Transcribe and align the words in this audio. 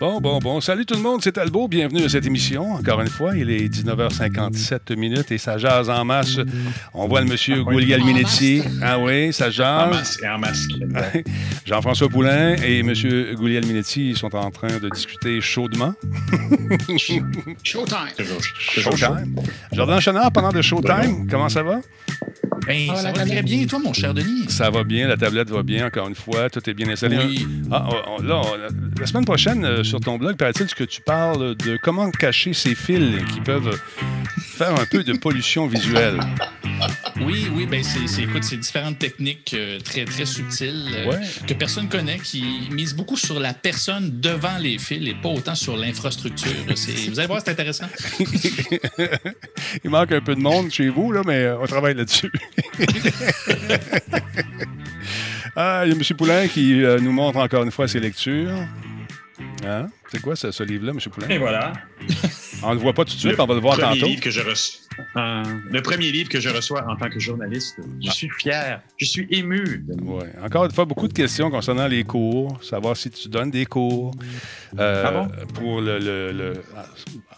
Bon, 0.00 0.20
bon, 0.20 0.38
bon. 0.38 0.60
Salut 0.60 0.86
tout 0.86 0.94
le 0.94 1.00
monde, 1.00 1.22
c'est 1.24 1.32
Talbot. 1.32 1.66
Bienvenue 1.66 2.04
à 2.04 2.08
cette 2.08 2.24
émission. 2.24 2.74
Encore 2.74 3.00
une 3.00 3.08
fois, 3.08 3.36
il 3.36 3.50
est 3.50 3.68
19h57 3.68 4.96
minutes 4.96 5.32
et 5.32 5.38
ça 5.38 5.58
jase 5.58 5.90
en 5.90 6.04
masse. 6.04 6.36
On 6.94 7.08
voit 7.08 7.20
le 7.20 7.26
monsieur 7.26 7.64
Guglielminetti. 7.64 8.62
Minetti. 8.62 8.78
Ah 8.80 9.00
oui, 9.00 9.32
ça 9.32 9.50
jase. 9.50 9.88
En 9.88 9.90
masque. 9.90 10.22
En 10.22 10.38
masque. 10.38 10.70
Jean-François 11.64 12.08
Poulain 12.08 12.54
et 12.62 12.84
monsieur 12.84 13.34
Minetti 13.40 14.14
sont 14.14 14.36
en 14.36 14.52
train 14.52 14.78
de 14.78 14.88
discuter 14.88 15.40
chaudement. 15.40 15.94
Showtime. 17.64 18.14
Showtime. 18.58 19.34
Jordan 19.72 20.00
Chenard, 20.00 20.30
pendant 20.30 20.52
de 20.52 20.62
Showtime, 20.62 21.26
comment 21.28 21.48
ça 21.48 21.64
va? 21.64 21.80
Ben, 22.68 22.94
ça 22.94 23.12
va 23.12 23.24
très 23.24 23.42
bien. 23.42 23.62
Et 23.62 23.66
toi, 23.66 23.78
mon 23.78 23.94
cher 23.94 24.12
Denis? 24.12 24.44
Ça 24.48 24.70
va 24.70 24.84
bien. 24.84 25.08
La 25.08 25.16
tablette 25.16 25.48
va 25.48 25.62
bien, 25.62 25.86
encore 25.86 26.06
une 26.06 26.14
fois. 26.14 26.50
Tout 26.50 26.68
est 26.68 26.74
bien 26.74 26.88
installé. 26.90 27.16
Oui. 27.16 27.48
Ah, 27.72 27.88
là, 28.22 28.42
la 29.00 29.06
semaine 29.06 29.24
prochaine, 29.24 29.64
euh, 29.64 29.82
sur 29.82 30.00
ton 30.00 30.18
blog, 30.18 30.36
paraît-il 30.36 30.66
que 30.66 30.84
tu 30.84 31.00
parles 31.00 31.54
de 31.56 31.78
comment 31.82 32.10
cacher 32.10 32.52
ces 32.52 32.74
fils 32.74 33.24
qui 33.32 33.40
peuvent 33.40 33.80
faire 34.38 34.78
un 34.78 34.84
peu 34.84 35.02
de 35.02 35.14
pollution 35.16 35.66
visuelle. 35.66 36.20
Oui, 37.20 37.48
oui, 37.52 37.66
ben 37.66 37.82
c'est, 37.82 38.22
écoute, 38.22 38.44
c'est 38.44 38.56
différentes 38.56 38.98
techniques 38.98 39.54
euh, 39.54 39.80
très, 39.80 40.04
très 40.04 40.24
subtiles 40.24 40.88
euh, 40.94 41.12
que 41.46 41.54
personne 41.54 41.88
connaît, 41.88 42.18
qui 42.18 42.68
misent 42.70 42.94
beaucoup 42.94 43.16
sur 43.16 43.40
la 43.40 43.54
personne 43.54 44.20
devant 44.20 44.56
les 44.58 44.78
fils 44.78 45.08
et 45.08 45.14
pas 45.14 45.28
autant 45.28 45.54
sur 45.54 45.76
l'infrastructure. 45.76 46.52
vous 47.08 47.18
allez 47.18 47.26
voir, 47.26 47.40
c'est 47.44 47.50
intéressant. 47.50 47.86
Il 49.84 49.90
manque 49.90 50.12
un 50.12 50.20
peu 50.20 50.34
de 50.34 50.40
monde 50.40 50.70
chez 50.70 50.88
vous, 50.88 51.12
là, 51.12 51.22
mais 51.26 51.50
on 51.50 51.66
travaille 51.66 51.94
là-dessus. 51.94 52.30
ah, 55.56 55.82
il 55.84 55.92
y 55.92 55.92
a 55.92 55.96
M. 55.96 56.02
Poulain 56.16 56.48
qui 56.48 56.82
nous 57.00 57.12
montre 57.12 57.38
encore 57.38 57.64
une 57.64 57.70
fois 57.70 57.88
ses 57.88 58.00
lectures. 58.00 58.54
Hein? 59.66 59.86
C'est 60.10 60.20
quoi 60.22 60.36
ce, 60.36 60.62
livre-là, 60.62 60.92
M. 60.92 61.00
Poulain? 61.10 61.28
Et 61.28 61.38
voilà. 61.38 61.72
On 62.62 62.70
ne 62.70 62.74
le 62.74 62.80
voit 62.80 62.92
pas 62.92 63.04
tout 63.04 63.14
de 63.14 63.18
suite, 63.18 63.38
on 63.38 63.46
va 63.46 63.54
le 63.54 63.60
voir 63.60 63.78
tantôt. 63.78 64.06
Livre 64.06 64.20
que 64.20 64.30
je 64.30 64.40
reçois, 64.40 64.80
le 65.14 65.80
premier 65.80 66.10
livre 66.10 66.28
que 66.28 66.40
je 66.40 66.48
reçois 66.48 66.84
en 66.88 66.96
tant 66.96 67.08
que 67.08 67.18
journaliste. 67.18 67.76
Je 68.04 68.10
suis 68.10 68.28
fier, 68.38 68.80
je 68.96 69.04
suis 69.04 69.26
ému. 69.30 69.84
Ouais. 70.02 70.32
Encore 70.42 70.64
une 70.64 70.72
fois, 70.72 70.84
beaucoup 70.84 71.08
de 71.08 71.12
questions 71.12 71.50
concernant 71.50 71.86
les 71.86 72.04
cours, 72.04 72.58
savoir 72.62 72.96
si 72.96 73.10
tu 73.10 73.28
donnes 73.28 73.50
des 73.50 73.66
cours. 73.66 74.12
Euh, 74.78 75.04
ah 75.06 75.10
bon? 75.12 75.28
Pour 75.54 75.80
le, 75.80 76.54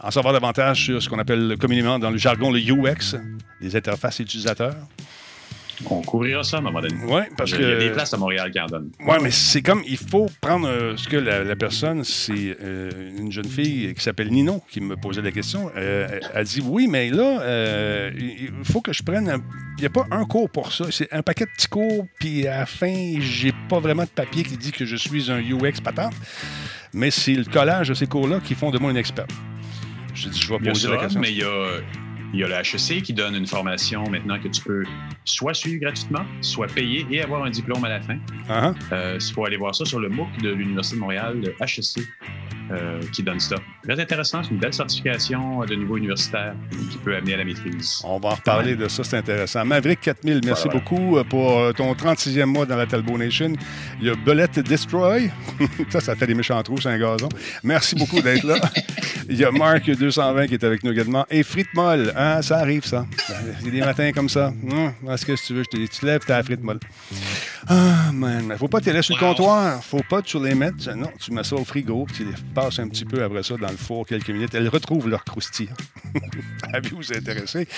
en 0.01 0.11
savoir 0.11 0.33
davantage 0.33 0.85
sur 0.85 1.03
ce 1.03 1.09
qu'on 1.09 1.19
appelle 1.19 1.57
communément 1.61 1.99
dans 1.99 2.11
le 2.11 2.19
jargon 2.19 2.51
le 2.51 2.61
UX, 2.61 3.17
les 3.61 3.77
interfaces 3.77 4.21
utilisateurs. 4.21 4.77
On 5.86 6.03
couvrira 6.03 6.42
ça 6.42 6.59
à 6.59 6.61
un 6.61 6.62
moment 6.62 6.81
donné. 6.81 6.95
Oui, 7.06 7.23
parce 7.36 7.53
que. 7.53 7.62
Il 7.62 7.69
y 7.69 7.73
a 7.73 7.77
des 7.77 7.91
places 7.91 8.12
à 8.12 8.17
Montréal 8.17 8.50
qui 8.50 8.61
en 8.61 8.67
donnent. 8.67 8.91
Oui, 9.00 9.17
mais 9.23 9.31
c'est 9.31 9.62
comme. 9.62 9.83
Il 9.87 9.97
faut 9.97 10.27
prendre 10.41 10.69
euh, 10.69 10.97
ce 10.97 11.09
que 11.09 11.17
la, 11.17 11.56
personne, 11.56 12.05
c'est 12.05 12.56
euh, 12.62 12.91
une 13.19 13.33
jeune 13.33 13.47
fille 13.48 13.95
qui 13.95 14.03
s'appelle 14.03 14.31
Ninon 14.31 14.61
qui 14.69 14.81
me 14.81 14.97
posait 14.97 15.22
la 15.22 15.33
question. 15.33 15.70
Euh, 15.77 16.20
elle 16.34 16.45
dit 16.45 16.62
Oui, 16.64 16.87
mais 16.87 17.11
là, 17.11 18.11
il 18.14 18.50
faut 18.64 18.81
que 18.81 18.92
je 18.92 19.03
prenne. 19.03 19.42
Il 19.78 19.81
n'y 19.81 19.87
a 19.87 19.91
pas 19.91 20.06
un 20.11 20.25
cours 20.27 20.50
pour 20.50 20.72
ça. 20.72 20.87
C'est 20.91 21.12
un 21.12 21.22
paquet 21.22 21.45
de 21.45 21.50
petits 21.50 21.69
cours, 21.69 22.06
puis 22.19 22.47
à 22.47 22.59
la 22.59 22.67
fin, 22.67 23.15
j'ai 23.20 23.53
pas 23.69 23.81
vraiment 23.81 24.05
de 24.05 24.09
papier 24.09 24.42
qui 24.42 24.56
dit 24.56 24.72
que 24.72 24.84
je 24.84 24.97
suis 24.97 25.31
un 25.31 25.41
UX 25.41 25.81
patente. 25.83 26.15
Mais 26.92 27.11
c'est 27.11 27.34
le 27.34 27.44
collage 27.44 27.89
de 27.89 27.94
ces 27.94 28.06
cours-là 28.06 28.41
qui 28.41 28.55
font 28.55 28.70
de 28.70 28.78
moi 28.78 28.91
une 28.91 28.97
experte. 28.97 29.31
Je 30.12 30.28
dis, 30.28 30.41
je 30.41 30.53
vais 30.53 30.59
poser 30.59 30.89
la 30.89 30.97
question. 30.98 31.21
Mais 31.21 31.31
il 31.31 31.38
y 31.38 31.44
a 31.44 31.81
il 32.33 32.41
y 32.41 32.45
a 32.45 32.49
le 32.49 32.55
HEC 32.55 33.03
qui 33.03 33.13
donne 33.13 33.35
une 33.35 33.47
formation 33.47 34.05
maintenant 34.09 34.39
que 34.39 34.49
tu 34.49 34.63
peux 34.63 34.85
soit 35.25 35.55
suivre 35.55 35.81
gratuitement, 35.81 36.25
soit 36.41 36.69
payer 36.69 37.07
et 37.11 37.23
avoir 37.23 37.45
un 37.45 37.51
diplôme 37.51 37.85
à 37.85 37.89
la 37.89 38.01
fin. 38.01 38.19
Uh-huh. 38.49 38.75
Euh, 38.93 39.19
il 39.21 39.33
faut 39.33 39.45
aller 39.45 39.57
voir 39.57 39.75
ça 39.75 39.85
sur 39.85 40.01
le 40.01 40.09
MOOC 40.09 40.29
de 40.43 40.51
l'Université 40.51 40.97
de 40.97 41.01
Montréal, 41.01 41.41
le 41.41 41.55
HEC. 41.61 42.07
Euh, 42.73 43.01
qui 43.13 43.25
donne 43.25 43.41
ça. 43.41 43.57
Très 43.83 43.99
intéressant, 43.99 44.45
c'est 44.45 44.51
une 44.51 44.59
belle 44.59 44.73
certification 44.73 45.65
de 45.65 45.75
niveau 45.75 45.97
universitaire 45.97 46.55
qui 46.89 46.99
peut 46.99 47.17
amener 47.17 47.35
à 47.35 47.39
la 47.39 47.45
maîtrise. 47.45 48.01
On 48.05 48.21
va 48.21 48.29
en 48.29 48.35
reparler 48.37 48.77
de 48.77 48.87
ça, 48.87 49.03
c'est 49.03 49.17
intéressant. 49.17 49.65
Maverick 49.65 50.01
4000, 50.01 50.41
merci 50.45 50.69
beaucoup 50.69 51.17
euh, 51.17 51.25
pour 51.25 51.75
ton 51.75 51.93
36e 51.95 52.45
mois 52.45 52.67
dans 52.67 52.77
la 52.77 52.87
Talbot 52.87 53.19
Nation. 53.19 53.55
Il 54.01 54.07
y 54.07 54.11
a 54.11 54.15
Belette 54.15 54.61
Destroy. 54.61 55.33
ça, 55.89 55.99
ça 55.99 56.15
fait 56.15 56.29
des 56.29 56.35
méchants 56.35 56.62
trous, 56.62 56.81
c'est 56.81 56.91
un 56.91 56.99
gazon. 56.99 57.29
Merci 57.65 57.97
beaucoup 57.97 58.21
d'être 58.21 58.45
là. 58.45 58.55
Il 59.29 59.37
y 59.37 59.45
a 59.45 59.51
Marc 59.51 59.91
220 59.91 60.47
qui 60.47 60.55
est 60.55 60.65
avec 60.65 60.85
nous 60.85 60.93
également. 60.93 61.27
Et 61.31 61.43
Frite 61.43 61.73
Molle, 61.75 62.12
hein, 62.20 62.42
ça 62.42 62.58
arrive 62.58 62.84
ça. 62.84 63.06
Il 63.60 63.66
y 63.66 63.69
a 63.69 63.72
des 63.72 63.81
matins 63.81 64.10
comme 64.12 64.28
ça. 64.28 64.53
Est-ce 65.10 65.26
que 65.26 65.36
si 65.36 65.47
tu 65.47 65.54
veux, 65.54 65.62
je 65.62 65.69
te 65.69 65.76
dis, 65.76 65.88
tu 65.88 66.04
lèves 66.04 66.25
ta 66.25 66.42
frite 66.42 66.62
molle. 66.62 66.81
Ah, 67.69 68.10
man. 68.12 68.54
Faut 68.58 68.69
pas 68.69 68.81
te 68.81 68.91
laisser 68.91 69.03
sur 69.03 69.16
le 69.16 69.20
comptoir. 69.20 69.82
Faut 69.84 70.03
pas 70.08 70.22
tu 70.22 70.42
les 70.42 70.54
mettre. 70.54 70.91
Non, 70.94 71.10
tu 71.19 71.32
mets 71.32 71.44
ça 71.44 71.56
au 71.56 71.64
frigo, 71.64 72.04
puis 72.06 72.16
tu 72.16 72.25
les 72.25 72.34
passes 72.54 72.78
un 72.78 72.88
petit 72.88 73.04
peu 73.04 73.22
après 73.22 73.42
ça 73.42 73.56
dans 73.56 73.70
le 73.70 73.76
four 73.76 74.06
quelques 74.06 74.31
minutes. 74.31 74.54
Elles 74.54 74.69
retrouvent 74.69 75.08
leur 75.08 75.25
croustillant. 75.25 75.75
Avez-vous 76.72 77.12
intéressé? 77.12 77.69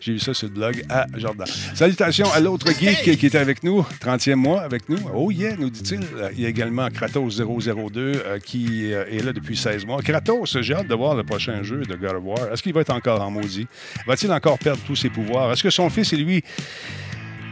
J'ai 0.00 0.12
vu 0.12 0.18
ça 0.18 0.34
sur 0.34 0.48
le 0.48 0.54
blog 0.54 0.84
à 0.88 1.06
Jordan. 1.16 1.46
Salutations 1.74 2.30
à 2.32 2.40
l'autre 2.40 2.68
geek 2.72 3.18
qui 3.18 3.26
était 3.26 3.38
avec 3.38 3.62
nous, 3.62 3.84
30e 4.00 4.34
mois 4.34 4.62
avec 4.62 4.88
nous. 4.88 4.98
Oh 5.14 5.30
yeah, 5.30 5.56
nous 5.56 5.70
dit-il. 5.70 6.00
Il 6.32 6.40
y 6.40 6.46
a 6.46 6.48
également 6.48 6.88
Kratos002 6.88 7.98
euh, 7.98 8.38
qui 8.38 8.92
euh, 8.92 9.04
est 9.10 9.24
là 9.24 9.32
depuis 9.32 9.56
16 9.56 9.86
mois. 9.86 10.02
Kratos, 10.02 10.58
j'ai 10.60 10.74
hâte 10.74 10.88
de 10.88 10.94
voir 10.94 11.14
le 11.14 11.24
prochain 11.24 11.62
jeu 11.62 11.82
de 11.82 11.94
God 11.94 12.16
of 12.16 12.24
War. 12.24 12.52
Est-ce 12.52 12.62
qu'il 12.62 12.72
va 12.72 12.80
être 12.80 12.92
encore 12.92 13.22
en 13.22 13.30
maudit? 13.30 13.66
Va-t-il 14.06 14.32
encore 14.32 14.58
perdre 14.58 14.82
tous 14.86 14.96
ses 14.96 15.10
pouvoirs? 15.10 15.52
Est-ce 15.52 15.62
que 15.62 15.70
son 15.70 15.90
fils 15.90 16.12
et 16.12 16.16
lui 16.16 16.42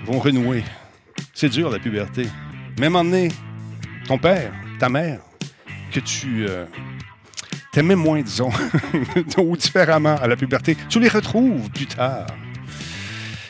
vont 0.05 0.19
renouer? 0.19 0.65
C'est 1.35 1.49
dur, 1.49 1.71
la 1.71 1.79
puberté. 1.79 2.27
Même 2.79 2.97
emmener 2.97 3.29
ton 4.07 4.19
père, 4.19 4.53
ta 4.79 4.89
mère, 4.89 5.21
que 5.93 6.01
tu 6.01 6.47
euh, 6.49 6.67
t'aimais 7.73 7.95
moins, 7.95 8.23
disons, 8.23 8.51
ou 9.39 9.57
différemment 9.57 10.17
à 10.17 10.27
la 10.27 10.37
puberté, 10.37 10.77
tu 10.89 11.01
les 11.01 11.09
retrouves 11.09 11.71
plus 11.71 11.87
tard 11.87 12.27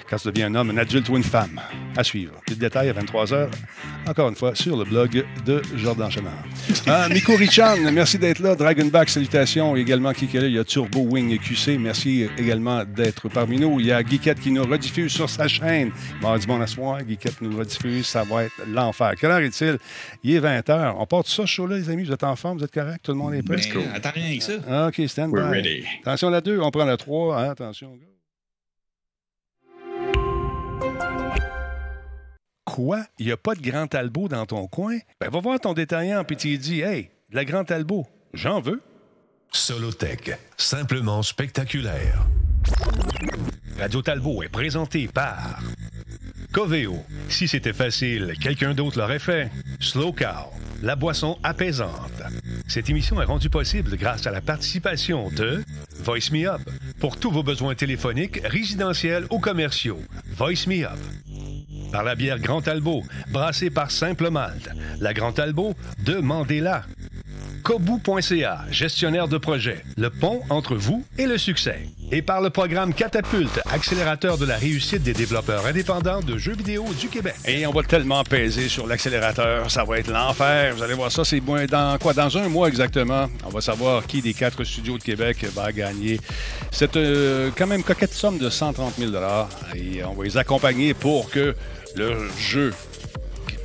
quand 0.08 0.16
tu 0.16 0.28
deviens 0.28 0.46
un 0.46 0.54
homme, 0.54 0.70
un 0.70 0.76
adulte 0.78 1.08
ou 1.08 1.16
une 1.16 1.24
femme. 1.24 1.60
À 1.96 2.04
suivre. 2.04 2.34
Plus 2.46 2.56
de 2.56 2.60
détails 2.60 2.90
à 2.90 2.92
23h, 2.92 3.48
encore 4.06 4.28
une 4.28 4.34
fois, 4.34 4.54
sur 4.54 4.76
le 4.76 4.84
blog 4.84 5.24
de 5.46 5.62
Jordan 5.76 6.10
Chenard. 6.10 6.44
Ah, 6.86 7.08
Miko 7.08 7.36
Richan, 7.36 7.90
merci 7.92 8.18
d'être 8.18 8.40
là. 8.40 8.54
Dragonback, 8.54 9.08
salutations. 9.08 9.74
Également, 9.76 10.12
qui 10.12 10.26
est 10.26 10.40
là? 10.40 10.46
Il 10.46 10.54
y 10.54 10.58
a 10.58 10.64
Turbo 10.64 11.00
Wing 11.00 11.38
QC. 11.38 11.78
Merci 11.78 12.28
également 12.36 12.84
d'être 12.84 13.28
parmi 13.28 13.58
nous. 13.58 13.80
Il 13.80 13.86
y 13.86 13.92
a 13.92 14.02
Geekette 14.02 14.40
qui 14.40 14.50
nous 14.50 14.64
rediffuse 14.64 15.12
sur 15.12 15.30
sa 15.30 15.48
chaîne. 15.48 15.90
Mardi 16.20 16.46
bon 16.46 16.60
à 16.60 16.66
soir, 16.66 17.00
Geekette 17.08 17.40
nous 17.40 17.56
rediffuse. 17.56 18.06
Ça 18.06 18.24
va 18.24 18.44
être 18.44 18.54
l'enfer. 18.68 19.12
Quelle 19.18 19.30
heure 19.30 19.38
est-il? 19.38 19.78
Il 20.22 20.34
est 20.34 20.40
20h. 20.40 20.94
On 20.98 21.06
part 21.06 21.22
de 21.22 21.28
ça, 21.28 21.46
chaud-là, 21.46 21.78
les 21.78 21.88
amis? 21.90 22.04
Vous 22.04 22.12
êtes 22.12 22.24
en 22.24 22.36
forme? 22.36 22.58
Vous 22.58 22.64
êtes 22.64 22.72
correct? 22.72 23.00
Tout 23.02 23.12
le 23.12 23.18
monde 23.18 23.34
est 23.34 23.42
prêt? 23.42 23.56
Ben, 23.74 23.90
attends 23.94 24.10
rien 24.14 24.26
avec 24.26 24.42
ça. 24.42 24.88
OK, 24.88 25.00
stand 25.08 25.32
by. 25.32 25.84
Attention 26.02 26.30
la 26.30 26.40
2, 26.40 26.60
on 26.60 26.70
prend 26.70 26.84
la 26.84 26.96
3. 26.96 27.38
Hein, 27.38 27.50
attention, 27.50 27.98
Quoi? 32.66 33.06
Il 33.18 33.26
n'y 33.26 33.32
a 33.32 33.36
pas 33.36 33.54
de 33.54 33.62
Grand 33.62 33.86
Talbot 33.86 34.28
dans 34.28 34.44
ton 34.44 34.66
coin? 34.66 34.98
Ben, 35.20 35.30
va 35.30 35.40
voir 35.40 35.58
ton 35.60 35.72
détaillant, 35.72 36.24
puis 36.24 36.36
tu 36.36 36.58
dis 36.58 36.80
Hey, 36.80 37.10
de 37.30 37.36
la 37.36 37.44
Grand 37.44 37.64
Talbot, 37.64 38.06
j'en 38.34 38.60
veux. 38.60 38.82
Solotech, 39.52 40.36
simplement 40.56 41.22
spectaculaire. 41.22 42.26
Radio 43.78 44.02
Talbot 44.02 44.42
est 44.42 44.48
présenté 44.48 45.06
par 45.06 45.60
Coveo. 46.52 46.96
Si 47.28 47.46
c'était 47.46 47.72
facile, 47.72 48.34
quelqu'un 48.42 48.74
d'autre 48.74 48.98
l'aurait 48.98 49.20
fait. 49.20 49.50
Slow 49.78 50.12
Cow, 50.12 50.50
la 50.82 50.96
boisson 50.96 51.38
apaisante. 51.44 52.22
Cette 52.66 52.90
émission 52.90 53.22
est 53.22 53.26
rendue 53.26 53.48
possible 53.48 53.96
grâce 53.96 54.26
à 54.26 54.32
la 54.32 54.40
participation 54.40 55.30
de 55.30 55.62
Voice 56.02 56.32
Me 56.32 56.48
Up. 56.48 56.62
Pour 56.98 57.16
tous 57.16 57.30
vos 57.30 57.44
besoins 57.44 57.76
téléphoniques, 57.76 58.40
résidentiels 58.44 59.26
ou 59.30 59.38
commerciaux, 59.38 60.00
Voice 60.36 60.66
Me 60.66 60.84
Up 60.84 60.98
par 61.92 62.04
la 62.04 62.14
bière 62.14 62.38
Grand 62.38 62.66
Albo, 62.68 63.02
brassée 63.30 63.70
par 63.70 63.90
Simple 63.90 64.30
Malte. 64.30 64.70
La 65.00 65.14
Grand 65.14 65.38
Albo, 65.38 65.74
demandez-la. 66.04 66.84
Kobu.ca, 67.66 68.60
gestionnaire 68.70 69.26
de 69.26 69.38
projet, 69.38 69.82
le 69.96 70.08
pont 70.08 70.40
entre 70.50 70.76
vous 70.76 71.04
et 71.18 71.26
le 71.26 71.36
succès. 71.36 71.80
Et 72.12 72.22
par 72.22 72.40
le 72.40 72.50
programme 72.50 72.94
Catapulte, 72.94 73.60
accélérateur 73.68 74.38
de 74.38 74.46
la 74.46 74.56
réussite 74.56 75.02
des 75.02 75.12
développeurs 75.12 75.66
indépendants 75.66 76.20
de 76.20 76.38
jeux 76.38 76.54
vidéo 76.54 76.84
du 77.00 77.08
Québec. 77.08 77.34
Et 77.44 77.66
on 77.66 77.72
va 77.72 77.82
tellement 77.82 78.22
peser 78.22 78.68
sur 78.68 78.86
l'accélérateur, 78.86 79.68
ça 79.68 79.82
va 79.82 79.98
être 79.98 80.12
l'enfer. 80.12 80.76
Vous 80.76 80.82
allez 80.84 80.94
voir 80.94 81.10
ça, 81.10 81.24
c'est 81.24 81.40
dans 81.40 81.98
quoi? 81.98 82.12
Dans 82.12 82.38
un 82.38 82.48
mois 82.48 82.68
exactement. 82.68 83.26
On 83.44 83.48
va 83.48 83.60
savoir 83.60 84.06
qui 84.06 84.22
des 84.22 84.32
quatre 84.32 84.62
studios 84.62 84.96
de 84.96 85.02
Québec 85.02 85.44
va 85.52 85.72
gagner 85.72 86.20
cette 86.70 86.96
euh, 86.96 87.50
quand 87.58 87.66
même 87.66 87.82
coquette 87.82 88.14
somme 88.14 88.38
de 88.38 88.48
130 88.48 88.94
000 88.96 89.10
Et 89.74 90.04
on 90.04 90.12
va 90.12 90.22
les 90.22 90.36
accompagner 90.36 90.94
pour 90.94 91.30
que 91.30 91.56
le 91.96 92.30
jeu 92.38 92.72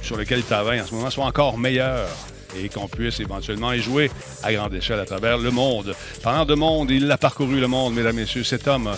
sur 0.02 0.18
lequel 0.18 0.40
ils 0.40 0.46
travaillent 0.46 0.82
en 0.82 0.88
ce 0.88 0.96
moment 0.96 1.12
soit 1.12 1.26
encore 1.26 1.60
meilleur 1.60 2.10
et 2.58 2.70
qu'on 2.70 2.88
puisse 2.88 3.20
éventuellement 3.20 3.74
y 3.74 3.80
jouer 3.80 4.12
à 4.44 4.54
grande 4.54 4.74
échelle 4.74 5.00
à 5.00 5.06
travers 5.06 5.38
le 5.38 5.52
monde. 5.52 5.96
Parlant 6.24 6.46
de 6.46 6.56
monde, 6.56 6.92
il 6.92 7.10
a 7.12 7.18
parcouru 7.18 7.60
le 7.60 7.68
monde, 7.68 7.94
mesdames, 7.94 8.16
messieurs. 8.16 8.44
Cet 8.44 8.68
homme 8.68 8.92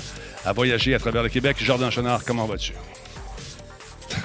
a 0.45 0.53
voyagé 0.53 0.93
à 0.95 0.99
travers 0.99 1.23
le 1.23 1.29
Québec. 1.29 1.57
Jordan 1.59 1.91
Chenard, 1.91 2.23
comment 2.25 2.45
vas-tu? 2.45 2.73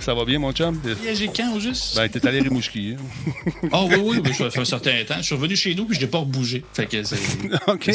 Ça 0.08 0.14
va 0.14 0.24
bien, 0.24 0.38
mon 0.38 0.52
chum? 0.52 0.74
Voyagé 0.74 1.28
quand, 1.36 1.54
au 1.54 1.60
juste? 1.60 1.94
Ben, 1.94 2.08
t'es 2.08 2.26
allé 2.26 2.40
Rimouski. 2.40 2.96
Hein? 2.96 3.68
oh, 3.72 3.90
oui, 4.00 4.22
oui, 4.24 4.32
ça 4.32 4.48
fait 4.48 4.60
un 4.60 4.64
certain 4.64 5.04
temps. 5.04 5.16
Je 5.18 5.22
suis 5.22 5.34
revenu 5.34 5.54
chez 5.54 5.74
nous 5.74 5.84
puis 5.84 5.96
je 5.96 6.00
n'ai 6.00 6.06
pas 6.06 6.20
rebougé. 6.20 6.64
Fait 6.72 6.86
que 6.86 7.02
c'est. 7.02 7.18
OK. 7.66 7.90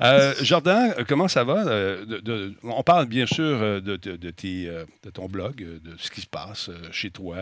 Euh, 0.00 0.34
Jordan, 0.40 0.94
comment 1.08 1.26
ça 1.26 1.42
va? 1.42 1.66
Euh, 1.66 2.52
on 2.62 2.84
parle 2.84 3.06
bien 3.06 3.26
sûr 3.26 3.42
euh, 3.44 3.80
de, 3.80 3.96
de, 3.96 4.30
tes, 4.30 4.66
de, 4.66 5.10
ton 5.10 5.26
blog, 5.26 5.56
de 5.56 5.96
ce 5.98 6.12
qui 6.12 6.20
se 6.20 6.28
passe 6.28 6.70
chez 6.92 7.10
toi. 7.10 7.34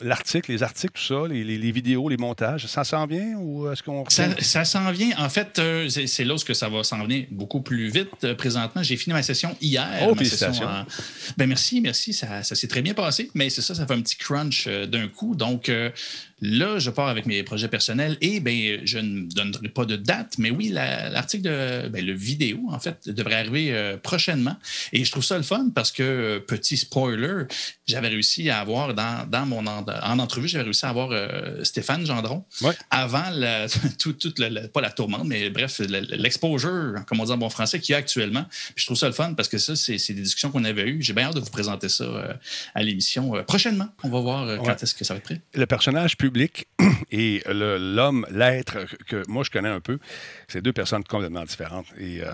L'article, 0.00 0.50
les 0.50 0.62
articles, 0.62 0.94
tout 0.94 1.02
ça, 1.02 1.28
les, 1.28 1.44
les, 1.44 1.70
vidéos, 1.70 2.08
les 2.08 2.16
montages, 2.16 2.66
ça 2.66 2.84
s'en 2.84 3.04
vient 3.04 3.36
ou 3.36 3.70
est-ce 3.70 3.82
qu'on. 3.82 4.08
Ça, 4.08 4.28
ça 4.40 4.64
s'en 4.64 4.90
vient. 4.90 5.10
En 5.18 5.28
fait, 5.28 5.60
c'est 6.06 6.24
là 6.24 6.34
que 6.42 6.54
ça 6.54 6.70
va 6.70 6.82
s'en 6.82 7.02
venir 7.04 7.26
beaucoup 7.30 7.60
plus 7.60 7.90
vite. 7.90 8.34
présentement, 8.38 8.82
j'ai 8.82 8.96
fini 8.96 9.12
ma 9.12 9.22
session 9.22 9.54
hier. 9.60 9.86
Oh, 10.08 10.14
félicitations. 10.14 10.66
Ben, 11.36 11.46
merci, 11.46 11.82
merci. 11.82 12.14
Ça, 12.14 12.42
ça 12.42 12.53
s'est 12.56 12.68
très 12.68 12.82
bien 12.82 12.94
passé, 12.94 13.30
mais 13.34 13.50
c'est 13.50 13.62
ça, 13.62 13.74
ça 13.74 13.86
fait 13.86 13.94
un 13.94 14.02
petit 14.02 14.16
crunch 14.16 14.68
d'un 14.68 15.08
coup. 15.08 15.34
Donc, 15.34 15.70
Là, 16.40 16.78
je 16.78 16.90
pars 16.90 17.08
avec 17.08 17.26
mes 17.26 17.42
projets 17.42 17.68
personnels 17.68 18.16
et 18.20 18.40
ben, 18.40 18.80
je 18.84 18.98
ne 18.98 19.22
donnerai 19.22 19.68
pas 19.68 19.84
de 19.84 19.96
date, 19.96 20.34
mais 20.38 20.50
oui, 20.50 20.68
l'article 20.68 21.44
de 21.44 21.88
ben, 21.88 22.04
le 22.04 22.12
vidéo, 22.12 22.60
en 22.70 22.78
fait, 22.78 23.08
devrait 23.08 23.36
arriver 23.36 23.72
euh, 23.72 23.96
prochainement. 23.96 24.56
Et 24.92 25.04
je 25.04 25.10
trouve 25.10 25.24
ça 25.24 25.36
le 25.36 25.42
fun 25.42 25.70
parce 25.74 25.92
que, 25.92 26.02
euh, 26.02 26.40
petit 26.40 26.76
spoiler, 26.76 27.44
j'avais 27.86 28.08
réussi 28.08 28.50
à 28.50 28.60
avoir 28.60 28.94
dans, 28.94 29.28
dans 29.28 29.46
mon 29.46 29.66
en, 29.66 30.18
entrevue, 30.18 30.48
j'avais 30.48 30.64
réussi 30.64 30.84
à 30.86 30.88
avoir 30.88 31.10
euh, 31.12 31.62
Stéphane 31.62 32.04
Gendron 32.04 32.44
avant 32.90 33.30
la, 33.30 33.66
tout, 33.98 34.16
pas 34.72 34.80
la 34.80 34.90
tourmente, 34.90 35.26
mais 35.26 35.50
bref, 35.50 35.80
l'exposure, 35.80 36.94
comme 37.06 37.20
on 37.20 37.24
dit 37.24 37.32
en 37.32 37.38
bon 37.38 37.50
français, 37.50 37.78
qu'il 37.80 37.92
y 37.92 37.94
a 37.94 37.98
actuellement. 37.98 38.44
Puis 38.74 38.82
je 38.82 38.86
trouve 38.86 38.98
ça 38.98 39.06
le 39.06 39.12
fun 39.12 39.34
parce 39.34 39.48
que 39.48 39.58
ça, 39.58 39.76
c'est 39.76 39.96
des 40.12 40.22
discussions 40.22 40.50
qu'on 40.50 40.64
avait 40.64 40.88
eues. 40.88 41.02
J'ai 41.02 41.12
bien 41.12 41.26
hâte 41.26 41.36
de 41.36 41.40
vous 41.40 41.50
présenter 41.50 41.88
ça 41.88 42.04
à 42.74 42.82
l'émission 42.82 43.42
prochainement. 43.46 43.88
On 44.02 44.10
va 44.10 44.20
voir 44.20 44.58
quand 44.62 44.82
est-ce 44.82 44.94
que 44.94 45.04
ça 45.04 45.14
va 45.14 45.18
être 45.18 45.24
prêt. 45.24 45.40
Le 45.54 45.66
personnage 45.66 46.16
public 46.24 46.66
et 47.12 47.42
l'homme, 47.46 48.26
l'être 48.30 48.86
que 49.06 49.22
moi 49.28 49.44
je 49.44 49.50
connais 49.50 49.68
un 49.68 49.80
peu, 49.80 49.98
c'est 50.48 50.62
deux 50.62 50.72
personnes 50.72 51.04
complètement 51.04 51.44
différentes. 51.44 51.86
Et 51.98 52.22
euh, 52.22 52.30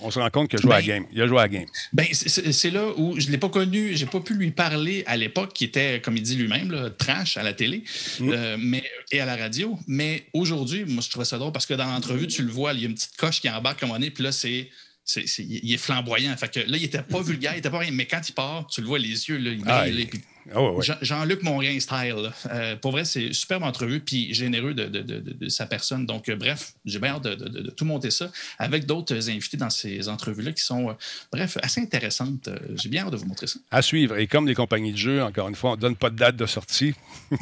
on 0.00 0.10
se 0.10 0.18
rend 0.18 0.30
compte 0.30 0.48
qu'il 0.48 0.58
a 0.58 0.62
joué 0.62 0.72
à 0.72 0.76
la 0.76 0.80
ben, 0.80 0.86
game. 0.86 1.06
Il 1.12 1.20
a 1.20 1.26
joué 1.26 1.38
à 1.38 1.42
la 1.42 1.48
game. 1.48 1.66
Ben, 1.92 2.06
c'est 2.10 2.70
là 2.70 2.86
où 2.96 3.20
je 3.20 3.26
ne 3.26 3.32
l'ai 3.32 3.38
pas 3.38 3.50
connu, 3.50 3.94
j'ai 3.94 4.06
pas 4.06 4.20
pu 4.20 4.34
lui 4.34 4.50
parler 4.50 5.04
à 5.06 5.16
l'époque, 5.18 5.52
qui 5.52 5.64
était, 5.64 6.00
comme 6.00 6.16
il 6.16 6.22
dit 6.22 6.36
lui-même, 6.36 6.90
trash 6.96 7.36
à 7.36 7.42
la 7.42 7.52
télé 7.52 7.84
mm. 8.20 8.30
euh, 8.30 8.56
mais, 8.58 8.84
et 9.12 9.20
à 9.20 9.26
la 9.26 9.36
radio. 9.36 9.78
Mais 9.86 10.26
aujourd'hui, 10.32 10.84
moi 10.86 11.02
je 11.02 11.10
trouvais 11.10 11.26
ça 11.26 11.36
drôle 11.36 11.52
parce 11.52 11.66
que 11.66 11.74
dans 11.74 11.86
l'entrevue, 11.86 12.26
tu 12.26 12.42
le 12.42 12.50
vois, 12.50 12.72
il 12.72 12.80
y 12.80 12.84
a 12.84 12.88
une 12.88 12.94
petite 12.94 13.16
coche 13.16 13.42
qui 13.42 13.50
embarque 13.50 13.80
comme 13.80 13.90
on 13.90 14.00
est, 14.00 14.10
puis 14.10 14.24
là, 14.24 14.32
c'est 14.32 14.70
il 15.38 15.70
est 15.70 15.76
flamboyant. 15.76 16.34
Fait 16.38 16.50
que 16.50 16.60
là, 16.60 16.78
il 16.78 16.82
n'était 16.82 17.02
pas 17.02 17.20
vulgaire, 17.30 17.52
il 17.52 17.56
n'était 17.56 17.70
pas 17.70 17.80
rien. 17.80 17.90
Mais 17.92 18.06
quand 18.06 18.26
il 18.26 18.32
part, 18.32 18.66
tu 18.68 18.80
le 18.80 18.86
vois, 18.86 18.98
les 18.98 19.28
yeux, 19.28 19.36
là, 19.36 19.50
il 19.50 19.62
ah, 19.66 19.84
ah 20.54 20.60
Jean-Luc 21.00 21.42
Mongrain 21.42 21.78
style. 21.80 22.30
Euh, 22.50 22.76
pour 22.76 22.92
vrai, 22.92 23.04
c'est 23.04 23.26
une 23.26 23.32
superbe 23.32 23.62
entrevue, 23.62 24.00
puis 24.00 24.34
généreux 24.34 24.74
de, 24.74 25.48
sa 25.48 25.66
personne. 25.66 26.06
Donc, 26.06 26.28
euh, 26.28 26.36
bref, 26.36 26.74
j'ai 26.84 26.98
bien 26.98 27.14
hâte 27.14 27.24
de, 27.24 27.70
tout 27.70 27.84
monter 27.84 28.10
ça 28.10 28.30
avec 28.58 28.86
d'autres 28.86 29.30
invités 29.30 29.56
dans 29.56 29.70
ces 29.70 30.08
entrevues-là 30.08 30.52
qui 30.52 30.62
sont, 30.62 30.90
euh, 30.90 30.94
bref, 31.32 31.58
assez 31.62 31.80
intéressantes. 31.80 32.48
j'ai 32.76 32.88
bien 32.88 33.04
hâte 33.04 33.12
de 33.12 33.16
vous 33.16 33.26
montrer 33.26 33.46
ça. 33.46 33.58
À 33.70 33.82
suivre. 33.82 34.18
Et 34.18 34.26
comme 34.26 34.46
les 34.46 34.54
compagnies 34.54 34.92
de 34.92 34.98
jeux, 34.98 35.22
encore 35.22 35.48
une 35.48 35.54
fois, 35.54 35.70
on 35.70 35.76
ne 35.76 35.80
donne 35.80 35.96
pas 35.96 36.10
de 36.10 36.16
date 36.16 36.36
de 36.36 36.46
sortie. 36.46 36.94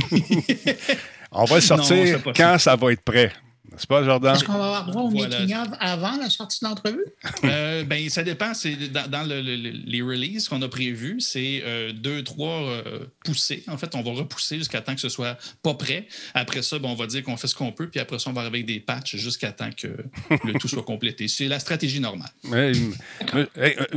on 1.32 1.44
va 1.44 1.56
le 1.56 1.60
sortir 1.60 2.20
quand 2.36 2.58
ça 2.58 2.76
va 2.76 2.92
être 2.92 3.02
prêt. 3.02 3.32
C'est 3.76 3.88
pas, 3.88 4.04
Jordan? 4.04 4.34
Est-ce 4.34 4.44
qu'on 4.44 4.58
va 4.58 4.66
avoir 4.66 4.86
droit 4.86 5.02
au 5.02 5.10
making-of 5.10 5.68
avant 5.80 6.16
la 6.16 6.30
sortie 6.30 6.60
de 6.62 6.68
l'entrevue? 6.68 7.04
euh, 7.44 7.84
ben, 7.88 8.08
ça 8.08 8.22
dépend. 8.22 8.54
C'est 8.54 8.76
dans, 8.92 9.28
les 9.28 10.02
releases 10.02 10.48
qu'on 10.48 10.62
a 10.62 10.68
prévus, 10.68 11.20
c'est 11.20 11.62
euh, 11.64 11.92
deux, 11.92 12.22
trois 12.22 12.62
euh, 12.62 13.06
poussées. 13.24 13.64
En 13.68 13.76
fait, 13.76 13.94
on 13.94 14.02
va 14.02 14.12
repousser 14.12 14.58
jusqu'à 14.58 14.80
temps 14.80 14.94
que 14.94 15.00
ce 15.00 15.08
soit 15.08 15.36
pas 15.62 15.74
prêt. 15.74 16.06
Après 16.34 16.62
ça, 16.62 16.78
ben, 16.78 16.88
on 16.88 16.94
va 16.94 17.06
dire 17.06 17.22
qu'on 17.22 17.36
fait 17.36 17.48
ce 17.48 17.54
qu'on 17.54 17.72
peut, 17.72 17.88
puis 17.88 18.00
après 18.00 18.18
ça, 18.18 18.30
on 18.30 18.32
va 18.32 18.42
arriver 18.42 18.58
avec 18.58 18.66
des 18.66 18.80
patchs 18.80 19.16
jusqu'à 19.16 19.52
temps 19.52 19.70
que 19.76 19.88
le 20.44 20.52
tout 20.58 20.68
soit 20.68 20.84
complété. 20.84 21.28
C'est 21.28 21.48
la 21.48 21.58
stratégie 21.58 22.00
normale. 22.00 22.30
Euh, 22.52 22.74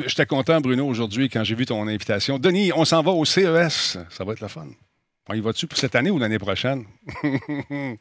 j'étais 0.07 0.25
content, 0.25 0.61
Bruno, 0.61 0.87
aujourd'hui, 0.87 1.29
quand 1.29 1.43
j'ai 1.43 1.55
vu 1.55 1.65
ton 1.65 1.87
invitation. 1.87 2.39
Denis, 2.39 2.71
on 2.73 2.85
s'en 2.85 3.01
va 3.01 3.11
au 3.11 3.25
CES. 3.25 3.97
Ça 4.09 4.23
va 4.23 4.33
être 4.33 4.41
la 4.41 4.49
fun. 4.49 4.67
On 5.27 5.33
y 5.33 5.39
va-tu 5.39 5.65
pour 5.65 5.77
cette 5.77 5.95
année 5.95 6.11
ou 6.11 6.19
l'année 6.19 6.37
prochaine? 6.37 6.85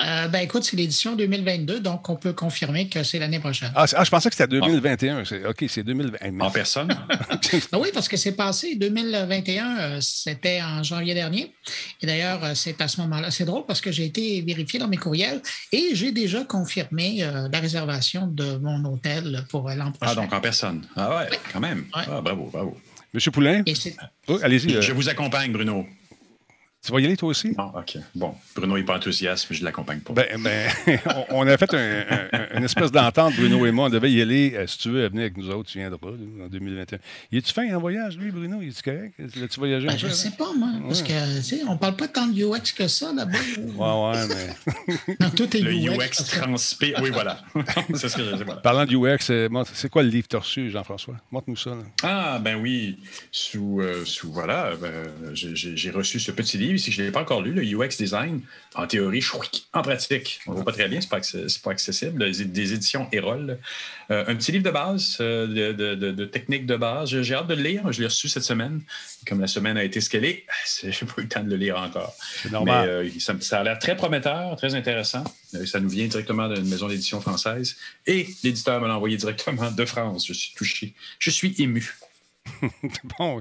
Euh, 0.00 0.28
ben 0.28 0.40
écoute, 0.40 0.64
c'est 0.64 0.76
l'édition 0.76 1.16
2022, 1.16 1.80
donc 1.80 2.08
on 2.08 2.16
peut 2.16 2.32
confirmer 2.32 2.88
que 2.88 3.02
c'est 3.02 3.18
l'année 3.18 3.40
prochaine. 3.40 3.72
Ah, 3.74 3.86
ah 3.94 4.04
je 4.04 4.10
pensais 4.10 4.28
que 4.28 4.36
c'était 4.36 4.48
2021. 4.48 5.22
OK, 5.48 5.64
c'est 5.68 5.82
2021. 5.82 6.40
En 6.40 6.50
personne? 6.50 6.88
Ah 7.08 7.78
oui, 7.78 7.88
parce 7.92 8.08
que 8.08 8.16
c'est 8.16 8.32
passé. 8.32 8.76
2021, 8.76 9.78
euh, 9.78 9.98
c'était 10.00 10.62
en 10.62 10.82
janvier 10.82 11.14
dernier. 11.14 11.52
Et 12.00 12.06
d'ailleurs, 12.06 12.44
euh, 12.44 12.52
c'est 12.54 12.80
à 12.80 12.88
ce 12.88 13.00
moment-là. 13.00 13.30
C'est 13.30 13.44
drôle 13.44 13.66
parce 13.66 13.80
que 13.80 13.90
j'ai 13.90 14.04
été 14.04 14.40
vérifié 14.42 14.78
dans 14.78 14.88
mes 14.88 14.96
courriels 14.96 15.42
et 15.72 15.90
j'ai 15.94 16.12
déjà 16.12 16.44
confirmé 16.44 17.26
la 17.50 17.60
réservation 17.60 18.26
de 18.26 18.56
mon 18.58 18.84
hôtel 18.84 19.44
pour 19.50 19.68
l'an 19.70 19.92
prochain. 19.92 20.12
Ah, 20.12 20.14
donc 20.14 20.32
en 20.32 20.40
personne. 20.40 20.86
Ah 20.96 21.18
ouais, 21.18 21.38
quand 21.52 21.60
même. 21.60 21.86
Ah, 21.92 22.20
bravo, 22.20 22.48
bravo. 22.52 22.76
Monsieur 23.12 23.30
Poulain? 23.30 23.62
Oh, 24.26 24.38
allez-y. 24.42 24.80
Je 24.82 24.92
vous 24.92 25.08
accompagne, 25.08 25.52
Bruno. 25.52 25.86
Tu 26.84 26.92
vas 26.92 27.00
y 27.00 27.04
aller 27.04 27.16
toi 27.16 27.30
aussi? 27.30 27.54
Non, 27.58 27.72
OK. 27.76 27.98
Bon, 28.14 28.34
Bruno 28.54 28.78
n'est 28.78 28.84
pas 28.84 28.96
enthousiaste, 28.96 29.48
mais 29.50 29.56
je 29.56 29.62
ne 29.62 29.66
l'accompagne 29.66 29.98
pas. 29.98 30.12
Ben, 30.12 30.40
ben 30.40 30.70
on, 31.30 31.46
a 31.46 31.56
fait 31.58 31.74
une 32.54 32.64
espèce 32.64 32.92
d'entente, 32.92 33.34
Bruno 33.34 33.66
et 33.66 33.72
moi. 33.72 33.86
On 33.86 33.90
devait 33.90 34.12
y 34.12 34.22
aller. 34.22 34.54
Euh, 34.54 34.66
si 34.66 34.78
tu 34.78 34.90
veux 34.90 35.08
venir 35.08 35.22
avec 35.22 35.36
nous 35.36 35.50
autres, 35.50 35.68
tu 35.68 35.78
viendras 35.78 35.98
en 36.08 36.46
2021. 36.48 36.98
Il 37.32 37.38
est-tu 37.38 37.52
fin 37.52 37.74
en 37.76 37.80
voyage, 37.80 38.16
lui, 38.16 38.30
Bruno? 38.30 38.62
Il 38.62 38.68
est-tu 38.68 38.82
correct? 38.82 39.12
L'as-tu 39.18 39.58
voyagé 39.58 39.88
ben, 39.88 39.98
Je 39.98 40.06
ne 40.06 40.12
sais 40.12 40.30
pas, 40.30 40.52
moi. 40.56 40.70
Parce 40.86 41.02
que, 41.02 41.36
tu 41.36 41.42
sais, 41.42 41.62
on 41.66 41.74
ne 41.74 41.78
parle 41.78 41.96
pas 41.96 42.08
tant 42.08 42.28
de 42.28 42.40
UX 42.40 42.72
que 42.74 42.86
ça 42.86 43.12
là-bas. 43.12 43.38
Ouais, 43.58 44.12
ouais, 44.12 44.28
mais. 45.08 45.26
tout 45.36 45.56
est 45.56 45.60
le 45.60 45.72
UX. 45.72 45.98
UX 45.98 46.24
transpé. 46.30 46.94
Oui, 47.02 47.10
voilà. 47.10 47.40
c'est 47.94 48.08
ce 48.08 48.16
que 48.16 48.24
je 48.24 48.44
voilà. 48.44 48.60
Parlant 48.60 48.86
du 48.86 48.96
UX, 48.96 49.30
euh, 49.30 49.48
c'est 49.74 49.90
quoi 49.90 50.04
le 50.04 50.10
livre 50.10 50.28
torsu, 50.28 50.70
Jean-François? 50.70 51.16
Montre-nous 51.32 51.56
ça. 51.56 51.76
Ah, 52.04 52.38
ben 52.42 52.56
oui. 52.56 53.00
Sous, 53.32 53.80
euh, 53.80 54.04
sous 54.04 54.32
voilà, 54.32 54.74
ben, 54.80 55.34
j'ai 55.34 55.90
reçu 55.90 56.20
ce 56.20 56.30
petit 56.30 56.56
livre 56.56 56.67
ici. 56.74 56.92
Je 56.92 57.00
ne 57.00 57.06
l'ai 57.06 57.12
pas 57.12 57.20
encore 57.20 57.42
lu 57.42 57.52
le 57.52 57.62
UX 57.62 57.96
design, 57.98 58.40
en 58.74 58.86
théorie, 58.86 59.24
en 59.72 59.82
pratique, 59.82 60.40
on 60.46 60.50
ne 60.50 60.56
voit 60.56 60.64
pas 60.64 60.72
très 60.72 60.88
bien, 60.88 61.00
c'est 61.00 61.08
pas, 61.08 61.20
pas 61.64 61.70
accessible. 61.70 62.30
Des 62.30 62.72
éditions 62.72 63.08
Erol. 63.12 63.58
Euh, 64.10 64.24
un 64.26 64.34
petit 64.36 64.52
livre 64.52 64.64
de 64.64 64.70
base, 64.70 65.18
euh, 65.20 65.46
de, 65.46 65.94
de, 65.94 66.12
de, 66.12 66.24
techniques 66.24 66.66
de 66.66 66.76
base. 66.76 67.20
J'ai 67.20 67.34
hâte 67.34 67.46
de 67.46 67.54
le 67.54 67.62
lire. 67.62 67.92
Je 67.92 68.00
l'ai 68.00 68.06
reçu 68.06 68.28
cette 68.28 68.44
semaine. 68.44 68.80
Comme 69.26 69.40
la 69.40 69.46
semaine 69.46 69.76
a 69.76 69.84
été 69.84 70.00
ce 70.00 70.08
qu'elle 70.08 70.24
est, 70.24 70.44
j'ai 70.82 71.06
pas 71.06 71.14
eu 71.18 71.22
le 71.22 71.28
temps 71.28 71.42
de 71.42 71.50
le 71.50 71.56
lire 71.56 71.78
encore. 71.78 72.14
C'est 72.42 72.50
normal. 72.50 72.86
Mais 72.86 73.08
euh, 73.08 73.20
ça, 73.20 73.34
ça, 73.40 73.60
a 73.60 73.64
l'air 73.64 73.78
très 73.78 73.96
prometteur, 73.96 74.56
très 74.56 74.74
intéressant. 74.74 75.24
ça 75.66 75.80
nous 75.80 75.90
vient 75.90 76.06
directement 76.06 76.48
d'une 76.48 76.68
maison 76.68 76.88
d'édition 76.88 77.20
française. 77.20 77.76
Et 78.06 78.28
l'éditeur 78.44 78.80
me 78.80 78.88
l'a 78.88 78.96
envoyé 78.96 79.16
directement 79.16 79.70
de 79.70 79.84
France. 79.84 80.26
Je 80.26 80.32
suis 80.32 80.54
touché. 80.54 80.94
Je 81.18 81.30
suis 81.30 81.54
ému. 81.58 81.94
bon, 83.18 83.40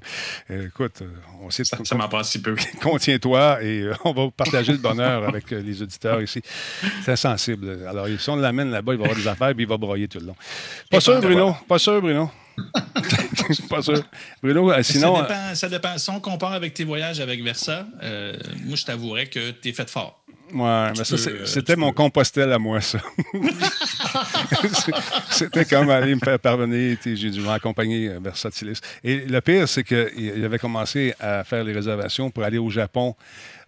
euh, 0.49 0.67
écoute, 0.67 1.01
euh, 1.01 1.09
on 1.41 1.49
sait... 1.49 1.63
Ça, 1.63 1.77
ça 1.83 1.95
m'en 1.95 2.07
passe 2.07 2.31
si 2.31 2.41
peu. 2.41 2.55
Contiens-toi 2.81 3.63
et 3.63 3.81
euh, 3.81 3.93
on 4.03 4.13
va 4.13 4.29
partager 4.31 4.71
le 4.71 4.77
bonheur 4.77 5.27
avec 5.27 5.49
les 5.51 5.81
auditeurs 5.81 6.21
ici. 6.21 6.41
C'est 7.03 7.15
sensible. 7.15 7.85
Alors, 7.87 8.07
si 8.19 8.29
on 8.29 8.35
l'amène 8.35 8.71
là-bas, 8.71 8.93
il 8.93 8.99
va 8.99 9.05
avoir 9.05 9.17
des 9.17 9.27
affaires 9.27 9.49
et 9.49 9.55
il 9.57 9.67
va 9.67 9.77
broyer 9.77 10.07
tout 10.07 10.19
le 10.19 10.27
long. 10.27 10.35
Pas 10.89 10.99
sûr, 10.99 11.19
Bruno? 11.21 11.55
Pas 11.67 11.79
sûr, 11.79 12.01
Bruno? 12.01 12.29
pas 13.69 13.81
sûr. 13.81 14.03
Bruno, 14.41 14.71
sinon... 14.81 15.15
Ça 15.15 15.21
dépend, 15.21 15.55
ça 15.55 15.69
dépend. 15.69 15.97
Si 15.97 16.09
on 16.09 16.19
compare 16.19 16.53
avec 16.53 16.73
tes 16.73 16.83
voyages 16.83 17.19
avec 17.19 17.43
Versa, 17.43 17.85
moi, 18.65 18.75
je 18.75 18.85
t'avouerais 18.85 19.27
que 19.27 19.51
tu 19.51 19.69
es 19.69 19.73
fait 19.73 19.89
fort. 19.89 20.23
Ouais, 20.53 20.91
mais 20.97 21.03
ça, 21.03 21.15
euh, 21.15 21.45
c'était 21.45 21.75
mon 21.75 21.91
compostel 21.91 22.53
à 22.53 22.57
moi, 22.57 22.79
ça. 22.79 22.99
c'était 25.29 25.65
comme 25.65 25.89
aller 25.89 26.15
me 26.15 26.19
faire 26.19 26.39
parvenir. 26.39 26.97
J'ai 27.03 27.29
dû 27.29 27.41
m'accompagner 27.41 28.07
vers 28.07 28.21
Versatilis. 28.21 28.79
Et 29.03 29.25
le 29.25 29.41
pire, 29.41 29.67
c'est 29.67 29.83
qu'il 29.83 30.45
avait 30.45 30.59
commencé 30.59 31.13
à 31.19 31.43
faire 31.43 31.63
les 31.63 31.73
réservations 31.73 32.29
pour 32.29 32.43
aller 32.43 32.57
au 32.57 32.69
Japon 32.69 33.15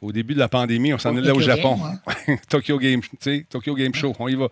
au 0.02 0.12
début 0.12 0.34
de 0.34 0.40
la 0.40 0.48
pandémie, 0.48 0.94
on 0.94 0.98
s'en 0.98 1.16
allait 1.16 1.32
au 1.32 1.42
Japon. 1.42 1.80
Tokyo 2.50 2.78
Game, 2.78 3.02
tu 3.02 3.10
sais, 3.20 3.46
Tokyo 3.50 3.76
Game 3.76 3.94
Show, 3.94 4.16
on 4.20 4.28
y 4.28 4.36
va. 4.36 4.48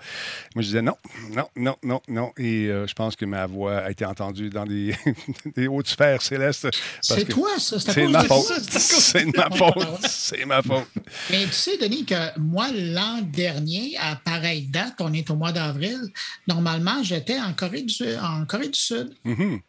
Moi, 0.55 0.61
je 0.61 0.61
disais 0.61 0.81
non, 0.81 0.95
non, 1.31 1.47
non, 1.55 1.75
non, 1.83 2.01
non. 2.07 2.31
Et 2.37 2.67
euh, 2.67 2.87
je 2.87 2.93
pense 2.93 3.15
que 3.15 3.25
ma 3.25 3.45
voix 3.45 3.77
a 3.77 3.91
été 3.91 4.05
entendue 4.05 4.49
dans 4.49 4.65
des, 4.65 4.95
des 5.55 5.67
hautes 5.67 5.87
sphères 5.87 6.21
célestes. 6.21 6.67
C'est 7.01 7.25
toi, 7.25 7.49
ça. 7.57 7.79
C'est 7.79 8.07
ma 8.07 8.23
faute. 8.23 8.45
C'est 8.69 9.25
ma 9.25 9.49
faute. 9.49 10.05
C'est 10.07 10.45
ma 10.45 10.61
faute. 10.61 10.87
Mais 11.29 11.45
tu 11.45 11.53
sais, 11.53 11.77
Denis, 11.77 12.05
que 12.05 12.39
moi, 12.39 12.67
l'an 12.73 13.21
dernier, 13.21 13.95
à 13.99 14.15
pareille 14.15 14.67
date, 14.67 14.95
on 14.99 15.13
est 15.13 15.29
au 15.29 15.35
mois 15.35 15.51
d'avril, 15.51 15.99
normalement, 16.47 17.03
j'étais 17.03 17.39
en 17.39 17.53
Corée 17.53 17.83
du 17.83 17.93
Sud. 17.93 18.19
En 18.21 18.45
Corée 18.45 18.69
du 18.69 18.79
Sud. 18.79 19.13
Mm-hmm. 19.25 19.59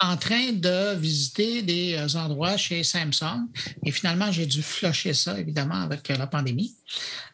En 0.00 0.16
train 0.16 0.52
de 0.52 0.94
visiter 0.96 1.60
des 1.62 1.94
euh, 1.94 2.18
endroits 2.18 2.56
chez 2.56 2.82
Samsung. 2.82 3.48
Et 3.84 3.90
finalement, 3.90 4.32
j'ai 4.32 4.46
dû 4.46 4.62
flusher 4.62 5.12
ça, 5.12 5.38
évidemment, 5.38 5.74
avec 5.74 6.08
la 6.08 6.26
pandémie. 6.26 6.74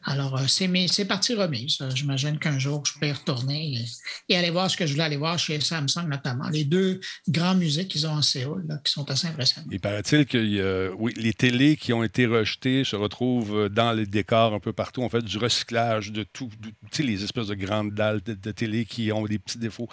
Alors, 0.02 0.38
c'est 0.48 1.04
parti 1.04 1.34
remise. 1.34 1.78
J'imagine 1.94 2.38
qu'un 2.38 2.58
jour, 2.58 2.84
je 2.84 2.98
peux 2.98 3.06
y 3.06 3.12
retourner 3.12 3.86
et, 4.28 4.36
aller 4.36 4.50
voir 4.50 4.70
ce 4.70 4.76
que 4.76 4.86
je 4.86 4.92
voulais 4.92 5.04
aller 5.04 5.16
voir 5.16 5.38
chez 5.38 5.58
Samsung, 5.60 6.06
notamment. 6.08 6.48
Les 6.48 6.64
deux 6.64 7.00
grands 7.28 7.54
musées 7.54 7.86
qu'ils 7.86 8.06
ont 8.06 8.12
en 8.12 8.22
Séoul, 8.22 8.66
qui 8.84 8.92
sont 8.92 9.08
assez 9.10 9.26
impressionnants. 9.28 9.68
Il 9.72 9.80
paraît-il 9.80 10.26
que 10.26 10.92
oui, 10.98 11.12
les 11.16 11.32
télés 11.32 11.76
qui 11.76 11.92
ont 11.92 12.04
été 12.04 12.26
rejetées 12.26 12.84
se 12.84 12.94
retrouvent 12.94 13.68
dans 13.68 13.92
les 13.92 14.06
décors 14.06 14.54
un 14.54 14.60
peu 14.60 14.72
partout. 14.72 15.02
On 15.02 15.08
fait 15.08 15.22
du 15.22 15.38
recyclage 15.38 16.12
de 16.12 16.22
tout. 16.22 16.50
Tu 16.62 16.72
sais, 16.92 17.02
les 17.02 17.24
espèces 17.24 17.48
de 17.48 17.54
grandes 17.54 17.92
dalles 17.92 18.20
de, 18.22 18.52
télé 18.52 18.84
qui 18.84 19.10
ont 19.10 19.24
des 19.24 19.38
petits 19.38 19.58
défauts. 19.58 19.88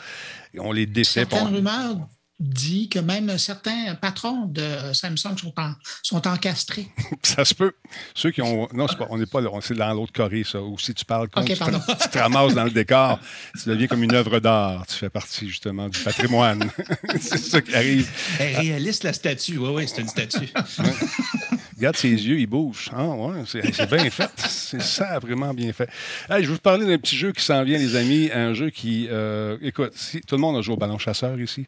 On 0.59 0.71
les 0.71 0.85
défait. 0.85 1.21
Certaines 1.21 1.55
rumeurs 1.55 2.07
dit 2.39 2.89
que 2.89 2.99
même 2.99 3.37
certains 3.37 3.95
patrons 3.95 4.45
de 4.45 4.93
Samsung 4.93 5.37
sont, 5.37 5.53
sont 6.01 6.27
encastrés. 6.27 6.87
ça 7.23 7.45
se 7.45 7.53
peut. 7.53 7.73
Ceux 8.15 8.31
qui 8.31 8.41
ont. 8.41 8.67
Non, 8.73 8.87
on 9.09 9.17
n'est 9.17 9.25
pas 9.25 9.39
là. 9.39 9.49
C'est 9.61 9.75
dans 9.75 9.93
l'autre 9.93 10.11
Corée, 10.13 10.43
ça. 10.43 10.61
Ou 10.61 10.77
si 10.79 10.93
tu 10.93 11.05
parles 11.05 11.29
quand 11.29 11.43
tu, 11.45 11.53
te 11.53 12.17
ramasses 12.17 12.53
dans 12.53 12.63
le 12.63 12.71
décor, 12.71 13.19
tu 13.61 13.69
deviens 13.69 13.87
comme 13.87 14.03
une 14.03 14.13
œuvre 14.13 14.39
d'art. 14.39 14.85
Tu 14.87 14.95
fais 14.95 15.09
partie, 15.09 15.47
justement, 15.47 15.89
du 15.89 15.99
patrimoine. 15.99 16.69
c'est 17.19 17.37
ça 17.37 17.61
qui 17.61 17.75
arrive. 17.75 18.09
Elle 18.39 18.55
réaliste, 18.57 19.03
la 19.03 19.13
statue. 19.13 19.57
Oui, 19.57 19.69
oui, 19.69 19.87
c'est 19.87 20.01
une 20.01 20.07
statue. 20.07 20.51
Regarde 21.77 21.95
ses 21.95 22.09
yeux, 22.09 22.39
il 22.39 22.47
bouge. 22.47 22.89
Ah, 22.93 23.05
ouais, 23.07 23.43
c'est 23.45 23.89
bien 23.89 24.09
fait. 24.09 24.31
C'est 24.37 24.81
ça, 24.81 25.19
vraiment 25.19 25.53
bien 25.53 25.71
fait. 25.73 25.89
je 26.29 26.35
vais 26.35 26.45
vous 26.45 26.57
parler 26.57 26.85
d'un 26.85 26.97
petit 26.97 27.17
jeu 27.17 27.31
qui 27.31 27.43
s'en 27.43 27.63
vient, 27.63 27.77
les 27.77 27.95
amis. 27.95 28.29
Un 28.33 28.53
jeu 28.53 28.69
qui. 28.69 29.07
Euh, 29.09 29.57
écoute, 29.61 29.91
si, 29.95 30.21
tout 30.21 30.35
le 30.35 30.41
monde 30.41 30.57
a 30.57 30.61
joué 30.61 30.73
au 30.73 30.77
ballon 30.77 30.97
chasseur 30.97 31.39
ici. 31.39 31.65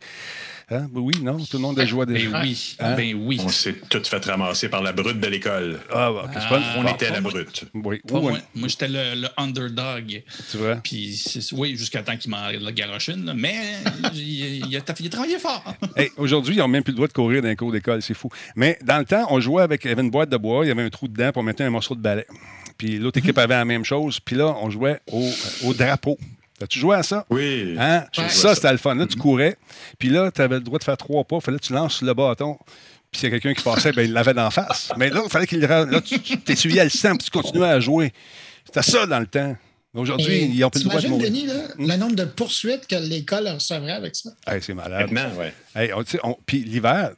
Hein? 0.72 0.88
Ben 0.92 1.00
oui, 1.00 1.14
non? 1.22 1.38
Tout 1.38 1.58
le 1.58 1.60
monde 1.60 1.80
a 1.80 1.86
joué 1.86 2.08
déjà. 2.08 2.30
Ben 2.32 2.42
oui. 2.42 2.76
Hein? 2.80 2.96
Ben 2.96 3.16
oui. 3.16 3.40
On 3.44 3.50
s'est 3.50 3.76
tout 3.88 4.02
fait 4.04 4.26
ramasser 4.26 4.68
par 4.68 4.82
la 4.82 4.94
brute 4.94 5.20
de 5.20 5.28
l'école. 5.28 5.80
Ah, 5.94 6.12
OK. 6.12 6.30
Ah, 6.34 6.60
on 6.78 6.88
était 6.88 7.12
la 7.12 7.22
brute. 7.22 7.66
Oui. 7.76 8.02
moi, 8.10 8.34
moi 8.56 8.68
j'étais 8.68 8.88
le, 8.88 9.28
underdog. 9.38 10.24
Tu 10.50 10.58
vois? 10.58 10.78
Puis, 10.78 11.24
oui, 11.54 11.76
jusqu'à 11.78 12.02
temps 12.02 12.18
qu'il 12.18 12.32
m'en 12.32 12.50
la 12.50 12.72
garochine. 12.72 13.34
Mais 13.36 13.56
il, 14.14 14.76
a, 14.76 14.82
travaillé 14.82 15.38
fort. 15.38 15.64
Aujourd'hui, 16.18 16.56
ils 16.56 16.60
n'ont 16.60 16.68
même 16.68 16.84
plus 16.84 16.92
le 16.92 16.98
droit 16.98 17.08
de 17.08 17.14
courir 17.14 17.44
d'un 17.44 17.56
cours 17.56 17.72
d'école. 17.72 18.02
C'est 18.02 18.16
fou. 18.16 18.30
Mais 18.56 18.80
dans 18.84 18.98
le 18.98 19.06
temps, 19.06 19.28
on 19.30 19.40
jouait 19.40 19.62
avec. 19.62 19.86
Il 19.86 19.90
y 19.90 19.92
avait 19.92 20.02
une 20.02 20.12
boîte 20.12 20.30
de 20.30 20.38
bois, 20.38 20.66
il 20.66 20.70
y 20.70 20.72
avait 20.72 20.84
un 20.84 20.90
trou 20.90 21.08
dedans 21.08 21.32
pour 21.32 21.44
mettre 21.44 21.62
un 21.62 21.70
morceau 21.70 21.94
de 21.94 22.02
balai. 22.02 22.26
Puis 22.80 22.98
l'autre 22.98 23.20
équipe 23.20 23.38
avait 23.38 23.54
la 23.54 23.66
même 23.66 23.86
chose. 23.86 24.20
Puis 24.20 24.36
là, 24.36 24.56
on 24.62 24.72
jouait 24.72 25.00
au, 25.12 25.30
au 25.64 25.74
drapeau. 25.76 26.18
As-tu 26.62 26.80
joué 26.80 26.96
à 26.96 27.04
ça? 27.04 27.26
Oui. 27.30 27.76
Hein? 27.78 28.06
Ça, 28.30 28.56
c'était 28.56 28.72
le 28.72 28.78
fun. 28.78 28.96
Là, 28.96 29.06
tu 29.06 29.18
courais, 29.18 29.58
puis 30.00 30.10
là, 30.10 30.32
tu 30.32 30.42
avais 30.42 30.56
le 30.56 30.62
droit 30.62 30.80
de 30.80 30.84
faire 30.84 30.98
trois 30.98 31.24
pas. 31.24 31.38
Il 31.38 31.42
fallait 31.42 31.60
que 31.60 31.66
tu 31.66 31.74
lances 31.74 32.02
le 32.02 32.14
bâton. 32.14 32.58
Puis 33.12 33.20
s'il 33.20 33.30
y 33.30 33.34
a 33.34 33.40
quelqu'un 33.40 33.54
qui 33.54 33.64
passait, 33.64 33.92
ben, 33.92 34.04
il 34.04 34.14
l'avait 34.14 34.34
d'en 34.34 34.50
face. 34.52 34.92
Mais 34.98 35.10
là, 35.10 35.22
il 35.24 35.30
fallait 35.30 35.48
qu'il. 35.48 35.60
Là, 35.60 36.02
tu 36.02 36.20
t'essuyais 36.20 36.84
le 36.84 36.90
sang, 36.90 37.16
puis 37.16 37.26
tu 37.26 37.32
continuais 37.32 37.70
à 37.70 37.80
jouer. 37.80 38.14
C'était 38.66 38.84
ça 38.84 39.06
dans 39.06 39.20
le 39.20 39.28
temps. 39.28 39.56
Aujourd'hui, 39.94 40.44
ils 40.44 40.60
n'ont 40.60 40.70
plus 40.70 40.84
le 40.84 40.90
droit 40.90 41.02
de 41.02 41.08
mourir. 41.08 41.28
Denis, 41.28 41.46
là, 41.46 41.54
hmm? 41.78 41.90
le 41.90 41.96
nombre 41.98 42.16
de 42.16 42.26
poursuites 42.26 42.86
que 42.86 42.96
l'école 42.96 43.48
recevrait 43.48 43.94
avec 43.94 44.16
ça? 44.16 44.32
c'est 44.60 44.74
malade. 44.74 45.10
Maintenant, 45.12 45.32
oui. 45.40 46.32
puis 46.46 46.64
l'hiver, 46.64 47.12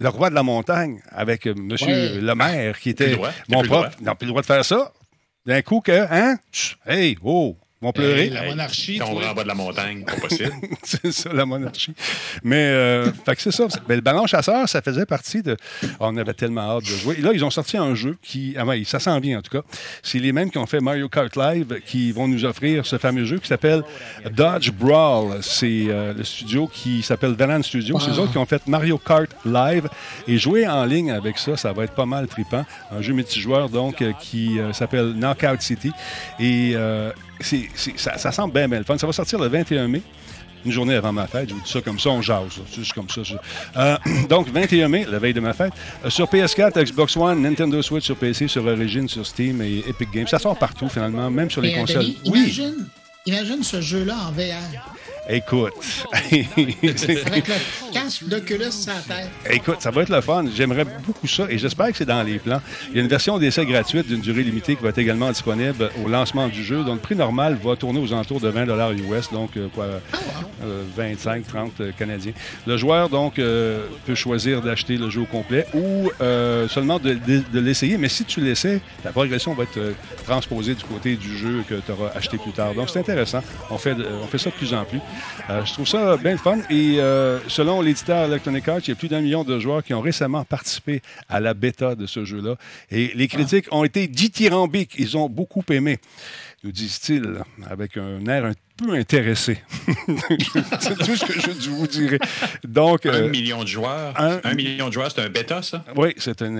le 0.00 0.08
roi 0.08 0.30
de 0.30 0.34
la 0.34 0.42
montagne, 0.42 1.00
avec 1.10 1.46
M. 1.46 1.68
le 1.68 2.34
maire, 2.34 2.78
qui 2.78 2.90
était 2.90 3.16
mon 3.48 3.62
prof, 3.62 4.00
n'a 4.00 4.14
plus 4.14 4.26
le 4.26 4.30
droit 4.30 4.42
de 4.42 4.46
faire 4.46 4.64
ça. 4.64 4.92
D'un 5.46 5.62
coup 5.62 5.80
que, 5.80 6.06
hein? 6.10 6.38
Hey, 6.86 7.16
oh, 7.22 7.56
vont 7.84 7.92
pleurer. 7.92 8.30
la 8.30 8.44
monarchie. 8.44 9.00
on 9.02 9.14
va 9.14 9.30
en 9.30 9.34
bas 9.34 9.42
de 9.42 9.48
la 9.48 9.54
montagne, 9.54 10.04
pas 10.04 10.16
possible. 10.16 10.52
c'est 10.82 11.12
ça, 11.12 11.32
la 11.32 11.44
monarchie. 11.44 11.94
Mais, 12.42 12.56
euh, 12.56 13.12
fait 13.24 13.36
que 13.36 13.42
c'est 13.42 13.52
ça. 13.52 13.66
Mais 13.88 13.96
le 13.96 14.00
ballon 14.00 14.26
chasseur, 14.26 14.68
ça 14.68 14.82
faisait 14.82 15.06
partie 15.06 15.42
de. 15.42 15.56
on 16.00 16.16
avait 16.16 16.34
tellement 16.34 16.76
hâte 16.76 16.84
de 16.84 16.88
jouer. 16.88 17.16
Et 17.18 17.22
là, 17.22 17.30
ils 17.32 17.44
ont 17.44 17.50
sorti 17.50 17.76
un 17.76 17.94
jeu 17.94 18.16
qui. 18.22 18.54
Ah 18.58 18.64
ouais, 18.64 18.82
ça 18.84 18.98
sent 18.98 19.20
bien, 19.20 19.38
en 19.38 19.42
tout 19.42 19.50
cas. 19.50 19.64
C'est 20.02 20.18
les 20.18 20.32
mêmes 20.32 20.50
qui 20.50 20.58
ont 20.58 20.66
fait 20.66 20.80
Mario 20.80 21.08
Kart 21.08 21.34
Live 21.36 21.80
qui 21.86 22.12
vont 22.12 22.26
nous 22.26 22.44
offrir 22.44 22.86
ce 22.86 22.98
fameux 22.98 23.24
jeu 23.24 23.38
qui 23.38 23.48
s'appelle 23.48 23.82
Dodge 24.32 24.70
Brawl. 24.72 25.38
C'est 25.42 25.86
euh, 25.88 26.14
le 26.14 26.24
studio 26.24 26.66
qui 26.66 27.02
s'appelle 27.02 27.34
Velan 27.34 27.62
Studio. 27.62 27.98
C'est 28.00 28.10
eux 28.10 28.18
autres 28.18 28.32
qui 28.32 28.38
ont 28.38 28.46
fait 28.46 28.66
Mario 28.66 28.98
Kart 28.98 29.30
Live. 29.44 29.88
Et 30.26 30.38
jouer 30.38 30.66
en 30.66 30.84
ligne 30.84 31.12
avec 31.12 31.38
ça, 31.38 31.56
ça 31.56 31.72
va 31.72 31.84
être 31.84 31.94
pas 31.94 32.06
mal 32.06 32.26
trippant. 32.26 32.64
Un 32.90 33.02
jeu 33.02 33.12
multijoueur, 33.12 33.68
donc, 33.68 34.00
euh, 34.00 34.12
qui 34.20 34.58
s'appelle 34.72 35.12
Knockout 35.14 35.60
City. 35.60 35.92
Et 36.40 36.74
ça, 37.40 38.18
ça, 38.18 38.32
semble 38.32 38.54
bien, 38.54 38.68
bien 38.68 38.78
le 38.78 38.84
fun. 38.84 38.98
Ça 38.98 39.06
va 39.06 39.12
sortir 39.12 39.38
le 39.38 39.48
21 39.48 39.88
mai 39.88 40.02
une 40.64 40.72
journée 40.72 40.94
avant 40.94 41.12
ma 41.12 41.26
fête. 41.26 41.48
Je 41.48 41.54
vous 41.54 41.60
dis 41.60 41.70
ça 41.70 41.80
comme 41.80 41.98
ça, 41.98 42.10
on 42.10 42.22
jase. 42.22 42.60
C'est 42.70 42.76
juste 42.76 42.94
comme 42.94 43.08
ça. 43.08 43.20
Euh, 43.76 43.96
donc, 44.28 44.48
21 44.48 44.88
mai, 44.88 45.06
la 45.10 45.18
veille 45.18 45.34
de 45.34 45.40
ma 45.40 45.52
fête. 45.52 45.72
Euh, 46.04 46.10
sur 46.10 46.26
PS4, 46.26 46.82
Xbox 46.84 47.16
One, 47.16 47.42
Nintendo 47.42 47.80
Switch 47.82 48.04
sur 48.04 48.16
PC, 48.16 48.48
sur 48.48 48.64
Origin, 48.66 49.08
sur 49.08 49.26
Steam 49.26 49.60
et 49.62 49.84
Epic 49.86 50.10
Games. 50.10 50.26
Ça 50.26 50.38
sort 50.38 50.58
partout, 50.58 50.88
finalement, 50.88 51.30
même 51.30 51.50
sur 51.50 51.60
les 51.60 51.74
consoles. 51.74 52.06
oui. 52.26 52.62
imagine 53.26 53.62
ce 53.62 53.80
jeu-là 53.80 54.16
en 54.28 54.32
VR. 54.32 54.94
Écoute. 55.28 55.72
Tête. 59.06 59.30
Écoute, 59.50 59.76
ça 59.80 59.90
va 59.90 60.02
être 60.02 60.10
le 60.10 60.20
fun. 60.20 60.44
J'aimerais 60.54 60.84
beaucoup 60.84 61.26
ça 61.26 61.46
et 61.48 61.56
j'espère 61.56 61.90
que 61.90 61.96
c'est 61.96 62.04
dans 62.04 62.22
les 62.22 62.38
plans. 62.38 62.60
Il 62.90 62.96
y 62.96 62.98
a 62.98 63.02
une 63.02 63.08
version 63.08 63.38
d'essai 63.38 63.64
gratuite 63.64 64.06
d'une 64.06 64.20
durée 64.20 64.42
limitée 64.42 64.76
qui 64.76 64.82
va 64.82 64.90
être 64.90 64.98
également 64.98 65.30
disponible 65.30 65.90
au 66.04 66.08
lancement 66.08 66.48
du 66.48 66.62
jeu. 66.62 66.84
Donc, 66.84 66.96
le 66.96 67.00
prix 67.00 67.16
normal 67.16 67.58
va 67.62 67.74
tourner 67.76 68.00
aux 68.00 68.12
alentours 68.12 68.40
de 68.40 68.48
20 68.48 68.66
US, 68.92 69.30
donc 69.32 69.56
euh, 69.56 69.68
quoi, 69.74 69.86
25, 70.96 71.46
30 71.46 71.72
euh, 71.80 71.92
canadiens. 71.98 72.32
Le 72.66 72.76
joueur, 72.76 73.08
donc, 73.08 73.38
euh, 73.38 73.86
peut 74.06 74.14
choisir 74.14 74.60
d'acheter 74.60 74.96
le 74.96 75.08
jeu 75.08 75.22
au 75.22 75.26
complet 75.26 75.66
ou 75.74 76.10
seulement 76.68 76.98
de, 76.98 77.18
l'essayer. 77.54 77.96
Mais 77.96 78.08
si 78.08 78.24
tu 78.24 78.40
l'essaies, 78.40 78.80
la 79.04 79.12
progression 79.12 79.54
va 79.54 79.62
être 79.62 79.94
transposée 80.26 80.74
du 80.74 80.84
côté 80.84 81.16
du 81.16 81.36
jeu 81.36 81.64
que 81.68 81.74
tu 81.74 81.92
auras 81.92 82.10
acheté 82.14 82.36
plus 82.36 82.52
tard. 82.52 82.74
Donc, 82.74 82.90
c'est 82.90 82.98
intéressant. 82.98 83.40
On 83.70 83.78
fait, 83.78 83.96
on 84.22 84.26
fait 84.26 84.38
ça 84.38 84.50
de 84.50 84.54
plus 84.54 84.74
en 84.74 84.84
plus. 84.84 85.00
Euh, 85.50 85.64
je 85.64 85.72
trouve 85.72 85.86
ça 85.86 86.16
bien 86.16 86.36
fun. 86.36 86.58
Et 86.70 86.96
euh, 86.98 87.38
selon 87.48 87.80
l'éditeur 87.80 88.26
Electronic 88.26 88.68
Arts, 88.68 88.80
il 88.84 88.88
y 88.88 88.92
a 88.92 88.96
plus 88.96 89.08
d'un 89.08 89.20
million 89.20 89.44
de 89.44 89.58
joueurs 89.58 89.82
qui 89.82 89.94
ont 89.94 90.00
récemment 90.00 90.44
participé 90.44 91.02
à 91.28 91.40
la 91.40 91.54
bêta 91.54 91.94
de 91.94 92.06
ce 92.06 92.24
jeu-là. 92.24 92.56
Et 92.90 93.12
les 93.14 93.28
critiques 93.28 93.66
ont 93.70 93.84
été 93.84 94.06
dithyrambiques. 94.08 94.94
Ils 94.98 95.16
ont 95.16 95.28
beaucoup 95.28 95.64
aimé 95.70 95.98
nous 96.64 96.72
disent-ils, 96.72 97.42
avec 97.68 97.98
un 97.98 98.24
air 98.26 98.46
un 98.46 98.54
peu 98.76 98.92
intéressé. 98.94 99.58
c'est 100.80 100.98
tout 100.98 101.16
ce 101.16 101.24
que 101.24 101.40
je 101.40 101.70
vous 101.70 101.86
dirais. 101.86 102.18
Donc, 102.64 103.06
un 103.06 103.12
euh, 103.12 103.28
million 103.28 103.62
de 103.62 103.68
joueurs. 103.68 104.14
Un, 104.16 104.54
million 104.54 104.88
de 104.88 104.92
joueurs, 104.92 105.10
c'est 105.10 105.22
un 105.22 105.28
bêta, 105.28 105.62
ça? 105.62 105.84
Oui, 105.96 106.14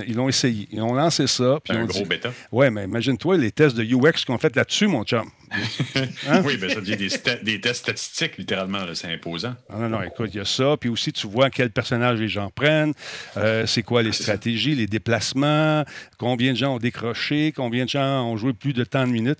ils 0.07 0.15
l'ont 0.15 0.29
essayé. 0.29 0.67
Ils 0.71 0.81
ont 0.81 0.93
lancé 0.93 1.27
ça. 1.27 1.59
Puis 1.63 1.77
un 1.77 1.85
gros 1.85 2.05
bêta. 2.05 2.31
Oui, 2.51 2.69
mais 2.71 2.85
imagine-toi 2.85 3.37
les 3.37 3.51
tests 3.51 3.75
de 3.75 3.83
UX 3.83 4.25
qu'on 4.25 4.37
fait 4.37 4.55
là-dessus, 4.55 4.87
mon 4.87 5.03
chum. 5.03 5.29
Hein? 6.27 6.41
Oui, 6.43 6.57
bien 6.57 6.69
ça 6.69 6.81
dit 6.81 6.95
des, 6.95 7.09
des, 7.43 7.61
tests 7.61 7.81
statistiques, 7.81 8.37
littéralement, 8.37 8.79
c'est 8.93 9.11
imposant. 9.11 9.55
Non, 9.69 9.79
non, 9.79 9.89
non, 9.89 10.01
écoute, 10.01 10.31
il 10.33 10.37
y 10.37 10.39
a 10.39 10.45
ça. 10.45 10.75
Puis 10.79 10.89
aussi, 10.89 11.13
tu 11.13 11.27
vois 11.27 11.49
quel 11.49 11.69
personnage 11.69 12.19
les 12.19 12.27
gens 12.27 12.49
prennent, 12.49 12.93
euh, 13.37 13.65
c'est 13.65 13.83
quoi 13.83 14.01
les 14.01 14.11
stratégies, 14.11 14.75
les 14.75 14.87
déplacements, 14.87 15.83
combien 16.17 16.53
de 16.53 16.57
gens 16.57 16.75
ont 16.75 16.79
décroché, 16.79 17.53
combien 17.55 17.85
de 17.85 17.89
gens 17.89 18.25
ont 18.25 18.37
joué 18.37 18.53
plus 18.53 18.73
de 18.73 18.83
tant 18.83 19.05
de 19.05 19.11
minutes. 19.11 19.39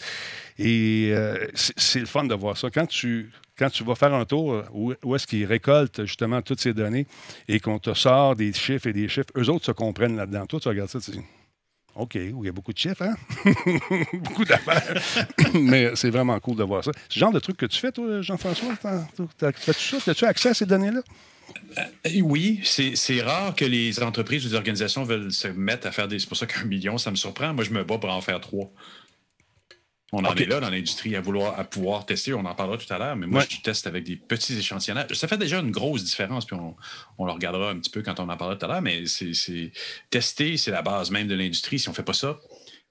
Et 0.57 1.09
euh, 1.11 1.47
c'est 1.53 1.99
le 1.99 2.05
fun 2.05 2.23
de 2.23 2.33
voir 2.33 2.55
ça. 2.55 2.64
Quand 2.69 2.85
tu, 2.87 3.31
quand 3.57 3.69
tu 3.69 3.83
vas 3.83 3.95
faire 3.95 4.13
un 4.13 4.25
tour, 4.25 4.53
euh, 4.53 4.95
où, 5.03 5.15
est-ce 5.15 5.27
qu'ils 5.27 5.45
récoltent 5.45 6.05
justement 6.05 6.41
toutes 6.41 6.59
ces 6.59 6.73
données 6.73 7.07
et 7.47 7.59
qu'on 7.59 7.79
te 7.79 7.93
sort 7.93 8.35
des 8.35 8.53
chiffres 8.53 8.87
et 8.87 8.93
des 8.93 9.07
chiffres, 9.07 9.29
eux 9.37 9.49
autres 9.49 9.65
se 9.65 9.71
comprennent 9.71 10.17
là-dedans. 10.17 10.45
Toi, 10.45 10.59
tu 10.59 10.67
regardes 10.67 10.89
ça, 10.89 10.99
tu 10.99 11.11
dis 11.11 11.21
OK, 11.95 12.15
il 12.15 12.35
y 12.43 12.49
a 12.49 12.51
beaucoup 12.51 12.73
de 12.73 12.77
chiffres, 12.77 13.03
hein? 13.03 13.15
beaucoup 14.13 14.43
d'affaires. 14.43 15.01
Mais 15.53 15.95
c'est 15.95 16.09
vraiment 16.09 16.37
cool 16.41 16.57
de 16.57 16.63
voir 16.63 16.83
ça. 16.83 16.91
C'est 17.07 17.15
le 17.15 17.19
genre 17.21 17.31
de 17.31 17.39
truc 17.39 17.55
que 17.55 17.65
tu 17.65 17.79
fais, 17.79 17.91
toi, 17.91 18.21
Jean-François? 18.21 18.75
Fais-tu 19.37 19.99
ça? 19.99 20.11
As-tu 20.11 20.25
accès 20.25 20.49
à 20.49 20.53
ces 20.53 20.65
données-là? 20.65 21.01
Euh, 21.77 22.21
oui, 22.21 22.61
c'est 22.63 23.21
rare 23.21 23.55
que 23.55 23.65
les 23.65 24.01
entreprises 24.01 24.45
ou 24.45 24.49
les 24.49 24.55
organisations 24.55 25.03
veulent 25.03 25.31
se 25.31 25.47
mettre 25.47 25.87
à 25.87 25.91
faire 25.91 26.07
des. 26.07 26.19
C'est 26.19 26.27
pour 26.27 26.37
ça 26.37 26.45
qu'un 26.45 26.65
million, 26.65 26.97
ça 26.97 27.11
me 27.11 27.15
surprend. 27.15 27.53
Moi, 27.53 27.63
je 27.63 27.71
me 27.71 27.83
bats 27.83 27.97
pour 27.97 28.11
en 28.11 28.21
faire 28.21 28.41
trois. 28.41 28.69
On 30.17 30.23
en 30.23 30.35
est 30.35 30.45
là 30.45 30.61
dans 30.61 30.69
l'industrie 30.69 31.15
à 31.15 31.21
vouloir 31.21 31.59
à 31.59 31.65
pouvoir 31.65 32.05
tester, 32.05 32.33
on 32.33 32.45
en 32.45 32.55
parlera 32.55 32.77
tout 32.77 32.91
à 32.93 32.97
l'heure, 32.97 33.15
mais 33.15 33.27
moi 33.27 33.43
je 33.49 33.57
teste 33.61 33.85
avec 33.85 34.05
des 34.05 34.15
petits 34.15 34.57
échantillonnages. 34.57 35.13
Ça 35.13 35.27
fait 35.27 35.37
déjà 35.37 35.59
une 35.59 35.71
grosse 35.71 36.03
différence, 36.03 36.45
puis 36.45 36.55
on, 36.55 36.75
on 37.17 37.25
le 37.25 37.31
regardera 37.31 37.71
un 37.71 37.79
petit 37.79 37.89
peu 37.89 38.01
quand 38.01 38.19
on 38.19 38.29
en 38.29 38.37
parlera 38.37 38.55
tout 38.55 38.65
à 38.65 38.69
l'heure, 38.69 38.81
mais 38.81 39.05
c'est 39.07 39.71
tester, 40.09 40.55
c'est 40.57 40.71
la 40.71 40.81
base 40.81 41.11
même 41.11 41.27
de 41.27 41.35
l'industrie. 41.35 41.79
Si 41.79 41.89
on 41.89 41.91
ne 41.91 41.95
fait 41.95 42.03
pas 42.03 42.13
ça, 42.13 42.39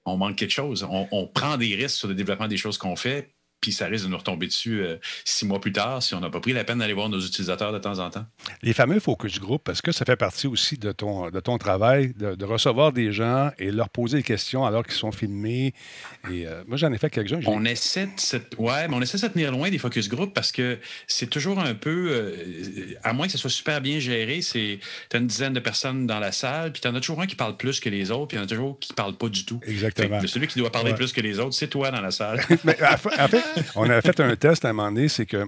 on 0.05 0.17
manque 0.17 0.35
quelque 0.35 0.51
chose. 0.51 0.87
On, 0.89 1.27
prend 1.27 1.57
des 1.57 1.75
risques 1.75 1.97
sur 1.97 2.07
le 2.07 2.13
développement 2.13 2.47
des 2.47 2.57
choses 2.57 2.77
qu'on 2.77 2.95
fait, 2.95 3.33
puis 3.61 3.71
ça 3.71 3.87
risque 3.87 4.05
de 4.05 4.11
nous 4.11 4.17
retomber 4.17 4.47
dessus 4.47 4.81
euh, 4.81 4.97
six 5.23 5.45
mois 5.45 5.59
plus 5.59 5.71
tard 5.71 6.03
si 6.03 6.13
on 6.13 6.19
n'a 6.19 6.29
pas 6.29 6.39
pris 6.39 6.53
la 6.53 6.63
peine 6.63 6.79
d'aller 6.79 6.93
voir 6.93 7.09
nos 7.09 7.19
utilisateurs 7.19 7.73
de 7.73 7.79
temps 7.79 7.99
en 7.99 8.09
temps. 8.09 8.25
Les 8.61 8.73
fameux 8.73 8.99
focus 8.99 9.39
group, 9.39 9.63
parce 9.63 9.81
que 9.81 9.91
ça 9.91 10.05
fait 10.05 10.15
partie 10.15 10.47
aussi 10.47 10.77
de 10.77 10.91
ton, 10.91 11.29
de 11.29 11.39
ton 11.39 11.57
travail, 11.57 12.13
de, 12.15 12.45
recevoir 12.45 12.91
des 12.91 13.11
gens 13.11 13.49
et 13.57 13.71
leur 13.71 13.89
poser 13.89 14.17
des 14.17 14.23
questions 14.23 14.65
alors 14.65 14.83
qu'ils 14.83 14.93
sont 14.93 15.11
filmés. 15.11 15.73
Et 16.31 16.45
euh, 16.45 16.63
moi, 16.67 16.77
j'en 16.77 16.93
ai 16.93 16.97
fait 16.99 17.09
quelques-uns. 17.09 17.39
On 17.47 17.65
essaie 17.65 18.05
de 18.05 18.11
ouais, 18.59 18.87
mais 18.87 18.95
on 18.95 19.01
essaie 19.01 19.17
de 19.17 19.23
se 19.23 19.27
tenir 19.27 19.51
loin 19.51 19.69
des 19.71 19.79
focus 19.79 20.09
group 20.09 20.33
parce 20.33 20.51
que 20.51 20.77
c'est 21.07 21.29
toujours 21.29 21.59
un 21.59 21.73
peu, 21.73 22.09
euh, 22.11 22.95
à 23.03 23.13
moins 23.13 23.25
que 23.25 23.31
ce 23.31 23.39
soit 23.39 23.49
super 23.49 23.81
bien 23.81 23.97
géré, 23.99 24.41
c'est 24.41 24.79
tu 25.09 25.17
as 25.17 25.19
une 25.19 25.27
dizaine 25.27 25.53
de 25.53 25.59
personnes 25.59 26.05
dans 26.05 26.19
la 26.19 26.31
salle, 26.31 26.71
puis 26.71 26.81
tu 26.81 26.87
en 26.87 26.93
as 26.93 26.99
toujours 26.99 27.21
un 27.21 27.25
qui 27.25 27.35
parle 27.35 27.57
plus 27.57 27.79
que 27.79 27.89
les 27.89 28.11
autres, 28.11 28.27
puis 28.27 28.37
il 28.37 28.39
y 28.39 28.41
en 28.41 28.45
a 28.45 28.47
toujours 28.47 28.77
qui 28.79 28.91
ne 28.91 28.95
parle 28.95 29.17
pas 29.17 29.29
du 29.29 29.43
tout. 29.45 29.59
Exactement. 29.65 30.19
celui 30.27 30.47
qui 30.47 30.59
doit 30.59 30.71
parler 30.71 30.93
plus 30.93 31.13
que 31.13 31.21
les 31.21 31.39
autres, 31.39 31.55
c'est 31.55 31.67
toi 31.67 31.89
dans 31.89 32.01
la 32.01 32.11
salle. 32.11 32.45
mais, 32.63 32.77
en 32.83 33.27
fait, 33.27 33.43
on 33.75 33.89
a 33.89 34.01
fait 34.01 34.19
un 34.19 34.35
test 34.35 34.65
à 34.65 34.69
un 34.69 34.73
moment 34.73 34.91
donné, 34.91 35.07
c'est 35.07 35.25
que 35.25 35.47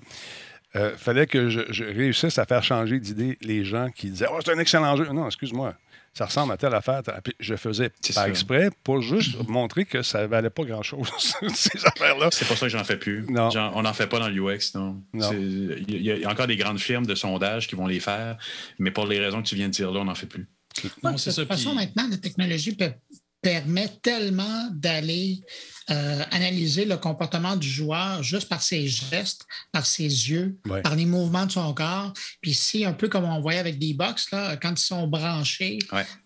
euh, 0.75 0.95
fallait 0.97 1.27
que 1.27 1.49
je, 1.49 1.83
réussisse 1.83 2.37
à 2.37 2.45
faire 2.45 2.63
changer 2.63 2.99
d'idée 2.99 3.37
les 3.41 3.63
gens 3.63 3.89
qui 3.89 4.09
disaient 4.09 4.27
Oh, 4.31 4.39
c'est 4.43 4.51
un 4.51 4.59
excellent 4.59 4.95
jeu. 4.97 5.07
Non, 5.13 5.25
excuse-moi. 5.25 5.73
Ça 6.13 6.25
ressemble 6.25 6.51
à 6.51 6.57
telle 6.57 6.73
affaire. 6.73 7.03
Je 7.39 7.55
faisais 7.55 7.91
pas 8.15 8.27
exprès 8.27 8.69
pour 8.83 9.01
juste 9.01 9.37
montrer 9.47 9.85
que 9.85 10.01
ça 10.01 10.25
valait 10.25 10.49
pas 10.49 10.63
grand-chose, 10.63 11.07
ces 11.53 11.85
affaires-là. 11.85 12.29
C'est 12.31 12.47
pour 12.47 12.57
ça 12.57 12.65
que 12.65 12.71
j'en 12.71 12.83
fais 12.83 12.97
plus. 12.97 13.25
Non. 13.29 13.49
on 13.75 13.83
n'en 13.83 13.93
fait 13.93 14.07
pas 14.07 14.19
dans 14.19 14.27
l'UX, 14.27 14.73
non. 14.73 14.99
Il 15.13 16.01
y, 16.01 16.25
a 16.25 16.29
encore 16.29 16.47
des 16.47 16.57
grandes 16.57 16.79
firmes 16.79 17.05
de 17.05 17.13
sondage 17.13 17.67
qui 17.67 17.75
vont 17.75 17.85
les 17.85 17.99
faire, 17.99 18.37
mais 18.79 18.89
pour 18.89 19.05
les 19.05 19.19
raisons 19.19 19.43
que 19.43 19.47
tu 19.47 19.55
viens 19.55 19.67
de 19.67 19.73
dire 19.73 19.91
là, 19.91 19.99
on 19.99 20.05
n'en 20.05 20.15
fait 20.15 20.25
plus. 20.25 20.47
de 20.83 20.89
toute 20.89 21.47
façon, 21.47 21.75
maintenant, 21.75 22.07
la 22.09 22.17
technologie 22.17 22.75
peut 22.75 22.91
permet 23.41 23.89
tellement 24.01 24.69
d'aller 24.71 25.41
euh, 25.89 26.23
analyser 26.31 26.83
le 26.83 26.97
comportement 26.97 27.55
du 27.55 27.69
joueur 27.69 28.21
juste 28.21 28.49
par 28.49 28.61
ses 28.61 28.87
gestes, 28.87 29.45
par 29.71 29.85
ses 29.85 30.03
yeux, 30.03 30.57
par 30.83 30.95
les 30.95 31.05
mouvements 31.05 31.45
de 31.45 31.51
son 31.51 31.73
corps. 31.73 32.11
Puis 32.41 32.53
si, 32.53 32.83
un 32.83 32.93
peu 32.93 33.07
comme 33.07 33.23
on 33.23 33.39
voyait 33.39 33.59
avec 33.59 33.79
des 33.79 33.93
box, 33.93 34.31
là, 34.31 34.57
quand 34.57 34.71
ils 34.71 34.83
sont 34.83 35.07
branchés 35.07 35.79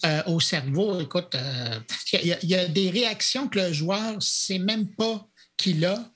euh, 0.03 0.23
au 0.25 0.39
cerveau, 0.39 0.99
écoute, 1.01 1.35
euh, 1.35 1.79
il 2.13 2.37
y, 2.41 2.55
a 2.55 2.67
des 2.67 2.89
réactions 2.89 3.47
que 3.47 3.59
le 3.59 3.73
joueur 3.73 4.15
ne 4.15 4.19
sait 4.19 4.59
même 4.59 4.87
pas 4.95 5.27
qu'il 5.57 5.85
a 5.85 6.10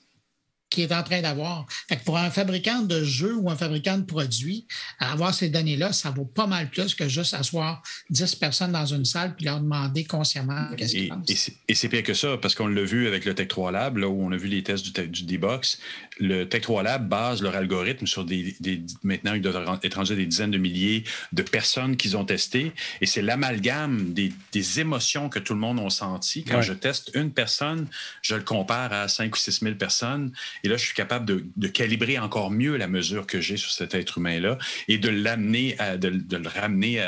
qui 0.75 0.82
est 0.84 0.94
en 0.94 1.03
train 1.03 1.22
d'avoir. 1.22 1.65
Pour 2.03 2.17
un 2.17 2.29
fabricant 2.29 2.82
de 2.82 3.03
jeux 3.03 3.36
ou 3.36 3.50
un 3.50 3.55
fabricant 3.55 3.98
de 3.98 4.03
produits, 4.03 4.67
avoir 5.00 5.34
ces 5.34 5.50
données-là, 5.50 5.94
ça 5.94 6.12
vaut 6.12 6.25
pas 6.25 6.48
mal 6.48 6.70
plus 6.70 6.94
que 6.94 7.08
juste 7.08 7.34
asseoir 7.34 7.82
10 8.10 8.36
personnes 8.36 8.74
dans 8.74 8.86
une 8.86 9.05
salle 9.05 9.36
puis 9.36 9.46
leur 9.46 9.62
demander 9.62 10.03
consciemment 10.03 10.67
qu'est-ce 10.77 10.94
qu'ils 10.94 11.10
pensent. 11.10 11.51
Et 11.67 11.75
c'est 11.75 11.89
pire 11.89 12.03
que 12.03 12.13
ça, 12.13 12.38
parce 12.38 12.55
qu'on 12.55 12.67
l'a 12.67 12.84
vu 12.84 13.08
avec 13.08 13.25
le 13.25 13.34
Tech 13.34 13.48
3 13.48 13.72
Lab, 13.72 13.98
là 13.98 14.10
où 14.10 14.22
on 14.22 14.32
a 14.32 14.38
vu 14.38 14.50
les 14.50 14.63
tests 14.63 14.86
du, 14.86 15.08
du 15.08 15.24
D-Box. 15.24 15.79
Le 16.20 16.44
Tech 16.44 16.62
3 16.62 16.84
Lab 16.84 17.08
base 17.08 17.41
leur 17.41 17.55
algorithme 17.55 18.05
sur 18.05 18.25
des. 18.25 18.55
maintenant, 19.03 19.34
ils 19.34 19.41
doivent 19.41 19.79
être 19.82 19.96
rendus 19.96 20.15
des 20.15 20.25
dizaines 20.25 20.51
de 20.51 20.58
milliers 20.58 21.03
de 21.32 21.41
personnes 21.41 21.96
qu'ils 21.96 22.17
ont 22.17 22.25
testées. 22.25 22.74
Et 23.00 23.05
c'est 23.05 23.22
l'amalgame 23.22 24.13
des, 24.13 24.34
émotions 24.79 25.29
que 25.29 25.39
tout 25.39 25.53
le 25.53 25.60
monde 25.60 25.79
a 25.79 25.89
senti. 25.89 26.44
Quand 26.44 26.62
je 26.62 26.74
teste 26.74 27.12
une 27.13 27.32
personne, 27.32 27.88
je 28.22 28.36
le 28.36 28.41
compare 28.41 28.91
à 28.91 29.08
5 29.08 29.34
ou 29.34 29.38
6 29.38 29.60
000 29.62 29.75
personnes 29.75 30.32
et 30.65 30.69
là, 30.69 30.77
je 30.77 30.86
suis 30.86 30.95
capable 30.95 31.25
de, 31.25 31.67
calibrer 31.67 32.17
encore 32.17 32.51
mieux 32.51 32.77
la 32.77 32.88
mesure 32.88 33.27
que 33.27 33.41
j'ai 33.41 33.57
sur 33.57 33.72
cet 33.72 33.93
être 33.93 34.17
humain-là 34.17 34.57
et 34.88 34.98
de 34.98 35.10
l'amener, 35.10 35.75
de, 35.98 36.38
le 36.38 36.48
ramener 36.48 37.03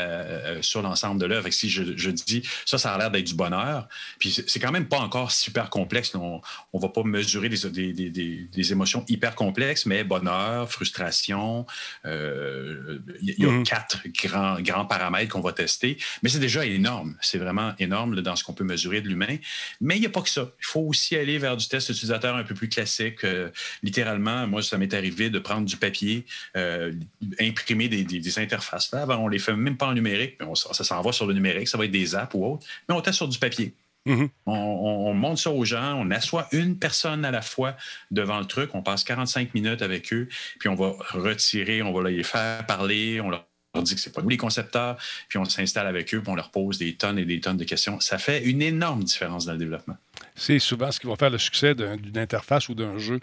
sur 0.61 0.81
l'ensemble 0.81 1.19
de 1.19 1.25
l'œuvre. 1.25 1.49
Si 1.49 1.69
je, 1.69 2.09
dis 2.09 2.43
ça, 2.65 2.77
ça 2.77 2.93
a 2.93 2.97
l'air 2.97 3.11
d'être 3.11 3.25
du 3.25 3.35
bonheur, 3.35 3.87
puis 4.19 4.31
c'est 4.31 4.59
quand 4.59 4.71
même 4.71 4.87
pas 4.87 4.99
encore 4.99 5.31
super 5.31 5.69
complexe. 5.69 6.13
On 6.15 6.41
ne 6.73 6.79
va 6.79 6.89
pas 6.89 7.03
mesurer 7.03 7.49
des, 7.49 8.71
émotions 8.71 9.05
hyper 9.07 9.35
complexes, 9.35 9.85
mais 9.85 10.03
bonheur, 10.03 10.71
frustration, 10.71 11.65
euh, 12.05 12.99
il 13.21 13.35
y, 13.37 13.45
a 13.45 13.49
mm-hmm. 13.49 13.63
quatre 13.63 14.01
grands, 14.07 14.59
grands 14.61 14.85
paramètres 14.85 15.31
qu'on 15.31 15.41
va 15.41 15.53
tester, 15.53 15.97
mais 16.21 16.29
c'est 16.29 16.39
déjà 16.39 16.65
énorme. 16.65 17.15
C'est 17.21 17.37
vraiment 17.37 17.73
énorme 17.79 18.21
dans 18.21 18.35
ce 18.35 18.43
qu'on 18.43 18.53
peut 18.53 18.63
mesurer 18.63 19.01
de 19.01 19.07
l'humain. 19.07 19.37
Mais 19.81 19.95
il 19.95 20.01
n'y 20.01 20.05
a 20.05 20.09
pas 20.09 20.21
que 20.21 20.29
ça. 20.29 20.51
Il 20.59 20.65
faut 20.65 20.81
aussi 20.81 21.15
aller 21.15 21.37
vers 21.37 21.57
du 21.57 21.67
test 21.67 21.89
utilisateur 21.89 22.35
un 22.35 22.43
peu 22.43 22.53
plus 22.53 22.69
classique. 22.69 23.23
Euh, 23.23 23.36
littéralement, 23.83 24.47
moi, 24.47 24.61
ça 24.61 24.77
m'est 24.77 24.93
arrivé 24.93 25.29
de 25.29 25.39
prendre 25.39 25.65
du 25.65 25.77
papier, 25.77 26.25
euh, 26.55 26.93
imprimer 27.39 27.87
des, 27.87 28.39
interfaces. 28.39 28.91
Là, 28.91 29.05
on 29.19 29.27
les 29.27 29.39
fait 29.39 29.55
même 29.55 29.77
pas 29.77 29.87
en 29.87 29.93
numérique, 29.93 30.37
mais 30.39 30.45
ça 30.55 30.83
s'envoie 30.83 31.13
sur 31.13 31.25
le 31.25 31.33
numérique, 31.33 31.67
ça 31.67 31.77
va 31.77 31.85
être 31.85 31.91
des 31.91 32.15
apps 32.15 32.33
ou 32.33 32.45
autre, 32.45 32.67
mais 32.87 32.95
on 32.95 33.01
teste 33.01 33.17
sur 33.17 33.27
du 33.27 33.39
papier. 33.39 33.73
Mm-hmm. 34.05 34.29
on, 34.45 35.13
montre 35.13 35.41
ça 35.41 35.51
aux 35.51 35.65
gens, 35.65 35.95
on 35.95 36.09
assoit 36.11 36.47
une 36.53 36.79
personne 36.79 37.25
à 37.25 37.31
la 37.31 37.41
fois 37.41 37.75
devant 38.09 38.39
le 38.39 38.45
truc, 38.45 38.69
on 38.73 38.81
passe 38.81 39.03
45 39.03 39.53
minutes 39.53 39.81
avec 39.81 40.13
eux, 40.13 40.29
puis 40.59 40.69
on 40.69 40.75
va 40.75 40.93
retirer, 41.09 41.81
on 41.81 41.91
va 41.91 42.09
les 42.09 42.23
faire 42.23 42.65
parler, 42.65 43.19
on 43.19 43.29
leur 43.29 43.45
dit 43.81 43.95
que 43.95 44.01
c'est 44.01 44.13
pas 44.13 44.21
nous 44.21 44.29
les 44.29 44.37
concepteurs, 44.37 44.97
puis 45.27 45.37
on 45.37 45.45
s'installe 45.45 45.87
avec 45.87 46.13
eux, 46.13 46.21
puis 46.21 46.31
on 46.31 46.35
leur 46.35 46.51
pose 46.51 46.77
des 46.77 46.95
tonnes 46.95 47.19
et 47.19 47.25
des 47.25 47.41
tonnes 47.41 47.57
de 47.57 47.65
questions. 47.65 47.99
Ça 47.99 48.17
fait 48.17 48.43
une 48.43 48.61
énorme 48.61 49.03
différence 49.03 49.45
dans 49.45 49.53
le 49.53 49.59
développement. 49.59 49.97
C'est 50.37 50.59
souvent 50.59 50.91
ce 50.91 50.99
qui 50.99 51.07
va 51.07 51.15
faire 51.15 51.31
le 51.31 51.37
succès 51.37 51.73
d'une 51.73 52.17
interface 52.17 52.69
ou 52.69 52.75
d'un 52.75 52.97
jeu. 52.97 53.19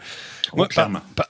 Oh, 0.53 0.67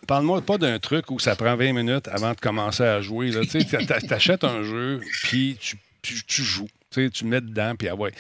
Parle-moi 0.07 0.41
pas 0.41 0.59
d'un 0.59 0.79
truc 0.79 1.11
où 1.11 1.19
ça 1.19 1.37
prend 1.37 1.57
20 1.57 1.73
minutes 1.73 2.09
avant 2.09 2.33
de 2.33 2.41
commencer 2.41 2.83
à 2.83 3.01
jouer. 3.01 3.31
Tu 3.31 4.13
achètes 4.15 4.45
un 4.45 4.63
jeu, 4.63 5.01
puis 5.25 5.59
tu, 5.61 5.77
tu, 6.03 6.43
joues. 6.43 6.69
Tu 6.91 7.11
le 7.23 7.29
mets 7.29 7.41
dedans, 7.41 7.75
puis 7.77 7.89
ah 7.89 7.95
ouais. 7.95 8.13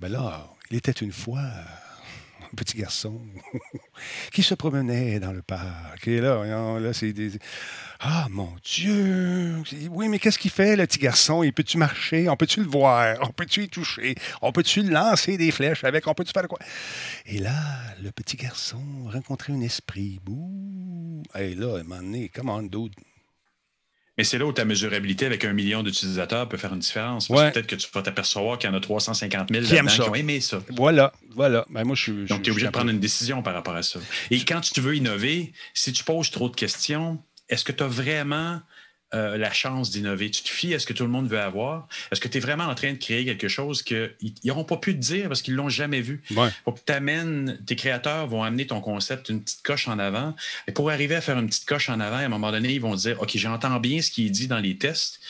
Ben 0.00 0.10
là, 0.10 0.48
il 0.70 0.76
était 0.76 0.92
une 0.92 1.12
fois 1.12 1.42
petit 2.54 2.78
garçon 2.78 3.20
qui 4.32 4.42
se 4.42 4.54
promenait 4.54 5.20
dans 5.20 5.32
le 5.32 5.42
parc. 5.42 6.08
Et 6.08 6.20
là, 6.20 6.44
là 6.78 6.92
c'est 6.92 7.12
des 7.12 7.32
ah, 8.06 8.26
mon 8.30 8.52
Dieu! 8.62 9.62
Oui, 9.90 10.08
mais 10.08 10.18
qu'est-ce 10.18 10.38
qu'il 10.38 10.50
fait, 10.50 10.76
le 10.76 10.86
petit 10.86 10.98
garçon? 10.98 11.42
Il 11.42 11.54
peut-tu 11.54 11.78
marcher? 11.78 12.28
On 12.28 12.36
peut-tu 12.36 12.60
le 12.60 12.68
voir? 12.68 13.16
On 13.22 13.28
peut-tu 13.28 13.62
y 13.62 13.68
toucher? 13.70 14.14
On 14.42 14.52
peut-tu 14.52 14.82
lancer 14.82 15.38
des 15.38 15.50
flèches 15.50 15.84
avec? 15.84 16.06
On 16.06 16.12
peut-tu 16.12 16.32
faire 16.32 16.46
quoi? 16.46 16.58
Et 17.24 17.38
là, 17.38 17.54
le 18.02 18.10
petit 18.10 18.36
garçon 18.36 18.82
rencontrait 19.06 19.54
un 19.54 19.60
esprit. 19.62 20.20
Bouh! 20.22 21.22
Et 21.34 21.54
là, 21.54 21.76
à 21.76 21.80
un 21.80 21.82
moment 21.84 22.02
donné, 22.02 22.30
comment 22.34 22.56
on 22.56 22.62
mais 24.16 24.24
c'est 24.24 24.38
là 24.38 24.46
où 24.46 24.52
ta 24.52 24.64
mesurabilité 24.64 25.26
avec 25.26 25.44
un 25.44 25.52
million 25.52 25.82
d'utilisateurs 25.82 26.48
peut 26.48 26.56
faire 26.56 26.72
une 26.72 26.78
différence. 26.78 27.28
Peut-être 27.28 27.66
que 27.66 27.74
tu 27.74 27.88
vas 27.92 28.02
t'apercevoir 28.02 28.58
qu'il 28.58 28.70
y 28.70 28.72
en 28.72 28.76
a 28.76 28.80
350 28.80 29.50
000 29.50 29.64
qui, 29.64 29.94
qui 29.94 30.00
ont 30.02 30.14
aimé 30.14 30.40
ça. 30.40 30.62
Voilà, 30.70 31.12
voilà. 31.34 31.66
Ben, 31.70 31.84
moi, 31.84 31.96
je 31.96 32.02
suis, 32.02 32.24
Donc, 32.26 32.42
tu 32.42 32.50
es 32.50 32.52
obligé 32.52 32.66
de 32.66 32.72
prendre 32.72 32.90
une 32.90 33.00
décision 33.00 33.42
par 33.42 33.54
rapport 33.54 33.74
à 33.74 33.82
ça. 33.82 33.98
Et 34.30 34.44
quand 34.44 34.60
tu 34.60 34.80
veux 34.80 34.94
innover, 34.94 35.52
si 35.74 35.92
tu 35.92 36.04
poses 36.04 36.30
trop 36.30 36.48
de 36.48 36.54
questions, 36.54 37.20
est-ce 37.48 37.64
que 37.64 37.72
tu 37.72 37.82
as 37.82 37.88
vraiment 37.88 38.60
euh, 39.14 39.36
la 39.36 39.52
chance 39.52 39.90
d'innover? 39.90 40.30
Tu 40.30 40.42
te 40.42 40.48
fies 40.48 40.74
à 40.74 40.78
ce 40.78 40.86
que 40.86 40.92
tout 40.92 41.04
le 41.04 41.10
monde 41.10 41.28
veut 41.28 41.40
avoir? 41.40 41.88
Est-ce 42.10 42.20
que 42.20 42.28
tu 42.28 42.38
es 42.38 42.40
vraiment 42.40 42.64
en 42.64 42.74
train 42.74 42.92
de 42.92 42.98
créer 42.98 43.24
quelque 43.24 43.48
chose 43.48 43.82
qu'ils 43.82 44.10
n'auront 44.44 44.64
pas 44.64 44.76
pu 44.76 44.94
te 44.94 45.00
dire 45.00 45.28
parce 45.28 45.42
qu'ils 45.42 45.54
ne 45.54 45.58
l'ont 45.58 45.68
jamais 45.68 46.00
vu? 46.00 46.22
Pour 46.64 46.74
que 46.74 46.80
tu 46.84 46.92
amènes, 46.92 47.58
tes 47.66 47.76
créateurs 47.76 48.26
vont 48.26 48.42
amener 48.42 48.66
ton 48.66 48.80
concept 48.80 49.28
une 49.28 49.42
petite 49.42 49.62
coche 49.62 49.88
en 49.88 49.98
avant. 49.98 50.34
Et 50.66 50.72
pour 50.72 50.90
arriver 50.90 51.14
à 51.14 51.20
faire 51.20 51.38
une 51.38 51.46
petite 51.46 51.66
coche 51.66 51.88
en 51.88 52.00
avant, 52.00 52.16
à 52.16 52.24
un 52.24 52.28
moment 52.28 52.50
donné, 52.50 52.72
ils 52.72 52.80
vont 52.80 52.94
dire 52.94 53.20
OK, 53.22 53.30
j'entends 53.36 53.80
bien 53.80 54.02
ce 54.02 54.10
qui 54.10 54.26
est 54.26 54.30
dit 54.30 54.48
dans 54.48 54.60
les 54.60 54.76
tests, 54.76 55.20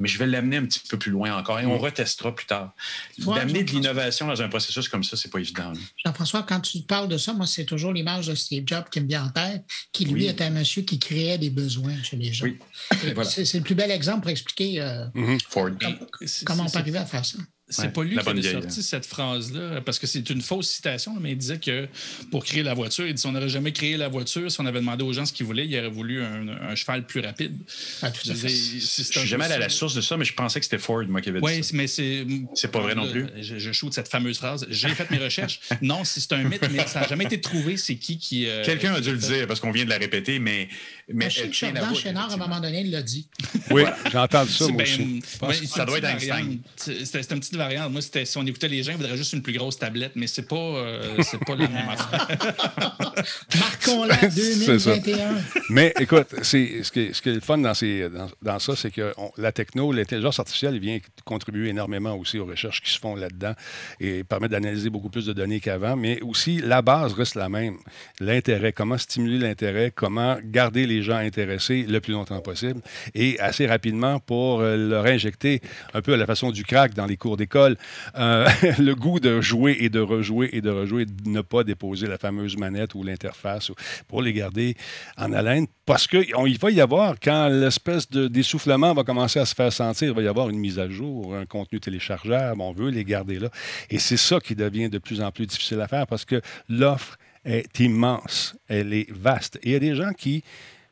mais 0.00 0.08
je 0.08 0.18
vais 0.18 0.26
l'amener 0.26 0.56
un 0.56 0.64
petit 0.64 0.80
peu 0.88 0.98
plus 0.98 1.12
loin 1.12 1.36
encore 1.36 1.60
et 1.60 1.66
on 1.66 1.78
retestera 1.78 2.34
plus 2.34 2.46
tard. 2.46 2.74
D'amener 3.18 3.62
de 3.62 3.70
l'innovation 3.70 4.26
dans 4.26 4.42
un 4.42 4.48
processus 4.48 4.88
comme 4.88 5.04
ça, 5.04 5.16
c'est 5.16 5.30
pas 5.30 5.38
évident. 5.38 5.72
Jean-François, 6.04 6.42
quand 6.42 6.60
tu 6.60 6.80
parles 6.80 7.08
de 7.08 7.18
ça, 7.18 7.32
moi, 7.34 7.46
c'est 7.46 7.66
toujours 7.66 7.92
l'image 7.92 8.26
de 8.26 8.34
Steve 8.34 8.64
Jobs 8.66 8.88
qui 8.90 9.00
me 9.00 9.06
vient 9.06 9.26
en 9.26 9.28
tête, 9.28 9.64
qui 9.92 10.06
lui 10.06 10.26
était 10.26 10.44
un 10.44 10.50
monsieur 10.50 10.82
qui 10.82 10.98
créait 10.98 11.38
des 11.38 11.50
besoins 11.50 12.02
chez 12.02 12.16
les 12.16 12.32
gens. 12.32 12.46
C'est 13.22 13.54
le 13.54 13.62
plus 13.62 13.74
bel 13.74 13.90
exemple 13.90 14.22
pour 14.22 14.30
expliquer 14.30 14.80
euh, 14.80 15.06
mm-hmm. 15.14 16.44
comment 16.44 16.64
on 16.64 16.70
peut 16.70 16.78
arriver 16.78 16.98
à 16.98 17.06
faire 17.06 17.24
ça. 17.24 17.38
C'est 17.70 17.92
pas 17.92 18.02
lui 18.02 18.16
qui 18.16 18.46
a 18.48 18.52
sorti 18.52 18.82
cette 18.82 19.06
phrase-là, 19.06 19.80
parce 19.80 19.98
que 19.98 20.06
c'est 20.06 20.28
une 20.30 20.42
fausse 20.42 20.68
citation, 20.68 21.14
mais 21.20 21.32
il 21.32 21.38
disait 21.38 21.58
que 21.58 21.88
pour 22.30 22.44
créer 22.44 22.62
la 22.62 22.74
voiture, 22.74 23.06
il 23.06 23.14
dit 23.14 23.20
si 23.20 23.26
on 23.26 23.32
n'aurait 23.32 23.48
jamais 23.48 23.72
créé 23.72 23.96
la 23.96 24.08
voiture, 24.08 24.50
si 24.50 24.60
on 24.60 24.66
avait 24.66 24.80
demandé 24.80 25.04
aux 25.04 25.12
gens 25.12 25.24
ce 25.24 25.32
qu'ils 25.32 25.46
voulaient, 25.46 25.66
il 25.66 25.78
aurait 25.78 25.88
voulu 25.88 26.22
un, 26.22 26.74
cheval 26.74 27.06
plus 27.06 27.20
rapide. 27.20 27.56
Ah, 28.02 28.10
je 28.24 28.32
ne 28.32 28.48
suis 28.48 29.26
jamais 29.26 29.44
allé 29.44 29.54
à 29.54 29.58
la 29.58 29.68
source 29.68 29.94
de 29.94 30.00
ça, 30.00 30.16
mais 30.16 30.24
je 30.24 30.34
pensais 30.34 30.60
que 30.60 30.64
c'était 30.64 30.78
Ford, 30.78 31.04
moi, 31.08 31.20
qui 31.20 31.28
avait 31.28 31.40
dit 31.40 31.46
ça. 31.46 31.52
Oui, 31.52 31.66
mais 31.74 31.86
c'est. 31.86 32.26
C'est 32.54 32.70
pas 32.70 32.80
vrai 32.80 32.94
non 32.94 33.10
plus. 33.10 33.26
Je, 33.40 33.58
je 33.58 33.72
shoot 33.72 33.92
cette 33.92 34.08
fameuse 34.08 34.38
phrase. 34.38 34.66
J'ai 34.68 34.88
fait 34.88 35.10
mes 35.10 35.18
recherches. 35.18 35.60
non, 35.82 36.04
c'est 36.04 36.32
un 36.32 36.42
mythe, 36.44 36.66
mais 36.70 36.86
ça 36.86 37.00
n'a 37.00 37.08
jamais 37.08 37.24
été 37.24 37.40
trouvé. 37.40 37.76
C'est 37.76 37.96
qui 37.96 38.18
qui. 38.18 38.46
Euh, 38.46 38.64
Quelqu'un 38.64 38.94
a 38.94 39.00
dû 39.00 39.12
le 39.12 39.18
dire, 39.18 39.46
parce 39.46 39.60
qu'on 39.60 39.70
vient 39.70 39.84
de 39.84 39.90
la 39.90 39.98
répéter, 39.98 40.38
mais. 40.38 40.68
mais 41.12 41.30
je 41.30 41.40
sais 41.40 41.48
que 41.48 41.54
Chénard, 41.54 42.30
à 42.30 42.34
un 42.34 42.36
moment 42.36 42.60
donné, 42.60 42.80
il 42.80 42.90
l'a 42.90 43.02
dit. 43.02 43.26
Oui, 43.70 43.82
j'ai 44.10 44.18
entendu 44.18 44.50
ça, 44.50 44.68
moi 44.68 44.82
aussi. 44.82 45.66
ça 45.66 45.84
doit 45.84 45.98
être 45.98 46.04
Einstein. 46.04 46.58
C'était 46.76 47.20
une 47.34 47.40
petite 47.40 47.56
Moi, 47.90 48.00
c'était 48.00 48.24
si 48.24 48.38
on 48.38 48.46
écoutait 48.46 48.68
les 48.68 48.82
gens, 48.82 48.92
il 48.92 48.98
faudrait 48.98 49.16
juste 49.16 49.32
une 49.32 49.42
plus 49.42 49.52
grosse 49.52 49.78
tablette, 49.78 50.12
mais 50.14 50.26
c'est 50.26 50.48
pas, 50.48 50.56
euh, 50.56 51.16
c'est 51.22 51.42
pas 51.44 51.54
la 51.54 51.68
même 51.68 51.88
affaire. 51.88 52.28
Marquons-la 53.58 54.16
2021. 54.28 55.34
mais 55.70 55.92
écoute, 56.00 56.28
c'est, 56.42 56.82
ce, 56.82 56.90
qui 56.90 57.00
est, 57.00 57.12
ce 57.12 57.22
qui 57.22 57.30
est 57.30 57.34
le 57.34 57.40
fun 57.40 57.58
dans, 57.58 57.74
ces, 57.74 58.08
dans, 58.42 58.58
ça, 58.58 58.76
c'est 58.76 58.90
que 58.90 59.12
la 59.36 59.52
techno, 59.52 59.92
l'intelligence 59.92 60.38
artificielle 60.38 60.78
vient 60.78 60.98
contribuer 61.24 61.68
énormément 61.68 62.14
aussi 62.14 62.38
aux 62.38 62.46
recherches 62.46 62.82
qui 62.82 62.90
se 62.90 62.98
font 62.98 63.14
là-dedans 63.14 63.54
et 64.00 64.24
permet 64.24 64.48
d'analyser 64.48 64.90
beaucoup 64.90 65.10
plus 65.10 65.26
de 65.26 65.32
données 65.32 65.60
qu'avant. 65.60 65.96
Mais 65.96 66.20
aussi, 66.22 66.60
la 66.60 66.82
base 66.82 67.12
reste 67.14 67.34
la 67.34 67.48
même. 67.48 67.78
L'intérêt, 68.20 68.72
comment 68.72 68.98
stimuler 68.98 69.38
l'intérêt, 69.38 69.92
comment 69.94 70.38
garder 70.42 70.86
les 70.86 71.02
gens 71.02 71.16
intéressés 71.16 71.84
le 71.88 72.00
plus 72.00 72.12
longtemps 72.12 72.40
possible 72.40 72.80
et 73.14 73.38
assez 73.40 73.66
rapidement 73.66 74.18
pour 74.20 74.60
euh, 74.60 74.76
leur 74.76 75.06
injecter 75.06 75.60
un 75.94 76.02
peu 76.02 76.14
à 76.14 76.16
la 76.16 76.26
façon 76.26 76.50
du 76.50 76.64
crack 76.64 76.94
dans 76.94 77.06
les 77.06 77.16
cours 77.16 77.36
d'école, 77.36 77.49
euh, 77.58 78.48
le 78.78 78.94
goût 78.94 79.20
de 79.20 79.40
jouer 79.40 79.76
et 79.80 79.88
de 79.88 80.00
rejouer 80.00 80.50
et 80.52 80.60
de 80.60 80.70
rejouer, 80.70 81.06
de 81.06 81.28
ne 81.28 81.40
pas 81.40 81.64
déposer 81.64 82.06
la 82.06 82.18
fameuse 82.18 82.56
manette 82.56 82.94
ou 82.94 83.02
l'interface 83.02 83.72
pour 84.08 84.22
les 84.22 84.32
garder 84.32 84.76
en 85.16 85.32
haleine. 85.32 85.66
Parce 85.86 86.06
qu'il 86.06 86.58
va 86.60 86.70
y 86.70 86.80
avoir, 86.80 87.18
quand 87.20 87.48
l'espèce 87.48 88.08
d'essoufflement 88.10 88.94
va 88.94 89.02
commencer 89.02 89.40
à 89.40 89.46
se 89.46 89.54
faire 89.54 89.72
sentir, 89.72 90.08
il 90.08 90.14
va 90.14 90.22
y 90.22 90.28
avoir 90.28 90.48
une 90.48 90.58
mise 90.58 90.78
à 90.78 90.88
jour, 90.88 91.34
un 91.34 91.46
contenu 91.46 91.80
téléchargeable, 91.80 92.60
on 92.60 92.72
veut 92.72 92.90
les 92.90 93.04
garder 93.04 93.38
là. 93.38 93.50
Et 93.90 93.98
c'est 93.98 94.16
ça 94.16 94.40
qui 94.40 94.54
devient 94.54 94.88
de 94.88 94.98
plus 94.98 95.20
en 95.20 95.30
plus 95.32 95.46
difficile 95.46 95.80
à 95.80 95.88
faire 95.88 96.06
parce 96.06 96.24
que 96.24 96.40
l'offre 96.68 97.16
est 97.44 97.80
immense, 97.80 98.56
elle 98.68 98.92
est 98.92 99.10
vaste. 99.10 99.58
Et 99.62 99.70
il 99.70 99.72
y 99.72 99.76
a 99.76 99.80
des 99.80 99.94
gens 99.94 100.12
qui 100.12 100.44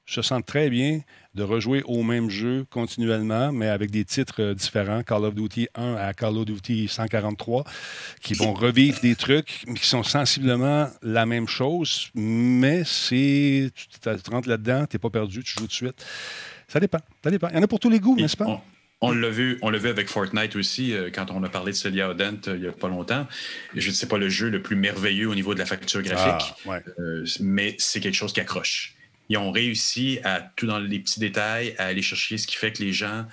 se 0.08 0.22
sentent 0.22 0.46
très 0.46 0.70
bien 0.70 1.00
de 1.34 1.42
rejouer 1.42 1.82
au 1.84 2.02
même 2.02 2.30
jeu 2.30 2.64
continuellement, 2.70 3.52
mais 3.52 3.68
avec 3.68 3.90
des 3.90 4.04
titres 4.04 4.42
euh, 4.42 4.54
différents, 4.54 5.02
Call 5.02 5.24
of 5.24 5.34
Duty 5.34 5.68
1 5.74 5.94
à 5.94 6.14
Call 6.14 6.36
of 6.38 6.46
Duty 6.46 6.88
143, 6.88 7.64
qui 8.22 8.34
vont 8.34 8.54
revivre 8.54 9.00
des 9.00 9.14
trucs 9.14 9.64
qui 9.76 9.86
sont 9.86 10.02
sensiblement 10.02 10.88
la 11.02 11.26
même 11.26 11.46
chose, 11.46 12.08
mais 12.14 12.82
c'est 12.84 13.70
tu, 13.74 14.30
rentres 14.30 14.48
là-dedans, 14.48 14.86
tu 14.86 14.96
n'es 14.96 14.98
pas 14.98 15.10
perdu, 15.10 15.44
tu 15.44 15.54
joues 15.58 15.66
de 15.66 15.72
suite. 15.72 16.04
Ça 16.66 16.80
dépend, 16.80 17.00
ça 17.22 17.30
dépend. 17.30 17.48
Il 17.50 17.56
y 17.56 17.58
en 17.58 17.62
a 17.62 17.68
pour 17.68 17.80
tous 17.80 17.90
les 17.90 18.00
goûts, 18.00 18.16
n'est-ce 18.16 18.36
pas? 18.36 18.62
On 19.00 19.12
l'a 19.12 19.28
vu, 19.28 19.58
on 19.62 19.70
l'a 19.70 19.78
vu 19.78 19.90
avec 19.90 20.08
Fortnite 20.08 20.56
aussi 20.56 20.92
euh, 20.92 21.10
quand 21.14 21.30
on 21.30 21.44
a 21.44 21.48
parlé 21.48 21.70
de 21.70 21.76
Celia 21.76 22.10
Odent 22.10 22.48
euh, 22.48 22.56
il 22.56 22.62
n'y 22.62 22.66
a 22.66 22.72
pas 22.72 22.88
longtemps. 22.88 23.28
Je 23.76 23.90
ne 23.90 23.94
sais 23.94 24.08
pas 24.08 24.18
le 24.18 24.28
jeu 24.28 24.48
le 24.48 24.60
plus 24.60 24.74
merveilleux 24.74 25.28
au 25.28 25.36
niveau 25.36 25.54
de 25.54 25.60
la 25.60 25.66
facture 25.66 26.02
graphique, 26.02 26.54
ah, 26.68 26.80
mais 27.40 27.76
c'est 27.78 28.00
quelque 28.00 28.16
chose 28.16 28.32
qui 28.32 28.40
accroche 28.40 28.97
ils 29.28 29.36
ont 29.36 29.50
réussi 29.50 30.18
à, 30.24 30.40
tout 30.40 30.66
dans 30.66 30.78
les 30.78 30.98
petits 31.00 31.20
détails, 31.20 31.74
à 31.78 31.86
aller 31.86 32.02
chercher 32.02 32.38
ce 32.38 32.46
qui 32.46 32.56
fait 32.56 32.72
que 32.72 32.82
les 32.82 32.92
gens 32.92 33.26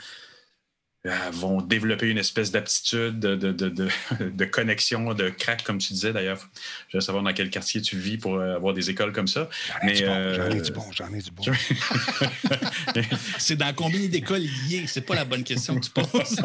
euh, 1.06 1.30
vont 1.32 1.62
développer 1.62 2.10
une 2.10 2.18
espèce 2.18 2.50
d'aptitude, 2.52 3.20
de, 3.20 3.36
de, 3.36 4.46
connexion, 4.52 5.14
de 5.14 5.30
crack, 5.30 5.64
comme 5.64 5.78
tu 5.78 5.94
disais 5.94 6.12
d'ailleurs. 6.12 6.50
Je 6.90 6.98
veux 6.98 7.02
savoir 7.02 7.24
dans 7.24 7.32
quel 7.32 7.52
quartier 7.52 7.80
tu 7.82 7.96
vis 7.96 8.18
pour 8.18 8.36
euh, 8.36 8.56
avoir 8.56 8.74
des 8.74 8.90
écoles 8.90 9.12
comme 9.14 9.28
ça. 9.28 9.48
J'en 9.68 9.88
ai, 9.88 10.04
euh, 10.04 10.60
du 10.60 10.72
bon, 10.72 10.84
j'en 10.92 11.14
ai 11.14 11.22
du 11.22 11.30
bon. 11.30 11.44
c'est 13.38 13.56
dans 13.56 13.72
combien 13.76 14.08
d'écoles 14.08 14.42
liées? 14.42 14.86
C'est 14.88 15.06
pas 15.06 15.14
la 15.14 15.26
bonne 15.26 15.44
question 15.44 15.80
que 15.80 15.86
tu 15.86 15.92
poses. 15.92 16.42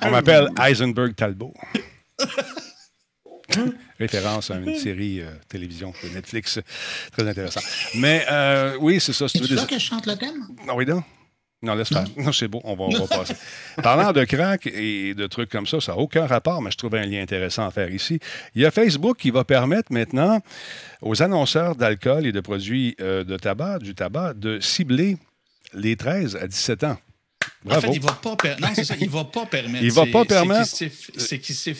On 0.00 0.10
m'appelle 0.10 0.48
Heisenberg 0.58 1.14
Talbot. 1.14 1.52
Référence 3.98 4.50
à 4.50 4.56
une 4.56 4.76
série 4.76 5.20
euh, 5.20 5.30
télévision 5.48 5.92
de 6.02 6.08
Netflix. 6.14 6.58
Très 7.12 7.28
intéressant. 7.28 7.60
Mais 7.94 8.24
euh, 8.30 8.76
oui, 8.80 9.00
c'est 9.00 9.12
ça. 9.12 9.28
C'est 9.28 9.40
tu 9.40 9.54
que 9.54 9.74
je 9.74 9.78
chante 9.78 10.06
le 10.06 10.16
thème? 10.16 10.46
Non, 10.66 10.74
oui, 10.76 10.86
non. 10.86 11.02
Non, 11.62 11.74
laisse 11.74 11.88
faire. 11.88 12.04
Non, 12.16 12.32
c'est 12.32 12.48
beau, 12.48 12.60
on 12.64 12.74
va, 12.74 12.84
on 12.84 13.04
va 13.04 13.06
passer. 13.06 13.34
Parlant 13.82 14.12
de 14.12 14.24
crack 14.24 14.66
et 14.66 15.14
de 15.14 15.26
trucs 15.26 15.50
comme 15.50 15.66
ça, 15.66 15.80
ça 15.80 15.92
n'a 15.92 15.98
aucun 15.98 16.26
rapport, 16.26 16.60
mais 16.60 16.70
je 16.70 16.76
trouve 16.76 16.94
un 16.94 17.06
lien 17.06 17.22
intéressant 17.22 17.66
à 17.66 17.70
faire 17.70 17.90
ici. 17.90 18.20
Il 18.54 18.62
y 18.62 18.66
a 18.66 18.70
Facebook 18.70 19.18
qui 19.18 19.30
va 19.30 19.42
permettre 19.42 19.90
maintenant 19.90 20.40
aux 21.00 21.22
annonceurs 21.22 21.74
d'alcool 21.74 22.26
et 22.26 22.32
de 22.32 22.40
produits 22.40 22.94
euh, 23.00 23.24
de 23.24 23.36
tabac, 23.36 23.78
du 23.78 23.94
tabac, 23.94 24.34
de 24.34 24.60
cibler 24.60 25.16
les 25.72 25.96
13 25.96 26.36
à 26.36 26.46
17 26.46 26.84
ans. 26.84 26.98
Bravo. 27.64 27.88
En 27.88 27.90
fait, 27.90 27.96
il 27.96 28.02
va 28.02 28.12
pas, 28.12 28.36
non, 28.60 28.84
ça, 28.84 28.94
il 29.00 29.08
va 29.08 29.24
pas 29.24 29.46
permettre. 29.46 29.84
Il 29.84 29.92
va 29.92 30.06
pas 30.06 30.24
permettre. 30.24 30.70
C'est 31.16 31.38
qu'il 31.38 31.54
s'est 31.54 31.74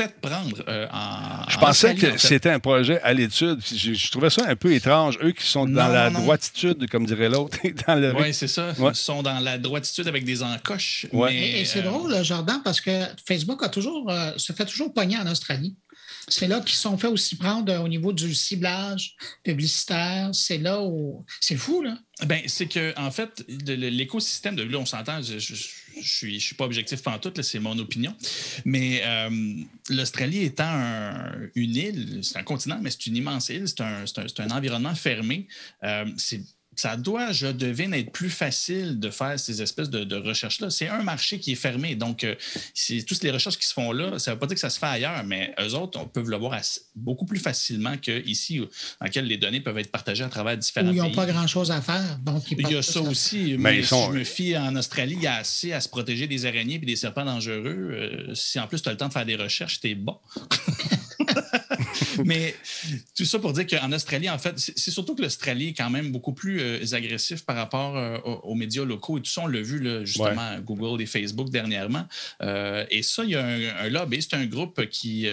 fait 0.00 0.20
prendre 0.20 0.64
euh, 0.68 0.88
en. 0.92 1.48
Je 1.48 1.58
pensais 1.58 1.94
que 1.94 2.18
c'était 2.18 2.50
un 2.50 2.58
projet 2.58 3.00
à 3.02 3.12
l'étude. 3.12 3.60
Je, 3.64 4.10
trouvais 4.10 4.30
ça 4.30 4.42
un 4.48 4.56
peu 4.56 4.72
étrange. 4.72 5.18
Eux 5.22 5.30
qui 5.30 5.46
sont 5.46 5.66
dans 5.66 5.88
la 5.88 6.10
droititude, 6.10 6.88
comme 6.90 7.06
dirait 7.06 7.28
l'autre. 7.28 7.58
Oui, 8.16 8.32
c'est 8.32 8.48
ça. 8.48 8.72
Ils 8.78 8.94
sont 8.94 9.22
dans 9.22 9.38
la 9.38 9.58
droititude 9.58 10.08
avec 10.08 10.24
des 10.24 10.42
encoches. 10.42 11.06
et, 11.30 11.64
c'est 11.64 11.80
euh, 11.80 11.82
drôle, 11.82 12.24
Jordan, 12.24 12.60
parce 12.64 12.80
que 12.80 12.90
Facebook 13.26 13.62
a 13.62 13.68
toujours, 13.68 14.10
euh, 14.10 14.32
se 14.36 14.52
fait 14.52 14.64
toujours 14.64 14.92
pogner 14.92 15.16
en 15.16 15.30
Australie. 15.30 15.76
C'est 16.28 16.46
là 16.46 16.60
qu'ils 16.60 16.76
sont 16.76 16.96
fait 16.96 17.08
aussi 17.08 17.36
prendre 17.36 17.74
au 17.80 17.88
niveau 17.88 18.12
du 18.12 18.34
ciblage 18.34 19.14
publicitaire. 19.42 20.30
C'est 20.32 20.58
là 20.58 20.82
où. 20.82 21.24
C'est 21.40 21.56
fou, 21.56 21.82
là. 21.82 21.98
Ben, 22.24 22.40
c'est 22.46 22.66
que, 22.66 22.98
en 22.98 23.10
fait, 23.10 23.44
l'écosystème 23.66 24.56
de. 24.56 24.62
Là, 24.62 24.78
on 24.78 24.86
s'entend, 24.86 25.20
je, 25.20 25.38
je, 25.38 25.54
suis, 26.02 26.40
je 26.40 26.46
suis 26.46 26.54
pas 26.54 26.64
objectif 26.64 27.02
tout, 27.18 27.32
c'est 27.42 27.58
mon 27.58 27.78
opinion. 27.78 28.14
Mais 28.64 29.02
euh, 29.04 29.30
l'Australie 29.90 30.44
étant 30.44 30.72
une 31.54 31.76
île, 31.76 32.20
c'est 32.22 32.38
un 32.38 32.42
continent, 32.42 32.78
mais 32.80 32.90
c'est 32.90 33.06
une 33.06 33.16
immense 33.16 33.48
île, 33.48 33.66
c'est 33.68 33.80
un, 33.80 34.50
environnement 34.50 34.94
fermé. 34.94 35.46
Euh, 35.82 36.06
ça 36.76 36.96
doit, 36.96 37.32
je 37.32 37.46
devine, 37.46 37.94
être 37.94 38.12
plus 38.12 38.30
facile 38.30 38.98
de 38.98 39.10
faire 39.10 39.38
ces 39.38 39.62
espèces 39.62 39.90
de, 39.90 40.16
recherches-là. 40.16 40.70
C'est 40.70 40.88
un 40.88 41.02
marché 41.02 41.38
qui 41.38 41.52
est 41.52 41.56
fermé. 41.56 41.94
Donc, 41.94 42.24
euh, 42.24 42.34
toutes 43.06 43.22
les 43.22 43.30
recherches 43.30 43.58
qui 43.58 43.66
se 43.66 43.72
font 43.72 43.92
là, 43.92 44.18
ça 44.18 44.30
ne 44.30 44.34
veut 44.36 44.40
pas 44.40 44.46
dire 44.46 44.54
que 44.54 44.60
ça 44.60 44.70
se 44.70 44.78
fait 44.78 44.86
ailleurs, 44.86 45.24
mais 45.24 45.54
eux 45.60 45.74
autres, 45.74 45.98
on 46.00 46.06
peut 46.06 46.22
le 46.24 46.36
voir 46.36 46.60
beaucoup 46.94 47.26
plus 47.26 47.40
facilement 47.40 47.96
qu'ici, 47.96 48.58
dans 48.58 49.06
lequel 49.06 49.26
les 49.26 49.36
données 49.36 49.60
peuvent 49.60 49.78
être 49.78 49.90
partagées 49.90 50.24
à 50.24 50.28
travers 50.28 50.56
différents 50.56 50.88
pays. 50.88 50.96
Ils 50.96 51.02
n'ont 51.02 51.12
pas 51.12 51.26
grand-chose 51.26 51.70
à 51.70 51.80
faire. 51.80 52.18
Donc 52.22 52.50
il 52.50 52.68
y 52.68 52.76
a 52.76 52.82
ça 52.82 53.00
aussi. 53.00 53.56
Mais, 53.58 53.82
si 53.82 53.88
je 53.88 54.10
me 54.10 54.24
fie 54.24 54.56
en 54.56 54.74
Australie, 54.76 55.14
il 55.16 55.22
y 55.22 55.26
a 55.26 55.36
assez 55.36 55.72
à 55.72 55.80
se 55.80 55.88
protéger 55.88 56.26
des 56.26 56.46
araignées 56.46 56.76
et 56.76 56.78
des 56.78 56.96
serpents 56.96 57.24
dangereux. 57.24 57.90
Euh, 57.92 58.34
si 58.34 58.58
en 58.58 58.66
plus 58.66 58.82
tu 58.82 58.88
as 58.88 58.92
le 58.92 58.98
temps 58.98 59.08
de 59.08 59.12
faire 59.12 59.26
des 59.26 59.36
recherches, 59.36 59.80
t'es 59.80 59.94
bon. 59.94 60.18
Mais 62.24 62.54
tout 63.16 63.24
ça 63.24 63.38
pour 63.38 63.52
dire 63.52 63.66
qu'en 63.66 63.92
Australie, 63.92 64.30
en 64.30 64.38
fait, 64.38 64.54
c'est 64.58 64.90
surtout 64.90 65.14
que 65.14 65.22
l'Australie 65.22 65.68
est 65.68 65.74
quand 65.74 65.90
même 65.90 66.12
beaucoup 66.12 66.32
plus 66.32 66.60
euh, 66.60 66.84
agressif 66.92 67.44
par 67.44 67.56
rapport 67.56 67.96
euh, 67.96 68.18
aux, 68.18 68.54
médias 68.54 68.84
locaux 68.84 69.18
et 69.18 69.22
tout 69.22 69.30
ça. 69.30 69.42
On 69.42 69.46
l'a 69.46 69.60
vu 69.60 70.06
justement 70.06 70.58
Google 70.60 71.02
et 71.02 71.06
Facebook 71.06 71.50
dernièrement. 71.50 72.06
Euh, 72.42 72.84
et 72.90 73.02
ça, 73.02 73.24
il 73.24 73.30
y 73.30 73.34
a 73.34 73.44
un, 73.44 73.88
lobby, 73.88 74.22
c'est 74.22 74.34
un 74.34 74.46
groupe 74.46 74.86
qui, 74.86 75.26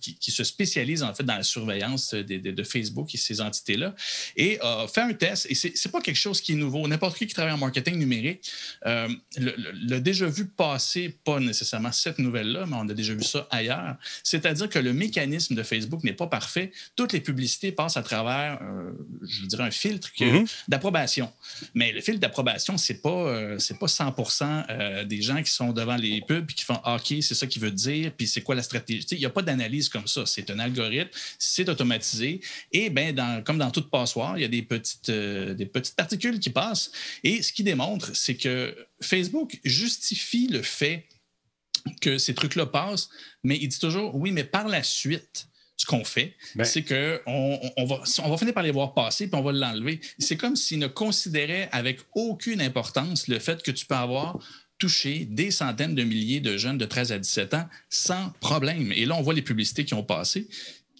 qui, 0.00 0.30
se 0.30 0.44
spécialise 0.44 1.02
en 1.02 1.14
fait 1.14 1.24
dans 1.24 1.36
la 1.36 1.42
surveillance 1.42 2.14
de, 2.14 2.62
Facebook 2.62 3.14
et 3.14 3.18
ces 3.18 3.40
entités-là 3.40 3.94
et 4.36 4.58
a 4.60 4.86
fait 4.88 5.00
un 5.00 5.12
test. 5.12 5.46
Et 5.48 5.54
c'est 5.54 5.90
pas 5.90 6.00
quelque 6.00 6.16
chose 6.16 6.40
qui 6.40 6.52
est 6.52 6.56
nouveau. 6.56 6.86
N'importe 6.86 7.16
qui 7.16 7.26
qui 7.26 7.34
travaille 7.34 7.52
en 7.52 7.58
marketing 7.58 7.96
numérique 7.96 8.50
l'a 8.84 10.00
déjà 10.00 10.26
vu 10.26 10.46
passer, 10.46 11.16
pas 11.24 11.40
nécessairement 11.40 11.92
cette 11.92 12.18
nouvelle-là, 12.18 12.66
mais 12.66 12.76
on 12.76 12.88
a 12.88 12.94
déjà 12.94 13.14
vu 13.14 13.22
ça 13.22 13.46
ailleurs. 13.50 13.96
C'est-à-dire 14.22 14.68
que 14.68 14.78
le 14.78 14.92
mécanisme 14.92 15.54
de 15.54 15.62
Facebook 15.62 16.02
n'est 16.08 16.16
pas 16.16 16.26
parfait. 16.26 16.72
Toutes 16.96 17.12
les 17.12 17.20
publicités 17.20 17.72
passent 17.72 17.96
à 17.96 18.02
travers, 18.02 18.60
euh, 18.62 18.92
je 19.22 19.46
dirais, 19.46 19.64
un 19.64 19.70
filtre 19.70 20.10
mhm. 20.20 20.46
d'approbation. 20.68 21.32
Mais 21.74 21.92
le 21.92 22.00
filtre 22.00 22.20
d'approbation, 22.20 22.78
ce 22.78 22.92
n'est 22.92 22.98
pas, 22.98 23.10
euh, 23.10 23.58
c'est 23.58 23.78
pas 23.78 23.86
100% 23.86 24.66
euh, 24.70 25.04
des 25.04 25.22
gens 25.22 25.42
qui 25.42 25.50
sont 25.50 25.72
devant 25.72 25.96
les 25.96 26.20
pubs 26.22 26.50
et 26.50 26.54
qui 26.54 26.64
font 26.64 26.80
OK, 26.84 27.14
c'est 27.20 27.34
ça 27.34 27.46
qu'il 27.46 27.62
veut 27.62 27.70
dire, 27.70 28.12
puis 28.16 28.26
c'est 28.26 28.42
quoi 28.42 28.54
la 28.54 28.62
stratégie. 28.62 29.06
Il 29.12 29.18
n'y 29.18 29.26
a 29.26 29.30
pas 29.30 29.42
d'analyse 29.42 29.88
comme 29.88 30.06
ça. 30.06 30.26
C'est 30.26 30.50
un 30.50 30.58
algorithme, 30.58 31.10
c'est 31.38 31.68
automatisé. 31.68 32.40
Et 32.72 32.90
ben, 32.90 33.14
dans, 33.14 33.42
comme 33.42 33.58
dans 33.58 33.70
toute 33.70 33.90
passoire, 33.90 34.38
il 34.38 34.42
y 34.42 34.44
a 34.44 34.48
des 34.48 34.62
petites, 34.62 35.10
des 35.10 35.66
petites 35.66 35.96
particules 35.96 36.38
qui 36.40 36.50
passent. 36.50 36.90
Et 37.24 37.42
ce 37.42 37.52
qui 37.52 37.62
démontre, 37.62 38.14
c'est 38.14 38.36
que 38.36 38.74
Facebook 39.00 39.58
justifie 39.64 40.48
le 40.48 40.62
fait 40.62 41.06
que 42.00 42.18
ces 42.18 42.34
trucs-là 42.34 42.66
passent, 42.66 43.08
mais 43.42 43.58
il 43.60 43.68
dit 43.68 43.78
toujours 43.78 44.14
oui, 44.14 44.32
mais 44.32 44.44
par 44.44 44.68
la 44.68 44.82
suite, 44.82 45.48
ce 45.78 45.86
qu'on 45.86 46.04
fait, 46.04 46.34
ben 46.56 46.64
c'est 46.64 46.82
qu'on 46.82 47.60
on 47.76 47.84
va, 47.86 48.02
on 48.24 48.30
va 48.30 48.36
finir 48.36 48.52
par 48.52 48.64
les 48.64 48.72
voir 48.72 48.94
passer 48.94 49.28
puis 49.28 49.38
on 49.38 49.42
va 49.42 49.52
l'enlever. 49.52 50.00
C'est 50.18 50.36
comme 50.36 50.56
s'il 50.56 50.80
ne 50.80 50.88
considérait 50.88 51.68
avec 51.70 52.00
aucune 52.14 52.60
importance 52.60 53.28
le 53.28 53.38
fait 53.38 53.62
que 53.62 53.70
tu 53.70 53.86
peux 53.86 53.94
avoir 53.94 54.38
touché 54.78 55.24
des 55.24 55.50
centaines 55.52 55.94
de 55.94 56.02
milliers 56.02 56.40
de 56.40 56.56
jeunes 56.56 56.78
de 56.78 56.84
13 56.84 57.12
à 57.12 57.18
17 57.18 57.54
ans 57.54 57.68
sans 57.90 58.30
problème. 58.40 58.92
Et 58.92 59.06
là, 59.06 59.14
on 59.16 59.22
voit 59.22 59.34
les 59.34 59.42
publicités 59.42 59.84
qui 59.84 59.94
ont 59.94 60.04
passé. 60.04 60.48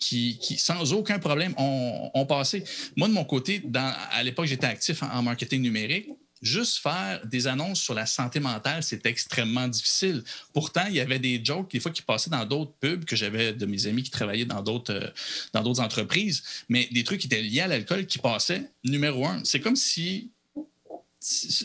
Qui, 0.01 0.39
qui, 0.39 0.57
sans 0.59 0.93
aucun 0.93 1.19
problème, 1.19 1.55
ont, 1.59 2.25
passé. 2.27 2.63
Moi, 2.95 3.09
de 3.09 3.13
mon 3.13 3.25
côté, 3.25 3.61
dans, 3.65 3.93
à 4.13 4.23
l'époque, 4.23 4.47
j'étais 4.47 4.69
actif 4.69 5.03
en 5.03 5.23
marketing 5.23 5.61
numérique 5.61 6.09
juste 6.43 6.79
faire 6.79 7.21
des 7.27 7.47
annonces 7.47 7.81
sur 7.81 7.95
la 7.95 8.07
santé 8.07 8.41
mentale, 8.41 8.83
c'est 8.83 9.05
extrêmement 9.07 9.69
difficile. 9.69 10.23
Pourtant, 10.53 10.85
il 10.89 10.95
y 10.95 11.01
avait 11.01 11.19
des 11.19 11.45
jokes, 11.45 11.71
des 11.71 11.81
fois, 11.81 11.91
qui 11.91 12.03
passaient 12.03 12.31
dans 12.31 12.45
d'autres 12.45 12.73
pubs 12.81 13.05
que 13.05 13.17
j'avais 13.17 13.53
de 13.53 13.67
mes 13.67 13.87
amis 13.87 14.03
qui 14.03 14.11
travaillaient 14.11 14.45
dans 14.45 14.63
d'autres, 14.63 14.95
euh, 14.95 15.11
dans 15.53 15.63
d'autres 15.63 15.81
entreprises, 15.81 16.43
mais 16.69 16.89
des 16.93 17.05
trucs 17.05 17.21
qui 17.21 17.27
étaient 17.27 17.43
liés 17.43 17.61
à 17.61 17.67
l'alcool 17.67 18.07
qui 18.07 18.19
passaient 18.19 18.71
numéro 18.85 19.27
un. 19.27 19.43
C'est 19.45 19.61
comme 19.61 19.77
si 19.77 20.31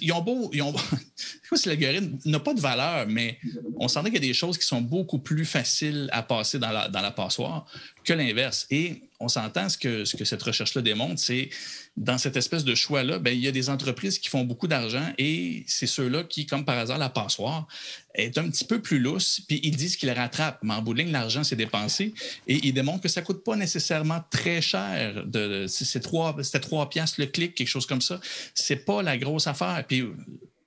ils 0.02 0.12
ont 0.12 0.22
beau. 0.22 0.50
Ils 0.54 0.62
ont, 0.62 0.74
si 1.56 1.70
l'algorithme 1.70 2.18
n'a 2.26 2.40
pas 2.40 2.54
de 2.54 2.60
valeur, 2.60 3.06
mais 3.08 3.38
on 3.78 3.88
sentait 3.88 4.10
qu'il 4.10 4.22
y 4.22 4.26
a 4.26 4.28
des 4.28 4.34
choses 4.34 4.58
qui 4.58 4.66
sont 4.66 4.82
beaucoup 4.82 5.20
plus 5.20 5.46
faciles 5.46 6.10
à 6.12 6.24
passer 6.24 6.60
dans 6.60 6.72
la, 6.72 6.88
dans 6.90 7.02
la 7.02 7.12
passoire 7.12 7.66
que 8.04 8.14
l'inverse. 8.14 8.66
Et 8.72 9.04
on 9.24 9.28
s'entend 9.28 9.70
ce 9.70 9.78
que, 9.78 10.06
ce 10.06 10.16
que 10.18 10.26
cette 10.26 10.44
recherche-là 10.44 10.82
démontre, 10.82 11.20
c'est 11.20 11.50
dans 11.96 12.18
cette 12.18 12.36
espèce 12.36 12.64
de 12.64 12.76
choix-là, 12.76 13.20
ben, 13.20 13.32
il 13.32 13.40
y 13.40 13.48
a 13.48 13.52
des 13.52 13.70
entreprises 13.70 14.20
qui 14.20 14.28
font 14.28 14.44
beaucoup 14.44 14.68
d'argent 14.68 15.14
et 15.18 15.64
c'est 15.68 15.88
ceux-là 15.88 16.24
qui, 16.24 16.46
comme 16.46 16.66
par 16.66 16.78
hasard, 16.78 16.98
la 16.98 17.10
passoire 17.10 17.68
est 18.16 18.38
un 18.38 18.50
petit 18.50 18.66
peu 18.66 18.82
plus 18.82 19.00
lousse, 19.00 19.42
puis 19.48 19.60
ils 19.64 19.76
disent 19.76 19.96
qu'ils 19.96 20.12
rattrapent. 20.12 20.60
Mais 20.64 20.74
en 20.74 20.82
bout 20.82 20.94
de 20.94 21.00
ligne, 21.00 21.12
l'argent 21.12 21.44
s'est 21.44 21.56
dépensé 21.56 22.14
et 22.48 22.60
ils 22.64 22.74
démontrent 22.74 23.02
que 23.02 23.10
ça 23.10 23.22
ne 23.22 23.26
coûte 23.26 23.44
pas 23.44 23.56
nécessairement 23.56 24.24
très 24.30 24.62
cher. 24.62 25.24
De, 25.26 25.66
c'est 25.68 26.00
trois, 26.00 26.36
c'était 26.42 26.60
piastres 26.90 27.22
le 27.22 27.28
clic, 27.28 27.56
quelque 27.56 27.68
chose 27.68 27.86
comme 27.86 28.02
ça. 28.02 28.20
C'est 28.54 28.86
pas 28.86 29.02
la 29.02 29.18
grosse 29.18 29.48
affaire. 29.48 29.84
Puis 29.88 30.04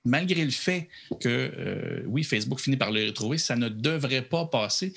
malgré 0.07 0.43
le 0.43 0.51
fait 0.51 0.87
que, 1.19 1.27
euh, 1.27 2.03
oui, 2.07 2.23
Facebook 2.23 2.59
finit 2.59 2.77
par 2.77 2.91
le 2.91 3.07
retrouver, 3.07 3.37
ça 3.37 3.55
ne 3.55 3.69
devrait 3.69 4.23
pas 4.23 4.45
passer. 4.45 4.93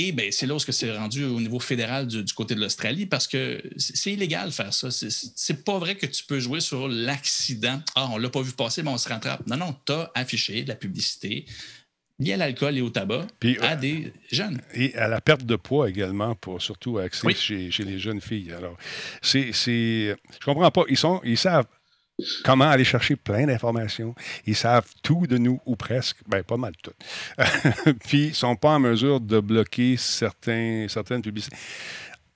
Et 0.00 0.12
ben, 0.12 0.30
c'est 0.30 0.46
là 0.46 0.54
où 0.54 0.60
c'est 0.60 0.96
rendu 0.96 1.24
au 1.24 1.40
niveau 1.40 1.58
fédéral 1.58 2.06
du, 2.06 2.32
côté 2.32 2.54
de 2.54 2.60
l'Australie 2.60 3.04
parce 3.04 3.26
que 3.26 3.60
c'est 3.76 4.12
illégal 4.12 4.50
de 4.50 4.54
faire 4.54 4.72
ça. 4.72 4.90
C'est 4.92 5.64
pas 5.64 5.76
vrai 5.78 5.96
que 5.96 6.06
tu 6.06 6.22
peux 6.22 6.38
jouer 6.38 6.60
sur 6.60 6.86
l'accident. 6.86 7.82
Ah, 7.96 8.08
on 8.12 8.16
l'a 8.16 8.30
pas 8.30 8.40
vu 8.40 8.52
passer, 8.52 8.84
mais 8.84 8.90
on 8.90 8.96
se 8.98 9.08
rattrape. 9.08 9.44
Non, 9.48 9.56
non, 9.56 9.74
tu 9.84 9.92
as 9.92 10.12
affiché 10.14 10.62
de 10.62 10.68
la 10.68 10.76
publicité 10.76 11.46
liée 12.20 12.34
à 12.34 12.36
l'alcool 12.36 12.78
et 12.78 12.80
au 12.80 12.90
tabac 12.90 13.26
à 13.60 13.72
euh, 13.72 13.76
des 13.76 14.12
jeunes. 14.30 14.60
Et 14.72 14.94
à 14.94 15.08
la 15.08 15.20
perte 15.20 15.44
de 15.44 15.56
poids 15.56 15.88
également, 15.88 16.36
pour 16.36 16.62
surtout 16.62 16.98
accès 16.98 17.34
chez, 17.34 17.70
les 17.80 17.98
jeunes 17.98 18.20
filles. 18.20 18.52
Alors, 18.52 18.76
c'est. 19.20 19.50
Je 19.52 20.44
comprends 20.44 20.70
pas. 20.70 20.84
Ils, 20.88 20.96
sont, 20.96 21.20
ils 21.24 21.36
savent 21.38 21.66
comment 22.44 22.68
aller 22.68 22.84
chercher 22.84 23.16
plein 23.16 23.46
d'informations. 23.46 24.14
Ils 24.46 24.56
savent 24.56 24.90
tout 25.02 25.26
de 25.26 25.38
nous, 25.38 25.60
ou 25.66 25.76
presque, 25.76 26.16
ben 26.26 26.42
pas 26.42 26.56
mal 26.56 26.72
tout. 26.82 26.92
Puis, 28.06 28.24
ils 28.24 28.28
ne 28.30 28.34
sont 28.34 28.56
pas 28.56 28.70
en 28.70 28.80
mesure 28.80 29.20
de 29.20 29.40
bloquer 29.40 29.96
certaines 29.96 31.22
publicités. 31.22 31.56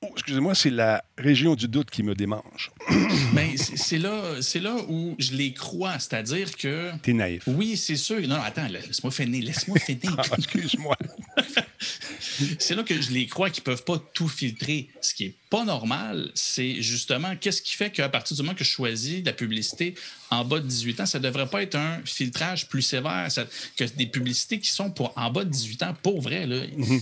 Oh, 0.04 0.08
excusez-moi, 0.14 0.54
c'est 0.56 0.70
la 0.70 1.04
région 1.16 1.54
du 1.54 1.68
doute 1.68 1.88
qui 1.88 2.02
me 2.02 2.16
démange. 2.16 2.72
Mais 2.90 2.96
ben, 3.34 3.56
c'est 3.56 3.98
là, 3.98 4.34
là 4.56 4.76
où 4.88 5.14
je 5.18 5.32
les 5.32 5.52
crois, 5.52 5.98
c'est-à-dire 6.00 6.56
que. 6.56 6.90
T'es 7.02 7.12
naïf. 7.12 7.44
Oui, 7.46 7.76
c'est 7.76 7.96
sûr. 7.96 8.20
Non, 8.26 8.40
attends, 8.42 8.66
laisse-moi 8.66 9.12
finir, 9.12 9.44
laisse-moi 9.44 9.78
finir. 9.78 10.16
Ah, 10.18 10.22
excuse-moi. 10.36 10.96
c'est 12.58 12.74
là 12.74 12.82
que 12.82 13.00
je 13.00 13.12
les 13.12 13.28
crois 13.28 13.50
qu'ils 13.50 13.62
ne 13.62 13.66
peuvent 13.66 13.84
pas 13.84 14.02
tout 14.12 14.26
filtrer. 14.26 14.88
Ce 15.00 15.14
qui 15.14 15.26
n'est 15.26 15.34
pas 15.50 15.64
normal, 15.64 16.32
c'est 16.34 16.82
justement 16.82 17.36
qu'est-ce 17.36 17.62
qui 17.62 17.76
fait 17.76 17.90
qu'à 17.90 18.08
partir 18.08 18.36
du 18.36 18.42
moment 18.42 18.56
que 18.56 18.64
je 18.64 18.70
choisis 18.70 19.24
la 19.24 19.32
publicité 19.32 19.94
en 20.30 20.44
bas 20.44 20.58
de 20.58 20.66
18 20.66 21.00
ans, 21.00 21.06
ça 21.06 21.20
ne 21.20 21.24
devrait 21.24 21.48
pas 21.48 21.62
être 21.62 21.76
un 21.76 22.00
filtrage 22.04 22.68
plus 22.68 22.82
sévère 22.82 23.28
que 23.76 23.84
des 23.84 24.06
publicités 24.06 24.58
qui 24.58 24.70
sont 24.70 24.90
pour 24.90 25.12
en 25.16 25.30
bas 25.30 25.44
de 25.44 25.50
18 25.50 25.82
ans, 25.84 25.94
pour 26.02 26.20
vrai. 26.20 26.46
Là. 26.46 26.62
Mhm 26.76 27.00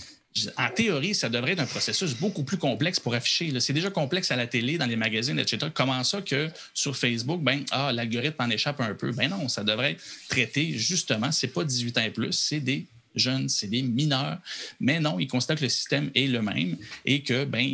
en 0.57 0.71
théorie, 0.71 1.14
ça 1.14 1.29
devrait 1.29 1.53
être 1.53 1.61
un 1.61 1.66
processus 1.66 2.14
beaucoup 2.14 2.45
plus 2.45 2.57
complexe 2.57 3.01
pour 3.01 3.14
afficher. 3.14 3.59
C'est 3.59 3.73
déjà 3.73 3.90
complexe 3.90 4.31
à 4.31 4.37
la 4.37 4.47
télé, 4.47 4.79
dans 4.79 4.87
les 4.87 4.97
magazines, 4.97 5.38
etc. 5.38 5.66
Comment 5.75 6.03
ça 6.05 6.23
que 6.23 6.49
sur 6.73 6.97
Facebook, 6.97 7.43
ben, 7.43 7.64
ah, 7.73 7.93
l'algorithme 7.93 8.43
en 8.43 8.51
échappe 8.51 8.81
un 8.81 8.95
peu? 8.95 9.12
Ben 9.12 9.29
non, 9.29 9.49
ça 9.49 9.64
devrait 9.64 9.93
être 9.93 10.03
traité 10.29 10.79
justement, 10.79 11.33
c'est 11.33 11.49
pas 11.49 11.64
18 11.64 11.99
ans 11.99 12.03
et 12.03 12.11
plus, 12.11 12.33
c'est 12.33 12.61
des 12.61 12.87
jeunes, 13.14 13.49
c'est 13.49 13.66
des 13.66 13.83
mineurs. 13.83 14.38
Mais 14.79 15.01
non, 15.01 15.19
ils 15.19 15.27
constatent 15.27 15.59
que 15.59 15.64
le 15.64 15.69
système 15.69 16.11
est 16.14 16.29
le 16.29 16.43
même 16.43 16.77
et 17.05 17.23
que, 17.23 17.45
ben, 17.45 17.66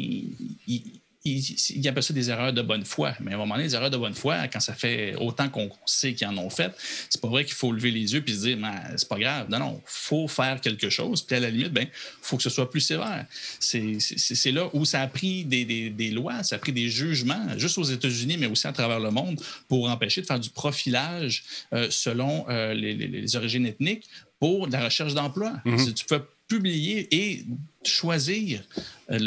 il, 1.27 1.81
y 1.81 1.89
a 1.89 1.93
pas 1.93 2.03
ça 2.03 2.15
des 2.15 2.31
erreurs 2.31 2.53
de 2.53 2.63
bonne 2.63 2.85
foi. 2.85 3.15
Mais 3.21 3.33
à 3.33 3.35
un 3.35 3.39
moment 3.39 3.55
donné, 3.55 3.67
les 3.67 3.75
erreurs 3.75 3.91
de 3.91 3.97
bonne 3.97 4.15
foi, 4.15 4.49
quand 4.49 4.61
ça 4.61 4.75
fait 4.75 5.15
autant 5.17 5.49
qu'on 5.49 5.71
sait 5.85 6.15
qu'ils 6.15 6.27
en 6.27 6.39
ont 6.39 6.51
fait, 6.51 6.73
c'est 7.11 7.21
pas 7.21 7.29
vrai 7.29 7.45
qu'il 7.45 7.55
faut 7.55 7.73
lever 7.73 7.91
les 7.91 8.15
yeux 8.15 8.23
et 8.27 8.33
se 8.33 8.47
dire, 8.47 8.59
c'est 8.97 9.09
pas 9.09 9.19
grave. 9.19 9.49
Non, 9.51 9.59
non, 9.59 9.81
il 9.83 9.87
faut 9.87 10.29
faire 10.29 10.61
quelque 10.61 10.89
chose. 10.89 11.23
Puis 11.23 11.37
à 11.37 11.41
la 11.41 11.51
limite, 11.51 11.69
il 11.69 11.73
ben, 11.73 11.87
faut 12.23 12.37
que 12.37 12.43
ce 12.43 12.51
soit 12.51 12.71
plus 12.71 12.81
sévère. 12.81 13.27
C'est 13.59 14.53
là 14.53 14.69
où 14.73 14.85
ça 14.85 15.01
a 15.01 15.07
pris 15.09 15.45
des, 15.45 16.11
lois, 16.11 16.43
ça 16.43 16.57
a 16.57 16.59
pris 16.59 16.73
des 16.73 16.89
jugements, 16.89 17.59
juste 17.59 17.79
aux 17.79 17.85
États-Unis, 17.85 18.37
mais 18.39 18.47
aussi 18.47 18.67
à 18.67 18.73
travers 18.73 19.01
le 19.01 19.11
monde, 19.11 19.41
pour 19.69 19.91
empêcher 19.91 20.21
de 20.21 20.27
faire 20.27 20.41
du 20.41 20.51
profilage 20.51 21.45
euh, 21.73 21.89
selon 21.91 22.47
euh, 22.49 22.75
les, 22.75 23.37
origines 23.37 23.67
ethniques 23.67 24.09
pour 24.39 24.69
la 24.69 24.85
recherche 24.85 25.15
d'emploi. 25.15 25.55
Mm-hmm. 25.65 25.95
Tu 25.95 26.05
peux 26.05 26.23
publier 26.49 27.09
et 27.11 27.45
choisir 27.85 28.63
euh, 29.11 29.19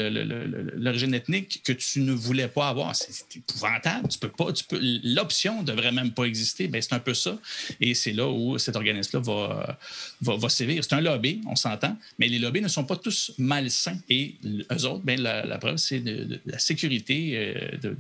l'origine 0.75 1.13
ethnique 1.13 1.61
que 1.63 1.71
tu 1.71 2.01
ne 2.01 2.11
voulais 2.11 2.47
pas 2.47 2.69
avoir. 2.69 2.95
C'est 2.95 3.37
épouvantable. 3.37 4.07
Tu 4.09 4.19
peux 4.19 4.29
pas, 4.29 4.51
tu 4.51 4.63
peux, 4.65 4.79
l'option 5.03 5.63
devrait 5.63 5.91
même 5.91 6.11
pas 6.11 6.25
exister. 6.25 6.67
Ben, 6.67 6.81
c'est 6.81 6.93
un 6.93 6.99
peu 6.99 7.13
ça. 7.13 7.37
Et 7.79 7.93
c'est 7.93 8.11
là 8.11 8.27
où 8.27 8.57
cet 8.57 8.75
organisme-là 8.75 9.21
va, 9.21 9.79
va, 10.21 10.35
va 10.35 10.49
sévir. 10.49 10.83
C'est 10.83 10.93
un 10.95 11.01
lobby, 11.01 11.41
on 11.47 11.55
s'entend, 11.55 11.97
mais 12.17 12.27
les 12.27 12.39
lobbies 12.39 12.61
ne 12.61 12.67
sont 12.67 12.83
pas 12.83 12.97
tous 12.97 13.31
malsains. 13.37 13.99
Et 14.09 14.35
eux 14.71 14.85
autres, 14.85 15.03
ben, 15.03 15.21
la, 15.21 15.57
preuve, 15.57 15.77
c'est 15.77 15.99
de, 15.99 16.39
la 16.45 16.59
sécurité 16.59 17.31
euh, 17.35 17.77
de, 17.77 17.97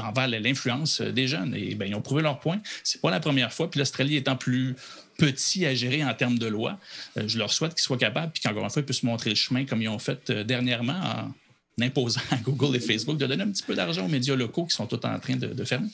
envers 0.00 0.28
l'influence 0.28 1.00
des 1.00 1.28
jeunes. 1.28 1.54
Et 1.54 1.74
ben, 1.74 1.86
ils 1.86 1.94
ont 1.94 2.02
prouvé 2.02 2.22
leur 2.22 2.40
point. 2.40 2.60
C'est 2.82 3.00
pas 3.00 3.10
la 3.10 3.20
première 3.20 3.52
fois. 3.52 3.70
Puis 3.70 3.78
l'Australie 3.78 4.16
étant 4.16 4.36
plus 4.36 4.74
petit 5.18 5.66
à 5.66 5.74
gérer 5.74 6.04
en 6.04 6.14
termes 6.14 6.38
de 6.38 6.46
loi. 6.46 6.78
Euh, 7.16 7.24
je 7.26 7.38
leur 7.38 7.52
souhaite 7.52 7.74
qu'ils 7.74 7.82
soient 7.82 7.98
capables, 7.98 8.32
puis 8.32 8.42
qu'encore 8.42 8.64
une 8.64 8.70
fois, 8.70 8.82
ils 8.82 8.84
puissent 8.84 9.02
montrer 9.02 9.30
le 9.30 9.36
chemin 9.36 9.64
comme 9.64 9.82
ils 9.82 9.88
ont 9.88 9.98
fait 9.98 10.30
euh, 10.30 10.44
dernièrement 10.44 10.92
en 10.92 11.34
imposant 11.80 12.20
à 12.30 12.36
Google 12.36 12.76
et 12.76 12.80
Facebook 12.80 13.16
de 13.16 13.26
donner 13.26 13.42
un 13.42 13.50
petit 13.50 13.62
peu 13.62 13.74
d'argent 13.74 14.04
aux 14.04 14.08
médias 14.08 14.36
locaux 14.36 14.66
qui 14.66 14.74
sont 14.74 14.86
tous 14.86 15.00
en 15.06 15.18
train 15.18 15.36
de, 15.36 15.64
fermer. 15.64 15.88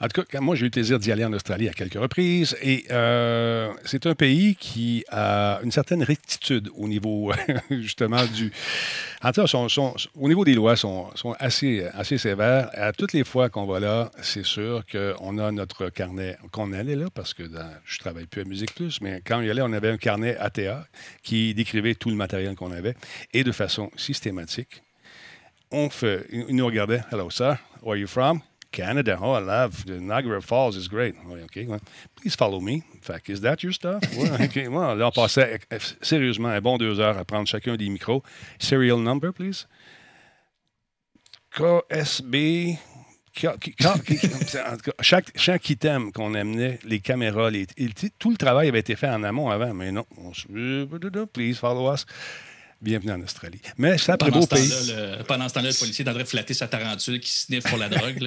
En 0.00 0.06
tout 0.06 0.22
cas, 0.22 0.40
moi, 0.40 0.54
j'ai 0.54 0.62
eu 0.62 0.64
le 0.66 0.70
plaisir 0.70 0.98
d'y 0.98 1.10
aller 1.10 1.24
en 1.24 1.32
Australie 1.32 1.68
à 1.68 1.72
quelques 1.72 1.94
reprises 1.94 2.56
et 2.62 2.84
euh, 2.90 3.72
c'est 3.84 4.06
un 4.06 4.14
pays 4.14 4.54
qui 4.54 5.04
a 5.10 5.60
une 5.64 5.72
certaine 5.72 6.02
rectitude 6.02 6.68
au 6.76 6.86
niveau, 6.88 7.32
justement, 7.70 8.24
du. 8.26 8.52
En 9.22 9.32
tout 9.32 9.44
cas, 9.44 9.92
au 10.14 10.28
niveau 10.28 10.44
des 10.44 10.54
lois, 10.54 10.76
sont, 10.76 11.08
sont 11.14 11.34
assez, 11.38 11.86
assez 11.94 12.18
sévères. 12.18 12.68
À 12.74 12.92
toutes 12.92 13.14
les 13.14 13.24
fois 13.24 13.48
qu'on 13.48 13.66
va 13.66 13.80
là, 13.80 14.10
c'est 14.22 14.44
sûr 14.44 14.84
qu'on 14.90 15.38
a 15.38 15.50
notre 15.50 15.88
carnet, 15.88 16.36
qu'on 16.52 16.72
allait 16.72 16.96
là, 16.96 17.06
parce 17.12 17.34
que 17.34 17.44
je 17.84 17.98
travaille 17.98 18.26
plus 18.26 18.42
à 18.42 18.44
Musique 18.44 18.74
Plus, 18.74 19.00
mais 19.00 19.22
quand 19.24 19.38
on 19.38 19.42
y 19.42 19.50
allait, 19.50 19.62
on 19.62 19.72
avait 19.72 19.90
un 19.90 19.96
carnet 19.96 20.36
ATA 20.36 20.86
qui 21.22 21.54
décrivait 21.54 21.94
tout 21.94 22.10
le 22.10 22.16
matériel 22.16 22.54
qu'on 22.54 22.72
avait 22.72 22.94
et 23.32 23.42
de 23.42 23.52
façon 23.52 23.90
systématique. 23.96 24.82
On 25.76 25.90
fait, 25.90 26.24
ils 26.30 26.54
nous 26.54 26.66
regardaient. 26.66 27.02
Hello, 27.10 27.30
sir. 27.30 27.58
Where 27.82 27.94
are 27.94 27.96
you 27.96 28.06
from? 28.06 28.42
Canada. 28.70 29.18
Oh, 29.20 29.32
I 29.32 29.40
love 29.40 29.84
the 29.86 29.98
Niagara 29.98 30.40
Falls 30.40 30.76
is 30.76 30.86
great. 30.86 31.16
OK, 31.28 31.66
well, 31.66 31.80
please 32.14 32.36
follow 32.36 32.60
me. 32.60 32.84
Fait 33.02 33.28
is 33.28 33.40
that 33.40 33.64
your 33.64 33.72
stuff? 33.72 34.00
OK, 34.40 34.68
well, 34.68 34.94
là, 34.94 35.08
on 35.08 35.10
passait 35.10 35.58
eh, 35.72 35.78
sérieusement 36.00 36.50
un 36.50 36.60
bon 36.60 36.78
deux 36.78 37.00
heures 37.00 37.18
à 37.18 37.24
prendre 37.24 37.48
chacun 37.48 37.76
des 37.76 37.88
micros. 37.88 38.22
Serial 38.60 39.00
number, 39.00 39.32
please? 39.32 39.66
KSB. 41.50 42.78
chaque, 45.00 45.32
chaque 45.34 45.70
item 45.70 46.12
qu'on 46.12 46.34
amenait, 46.34 46.78
les 46.84 47.00
caméras, 47.00 47.50
les, 47.50 47.66
tout 48.20 48.30
le 48.30 48.36
travail 48.36 48.68
avait 48.68 48.78
été 48.78 48.94
fait 48.94 49.08
en 49.08 49.24
amont 49.24 49.50
avant, 49.50 49.74
mais 49.74 49.90
non. 49.90 50.06
On, 50.18 50.30
please 51.26 51.56
follow 51.56 51.92
us. 51.92 52.06
Bienvenue 52.84 53.12
en 53.12 53.20
Australie. 53.22 53.62
Mais 53.78 53.96
c'est 53.96 54.12
un 54.12 54.18
très 54.18 54.30
beau 54.30 54.46
pays. 54.46 54.70
pendant 55.26 55.48
ce 55.48 55.54
temps-là, 55.54 55.70
le 55.70 55.78
policier 55.78 56.04
est 56.04 56.08
en 56.08 56.12
train 56.12 56.22
de 56.22 56.28
flatter 56.28 56.52
sa 56.52 56.68
tarentule 56.68 57.18
qui 57.18 57.30
sniffe 57.30 57.64
pour 57.64 57.78
la 57.78 57.88
drogue. 57.88 58.18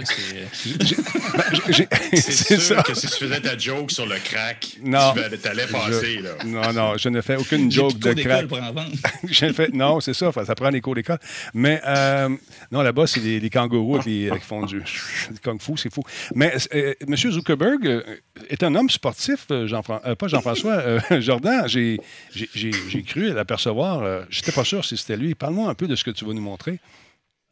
C'est 2.15 2.59
sûr 2.59 2.81
que 2.81 2.95
si 2.95 3.05
tu 3.05 3.25
faisais 3.25 3.39
ta 3.39 3.55
joke 3.55 3.91
sur 3.91 4.07
le 4.07 4.15
crack, 4.15 4.77
non, 4.83 5.13
tu 5.13 5.47
allais 5.47 5.67
passer. 5.67 6.21
Là. 6.21 6.31
Non, 6.43 6.73
non, 6.73 6.97
je 6.97 7.09
ne 7.09 7.21
fais 7.21 7.35
aucune 7.35 7.71
joke 7.71 7.99
de 7.99 8.13
crack. 8.13 8.47
Pour 8.47 8.57
en 8.57 8.73
je 9.29 9.53
fais, 9.53 9.69
non, 9.73 9.99
c'est 9.99 10.15
ça, 10.15 10.31
ça 10.31 10.55
prend 10.55 10.71
des 10.71 10.81
cours 10.81 10.95
d'école. 10.95 11.19
Mais 11.53 11.79
euh, 11.85 12.29
non, 12.71 12.81
là-bas, 12.81 13.05
c'est 13.05 13.19
les, 13.19 13.49
kangourous 13.51 13.99
qui, 13.99 14.27
font 14.41 14.65
du, 14.65 14.81
kung-fu, 15.43 15.73
c'est 15.77 15.93
fou. 15.93 16.01
Mais 16.33 16.55
euh, 16.73 16.95
M. 17.07 17.15
Zuckerberg 17.15 17.85
euh, 17.85 18.01
est 18.49 18.63
un 18.63 18.73
homme 18.73 18.89
sportif, 18.89 19.45
Jean 19.65 19.83
pas 19.83 20.27
Jean-François, 20.27 20.99
Jordan. 21.19 21.67
J'ai 21.67 21.99
cru 23.05 23.31
l'apercevoir 23.31 24.25
n'étais 24.47 24.55
pas 24.55 24.65
sûr 24.65 24.83
si 24.85 24.97
c'était 24.97 25.17
lui. 25.17 25.35
Parle-moi 25.35 25.69
un 25.69 25.75
peu 25.75 25.87
de 25.87 25.95
ce 25.95 26.03
que 26.03 26.11
tu 26.11 26.25
vas 26.25 26.33
nous 26.33 26.41
montrer. 26.41 26.79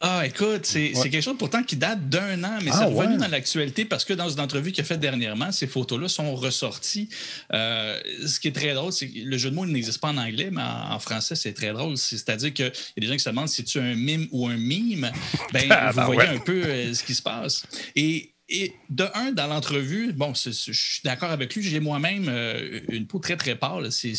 Ah, 0.01 0.23
écoute, 0.25 0.65
c'est 0.65 0.91
quelque 0.91 1.21
chose 1.21 1.37
pourtant 1.37 1.63
qui 1.63 1.77
date 1.77 2.09
d'un 2.09 2.43
an, 2.43 2.59
mais 2.61 2.69
c'est 2.71 2.83
ah, 2.83 2.87
revenu 2.87 3.17
dans 3.17 3.29
l'actualité 3.29 3.85
parce 3.85 4.03
que 4.03 4.13
dans 4.13 4.29
une 4.29 4.41
entrevue 4.41 4.73
qu'il 4.73 4.81
a 4.81 4.85
faite 4.85 4.99
dernièrement, 4.99 5.53
ces 5.53 5.67
photos-là 5.67 6.09
sont 6.09 6.35
ressorties. 6.35 7.07
Euh, 7.53 7.97
ce 8.25 8.39
qui 8.39 8.49
est 8.49 8.51
très 8.51 8.73
drôle, 8.73 8.91
c'est 8.91 9.07
que 9.07 9.19
le 9.19 9.37
jeu 9.37 9.51
de 9.51 9.55
mots 9.55 9.65
n'existe 9.65 10.01
pas 10.01 10.09
en 10.09 10.17
anglais, 10.17 10.49
mais 10.51 10.61
en, 10.61 10.99
français, 10.99 11.35
c'est 11.35 11.53
très 11.53 11.71
drôle. 11.71 11.97
C'est-à-dire 11.97 12.53
qu'il 12.53 12.65
y 12.65 12.67
a 12.67 12.71
des 12.99 13.07
gens 13.07 13.13
qui 13.13 13.19
se 13.19 13.29
demandent 13.29 13.47
si 13.47 13.63
tu 13.63 13.77
es 13.77 13.81
un 13.81 13.95
mime 13.95 14.27
ou 14.31 14.47
un 14.47 14.57
mime. 14.57 15.09
Ben, 15.53 15.63
ah, 15.69 15.91
vous 15.91 15.97
ben 15.97 16.05
voyez 16.05 16.29
un 16.29 16.39
peu 16.39 16.61
euh, 16.65 16.93
ce 16.93 17.01
qui 17.01 17.15
se 17.15 17.21
passe. 17.21 17.65
Et 17.95 18.34
et 18.47 18.73
de 18.89 19.05
un, 19.15 19.31
dans 19.31 19.47
l'entrevue, 19.47 20.13
bon, 20.13 20.33
je 20.35 20.51
suis 20.51 21.01
d'accord 21.03 21.31
avec 21.31 21.55
lui, 21.55 21.63
j'ai 21.63 21.79
moi-même 21.79 22.25
euh, 22.27 22.79
une 22.89 23.07
peau 23.07 23.17
très, 23.17 23.37
très 23.37 23.55
pâle. 23.55 23.91
C'est 23.91 24.13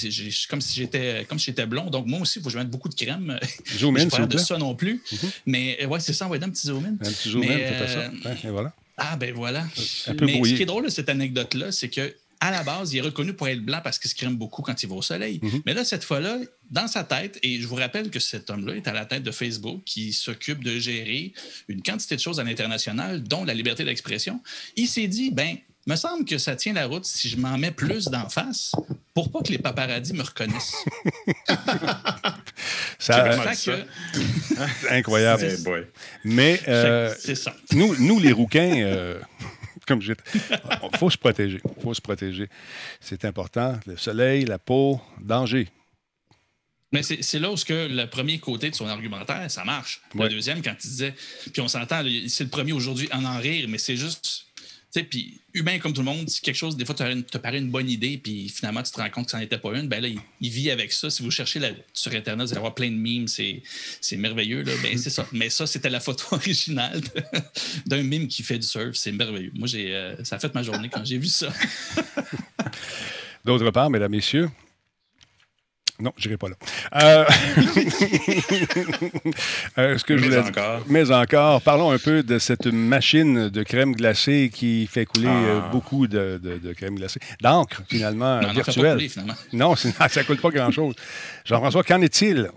comme 0.48 0.60
si 0.60 0.80
j'étais 0.80 1.24
comme 1.28 1.38
si 1.38 1.46
j'étais 1.46 1.66
blond. 1.66 1.90
Donc, 1.90 2.06
moi 2.06 2.20
aussi, 2.20 2.40
il 2.40 2.42
faut 2.42 2.48
que 2.48 2.52
je 2.52 2.58
mette 2.58 2.70
beaucoup 2.70 2.88
de 2.88 2.96
crème. 2.96 3.38
Zoom 3.78 3.96
in, 3.96 4.08
pas 4.10 4.26
de 4.26 4.38
ça 4.38 4.58
non 4.58 4.74
plus. 4.74 5.00
Mm-hmm. 5.12 5.30
Mais 5.46 5.86
ouais, 5.86 6.00
c'est 6.00 6.12
ça, 6.12 6.26
on 6.26 6.30
va 6.30 6.36
être 6.36 6.42
un 6.42 6.50
petit 6.50 6.66
zoom 6.66 6.84
in. 6.84 6.94
Un 6.94 7.12
petit 7.12 7.30
zoom 7.30 7.44
in, 7.44 7.46
mais, 7.46 7.86
ça. 7.86 7.98
Euh, 8.00 8.34
et 8.44 8.48
voilà. 8.48 8.72
Ah, 8.96 9.16
ben 9.16 9.32
voilà. 9.32 9.64
Un 10.06 10.14
peu 10.14 10.26
Mais 10.26 10.34
brouillé. 10.34 10.54
ce 10.54 10.56
qui 10.56 10.62
est 10.62 10.66
drôle 10.66 10.84
de 10.86 10.90
cette 10.90 11.08
anecdote-là, 11.08 11.70
c'est 11.70 11.88
que 11.88 12.12
à 12.40 12.50
la 12.50 12.62
base, 12.62 12.92
il 12.92 12.98
est 12.98 13.02
reconnu 13.02 13.32
pour 13.32 13.48
être 13.48 13.62
blanc 13.64 13.80
parce 13.82 13.98
qu'il 13.98 14.10
se 14.10 14.14
crème 14.14 14.36
beaucoup 14.36 14.62
quand 14.62 14.82
il 14.82 14.88
va 14.88 14.96
au 14.96 15.02
soleil. 15.02 15.40
Mhm. 15.42 15.62
Mais 15.66 15.74
là, 15.74 15.84
cette 15.84 16.04
fois-là, 16.04 16.38
dans 16.70 16.88
sa 16.88 17.04
tête, 17.04 17.38
et 17.42 17.60
je 17.60 17.66
vous 17.66 17.76
rappelle 17.76 18.10
que 18.10 18.20
cet 18.20 18.50
homme-là 18.50 18.74
est 18.76 18.88
à 18.88 18.92
la 18.92 19.06
tête 19.06 19.22
de 19.22 19.30
Facebook 19.30 19.82
qui 19.84 20.12
s'occupe 20.12 20.62
de 20.62 20.78
gérer 20.78 21.32
une 21.68 21.82
quantité 21.82 22.16
de 22.16 22.20
choses 22.20 22.40
à 22.40 22.44
l'international, 22.44 23.22
dont 23.22 23.44
la 23.44 23.54
liberté 23.54 23.84
d'expression, 23.84 24.42
il 24.76 24.86
s'est 24.88 25.08
dit, 25.08 25.30
ben, 25.30 25.56
me 25.86 25.96
semble 25.96 26.24
que 26.24 26.36
ça 26.38 26.56
tient 26.56 26.72
la 26.72 26.86
route 26.86 27.04
si 27.04 27.28
je 27.28 27.36
m'en 27.36 27.56
mets 27.58 27.70
plus 27.70 28.06
d'en 28.06 28.28
face 28.28 28.72
pour 29.14 29.30
pas 29.30 29.40
que 29.40 29.52
les 29.52 29.58
paparazzis 29.58 30.12
me 30.12 30.22
reconnaissent. 30.22 30.74
Ça, 32.98 33.28
que- 33.54 34.90
incroyable. 34.90 35.46
Mais 36.24 36.60
euh, 36.66 37.14
ça. 37.14 37.54
nous, 37.72 37.94
nous, 37.98 38.18
les 38.18 38.32
rouquins, 38.32 38.72
euh, 38.82 39.20
comme 39.88 40.02
je 40.02 40.12
il 40.34 40.98
faut 40.98 41.10
se 41.10 41.18
protéger. 41.18 41.60
Il 41.76 41.82
faut 41.82 41.94
se 41.94 42.00
protéger. 42.00 42.48
C'est 43.00 43.24
important. 43.24 43.78
Le 43.86 43.96
soleil, 43.96 44.44
la 44.44 44.58
peau, 44.58 45.00
danger. 45.20 45.68
Mais 46.92 47.02
c'est 47.02 47.38
là 47.38 47.50
où 47.50 47.56
que 47.56 47.88
le 47.88 48.06
premier 48.06 48.38
côté 48.38 48.70
de 48.70 48.74
son 48.74 48.86
argumentaire, 48.86 49.50
ça 49.50 49.64
marche. 49.64 50.00
Ouais. 50.14 50.24
Le 50.24 50.34
deuxième, 50.36 50.62
quand 50.62 50.72
il 50.72 50.88
disait, 50.88 51.14
puis 51.52 51.60
on 51.60 51.68
s'entend, 51.68 52.02
c'est 52.28 52.44
le 52.44 52.50
premier 52.50 52.72
aujourd'hui 52.72 53.08
à 53.10 53.18
en 53.18 53.38
rire, 53.38 53.66
mais 53.68 53.78
c'est 53.78 53.96
juste, 53.96 54.45
tu 54.96 55.02
sais, 55.02 55.06
puis 55.06 55.40
humain 55.52 55.78
comme 55.78 55.92
tout 55.92 56.00
le 56.00 56.06
monde, 56.06 56.28
si 56.28 56.40
quelque 56.40 56.56
chose, 56.56 56.76
des 56.76 56.86
fois, 56.86 56.94
te 56.94 57.20
te 57.20 57.38
paraît 57.38 57.58
une 57.58 57.70
bonne 57.70 57.88
idée, 57.90 58.18
puis 58.18 58.48
finalement, 58.48 58.82
tu 58.82 58.92
te 58.92 59.00
rends 59.00 59.10
compte 59.10 59.26
que 59.26 59.30
ça 59.30 59.36
n'en 59.36 59.44
était 59.44 59.58
pas 59.58 59.76
une, 59.76 59.88
ben 59.88 60.00
là, 60.00 60.08
il, 60.08 60.18
il 60.40 60.50
vit 60.50 60.70
avec 60.70 60.92
ça. 60.92 61.10
Si 61.10 61.22
vous 61.22 61.30
cherchez 61.30 61.60
sur 61.92 62.12
Internet, 62.12 62.46
vous 62.46 62.52
allez 62.52 62.58
avoir 62.58 62.74
plein 62.74 62.90
de 62.90 62.96
memes, 62.96 63.28
c'est 63.28 63.62
c'est 64.00 64.16
merveilleux, 64.16 64.62
là. 64.62 64.72
Ben, 64.82 64.96
c'est 64.96 65.10
ça. 65.10 65.26
Mais 65.32 65.50
ça, 65.50 65.66
c'était 65.66 65.90
la 65.90 66.00
photo 66.00 66.24
originale 66.32 67.02
d'un 67.86 68.02
mime 68.02 68.28
qui 68.28 68.42
fait 68.42 68.58
du 68.58 68.66
surf. 68.66 68.94
C'est 68.94 69.12
merveilleux. 69.12 69.52
Moi, 69.54 69.68
j'ai, 69.68 69.94
euh, 69.94 70.24
ça 70.24 70.36
a 70.36 70.38
fait 70.38 70.54
ma 70.54 70.62
journée 70.62 70.88
quand 70.88 71.04
j'ai 71.04 71.18
vu 71.18 71.28
ça. 71.28 71.52
D'autre 73.44 73.70
part, 73.70 73.90
mesdames, 73.90 74.10
messieurs, 74.10 74.48
non, 76.00 76.12
je 76.18 76.28
n'irai 76.28 76.36
pas 76.38 76.48
là. 76.48 76.54
Euh, 77.02 77.24
euh, 79.78 79.98
ce 79.98 80.04
que 80.04 80.16
je 80.16 80.22
Mais 80.22 80.28
voulais 80.28 80.38
encore. 80.48 80.82
Mais 80.88 81.10
encore, 81.10 81.62
parlons 81.62 81.90
un 81.90 81.98
peu 81.98 82.22
de 82.22 82.38
cette 82.38 82.66
machine 82.66 83.48
de 83.48 83.62
crème 83.62 83.94
glacée 83.94 84.50
qui 84.52 84.86
fait 84.86 85.06
couler 85.06 85.28
Ah. 85.28 85.48
euh, 85.48 85.60
beaucoup 85.70 86.06
de, 86.06 86.40
de- 86.42 86.58
de 86.58 86.72
crème 86.72 86.96
glacée. 86.96 87.20
D'encre, 87.40 87.82
finalement, 87.88 88.40
virtuelle. 88.52 88.98
non, 89.52 89.74
ça 89.76 89.88
ne 89.88 90.22
coûte 90.26 90.40
pas 90.40 90.50
grand-chose. 90.50 90.94
Jean-François, 91.44 91.82
qu'en 91.82 92.00
est-il? 92.02 92.50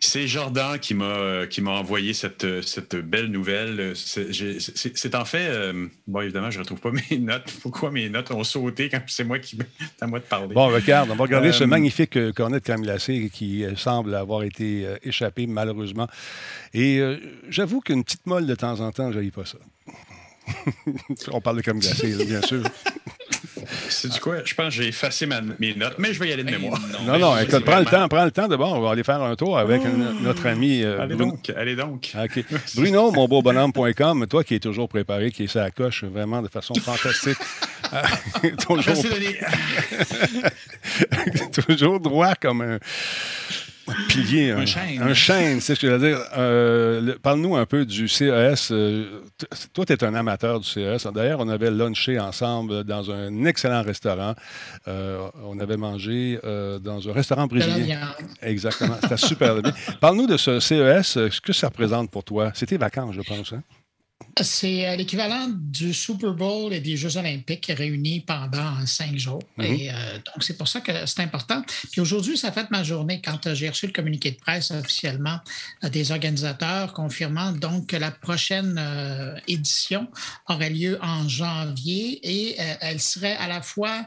C'est 0.00 0.26
Jordan 0.26 0.78
qui 0.78 0.92
m'a 0.92 1.04
euh, 1.04 1.46
qui 1.46 1.60
m'a 1.62 1.70
envoyé 1.70 2.14
cette, 2.14 2.44
euh, 2.44 2.62
cette 2.62 2.96
belle 2.96 3.26
nouvelle. 3.26 3.92
C'est 3.94 5.14
en 5.14 5.24
fait, 5.24 5.46
euh, 5.48 5.86
bon 6.06 6.20
évidemment, 6.20 6.50
je 6.50 6.58
retrouve 6.58 6.80
pas 6.80 6.90
mes 7.10 7.18
notes. 7.18 7.52
Pourquoi 7.62 7.90
mes 7.90 8.08
notes 8.08 8.30
ont 8.32 8.42
sauté 8.42 8.88
quand 8.88 9.00
c'est 9.06 9.24
moi 9.24 9.38
qui 9.38 9.56
c'est 9.78 10.02
à 10.02 10.06
moi 10.06 10.18
de 10.18 10.24
parler? 10.24 10.52
Bon, 10.54 10.66
regarde, 10.66 11.10
on 11.10 11.14
va 11.14 11.22
regarder 11.22 11.48
Euh, 11.48 11.52
ce 11.52 11.64
magnifique 11.64 12.16
euh, 12.16 12.32
cornet 12.32 12.58
de 12.58 12.64
crème 12.64 12.82
glacée 12.82 13.30
qui 13.32 13.64
semble 13.76 14.14
avoir 14.14 14.42
été 14.42 14.84
euh, 14.84 14.96
échappé, 15.02 15.46
malheureusement. 15.46 16.08
Et 16.72 17.00
j'avoue 17.48 17.80
qu'une 17.80 18.02
petite 18.02 18.26
molle 18.26 18.46
de 18.46 18.54
temps 18.56 18.80
en 18.80 18.90
temps, 18.90 19.12
je 19.12 19.20
pas 19.30 19.44
ça. 19.44 19.58
on 21.30 21.40
parle 21.40 21.58
de 21.58 21.62
crème 21.62 21.78
glacée, 21.78 22.24
bien 22.26 22.42
sûr. 22.42 22.62
C'est 23.88 24.12
du 24.12 24.20
quoi? 24.20 24.36
Je 24.44 24.54
pense 24.54 24.66
que 24.76 24.82
j'ai 24.82 24.88
effacé 24.88 25.26
ma- 25.26 25.40
mes 25.58 25.74
notes, 25.74 25.94
mais 25.98 26.12
je 26.12 26.20
vais 26.20 26.28
y 26.28 26.32
aller 26.32 26.44
de 26.44 26.50
mémoire. 26.50 26.80
Non, 27.06 27.18
non, 27.18 27.38
écoute, 27.38 27.64
prends 27.64 27.78
le 27.78 27.84
temps, 27.84 28.06
prends 28.08 28.24
le 28.24 28.30
temps 28.30 28.48
de 28.48 28.56
bon, 28.56 28.72
on 28.74 28.80
va 28.80 28.90
aller 28.92 29.04
faire 29.04 29.22
un 29.22 29.34
tour 29.36 29.58
avec 29.58 29.82
no- 29.84 30.12
notre 30.20 30.46
ami 30.46 30.82
euh, 30.82 31.00
Allez 31.00 31.14
Bruno. 31.14 31.32
donc, 31.32 31.50
allez 31.56 31.76
donc. 31.76 32.12
OK. 32.22 32.44
Bruno, 32.76 33.10
mon 33.12 33.26
beau 33.28 33.42
bonhomme.com, 33.42 34.26
toi 34.28 34.44
qui 34.44 34.54
es 34.56 34.60
toujours 34.60 34.88
préparé, 34.88 35.30
qui 35.30 35.44
est 35.44 35.48
sa 35.48 35.70
coche 35.70 36.04
vraiment 36.04 36.42
de 36.42 36.48
façon 36.48 36.74
fantastique. 36.74 37.38
Euh, 37.92 38.00
toujours, 38.66 38.94
Merci, 38.94 39.08
Denis. 39.10 39.36
toujours 41.66 42.00
droit 42.00 42.34
comme 42.34 42.62
un 42.62 42.78
pilier. 44.08 44.50
Un, 44.52 44.66
chêne. 44.66 45.02
Un 45.02 45.14
chêne, 45.14 45.60
c'est 45.60 45.74
ce 45.74 45.80
que 45.80 45.86
je 45.88 45.92
veux 45.92 46.08
dire. 46.08 46.18
Euh, 46.36 47.00
le- 47.00 47.18
Parle-nous 47.18 47.56
un 47.56 47.66
peu 47.66 47.84
du 47.84 48.08
CES. 48.08 48.70
euh, 48.72 49.20
toi, 49.72 49.84
tu 49.86 49.92
es 49.92 50.04
un 50.04 50.14
amateur 50.14 50.60
du 50.60 50.66
CES. 50.68 51.06
D'ailleurs, 51.14 51.40
on 51.40 51.48
avait 51.48 51.70
lunché 51.70 52.18
ensemble 52.18 52.84
dans 52.84 53.10
un 53.10 53.44
excellent 53.44 53.82
restaurant. 53.82 54.34
Euh, 54.88 55.28
on 55.44 55.58
avait 55.60 55.76
mangé 55.76 56.38
dans 56.82 57.08
un 57.08 57.12
restaurant 57.12 57.46
brésilien. 57.46 58.00
Exactement. 58.42 58.96
C'était 59.02 59.16
super 59.16 59.60
bien. 59.62 59.72
Parle-nous 60.00 60.26
de 60.26 60.36
ce 60.36 60.60
CES. 60.60 61.02
Ce 61.30 61.40
que 61.40 61.52
ça 61.52 61.68
représente 61.68 62.10
pour 62.10 62.24
toi. 62.24 62.50
C'était 62.54 62.76
vacances, 62.76 63.14
je 63.14 63.22
pense. 63.22 63.52
hein? 63.52 63.62
C'est 64.42 64.88
euh, 64.88 64.96
l'équivalent 64.96 65.48
du 65.48 65.94
Super 65.94 66.32
Bowl 66.32 66.72
et 66.72 66.80
des 66.80 66.96
Jeux 66.96 67.16
olympiques 67.16 67.70
réunis 67.76 68.20
pendant 68.20 68.84
cinq 68.84 69.16
jours. 69.16 69.42
Mhm. 69.58 69.64
Et 69.64 69.90
euh, 69.90 69.94
donc, 70.16 70.42
c'est 70.42 70.56
pour 70.56 70.66
ça 70.66 70.80
que 70.80 71.06
c'est 71.06 71.20
important. 71.20 71.62
Puis 71.92 72.00
aujourd'hui, 72.00 72.36
ça 72.36 72.50
fait 72.50 72.68
ma 72.72 72.82
journée 72.82 73.22
quand 73.24 73.46
euh, 73.46 73.54
j'ai 73.54 73.68
reçu 73.68 73.86
le 73.86 73.92
communiqué 73.92 74.32
de 74.32 74.36
presse 74.36 74.72
officiellement 74.72 75.38
des 75.84 76.10
organisateurs 76.10 76.92
confirmant 76.92 77.52
donc 77.52 77.86
que 77.88 77.96
la 77.96 78.10
prochaine 78.10 78.76
euh, 78.76 79.38
édition 79.46 80.08
aurait 80.48 80.70
lieu 80.70 80.98
en 81.00 81.28
janvier 81.28 82.18
et 82.22 82.60
euh, 82.60 82.74
elle 82.80 83.00
serait 83.00 83.36
à 83.36 83.46
la 83.46 83.62
fois 83.62 84.06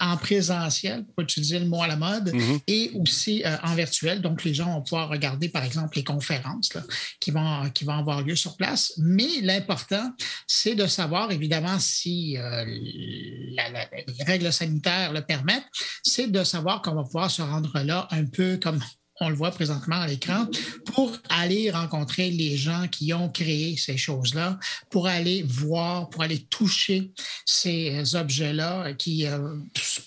en 0.00 0.16
présentiel, 0.16 1.04
pour 1.04 1.22
utiliser 1.22 1.58
le 1.58 1.66
mot 1.66 1.82
à 1.82 1.86
la 1.86 1.96
mode, 1.96 2.32
Mhm. 2.32 2.60
et 2.66 2.90
aussi 2.94 3.42
en 3.62 3.74
virtuel. 3.74 4.20
Donc, 4.20 4.44
les 4.44 4.54
gens 4.54 4.72
vont 4.74 4.82
pouvoir 4.82 5.08
regarder, 5.08 5.48
par 5.48 5.64
exemple, 5.64 5.96
les 5.96 6.04
conférences 6.04 6.74
là, 6.74 6.82
qui, 7.20 7.30
vont, 7.30 7.70
qui 7.70 7.84
vont 7.84 7.94
avoir 7.94 8.22
lieu 8.22 8.36
sur 8.36 8.56
place. 8.56 8.92
Mais 8.98 9.31
l'important, 9.40 10.12
c'est 10.46 10.74
de 10.74 10.86
savoir, 10.86 11.30
évidemment, 11.32 11.78
si 11.78 12.36
euh, 12.36 12.64
les 12.64 14.24
règles 14.26 14.52
sanitaires 14.52 15.12
le 15.12 15.22
permettent, 15.22 15.64
c'est 16.02 16.30
de 16.30 16.44
savoir 16.44 16.82
qu'on 16.82 16.94
va 16.94 17.04
pouvoir 17.04 17.30
se 17.30 17.42
rendre 17.42 17.80
là 17.80 18.08
un 18.10 18.26
peu 18.26 18.58
comme 18.62 18.80
on 19.22 19.28
le 19.28 19.36
voit 19.36 19.50
présentement 19.50 20.00
à 20.00 20.06
l'écran, 20.06 20.46
pour 20.86 21.16
aller 21.28 21.70
rencontrer 21.70 22.30
les 22.30 22.56
gens 22.56 22.88
qui 22.88 23.12
ont 23.12 23.28
créé 23.28 23.76
ces 23.76 23.96
choses-là, 23.96 24.58
pour 24.90 25.06
aller 25.06 25.42
voir, 25.42 26.08
pour 26.10 26.22
aller 26.22 26.40
toucher 26.50 27.12
ces 27.46 28.14
objets-là 28.14 28.92
qui, 28.94 29.26
euh, 29.26 29.56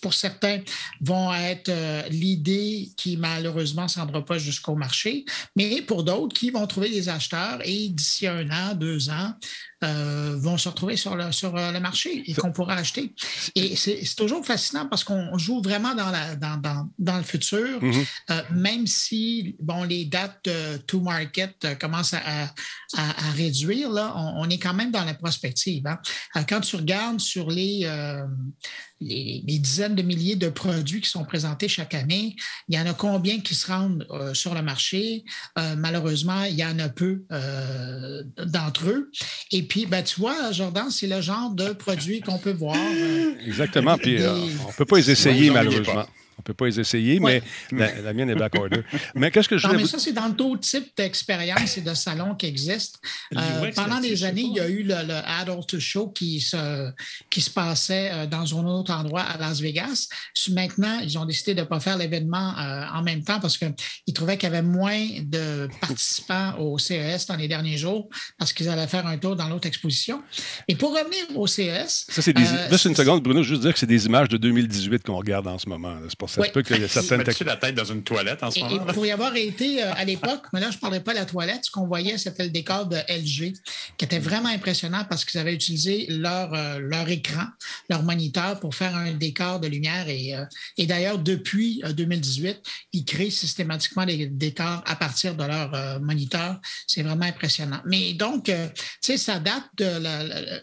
pour 0.01 0.13
certains, 0.13 0.59
vont 1.01 1.33
être 1.33 1.69
euh, 1.69 2.03
l'idée 2.09 2.89
qui 2.97 3.17
malheureusement 3.17 3.83
ne 3.83 3.87
se 3.87 3.99
rendra 3.99 4.23
pas 4.23 4.37
jusqu'au 4.37 4.75
marché, 4.75 5.25
mais 5.55 5.81
pour 5.81 6.03
d'autres 6.03 6.35
qui 6.35 6.51
vont 6.51 6.67
trouver 6.67 6.89
des 6.89 7.09
acheteurs 7.09 7.59
et 7.63 7.89
d'ici 7.89 8.27
un 8.27 8.49
an, 8.49 8.75
deux 8.75 9.09
ans, 9.09 9.33
euh, 9.85 10.35
vont 10.37 10.57
se 10.57 10.67
retrouver 10.67 10.97
sur 10.97 11.15
le, 11.15 11.31
sur 11.31 11.55
euh, 11.55 11.71
le 11.71 11.79
marché 11.79 12.23
et 12.25 12.33
qu'on 12.33 12.51
pourra 12.51 12.73
acheter. 12.75 13.13
Et 13.55 13.75
c'est 13.75 14.01
toujours 14.17 14.43
fascinant 14.45 14.87
parce 14.87 15.03
qu'on 15.03 15.37
joue 15.37 15.61
vraiment 15.61 15.93
dans, 15.95 16.09
la, 16.11 16.35
dans, 16.35 16.57
dans, 16.57 16.89
dans 16.99 17.17
le 17.17 17.23
futur, 17.23 17.81
Mhm. 17.81 18.03
euh, 18.31 18.41
même 18.51 18.87
si 18.87 19.55
bon, 19.59 19.83
les 19.83 20.05
dates 20.05 20.39
de 20.45 20.77
to 20.77 20.99
market 21.01 21.77
commencent 21.79 22.13
à, 22.15 22.45
à- 22.97 23.31
réduire, 23.35 23.89
là, 23.89 24.13
on, 24.15 24.43
on 24.43 24.49
est 24.49 24.57
quand 24.57 24.73
même 24.73 24.91
dans 24.91 25.03
la 25.05 25.13
prospective. 25.13 25.85
hein. 25.87 25.99
Quand 26.49 26.61
tu 26.61 26.75
regardes 26.77 27.19
sur 27.19 27.49
les, 27.51 27.81
euh, 27.83 28.23
les, 29.01 29.43
les 29.45 29.59
dizaines 29.59 29.95
de 29.95 30.01
milliers 30.01 30.35
de 30.37 30.49
produits 30.49 31.01
qui 31.01 31.09
sont 31.09 31.25
présentés 31.25 31.67
chaque 31.67 31.93
année, 31.93 32.35
il 32.69 32.75
y 32.75 32.79
en 32.79 32.85
a 32.87 32.93
combien 32.93 33.39
qui 33.41 33.53
se 33.55 33.67
rendent 33.67 34.07
sur 34.33 34.53
le 34.55 34.61
marché? 34.61 35.23
Malheureusement, 35.77 36.43
il 36.43 36.55
y 36.55 36.65
en 36.65 36.79
a 36.79 36.89
peu 36.89 37.23
d'entre 38.45 38.89
eux. 38.89 39.11
Et 39.51 39.63
puis, 39.63 39.74
ben, 39.85 40.03
tu 40.03 40.19
vois, 40.21 40.51
Jordan, 40.53 40.89
c'est 40.89 41.07
le 41.07 41.19
genre 41.21 41.49
de 41.49 41.73
produit 41.73 42.21
qu'on 42.21 42.37
peut 42.37 42.53
voir. 42.53 42.75
euh, 42.77 43.33
Exactement. 43.45 43.97
Puis 43.97 44.21
euh, 44.21 44.33
Des- 44.33 44.53
on 44.63 44.67
ne 44.69 44.73
peut 44.77 44.85
pas 44.85 44.97
les 44.97 45.11
essayer, 45.11 45.49
malheureusement. 45.51 46.05
Pas. 46.45 46.51
On 46.51 46.53
ne 46.53 46.53
peut 46.53 46.53
pas 46.53 46.65
les 46.67 46.79
essayer, 46.79 47.19
Ouais. 47.19 47.41
mais 47.71 47.79
la, 47.95 48.01
la 48.01 48.13
mienne 48.13 48.29
est 48.29 48.35
back 48.35 48.55
order. 48.55 48.81
mais 49.15 49.31
qu'est-ce 49.31 49.49
que 49.49 49.57
je 49.57 49.63
Non, 49.63 49.69
voulais 49.73 49.83
mais 49.83 49.83
vous... 49.83 49.89
ça, 49.89 49.99
c'est 49.99 50.13
dans 50.13 50.29
d'autres 50.29 50.61
types 50.61 50.91
d'expériences 50.95 51.77
et 51.77 51.81
de 51.81 51.93
salons 51.93 52.35
qui 52.35 52.45
existent. 52.45 52.99
Euh, 53.35 53.71
pendant 53.75 53.99
des 53.99 54.23
années, 54.23 54.43
il 54.43 54.53
y 54.55 54.59
a 54.59 54.67
eu 54.69 54.83
le, 54.83 54.95
le 55.07 55.15
Adult 55.41 55.79
Show 55.79 56.09
qui 56.09 56.39
se, 56.41 56.91
qui 57.29 57.41
se 57.41 57.49
passait 57.49 58.09
euh, 58.13 58.25
dans 58.27 58.57
un 58.59 58.65
autre 58.65 58.91
endroit 58.93 59.21
à 59.23 59.37
Las 59.37 59.59
Vegas. 59.59 60.07
Maintenant, 60.49 60.99
ils 60.99 61.17
ont 61.17 61.25
décidé 61.25 61.53
de 61.55 61.61
ne 61.61 61.65
pas 61.65 61.79
faire 61.79 61.97
l'événement 61.97 62.57
euh, 62.57 62.85
en 62.93 63.01
même 63.01 63.23
temps 63.23 63.39
parce 63.39 63.57
qu'ils 63.57 64.13
trouvaient 64.13 64.37
qu'il 64.37 64.49
y 64.49 64.51
avait 64.51 64.61
moins 64.61 64.99
de 65.23 65.67
participants 65.81 66.55
au 66.59 66.77
CES 66.77 67.25
dans 67.27 67.35
les 67.35 67.47
derniers 67.47 67.77
jours 67.77 68.07
parce 68.37 68.53
qu'ils 68.53 68.69
allaient 68.69 68.87
faire 68.87 69.07
un 69.07 69.17
tour 69.17 69.35
dans 69.35 69.47
l'autre 69.49 69.67
exposition. 69.67 70.21
Et 70.67 70.75
pour 70.75 70.91
revenir 70.91 71.25
au 71.35 71.47
CES, 71.47 72.05
Ça, 72.09 72.21
c'est 72.21 72.33
des... 72.33 72.43
Euh, 72.43 72.69
Juste 72.71 72.85
une 72.85 72.95
seconde, 72.95 73.23
Bruno, 73.23 73.41
juste 73.43 73.61
dire 73.61 73.73
que 73.73 73.79
c'est 73.79 73.85
des 73.85 74.05
images 74.05 74.29
de 74.29 74.37
2018 74.37 75.03
qu'on 75.03 75.17
regarde 75.17 75.47
en 75.47 75.57
ce 75.57 75.67
moment. 75.69 75.97
C'est 76.07 76.34
ça 76.35 76.47
se 76.47 76.51
peut 76.51 76.61
que 76.61 76.87
certaines 76.87 77.23
tu 77.23 77.43
la 77.43 77.55
tête 77.55 77.75
dans 77.75 77.85
une 77.85 78.03
toilette 78.03 78.43
en 78.43 78.51
ce 78.51 78.59
moment. 78.59 78.85
pour 78.93 79.05
y 79.05 79.11
avoir 79.11 79.35
été 79.35 79.81
à 79.81 80.03
l'époque, 80.05 80.43
mais 80.53 80.59
là, 80.59 80.69
je 80.69 80.75
ne 80.75 80.81
parlais 80.81 80.99
pas 80.99 81.13
de 81.13 81.19
la 81.19 81.25
toilette, 81.25 81.65
ce 81.65 81.71
qu'on 81.71 81.87
voyait, 81.87 82.17
c'était 82.17 82.43
le 82.43 82.49
décor 82.49 82.85
de 82.87 82.97
LG, 82.97 83.53
qui 83.97 84.05
était 84.05 84.19
vraiment 84.19 84.49
impressionnant 84.49 85.05
parce 85.09 85.25
qu'ils 85.25 85.39
avaient 85.39 85.53
utilisé 85.53 86.07
leur, 86.09 86.51
leur 86.79 87.09
écran, 87.09 87.45
leur 87.89 88.03
moniteur 88.03 88.59
pour 88.59 88.75
faire 88.75 88.95
un 88.95 89.11
décor 89.11 89.59
de 89.59 89.67
lumière. 89.67 90.07
Et, 90.09 90.33
et 90.77 90.85
d'ailleurs, 90.85 91.19
depuis 91.19 91.81
2018, 91.85 92.61
ils 92.93 93.05
créent 93.05 93.29
systématiquement 93.29 94.05
des 94.05 94.27
décors 94.27 94.83
à 94.85 94.95
partir 94.95 95.35
de 95.35 95.43
leur 95.43 95.99
moniteur. 96.01 96.59
C'est 96.87 97.03
vraiment 97.03 97.25
impressionnant. 97.25 97.81
Mais 97.85 98.13
donc, 98.13 98.45
tu 98.45 98.53
sais, 99.01 99.17
ça 99.17 99.39
date 99.39 99.63
de 99.77 99.85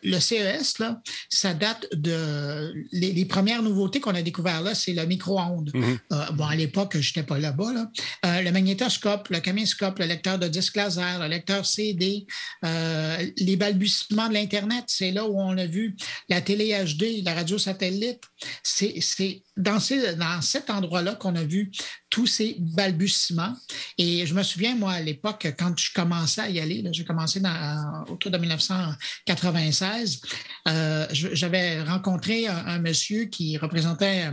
le 0.03 0.21
CES, 0.21 0.79
là, 0.79 1.01
ça 1.29 1.55
date 1.55 1.87
de 1.93 2.73
les, 2.93 3.25
premières 3.25 3.63
nouveautés 3.63 4.01
qu'on 4.01 4.15
a 4.15 4.23
découvertes 4.23 4.65
là, 4.65 4.75
c'est 4.75 4.93
le 4.93 5.05
micro-ondes. 5.07 5.62
Mm-hmm. 5.71 5.99
Euh, 6.13 6.31
bon, 6.33 6.47
à 6.47 6.57
l'époque, 6.57 6.97
je 6.99 7.09
n'étais 7.09 7.23
pas 7.23 7.39
là-bas. 7.39 7.73
Là. 7.73 7.91
Euh, 8.27 8.43
le 8.43 8.51
magnétoscope, 8.53 9.29
le 9.29 9.41
caméscope, 9.41 9.99
le 9.99 10.07
lecteur 10.07 10.39
de 10.39 10.49
disque 10.49 10.77
laser, 10.77 11.21
le 11.21 11.29
lecteur 11.29 11.67
CD, 11.67 12.27
euh, 12.65 13.27
les 13.39 13.57
balbutiements 13.57 14.29
de 14.29 14.35
l'Internet, 14.35 14.85
c'est 14.89 15.11
là 15.11 15.27
où 15.27 15.39
on 15.39 15.57
a 15.59 15.67
vu 15.67 15.97
la 16.29 16.41
télé 16.41 16.75
HD, 16.85 17.25
la 17.25 17.35
radio 17.35 17.59
satellite. 17.59 18.23
C'est 18.63 19.43
dans, 19.57 19.79
dans 20.19 20.41
cet 20.41 20.71
endroit-là 20.71 21.15
qu'on 21.15 21.37
a 21.37 21.45
vu 21.45 21.71
tous 22.13 22.27
ces 22.27 22.57
balbutiements. 22.59 23.55
Et 23.97 24.27
je 24.27 24.35
me 24.35 24.43
souviens, 24.43 24.77
moi, 24.77 24.93
à 24.93 25.01
l'époque, 25.01 25.51
quand 25.59 25.73
je 25.79 25.95
commençais 25.95 26.43
à 26.43 26.51
y 26.51 26.61
aller, 26.61 26.85
j'ai 26.93 27.05
commencé 27.05 27.41
dans, 27.41 28.05
autour 28.11 28.31
de 28.31 28.37
1996, 28.37 30.21
euh, 30.69 31.07
j'avais 31.11 31.83
rencontré 31.83 32.47
un, 32.47 32.79
monsieur 32.81 33.25
qui 33.25 33.57
représentait 33.57 34.29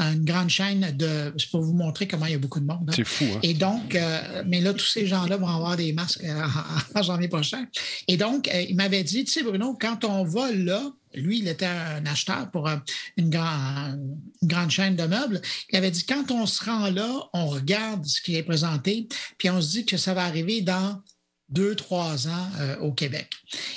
une 0.00 0.24
grande 0.24 0.48
chaîne 0.48 0.96
de... 0.96 1.32
C'est 1.38 1.50
pour 1.50 1.62
vous 1.62 1.72
montrer 1.72 2.08
comment 2.08 2.26
il 2.26 2.32
y 2.32 2.34
a 2.34 2.38
beaucoup 2.38 2.58
de 2.58 2.66
monde. 2.66 2.88
Hein. 2.88 2.94
C'est 2.96 3.06
fou. 3.06 3.24
Hein? 3.32 3.38
Et 3.44 3.54
donc, 3.54 3.94
euh, 3.94 4.42
mais 4.46 4.60
là, 4.60 4.74
tous 4.74 4.86
ces 4.86 5.06
gens-là 5.06 5.36
vont 5.36 5.46
avoir 5.46 5.76
des 5.76 5.92
masques 5.92 6.24
euh, 6.24 6.42
en, 6.96 7.02
janvier 7.02 7.28
prochain. 7.28 7.64
Et 8.08 8.16
donc, 8.16 8.50
il 8.52 8.74
m'avait 8.74 9.04
dit, 9.04 9.24
tu 9.24 9.30
sais, 9.30 9.44
Bruno, 9.44 9.78
quand 9.80 10.04
on 10.04 10.24
va 10.24 10.50
là, 10.50 10.82
lui, 11.14 11.38
il 11.38 11.48
était 11.48 11.66
un 11.66 12.04
acheteur 12.06 12.50
pour 12.50 12.68
une, 13.16 13.30
grande 13.30 14.70
chaîne 14.70 14.96
de 14.96 15.04
meubles. 15.04 15.40
Il 15.70 15.76
avait 15.76 15.90
dit, 15.90 16.04
quand 16.04 16.30
on 16.30 16.46
se 16.46 16.64
rend 16.64 16.90
là, 16.90 17.28
on 17.32 17.46
regarde 17.46 18.04
ce 18.06 18.20
qui 18.20 18.36
est 18.36 18.42
présenté, 18.42 19.08
puis 19.38 19.50
on 19.50 19.60
se 19.60 19.70
dit 19.70 19.86
que 19.86 19.96
ça 19.96 20.14
va 20.14 20.24
arriver 20.24 20.60
dans 20.60 21.02
deux, 21.50 21.74
trois 21.74 22.28
ans 22.28 22.48
euh, 22.60 22.76
au 22.78 22.92
Québec. 22.92 23.28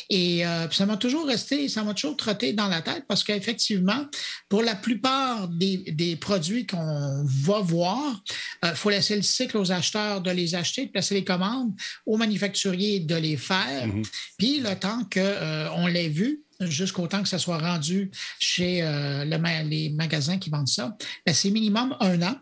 Et 0.09 0.45
euh, 0.45 0.69
ça 0.69 0.85
m'a 0.85 0.95
toujours 0.95 1.25
resté, 1.25 1.67
ça 1.69 1.83
m'a 1.83 1.93
toujours 1.93 2.15
trotté 2.15 2.53
dans 2.53 2.67
la 2.67 2.81
tête 2.81 3.05
parce 3.07 3.23
qu'effectivement, 3.23 4.05
pour 4.47 4.61
la 4.61 4.75
plupart 4.75 5.47
des, 5.47 6.17
produits 6.21 6.67
qu'on 6.67 7.25
va 7.25 7.59
voir, 7.61 8.23
il 8.61 8.69
euh, 8.69 8.75
faut 8.75 8.91
laisser 8.91 9.15
le 9.15 9.23
cycle 9.23 9.57
aux 9.57 9.71
acheteurs 9.71 10.21
de 10.21 10.29
les 10.29 10.53
acheter, 10.53 10.85
de 10.85 10.91
placer 10.91 11.15
les 11.15 11.23
commandes, 11.23 11.73
aux 12.05 12.17
manufacturiers 12.17 12.99
de 12.99 13.15
les 13.15 13.37
faire. 13.37 13.87
Mm-hmm. 13.87 14.07
Puis 14.37 14.59
le 14.59 14.75
temps 14.75 15.01
qu'on 15.11 15.87
l'ait 15.87 16.09
vu, 16.09 16.42
jusqu'au 16.61 17.07
temps 17.07 17.21
que 17.21 17.29
ça 17.29 17.39
soit 17.39 17.57
rendu 17.57 18.11
chez 18.39 18.81
euh, 18.83 19.25
les 19.25 19.89
magasins 19.89 20.37
qui 20.37 20.49
vendent 20.49 20.67
ça, 20.67 20.95
ben, 21.25 21.33
c'est 21.33 21.49
minimum 21.49 21.95
un 21.99 22.21
an. 22.21 22.35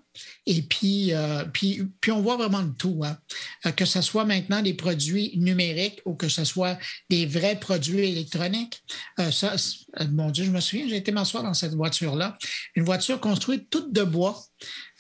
Et 0.45 0.61
puis, 0.61 1.13
euh, 1.13 1.45
puis, 1.45 1.83
puis, 2.01 2.11
on 2.11 2.21
voit 2.21 2.35
vraiment 2.35 2.61
le 2.61 2.73
tout. 2.73 3.01
Hein. 3.05 3.17
Euh, 3.65 3.71
que 3.71 3.85
ce 3.85 4.01
soit 4.01 4.25
maintenant 4.25 4.61
des 4.61 4.73
produits 4.73 5.31
numériques 5.37 6.01
ou 6.05 6.15
que 6.15 6.27
ce 6.27 6.43
soit 6.43 6.77
des 7.09 7.25
vrais 7.25 7.57
produits 7.59 8.09
électroniques. 8.09 8.83
mon 10.09 10.29
Dieu, 10.31 10.43
je 10.43 10.51
me 10.51 10.59
souviens, 10.59 10.87
j'ai 10.89 10.97
été 10.97 11.11
m'asseoir 11.11 11.43
dans 11.43 11.53
cette 11.53 11.75
voiture-là. 11.75 12.37
Une 12.75 12.83
voiture 12.83 13.21
construite 13.21 13.69
toute 13.69 13.93
de 13.93 14.03
bois 14.03 14.43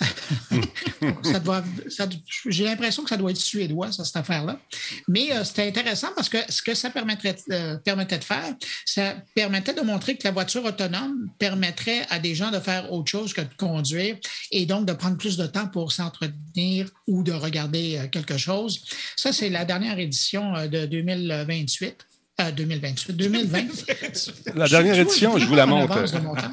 j'ai 2.47 2.63
l'impression 2.63 3.03
que 3.03 3.09
ça 3.09 3.17
doit 3.17 3.31
être 3.31 3.37
suédois, 3.37 3.91
cette 3.91 4.15
affaire-là. 4.15 4.59
Mais 5.07 5.31
euh, 5.31 5.43
c'était 5.43 5.67
intéressant 5.67 6.09
parce 6.15 6.29
que 6.29 6.37
ce 6.49 6.61
que 6.61 6.73
ça 6.73 6.89
euh, 6.89 7.77
permettait 7.77 8.17
de 8.17 8.23
faire, 8.23 8.55
ça 8.85 9.15
permettait 9.35 9.73
de 9.73 9.81
montrer 9.81 10.17
que 10.17 10.23
la 10.23 10.31
voiture 10.31 10.63
autonome 10.65 11.29
permettrait 11.39 12.05
à 12.09 12.19
des 12.19 12.35
gens 12.35 12.51
de 12.51 12.59
faire 12.59 12.91
autre 12.91 13.09
chose 13.09 13.33
que 13.33 13.41
de 13.41 13.53
conduire 13.57 14.17
et 14.51 14.65
donc 14.65 14.85
de 14.85 14.93
prendre 14.93 15.17
plus 15.17 15.37
de 15.37 15.47
temps 15.47 15.67
pour 15.67 15.91
s'entretenir 15.91 16.89
ou 17.07 17.23
de 17.23 17.33
regarder 17.33 17.97
euh, 17.97 18.07
quelque 18.07 18.37
chose. 18.37 18.83
Ça, 19.15 19.33
c'est 19.33 19.49
la 19.49 19.65
dernière 19.65 19.99
édition 19.99 20.53
de 20.67 20.85
2028. 20.85 22.05
2028, 22.39 23.11
2020. 23.11 23.59
La 24.55 24.67
dernière 24.67 24.97
édition, 24.99 25.37
je 25.37 25.45
vous 25.45 25.55
la 25.55 25.65
montre. 25.65 26.03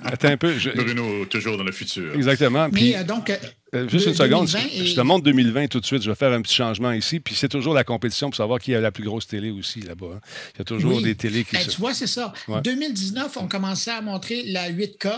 Attends 0.05 0.29
un 0.29 0.37
peu. 0.37 0.55
Bruno, 0.75 1.25
toujours 1.27 1.57
dans 1.57 1.65
le 1.65 1.73
futur. 1.73 2.15
Exactement. 2.15 2.69
Mais 2.73 2.97
euh, 2.97 3.05
donc. 3.05 3.33
Euh, 3.75 3.89
juste 3.89 4.07
une 4.07 4.15
seconde, 4.15 4.49
je 4.49 4.95
te 4.95 5.01
montre 5.01 5.25
2020 5.25 5.69
tout 5.69 5.81
de 5.81 5.85
suite. 5.85 6.03
Je 6.03 6.11
vais 6.11 6.17
faire 6.17 6.33
un 6.33 6.41
petit 6.41 6.55
changement 6.55 6.93
ici. 6.93 7.21
Puis 7.21 7.35
c'est 7.35 7.49
toujours 7.49 7.75
la 7.75 7.85
compétition 7.85 8.31
pour 8.31 8.37
savoir 8.37 8.59
qui 8.61 8.75
a 8.75 8.81
la 8.81 8.91
plus 8.91 9.05
grosse 9.05 9.27
télé 9.27 9.51
aussi 9.51 9.81
là-bas. 9.81 10.07
Hein. 10.17 10.21
Il 10.55 10.59
y 10.59 10.63
a 10.63 10.65
toujours 10.65 11.03
des 11.03 11.15
télés 11.15 11.45
qui. 11.45 11.53
Ben, 11.53 11.67
tu 11.67 11.79
vois, 11.79 11.93
c'est 11.93 12.07
ça. 12.07 12.33
En 12.47 12.61
2019, 12.61 13.37
on 13.37 13.49
commençait 13.49 13.91
à 13.91 14.01
montrer 14.01 14.45
la 14.45 14.71
8K 14.71 15.13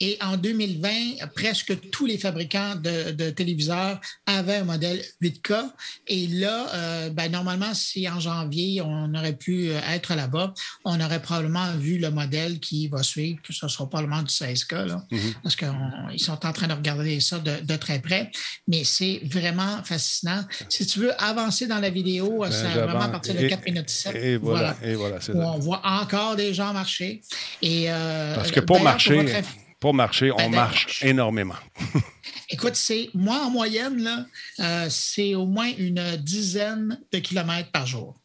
et 0.00 0.16
en 0.22 0.36
2020, 0.36 1.26
presque 1.34 1.90
tous 1.90 2.06
les 2.06 2.16
fabricants 2.16 2.76
de, 2.76 3.30
téléviseurs 3.30 4.00
avaient 4.26 4.56
un 4.56 4.64
modèle 4.64 5.02
8K. 5.22 5.70
Et 6.08 6.26
là, 6.28 6.74
euh, 6.74 7.10
ben, 7.10 7.30
normalement, 7.30 7.74
si 7.74 8.08
en 8.08 8.18
janvier, 8.18 8.80
on 8.80 9.14
aurait 9.14 9.36
pu 9.36 9.68
être 9.68 10.14
là-bas, 10.14 10.54
on 10.84 11.00
aurait 11.00 11.20
probablement 11.20 11.76
vu 11.76 11.98
le 11.98 12.10
modèle 12.10 12.60
qui 12.60 12.88
va 12.88 13.02
suivre, 13.02 13.40
que 13.42 13.52
ce 13.52 13.68
sera 13.68 13.88
probablement 13.88 14.22
du 14.22 14.32
16K, 14.32 14.86
là, 14.86 15.04
mm-hmm. 15.10 15.34
parce 15.42 15.56
qu'ils 15.56 16.20
sont 16.20 16.46
en 16.46 16.52
train 16.52 16.68
de 16.68 16.72
regarder 16.72 17.20
ça 17.20 17.38
de, 17.38 17.62
de 17.62 17.76
très 17.76 17.89
près. 17.98 18.30
Mais 18.68 18.84
c'est 18.84 19.20
vraiment 19.24 19.82
fascinant. 19.84 20.44
Si 20.68 20.86
tu 20.86 21.00
veux 21.00 21.22
avancer 21.22 21.66
dans 21.66 21.80
la 21.80 21.90
vidéo, 21.90 22.40
ben, 22.40 22.50
c'est 22.50 22.68
vraiment 22.68 23.00
à 23.00 23.08
partir 23.08 23.34
de 23.34 23.48
4 23.48 23.64
minutes 23.64 23.90
7. 23.90 24.14
Et 24.14 24.36
voilà, 24.36 24.76
Et 24.82 24.94
voilà 24.94 25.18
on 25.34 25.58
voit 25.58 25.80
encore 25.84 26.36
des 26.36 26.54
gens 26.54 26.72
marcher. 26.72 27.20
Et, 27.62 27.90
euh, 27.90 28.34
parce 28.34 28.50
que 28.50 28.60
pour 28.60 28.80
marcher, 28.80 29.42
pour, 29.80 29.94
marcher, 29.94 30.30
on 30.32 30.36
ben, 30.36 30.50
marche 30.50 31.02
énormément. 31.02 31.54
Écoute, 32.50 32.74
c'est 32.74 33.08
moi 33.14 33.44
en 33.44 33.50
moyenne, 33.50 34.02
là, 34.02 34.26
euh, 34.60 34.86
c'est 34.90 35.34
au 35.34 35.46
moins 35.46 35.70
une 35.78 36.16
dizaine 36.16 36.98
de 37.12 37.18
kilomètres 37.18 37.70
par 37.70 37.86
jour. 37.86 38.20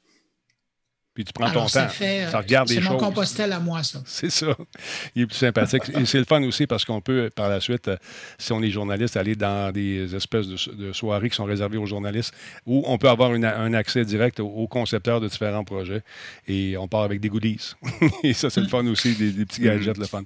Puis 1.16 1.24
tu 1.24 1.32
prends 1.32 1.50
ton 1.50 1.62
temps. 1.62 1.68
ça 1.70 1.88
regarde 2.38 2.68
des 2.68 2.76
choses. 2.76 2.84
C'est 2.84 2.90
mon 2.90 2.98
compostel 2.98 3.54
à 3.54 3.60
moi, 3.60 3.82
ça. 3.84 4.02
C'est 4.06 4.30
ça. 4.30 4.54
Il 5.16 5.22
est 5.22 5.26
plus 5.26 5.38
sympathique. 5.38 5.84
Et 5.98 6.06
c'est 6.06 6.18
le 6.18 6.26
fun 6.26 6.44
aussi 6.44 6.68
parce 6.68 6.84
qu'on 6.84 7.00
peut, 7.00 7.32
par 7.34 7.48
la 7.48 7.62
suite, 7.62 7.88
euh, 7.88 7.96
si 8.38 8.52
on 8.52 8.62
est 8.62 8.70
journaliste, 8.70 9.16
aller 9.16 9.38
dans 9.38 9.72
des 9.72 10.14
espèces 10.14 10.46
de, 10.48 10.92
soirées 10.92 11.30
qui 11.30 11.38
sont 11.38 11.46
réservées 11.46 11.78
aux 11.78 11.86
journalistes 11.86 12.34
où 12.66 12.84
on 12.86 12.98
peut 12.98 13.08
avoir 13.08 13.32
un 13.32 13.74
accès 13.74 14.04
direct 14.04 14.42
aux, 14.42 14.68
concepteurs 14.68 15.22
de 15.22 15.30
différents 15.30 15.64
projets. 15.64 16.02
Et 16.50 16.76
on 16.76 16.90
part 16.90 17.04
avec 17.04 17.22
des 17.22 17.30
goodies. 17.30 17.76
et 18.24 18.34
ça, 18.34 18.50
c'est 18.50 18.62
le 18.62 18.68
fun 18.68 18.86
aussi, 18.88 19.16
des, 19.16 19.32
des 19.32 19.46
petits 19.46 19.62
gadgets, 19.62 19.98
le 19.98 20.08
fun. 20.08 20.24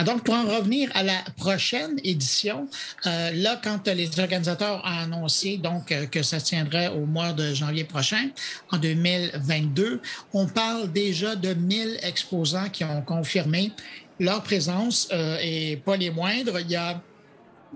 Ah, 0.00 0.04
donc, 0.04 0.22
pour 0.22 0.34
en 0.34 0.44
revenir 0.44 0.88
à 0.94 1.02
la 1.02 1.24
prochaine 1.36 1.98
édition, 2.04 2.68
euh, 3.04 3.32
là, 3.32 3.60
quand 3.60 3.88
les 3.88 4.20
organisateurs 4.20 4.80
ont 4.84 4.86
annoncé 4.86 5.56
donc, 5.56 5.90
euh, 5.90 6.06
que 6.06 6.22
ça 6.22 6.40
tiendrait 6.40 6.86
au 6.86 7.04
mois 7.04 7.32
de 7.32 7.52
janvier 7.52 7.82
prochain, 7.82 8.28
en 8.70 8.78
2022, 8.78 10.00
on 10.32 10.46
parle 10.46 10.92
déjà 10.92 11.34
de 11.34 11.52
1000 11.52 11.98
exposants 12.04 12.68
qui 12.68 12.84
ont 12.84 13.02
confirmé 13.02 13.72
leur 14.20 14.44
présence 14.44 15.08
euh, 15.12 15.36
et 15.42 15.82
pas 15.84 15.96
les 15.96 16.10
moindres. 16.10 16.60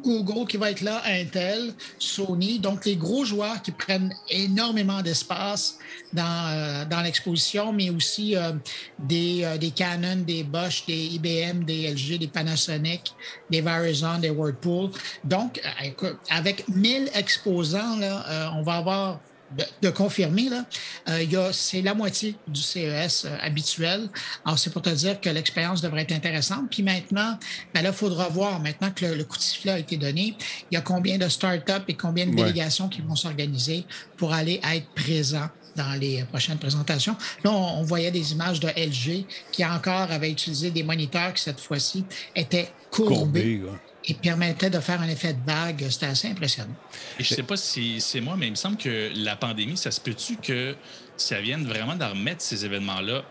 Google 0.01 0.47
qui 0.47 0.57
va 0.57 0.71
être 0.71 0.81
là, 0.81 1.03
Intel, 1.07 1.75
Sony, 1.99 2.59
donc 2.59 2.85
les 2.85 2.97
gros 2.97 3.25
joueurs 3.25 3.61
qui 3.63 3.73
prennent 3.73 4.15
énormément 4.31 5.03
d'espace 5.03 5.79
dans, 6.13 6.49
euh, 6.49 6.85
dans 6.87 7.01
l'exposition, 7.03 7.73
mais 7.73 7.91
aussi 7.91 8.37
euh, 8.37 8.53
des, 8.99 9.45
euh, 9.45 9.59
des, 9.59 9.71
Canon, 9.71 10.17
des 10.17 10.45
Bosch, 10.45 10.87
des 10.87 11.07
IBM, 11.15 11.65
des 11.65 11.93
LG, 11.93 12.19
des 12.19 12.29
Panasonic, 12.29 13.15
des 13.51 13.61
Verizon, 13.61 14.19
des 14.19 14.31
Whirlpool. 14.31 14.91
Donc, 15.25 15.61
avec 16.31 16.69
1000 16.69 17.11
exposants, 17.15 17.97
là, 17.99 18.53
on 18.57 18.63
va 18.63 18.75
avoir 18.75 19.21
de, 19.83 19.91
confirmer, 19.91 20.49
là, 20.49 20.65
euh, 21.09 21.51
c'est 21.53 21.83
la 21.83 21.95
moitié 21.95 22.35
du 22.49 22.61
CES 22.61 23.25
euh, 23.25 23.37
habituel. 23.41 24.09
Alors, 24.45 24.59
c'est 24.59 24.71
pour 24.71 24.83
te 24.83 24.91
dire 24.91 25.21
que 25.21 25.29
l'expérience 25.31 25.81
devrait 25.81 26.03
être 26.03 26.13
intéressante. 26.13 26.71
Puis 26.71 26.83
maintenant, 26.83 27.39
ben 27.75 27.83
là, 27.83 27.91
il 27.91 27.95
faudra 27.95 28.29
voir, 28.29 28.61
maintenant 28.61 28.91
que 28.91 29.07
le, 29.07 29.25
coup 29.25 29.37
de 29.37 29.43
sifflet 29.43 29.73
a 29.73 29.79
été 29.79 29.97
donné, 29.97 30.37
il 30.71 30.75
y 30.75 30.77
a 30.77 30.81
combien 30.81 31.19
de 31.19 31.29
startups 31.29 31.85
et 31.89 31.95
combien 31.95 32.27
de 32.27 32.35
délégations 32.35 32.89
qui 32.89 33.01
vont 33.03 33.17
s'organiser 33.17 33.85
pour 34.17 34.33
aller 34.33 34.61
être 34.73 34.89
présents 34.95 35.49
dans 35.77 35.99
les 35.99 36.25
prochaines 36.25 36.59
présentations. 36.59 37.17
Là, 37.45 37.51
on, 37.51 37.83
voyait 37.83 38.11
des 38.11 38.33
images 38.33 38.61
de 38.61 38.69
LG 38.69 39.25
qui 39.51 39.65
encore 39.65 40.11
avait 40.11 40.31
utilisé 40.31 40.71
des 40.71 40.83
moniteurs 40.83 41.33
qui, 41.33 41.43
cette 41.43 41.61
fois-ci, 41.61 42.05
étaient 42.37 42.71
courbés 42.91 43.63
et 44.05 44.15
permettait 44.15 44.71
de 44.71 44.81
faire 44.81 45.01
un 45.01 45.09
effet 45.09 45.33
de 45.33 45.45
vague. 45.45 45.87
C'était 45.89 46.07
assez 46.07 46.29
impressionnant. 46.29 46.75
Et 47.19 47.25
je 47.25 47.33
ne 47.33 47.37
sais 47.37 47.43
pas 47.43 47.57
si 47.57 48.01
c'est 48.01 48.21
moi, 48.21 48.37
mais 48.37 48.49
il 48.49 48.53
me 48.53 48.57
semble 48.57 48.77
que 48.77 49.11
la 49.15 49.37
pandémie, 49.37 49.77
ça 49.77 49.91
se 49.91 50.01
peut-tu 50.01 50.37
que 50.37 50.75
ça 51.17 51.41
vienne 51.41 51.67
vraiment 51.67 51.95
d'en 51.95 52.11
remettre 52.11 52.43
ces 52.43 52.65
événements-là 52.65 53.23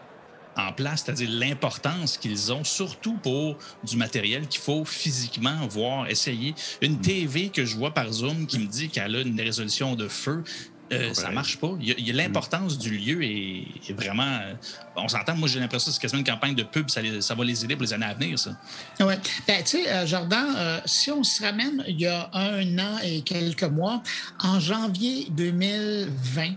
en 0.57 0.73
place, 0.73 1.03
c'est-à-dire 1.05 1.29
l'importance 1.31 2.17
qu'ils 2.17 2.51
ont, 2.51 2.63
surtout 2.63 3.13
pour 3.13 3.57
du 3.83 3.95
matériel 3.95 4.47
qu'il 4.47 4.61
faut 4.61 4.85
physiquement 4.85 5.65
voir, 5.67 6.09
essayer. 6.09 6.53
Une. 6.81 7.01
TV 7.01 7.49
que 7.49 7.65
je 7.65 7.77
vois 7.77 7.93
par 7.93 8.11
Zoom 8.11 8.45
qui 8.45 8.59
me 8.59 8.67
dit 8.67 8.89
qu'elle 8.89 9.15
a 9.15 9.21
une 9.21 9.39
résolution 9.39 9.95
de 9.95 10.07
feu, 10.07 10.43
euh, 10.91 11.13
ça 11.13 11.31
marche 11.31 11.57
pas. 11.57 11.71
Il 11.79 12.07
y 12.07 12.09
a, 12.09 12.13
l'importance 12.13 12.77
du 12.77 12.97
lieu 12.97 13.23
et, 13.23 13.67
vraiment. 13.89 14.23
Euh, 14.23 14.53
on 14.95 15.07
s'entend, 15.07 15.35
moi 15.35 15.47
j'ai 15.47 15.59
l'impression 15.59 15.89
que 15.89 15.95
c'est 15.95 16.01
quasiment 16.01 16.19
une 16.19 16.27
campagne 16.27 16.55
de 16.55 16.63
pub, 16.63 16.89
ça, 16.89 17.01
ça, 17.21 17.35
va 17.35 17.43
les 17.43 17.63
aider 17.63 17.75
pour 17.75 17.83
les 17.83 17.93
années 17.93 18.05
à 18.05 18.13
venir, 18.13 18.37
ça. 18.37 18.51
Oui. 18.99 19.13
Ben, 19.47 19.63
tu 19.63 19.83
sais, 19.83 19.89
euh, 19.89 20.05
Jordan, 20.05 20.81
si 20.85 21.11
on 21.11 21.23
se 21.23 21.43
ramène 21.43 21.83
il 21.87 21.99
y 21.99 22.07
a 22.07 22.29
un 22.33 22.79
an 22.79 22.97
et 23.03 23.21
quelques 23.21 23.63
mois, 23.63 24.03
en 24.39 24.59
janvier 24.59 25.27
2020, 25.31 26.55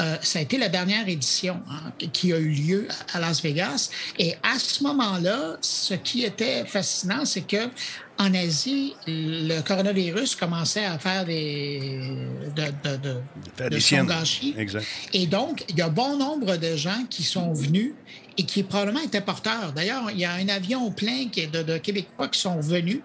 euh, 0.00 0.16
ça 0.22 0.40
a 0.40 0.42
été 0.42 0.58
la 0.58 0.68
dernière 0.68 1.08
édition 1.08 1.60
hein, 1.70 1.92
qui 2.12 2.32
a 2.32 2.38
eu 2.38 2.48
lieu 2.48 2.88
à 3.12 3.20
Las 3.20 3.42
Vegas. 3.42 3.90
Et 4.18 4.34
à 4.42 4.58
ce 4.58 4.82
moment-là, 4.82 5.56
ce 5.60 5.94
qui 5.94 6.24
était 6.24 6.64
fascinant, 6.66 7.24
c'est 7.24 7.46
que 7.46 7.68
en 8.18 8.32
Asie, 8.34 8.94
le 9.06 9.60
coronavirus 9.62 10.36
commençait 10.36 10.84
à 10.84 10.98
faire 10.98 11.24
des, 11.24 12.00
de, 12.54 12.62
de, 12.62 12.96
de, 12.96 13.68
de 13.70 13.78
Exact. 14.56 14.86
Et 15.12 15.26
donc, 15.26 15.64
il 15.68 15.76
y 15.76 15.82
a 15.82 15.88
bon 15.88 16.16
nombre 16.16 16.56
de 16.56 16.76
gens 16.76 17.04
qui 17.10 17.24
sont 17.24 17.52
venus 17.52 17.92
et 18.36 18.44
qui 18.44 18.62
probablement 18.62 19.00
étaient 19.00 19.20
porteurs. 19.20 19.72
D'ailleurs, 19.72 20.10
il 20.10 20.18
y 20.18 20.24
a 20.24 20.32
un 20.32 20.48
avion 20.48 20.90
plein 20.90 21.26
de, 21.26 21.62
de 21.62 21.78
Québécois 21.78 22.28
qui 22.28 22.40
sont 22.40 22.60
venus 22.60 23.00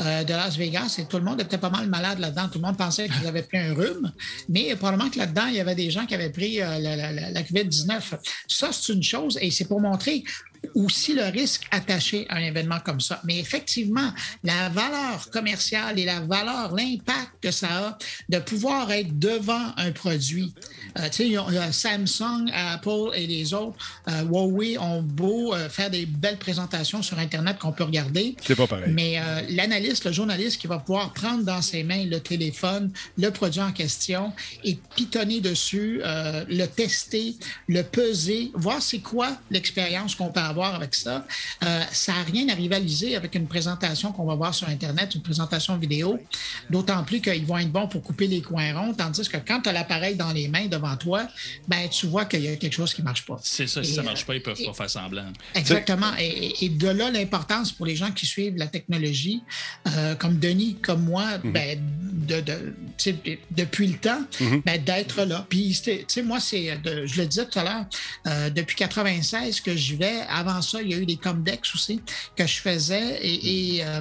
euh, 0.00 0.24
de 0.24 0.32
Las 0.32 0.56
Vegas 0.56 0.96
et 0.98 1.04
tout 1.04 1.18
le 1.18 1.24
monde 1.24 1.40
était 1.40 1.58
pas 1.58 1.70
mal 1.70 1.88
malade 1.88 2.18
là-dedans. 2.18 2.48
Tout 2.48 2.58
le 2.58 2.66
monde 2.66 2.76
pensait 2.76 3.08
qu'ils 3.08 3.26
avaient 3.26 3.42
pris 3.42 3.58
un 3.58 3.74
rhume, 3.74 4.12
mais 4.48 4.74
probablement 4.76 5.10
que 5.10 5.18
là-dedans, 5.18 5.46
il 5.48 5.54
y 5.54 5.60
avait 5.60 5.74
des 5.74 5.90
gens 5.90 6.06
qui 6.06 6.14
avaient 6.14 6.32
pris 6.32 6.60
euh, 6.60 6.78
la, 6.78 6.96
la, 6.96 7.12
la 7.12 7.42
COVID-19. 7.42 8.00
Ça, 8.48 8.68
c'est 8.72 8.92
une 8.92 9.02
chose 9.02 9.38
et 9.40 9.50
c'est 9.50 9.66
pour 9.66 9.80
montrer 9.80 10.22
aussi 10.74 11.14
le 11.14 11.24
risque 11.24 11.66
attaché 11.70 12.26
à 12.28 12.36
un 12.36 12.42
événement 12.42 12.80
comme 12.80 13.00
ça. 13.00 13.20
Mais 13.24 13.38
effectivement, 13.38 14.10
la 14.42 14.68
valeur 14.68 15.30
commerciale 15.30 15.98
et 15.98 16.04
la 16.04 16.20
valeur, 16.20 16.74
l'impact 16.74 17.32
que 17.42 17.50
ça 17.50 17.88
a 17.88 17.98
de 18.28 18.38
pouvoir 18.38 18.90
être 18.92 19.18
devant 19.18 19.72
un 19.76 19.92
produit. 19.92 20.54
Euh, 20.98 21.08
tu 21.10 21.34
sais, 21.34 21.72
Samsung, 21.72 22.50
Apple 22.52 23.10
et 23.14 23.26
les 23.26 23.52
autres, 23.52 23.76
euh, 24.08 24.22
Huawei 24.22 24.78
ont 24.78 25.02
beau 25.02 25.54
euh, 25.54 25.68
faire 25.68 25.90
des 25.90 26.06
belles 26.06 26.38
présentations 26.38 27.02
sur 27.02 27.18
Internet 27.18 27.58
qu'on 27.58 27.72
peut 27.72 27.84
regarder. 27.84 28.36
C'est 28.44 28.54
pas 28.54 28.66
pareil. 28.66 28.92
Mais 28.92 29.18
l'analyste, 29.48 30.04
le 30.04 30.12
journaliste 30.12 30.60
qui 30.60 30.66
va 30.66 30.78
pouvoir 30.78 31.12
prendre 31.12 31.44
dans 31.44 31.62
ses 31.62 31.82
mains 31.82 32.04
le 32.04 32.20
téléphone, 32.20 32.92
le 33.18 33.30
produit 33.30 33.60
en 33.60 33.72
question 33.72 34.32
et 34.62 34.78
pitonner 34.94 35.40
dessus, 35.40 36.00
le 36.04 36.66
tester, 36.66 37.36
le 37.68 37.82
peser, 37.82 38.50
voir 38.54 38.80
c'est 38.82 38.98
quoi 38.98 39.36
l'expérience 39.50 40.14
qu'on 40.14 40.28
peut 40.28 40.40
avoir 40.40 40.53
voir 40.54 40.74
avec 40.74 40.94
ça. 40.94 41.26
Euh, 41.62 41.82
ça 41.92 42.12
n'a 42.12 42.22
rien 42.22 42.48
à 42.48 42.54
rivaliser 42.54 43.16
avec 43.16 43.34
une 43.34 43.46
présentation 43.46 44.12
qu'on 44.12 44.24
va 44.24 44.34
voir 44.34 44.54
sur 44.54 44.68
Internet, 44.68 45.14
une 45.14 45.22
présentation 45.22 45.76
vidéo, 45.76 46.18
d'autant 46.70 47.04
plus 47.04 47.20
qu'ils 47.20 47.44
vont 47.44 47.58
être 47.58 47.70
bons 47.70 47.88
pour 47.88 48.02
couper 48.02 48.26
les 48.26 48.40
coins 48.40 48.72
ronds, 48.72 48.94
tandis 48.94 49.28
que 49.28 49.36
quand 49.36 49.60
tu 49.60 49.68
as 49.68 49.72
l'appareil 49.72 50.16
dans 50.16 50.32
les 50.32 50.48
mains 50.48 50.66
devant 50.66 50.96
toi, 50.96 51.26
ben, 51.68 51.88
tu 51.88 52.06
vois 52.06 52.24
qu'il 52.24 52.42
y 52.42 52.48
a 52.48 52.56
quelque 52.56 52.72
chose 52.72 52.94
qui 52.94 53.02
ne 53.02 53.04
marche 53.04 53.26
pas. 53.26 53.38
C'est 53.42 53.66
ça, 53.66 53.82
si 53.82 53.94
ça 53.94 54.02
ne 54.02 54.06
marche 54.06 54.24
pas, 54.24 54.34
ils 54.34 54.38
ne 54.38 54.44
peuvent 54.44 54.64
pas 54.64 54.72
faire 54.72 54.90
semblant. 54.90 55.26
Exactement. 55.54 56.12
Et, 56.18 56.68
de 56.68 56.88
là, 56.88 57.10
l'importance 57.10 57.72
pour 57.72 57.86
les 57.86 57.96
gens 57.96 58.10
qui 58.10 58.26
suivent 58.26 58.56
la 58.56 58.66
technologie, 58.66 59.42
euh, 59.88 60.14
comme 60.14 60.38
Denis, 60.38 60.76
comme 60.82 61.04
moi, 61.04 61.38
mhm. 61.42 61.52
ben, 61.52 61.78
de, 62.26 62.42
depuis 63.50 63.86
le 63.86 63.98
temps, 63.98 64.22
mhm. 64.40 64.62
ben, 64.64 64.82
d'être 64.82 65.22
là. 65.24 65.46
Puis, 65.48 65.78
tu 65.82 66.04
sais, 66.06 66.22
moi, 66.22 66.40
c'est, 66.40 66.78
je 66.84 67.20
le 67.20 67.26
disais 67.26 67.46
tout 67.46 67.58
à 67.58 67.64
l'heure, 67.64 67.86
euh, 68.26 68.50
depuis 68.50 68.76
96 68.76 69.60
que 69.60 69.76
je 69.76 69.96
vais 69.96 70.20
avant 70.34 70.60
ça, 70.62 70.82
il 70.82 70.90
y 70.90 70.94
a 70.94 70.98
eu 70.98 71.06
des 71.06 71.16
comdex 71.16 71.74
aussi 71.74 72.00
que 72.36 72.46
je 72.46 72.60
faisais. 72.60 73.20
Et, 73.22 73.84
euh, 73.84 74.00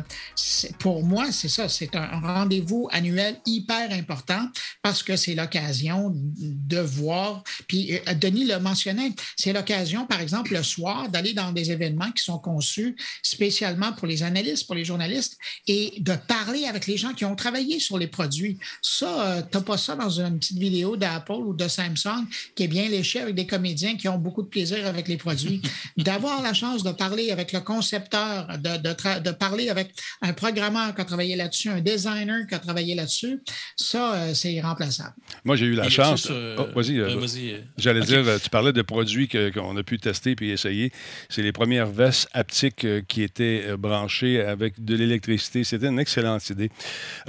pour 0.80 1.04
moi, 1.04 1.32
c'est 1.32 1.50
ça, 1.50 1.70
c'est 1.70 1.96
un 1.96 2.20
rendez-vous 2.20 2.88
annuel 2.92 3.40
hyper 3.46 3.92
important 3.92 4.48
parce 4.82 5.04
que 5.04 5.16
c'est 5.16 5.36
l'occasion 5.36 6.12
de 6.14 6.80
voir. 6.80 7.44
Puis 7.68 8.00
euh, 8.08 8.14
Denis 8.16 8.46
le 8.46 8.60
mentionnait, 8.60 9.14
c'est 9.36 9.54
l'occasion, 9.54 10.06
par 10.06 10.22
exemple, 10.22 10.54
le 10.54 10.64
soir, 10.64 11.10
d'aller 11.10 11.34
dans 11.34 11.52
des 11.52 11.72
événements 11.72 12.12
qui 12.12 12.24
sont 12.24 12.40
conçus 12.40 12.96
spécialement 13.22 13.94
pour 13.94 14.08
les 14.08 14.24
analystes, 14.24 14.66
pour 14.66 14.76
les 14.76 14.86
journalistes, 14.86 15.38
et 15.68 15.94
de 16.00 16.14
parler 16.28 16.66
avec 16.66 16.88
les 16.88 16.98
gens 16.98 17.14
qui 17.14 17.26
ont 17.26 17.36
travaillé 17.36 17.80
sur 17.80 17.98
les 17.98 18.08
produits. 18.08 18.58
Ça, 18.82 19.38
euh, 19.38 19.42
tu 19.42 19.58
n'as 19.58 19.64
pas 19.64 19.78
ça 19.78 19.96
dans 19.96 20.10
une 20.10 20.40
petite 20.40 20.58
vidéo 20.58 20.98
d'Apple 20.98 21.32
ou 21.34 21.54
de 21.54 21.68
Samsung 21.68 22.26
qui 22.56 22.64
est 22.64 22.68
bien 22.68 22.88
léché 22.90 23.20
avec 23.20 23.36
des 23.36 23.48
comédiens 23.48 23.96
qui 23.96 24.08
ont 24.08 24.18
beaucoup 24.18 24.42
de 24.42 24.48
plaisir 24.48 24.86
avec 24.86 25.08
les 25.08 25.18
produits. 25.18 25.62
D'avoir 26.24 26.42
la 26.42 26.54
chance 26.54 26.84
de 26.84 26.92
parler 26.94 27.32
avec 27.32 27.52
le 27.52 27.60
concepteur, 27.60 28.48
de, 28.58 28.78
de, 29.20 29.32
parler 29.32 29.70
avec 29.70 29.94
un 30.22 30.32
programmeur 30.32 30.96
qui 30.96 31.02
a 31.02 31.04
travaillé 31.04 31.36
là-dessus, 31.36 31.68
un 31.68 31.82
designer 31.82 32.48
qui 32.48 32.56
a 32.56 32.60
travaillé 32.60 32.96
là-dessus, 32.96 33.42
ça, 33.76 34.14
euh, 34.14 34.34
c'est 34.34 34.54
irremplaçable. 34.54 35.16
Moi, 35.44 35.58
j'ai 35.58 35.66
eu 35.66 35.74
la 35.74 35.90
chance. 35.90 36.30
Oh, 36.32 36.68
vas-y. 36.74 37.00
Euh, 37.00 37.10
euh, 37.10 37.62
j'allais 37.78 38.06
dire, 38.06 38.24
tu 38.42 38.50
parlais 38.50 38.72
de 38.72 38.82
produits 38.82 39.28
qu'on 39.28 39.76
a 39.76 39.84
pu 39.84 40.00
tester 40.00 40.34
puis 40.34 40.52
essayer. 40.52 40.94
C'est 41.28 41.42
les 41.42 41.52
premières 41.52 41.88
vestes 41.88 42.30
haptiques 42.32 42.88
qui 43.10 43.22
étaient 43.22 43.76
branchées 43.76 44.40
avec 44.40 44.82
de 44.82 44.96
l'électricité. 44.96 45.66
C'était 45.66 45.88
une 45.88 46.00
excellente 46.00 46.50
idée. 46.50 46.72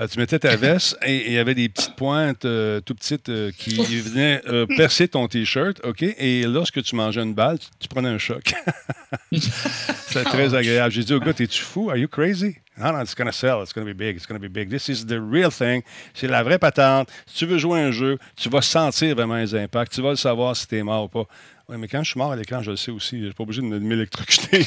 tu 0.08 0.18
mettais 0.20 0.38
ta 0.38 0.54
veste 0.56 0.96
et 1.04 1.26
il 1.26 1.32
y 1.32 1.38
avait 1.38 1.56
des 1.56 1.68
petites 1.68 1.96
pointes 1.96 2.42
tout 2.42 2.94
petites 2.94 3.32
qui 3.56 3.74
venaient 3.74 4.40
percer 4.76 5.08
ton 5.08 5.26
T-shirt, 5.26 5.80
OK? 5.82 6.02
Et 6.02 6.44
lorsque 6.44 6.80
tu 6.80 6.94
mangeais 6.94 7.22
une 7.22 7.34
balle, 7.34 7.58
tu 7.80 7.88
prenais 7.88 8.10
un 8.10 8.18
choc. 8.18 8.54
C'est 9.32 10.24
très 10.24 10.54
agréable. 10.54 10.92
J'ai 10.92 11.04
dit 11.04 11.14
au 11.14 11.20
gars, 11.20 11.32
t'es-tu 11.32 11.62
fou? 11.62 11.90
Are 11.90 11.96
you 11.96 12.08
crazy? 12.08 12.56
Non, 12.76 12.92
non, 12.92 13.02
it's 13.02 13.14
to 13.14 13.32
sell. 13.32 13.62
It's 13.62 13.72
to 13.72 13.84
be 13.84 13.94
big. 13.94 14.16
It's 14.16 14.26
to 14.26 14.38
be 14.38 14.48
big. 14.48 14.68
This 14.68 14.88
is 14.88 15.06
the 15.06 15.20
real 15.20 15.50
thing. 15.50 15.82
C'est 16.12 16.26
la 16.26 16.42
vraie 16.42 16.58
patente. 16.58 17.08
Si 17.26 17.38
tu 17.38 17.46
veux 17.46 17.58
jouer 17.58 17.80
un 17.80 17.92
jeu, 17.92 18.18
tu 18.36 18.48
vas 18.48 18.62
sentir 18.62 19.14
vraiment 19.14 19.36
les 19.36 19.54
impacts. 19.54 19.92
Tu 19.92 20.02
vas 20.02 20.10
le 20.10 20.16
savoir 20.16 20.56
si 20.56 20.66
t'es 20.66 20.82
mort 20.82 21.04
ou 21.04 21.08
pas. 21.08 21.26
Oui, 21.66 21.76
mais 21.78 21.88
quand 21.88 22.02
je 22.02 22.10
suis 22.10 22.18
mort 22.18 22.30
à 22.30 22.36
l'écran, 22.36 22.62
je 22.62 22.72
le 22.72 22.76
sais 22.76 22.90
aussi. 22.90 23.20
Je 23.20 23.24
suis 23.26 23.32
pas 23.32 23.42
obligé 23.42 23.62
de 23.62 23.66
m'électrocuter. 23.66 24.66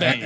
ben, 0.00 0.20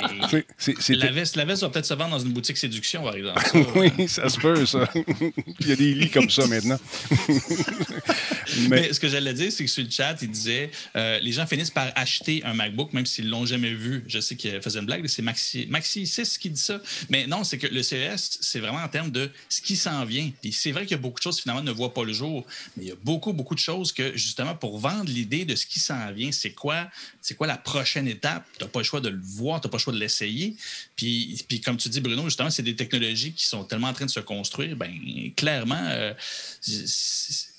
la, 0.88 1.10
veste, 1.10 1.36
la 1.36 1.44
veste 1.44 1.62
va 1.62 1.68
peut-être 1.68 1.84
se 1.84 1.92
vendre 1.92 2.12
dans 2.12 2.18
une 2.18 2.32
boutique 2.32 2.56
séduction, 2.56 3.02
par 3.02 3.14
exemple. 3.14 3.42
oui, 3.76 4.08
ça 4.08 4.30
se 4.30 4.40
peut, 4.40 4.64
ça. 4.64 4.88
Il 5.60 5.68
y 5.68 5.72
a 5.72 5.76
des 5.76 5.92
lits 5.92 6.08
comme 6.08 6.30
ça 6.30 6.46
maintenant. 6.46 6.78
mais... 8.70 8.94
ce 8.94 8.98
que 8.98 9.08
j'allais 9.08 9.34
dire, 9.34 9.52
c'est 9.52 9.64
que 9.64 9.70
sur 9.70 9.84
le 9.84 9.90
chat, 9.90 10.16
il 10.22 10.30
disait 10.30 10.70
euh, 10.96 11.18
les 11.18 11.32
gens 11.32 11.46
finissent 11.46 11.70
par 11.70 11.92
acheter 11.96 12.42
un 12.44 12.54
MacBook, 12.54 12.94
même 12.94 13.04
s'ils 13.04 13.26
ne 13.26 13.30
l'ont 13.30 13.44
jamais 13.44 13.74
vu. 13.74 14.04
Je 14.06 14.20
sais 14.20 14.36
qu'il 14.36 14.62
faisait 14.62 14.78
une 14.78 14.86
blague, 14.86 15.06
c'est 15.06 15.20
Maxi, 15.20 15.66
Maxi 15.68 16.06
6 16.06 16.38
qui 16.38 16.48
dit 16.48 16.60
ça. 16.60 16.80
Mais 17.10 17.26
non, 17.26 17.44
c'est 17.44 17.58
que 17.58 17.66
le 17.66 17.82
CES, 17.82 18.38
c'est 18.40 18.60
vraiment 18.60 18.82
en 18.82 18.88
termes 18.88 19.10
de 19.10 19.30
ce 19.50 19.60
qui 19.60 19.76
s'en 19.76 20.06
vient. 20.06 20.30
Puis 20.40 20.52
c'est 20.52 20.72
vrai 20.72 20.86
qu'il 20.86 20.92
y 20.92 20.98
a 20.98 21.02
beaucoup 21.02 21.18
de 21.18 21.24
choses 21.24 21.36
qui 21.36 21.42
finalement 21.42 21.62
ne 21.62 21.72
voient 21.72 21.92
pas 21.92 22.04
le 22.04 22.14
jour, 22.14 22.46
mais 22.76 22.84
il 22.84 22.88
y 22.88 22.92
a 22.92 22.96
beaucoup, 23.04 23.34
beaucoup 23.34 23.54
de 23.54 23.60
choses 23.60 23.92
que, 23.92 24.16
justement, 24.16 24.54
pour 24.54 24.78
vendre 24.78 25.10
l'idée 25.10 25.44
de 25.44 25.57
ce 25.58 25.66
qui 25.66 25.80
s'en 25.80 26.10
vient, 26.12 26.32
c'est 26.32 26.52
quoi, 26.52 26.88
c'est 27.20 27.34
quoi 27.34 27.46
la 27.46 27.56
prochaine 27.56 28.08
étape? 28.08 28.44
Tu 28.58 28.64
n'as 28.64 28.70
pas 28.70 28.80
le 28.80 28.84
choix 28.84 29.00
de 29.00 29.08
le 29.08 29.20
voir, 29.20 29.60
tu 29.60 29.66
n'as 29.66 29.70
pas 29.70 29.76
le 29.76 29.82
choix 29.82 29.92
de 29.92 29.98
l'essayer. 29.98 30.56
Puis, 30.96 31.44
puis, 31.48 31.60
comme 31.60 31.76
tu 31.76 31.88
dis, 31.88 32.00
Bruno, 32.00 32.24
justement, 32.24 32.50
c'est 32.50 32.62
des 32.62 32.76
technologies 32.76 33.32
qui 33.32 33.44
sont 33.44 33.64
tellement 33.64 33.88
en 33.88 33.92
train 33.92 34.06
de 34.06 34.10
se 34.10 34.20
construire. 34.20 34.76
Ben, 34.76 34.92
clairement, 35.36 35.84
euh, 35.88 36.14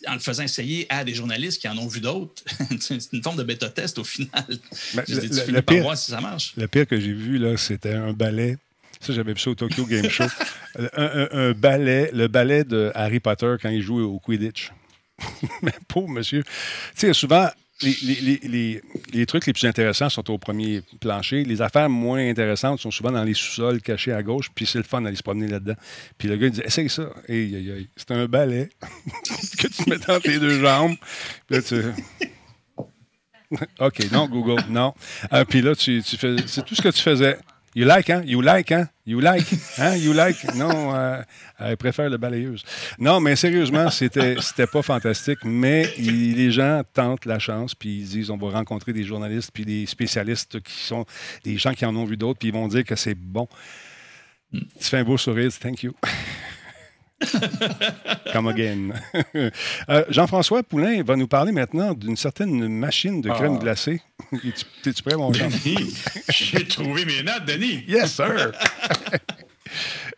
en 0.08 0.14
le 0.14 0.20
faisant 0.20 0.43
essayer 0.43 0.88
à 0.89 1.04
des 1.04 1.14
journalistes 1.14 1.62
qui 1.62 1.68
en 1.68 1.78
ont 1.78 1.88
vu 1.88 2.00
d'autres, 2.00 2.43
c'est 2.80 3.14
une 3.14 3.24
forme 3.24 3.38
de 3.38 3.43
bêta-test 3.43 4.00
au 4.00 4.04
final. 4.04 4.45
Ben, 4.95 5.04
le, 5.08 5.30
tu 5.30 5.41
finis 5.41 5.62
par 5.62 5.78
voir 5.78 5.97
si 5.97 6.12
ça 6.12 6.22
marche? 6.22 6.54
Le 6.58 6.68
pire 6.68 6.88
que 6.88 7.00
j'ai 7.00 7.14
vu, 7.14 7.38
là, 7.38 7.58
c'était 7.58 7.93
un 7.93 8.14
ballet 8.14 8.58
ça, 9.02 9.14
j'avais 9.14 9.34
vu 9.34 9.39
ça 9.39 9.50
au 9.50 9.56
Tokyo 9.56 9.86
Game 9.86 10.10
Show. 10.10 10.26
un, 10.78 11.28
un, 11.32 11.52
ballet, 11.54 12.10
le 12.14 12.28
ballet 12.28 12.64
de 12.64 12.91
Harry 12.95 13.20
Potter 13.20 13.56
quand 13.62 13.70
il 13.70 13.82
joue 13.82 14.02
au 14.02 14.20
Quidditch. 14.20 14.72
Mais 15.62 15.74
pauvre 15.88 16.10
monsieur. 16.10 16.43
Tu 16.43 16.52
sais, 16.95 17.14
souvent, 17.14 17.50
les, 17.82 19.25
trucs 19.25 19.45
les 19.45 19.53
plus 19.53 19.65
intéressants 19.65 20.09
sont 20.09 20.30
au 20.32 20.38
premier 20.38 20.82
plancher. 20.99 21.43
Les 21.43 21.61
affaires 21.61 21.89
moins 21.89 22.30
intéressantes 22.30 22.80
sont 22.80 22.91
souvent 22.91 23.11
dans 23.11 23.23
les 23.23 23.34
sous-sols 23.34 23.82
cachés 23.82 24.11
à 24.11 24.21
gauche, 24.23 24.49
puis 24.53 24.65
c'est 24.65 24.77
le 24.77 24.84
fun 24.84 25.01
d'aller 25.01 25.15
se 25.15 25.23
promener 25.23 25.47
là-dedans. 25.47 25.75
Puis 26.17 26.27
le 26.27 26.38
gars, 26.38 26.47
il 26.47 26.51
dit 26.51 26.61
Essaye 26.63 26.89
ça. 26.89 27.09
C'est 27.27 28.11
un 28.11 28.25
balai 28.25 28.69
que 29.57 29.67
tu 29.67 29.89
mets 29.89 29.97
dans 29.99 30.19
tes 30.19 30.39
deux 30.39 30.59
jambes. 30.59 30.95
Puis 31.47 31.55
là, 31.55 31.61
tu. 31.61 31.82
OK, 33.80 34.11
non, 34.11 34.27
Google, 34.27 34.63
non. 34.69 34.93
Euh, 35.34 35.45
puis 35.45 35.61
là, 35.61 35.75
tu 35.75 36.01
fais. 36.01 36.36
C'est 36.47 36.65
tout 36.65 36.75
ce 36.75 36.82
que 36.82 36.89
tu 36.89 37.01
faisais. 37.01 37.38
You 37.80 37.86
like, 37.86 38.09
hein? 38.09 38.23
You 38.25 38.41
like, 38.41 38.71
hein? 38.71 38.89
You 39.05 39.21
like, 39.21 39.47
hein? 39.77 39.95
You 39.95 40.11
like? 40.11 40.53
Non, 40.53 40.93
euh, 40.93 41.23
elle 41.59 41.77
préfère 41.77 42.09
le 42.09 42.17
balayeuse. 42.17 42.61
Non, 42.97 43.21
mais 43.21 43.38
sérieusement, 43.38 43.89
c'était, 43.89 44.36
pas 44.69 44.82
fantastique, 44.82 45.39
mais 45.45 45.89
les 45.97 46.51
gens 46.51 46.82
tentent 46.93 47.23
la 47.23 47.39
chance, 47.39 47.73
puis 47.73 47.99
ils 47.99 48.05
disent 48.09 48.32
on 48.32 48.38
va 48.38 48.49
rencontrer 48.49 48.91
des 48.91 49.05
journalistes, 49.05 49.51
puis 49.53 49.63
des 49.63 49.86
spécialistes 49.86 50.59
qui 50.59 50.73
sont 50.73 51.05
des 51.45 51.57
gens 51.57 51.73
qui 51.73 51.86
en 51.86 51.95
ont 51.95 52.03
vu 52.03 52.17
d'autres, 52.17 52.39
puis 52.39 52.49
ils 52.49 52.53
vont 52.53 52.67
dire 52.67 52.84
que 52.84 52.97
c'est 52.97 53.15
bon. 53.15 53.47
Tu 54.51 54.59
fais 54.82 54.97
un 54.97 55.05
beau 55.05 55.17
sourire, 55.17 55.49
thank 55.57 55.84
you. 55.84 55.93
Come 58.34 58.47
again. 58.47 58.93
Euh, 59.89 60.03
Jean-François 60.09 60.61
Poulain 60.63 61.01
va 61.03 61.15
nous 61.15 61.28
parler 61.28 61.51
maintenant 61.51 61.93
d'une 61.93 62.15
certaine 62.15 62.67
machine 62.67 63.22
de 63.22 63.30
crème 63.30 63.55
ah. 63.57 63.63
glacée. 63.63 64.01
Es-tu 64.34 65.03
prêt, 65.03 65.15
mon 65.15 65.34
Jean? 65.34 65.49
J'ai 66.30 66.67
trouvé 66.67 67.05
mes 67.05 67.24
notes, 67.24 67.45
Denis. 67.45 67.84
Yes, 67.88 68.13
sir. 68.13 68.51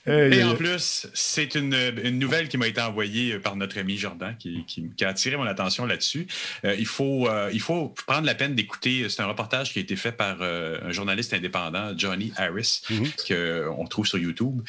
Et 0.08 0.44
en 0.44 0.56
plus, 0.56 1.08
c'est 1.14 1.56
une, 1.56 1.76
nouvelle 2.18 2.48
qui 2.48 2.58
m'a 2.58 2.68
été 2.68 2.82
envoyée 2.82 3.40
par 3.40 3.56
notre 3.56 3.78
ami 3.80 3.98
Jordan 3.98 4.36
qui, 4.38 4.66
a 5.02 5.08
attiré 5.08 5.38
mon 5.38 5.46
attention 5.46 5.86
là-dessus. 5.86 6.28
Euh, 6.66 6.76
il, 6.78 6.86
faut, 6.86 7.28
euh, 7.28 7.50
il 7.54 7.62
faut 7.62 7.94
prendre 8.08 8.26
la 8.26 8.36
peine 8.36 8.56
d'écouter. 8.56 9.08
C'est 9.10 9.22
un 9.22 9.28
reportage 9.28 9.74
qui 9.74 9.80
a 9.80 9.82
été 9.82 9.96
fait 9.96 10.12
par 10.12 10.38
euh, 10.42 10.80
un 10.84 10.92
journaliste 10.92 11.34
indépendant, 11.34 11.98
Johnny 11.98 12.32
Harris, 12.36 12.82
mm-hmm. 12.90 13.68
qu'on 13.76 13.86
trouve 13.86 14.06
sur 14.06 14.18
YouTube, 14.18 14.62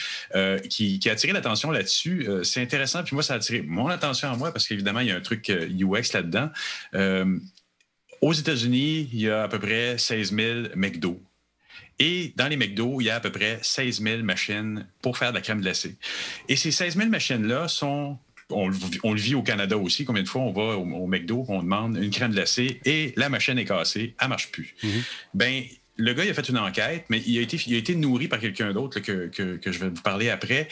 qui, 0.68 1.00
a 1.06 1.12
attiré 1.12 1.32
l'attention 1.32 1.70
là-dessus. 1.70 2.26
c'est 2.44 2.62
intéressant. 2.62 3.02
Puis 3.02 3.14
moi, 3.14 3.22
ça 3.22 3.34
a 3.34 3.36
attiré 3.36 3.62
mon 3.62 3.88
attention 3.88 4.30
à 4.30 4.36
moi 4.36 4.52
parce 4.52 4.66
qu'évidemment, 4.66 5.00
il 5.00 5.08
y 5.08 5.12
a 5.12 5.16
un 5.16 5.20
truc 5.20 5.50
UX 5.50 6.12
là-dedans. 6.14 6.50
aux 8.20 8.32
États-Unis, 8.32 9.08
il 9.12 9.20
y 9.20 9.30
a 9.30 9.44
à 9.44 9.48
peu 9.48 9.58
près 9.58 9.98
16 9.98 10.34
000 10.34 10.60
McDo 10.76 11.20
et 12.04 12.32
dans 12.34 12.48
les 12.48 12.56
McDo, 12.56 13.00
il 13.00 13.04
y 13.04 13.10
a 13.10 13.14
à 13.14 13.20
peu 13.20 13.30
près 13.30 13.60
16 13.62 14.02
000 14.02 14.22
machines 14.24 14.88
pour 15.02 15.16
faire 15.16 15.30
de 15.30 15.36
la 15.36 15.40
crème 15.40 15.60
glacée. 15.60 15.94
Et 16.48 16.56
ces 16.56 16.72
16 16.72 16.96
000 16.96 17.08
machines-là 17.08 17.68
sont 17.68 18.18
on, 18.50 18.68
le 18.68 19.20
vit 19.20 19.36
au 19.36 19.42
Canada 19.42 19.78
aussi. 19.78 20.04
Combien 20.04 20.24
de 20.24 20.28
fois 20.28 20.42
on 20.42 20.52
va 20.52 20.76
au, 20.76 21.06
McDo, 21.06 21.44
on 21.48 21.62
demande 21.62 21.96
une 21.96 22.10
crème 22.10 22.32
glacée 22.32 22.80
et 22.84 23.14
la 23.16 23.28
machine 23.28 23.56
est 23.56 23.64
cassée, 23.64 24.16
elle 24.18 24.26
ne 24.26 24.30
marche 24.30 24.50
plus. 24.50 24.74
Mm-hmm. 24.82 25.02
Ben, 25.34 25.62
le 25.96 26.14
gars, 26.14 26.22
a 26.22 26.34
fait 26.34 26.48
une 26.48 26.58
enquête, 26.58 27.04
mais 27.10 27.22
il 27.26 27.38
a 27.38 27.42
été, 27.42 27.58
il 27.66 27.74
a 27.74 27.78
été 27.78 27.94
nourri 27.94 28.28
par 28.28 28.40
quelqu'un 28.40 28.72
d'autre 28.72 29.00
que, 29.00 29.28
que, 29.28 29.56
que, 29.56 29.72
je 29.72 29.78
vais 29.78 29.88
vous 29.88 30.02
parler 30.02 30.30
après 30.30 30.68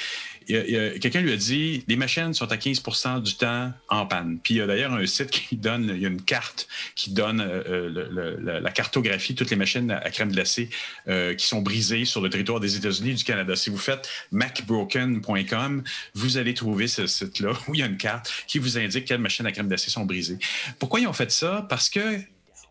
quelqu'un 1.00 1.20
lui 1.20 1.32
a 1.32 1.36
dit 1.36 1.84
les 1.88 1.96
machines 1.96 2.34
sont 2.34 2.50
à 2.50 2.56
15% 2.56 3.22
du 3.22 3.34
temps 3.36 3.72
en 3.88 4.06
panne. 4.06 4.38
Puis 4.42 4.54
il 4.54 4.56
y 4.58 4.60
a 4.60 4.66
d'ailleurs 4.66 4.92
un 4.92 5.06
site 5.06 5.30
qui 5.30 5.56
donne, 5.56 5.92
il 5.94 6.02
y 6.02 6.06
a 6.06 6.08
une 6.08 6.22
carte 6.22 6.68
qui 6.94 7.10
donne 7.10 7.40
euh, 7.40 7.62
euh, 7.66 8.60
la 8.60 8.70
cartographie 8.70 9.34
de 9.34 9.38
toutes 9.38 9.50
les 9.50 9.56
machines 9.56 9.90
à, 9.90 10.10
crème 10.10 10.32
glacée 10.32 10.70
euh, 11.08 11.34
qui 11.34 11.46
sont 11.46 11.62
brisées 11.62 12.04
sur 12.04 12.20
le 12.20 12.30
territoire 12.30 12.60
des 12.60 12.76
États-Unis 12.76 13.10
et 13.10 13.14
du 13.14 13.24
Canada. 13.24 13.56
Si 13.56 13.70
vous 13.70 13.78
faites 13.78 14.08
macbroken.com, 14.32 15.84
vous 16.14 16.38
allez 16.38 16.54
trouver 16.54 16.88
ce 16.88 17.06
site-là 17.06 17.52
où 17.68 17.74
il 17.74 17.80
y 17.80 17.82
a 17.82 17.86
une 17.86 17.98
carte 17.98 18.32
qui 18.46 18.58
vous 18.58 18.78
indique 18.78 19.04
quelles 19.04 19.20
machines 19.20 19.46
à 19.46 19.52
crème 19.52 19.68
glacée 19.68 19.90
sont 19.90 20.04
brisées. 20.04 20.38
Pourquoi 20.78 21.00
ils 21.00 21.06
ont 21.06 21.12
fait 21.12 21.30
ça? 21.30 21.66
Parce 21.68 21.88
que 21.88 22.20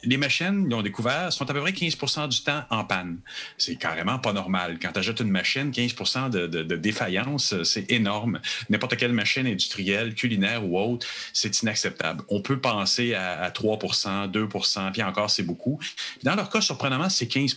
les 0.03 0.17
machines, 0.17 0.65
ils 0.69 0.73
ont 0.73 0.81
découvert, 0.81 1.31
sont 1.33 1.49
à 1.49 1.53
peu 1.53 1.61
près 1.61 1.71
15% 1.71 2.29
du 2.29 2.41
temps 2.41 2.63
en 2.69 2.83
panne. 2.85 3.19
C'est 3.57 3.75
carrément 3.75 4.19
pas 4.19 4.33
normal. 4.33 4.77
Quand 4.81 4.91
tu 4.93 4.99
achètes 4.99 5.19
une 5.19 5.31
machine, 5.31 5.71
15% 5.71 6.29
de, 6.29 6.75
défaillance, 6.75 7.63
c'est 7.63 7.91
énorme. 7.91 8.39
N'importe 8.69 8.95
quelle 8.97 9.13
machine 9.13 9.45
industrielle, 9.45 10.15
culinaire 10.15 10.65
ou 10.65 10.79
autre, 10.79 11.05
c'est 11.33 11.61
inacceptable. 11.61 12.23
On 12.29 12.41
peut 12.41 12.59
penser 12.59 13.13
à, 13.13 13.49
3% 13.49 14.31
2% 14.31 14.91
puis 14.91 15.03
encore, 15.03 15.29
c'est 15.29 15.43
beaucoup. 15.43 15.79
Dans 16.23 16.35
leur 16.35 16.49
cas, 16.49 16.61
surprenamment, 16.61 17.09
c'est 17.09 17.27
15 17.27 17.55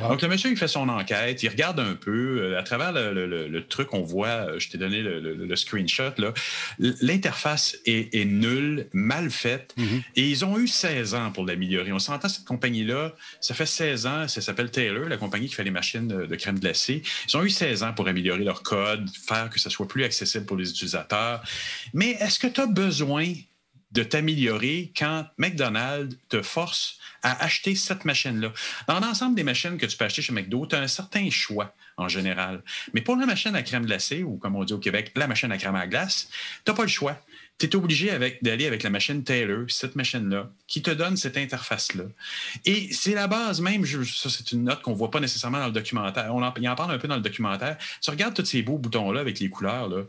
Donc, 0.00 0.22
le 0.22 0.28
monsieur, 0.28 0.50
il 0.50 0.56
fait 0.56 0.68
son 0.68 0.88
enquête, 0.88 1.42
il 1.42 1.48
regarde 1.48 1.80
un 1.80 1.94
peu. 1.94 2.40
Euh, 2.42 2.58
à 2.58 2.62
travers 2.62 2.92
le, 2.92 3.66
truc, 3.68 3.94
on 3.94 4.02
voit, 4.02 4.28
euh, 4.28 4.58
je 4.58 4.68
t'ai 4.68 4.78
donné 4.78 5.00
le, 5.02 5.56
screenshot, 5.56 6.12
l'interface 6.78 7.76
est, 7.86 8.24
nulle, 8.24 8.88
mal 8.92 9.30
faite, 9.30 9.74
mm-hmm. 9.78 10.02
et 10.16 10.28
ils 10.28 10.44
ont 10.44 10.58
eu 10.58 10.66
16 10.66 11.14
ans 11.14 11.30
pour 11.30 11.44
On 11.92 11.98
s'entend, 11.98 12.28
cette 12.28 12.44
compagnie-là, 12.44 13.14
ça 13.40 13.54
fait 13.54 13.66
16 13.66 14.06
ans, 14.06 14.28
ça 14.28 14.40
s'appelle 14.40 14.70
Taylor, 14.70 15.08
la 15.08 15.16
compagnie 15.16 15.48
qui 15.48 15.54
fait 15.54 15.64
les 15.64 15.70
machines 15.70 16.08
de, 16.08 16.36
crème 16.36 16.58
glacée. 16.58 17.02
Ils 17.28 17.36
ont 17.36 17.42
eu 17.42 17.50
16 17.50 17.82
ans 17.82 17.92
pour 17.92 18.08
améliorer 18.08 18.44
leur 18.44 18.62
code, 18.62 19.08
faire 19.26 19.50
que 19.50 19.60
ça 19.60 19.70
soit 19.70 19.88
plus 19.88 20.04
accessible 20.04 20.46
pour 20.46 20.56
les 20.56 20.70
utilisateurs. 20.70 21.42
Mais 21.94 22.10
est-ce 22.20 22.38
que 22.38 22.46
tu 22.46 22.60
as 22.60 22.66
besoin 22.66 23.32
de 23.92 24.02
t'améliorer 24.02 24.90
quand 24.96 25.26
McDonald's 25.36 26.16
te 26.28 26.40
force 26.40 26.98
à 27.22 27.44
acheter 27.44 27.74
cette 27.74 28.04
machine-là? 28.04 28.52
Dans 28.88 29.00
l'ensemble 29.00 29.34
des 29.34 29.44
machines 29.44 29.76
que 29.76 29.86
tu 29.86 29.96
peux 29.96 30.04
acheter 30.04 30.22
chez 30.22 30.32
McDo, 30.32 30.66
tu 30.66 30.74
as 30.74 30.80
un 30.80 30.88
certain 30.88 31.28
choix 31.30 31.74
en 31.96 32.08
général. 32.08 32.62
Mais 32.94 33.02
pour 33.02 33.16
la 33.16 33.26
machine 33.26 33.54
à 33.54 33.62
crème 33.62 33.84
glacée, 33.84 34.22
ou 34.22 34.36
comme 34.38 34.56
on 34.56 34.64
dit 34.64 34.72
au 34.72 34.78
Québec, 34.78 35.12
la 35.14 35.26
machine 35.26 35.52
à 35.52 35.58
crème 35.58 35.76
à 35.76 35.86
glace, 35.86 36.28
tu 36.64 36.70
n'as 36.70 36.76
pas 36.76 36.82
le 36.82 36.88
choix 36.88 37.18
tu 37.58 37.66
es 37.66 37.76
obligé 37.76 38.10
d'aller 38.42 38.66
avec 38.66 38.82
la 38.82 38.90
machine 38.90 39.22
Taylor, 39.22 39.64
cette 39.68 39.94
machine-là, 39.94 40.50
qui 40.66 40.82
te 40.82 40.90
donne 40.90 41.16
cette 41.16 41.36
interface-là. 41.36 42.04
Et 42.64 42.92
c'est 42.92 43.14
la 43.14 43.28
base 43.28 43.60
même, 43.60 43.84
ça 43.86 44.30
c'est 44.30 44.52
une 44.52 44.64
note 44.64 44.82
qu'on 44.82 44.92
ne 44.92 44.96
voit 44.96 45.10
pas 45.10 45.20
nécessairement 45.20 45.60
dans 45.60 45.66
le 45.66 45.72
documentaire. 45.72 46.34
On 46.34 46.42
en, 46.42 46.52
il 46.56 46.68
en 46.68 46.74
parle 46.74 46.92
un 46.92 46.98
peu 46.98 47.08
dans 47.08 47.16
le 47.16 47.22
documentaire. 47.22 47.76
Tu 48.00 48.10
regardes 48.10 48.34
tous 48.34 48.44
ces 48.44 48.62
beaux 48.62 48.78
boutons-là 48.78 49.20
avec 49.20 49.38
les 49.38 49.48
couleurs, 49.48 49.88
là, 49.88 50.02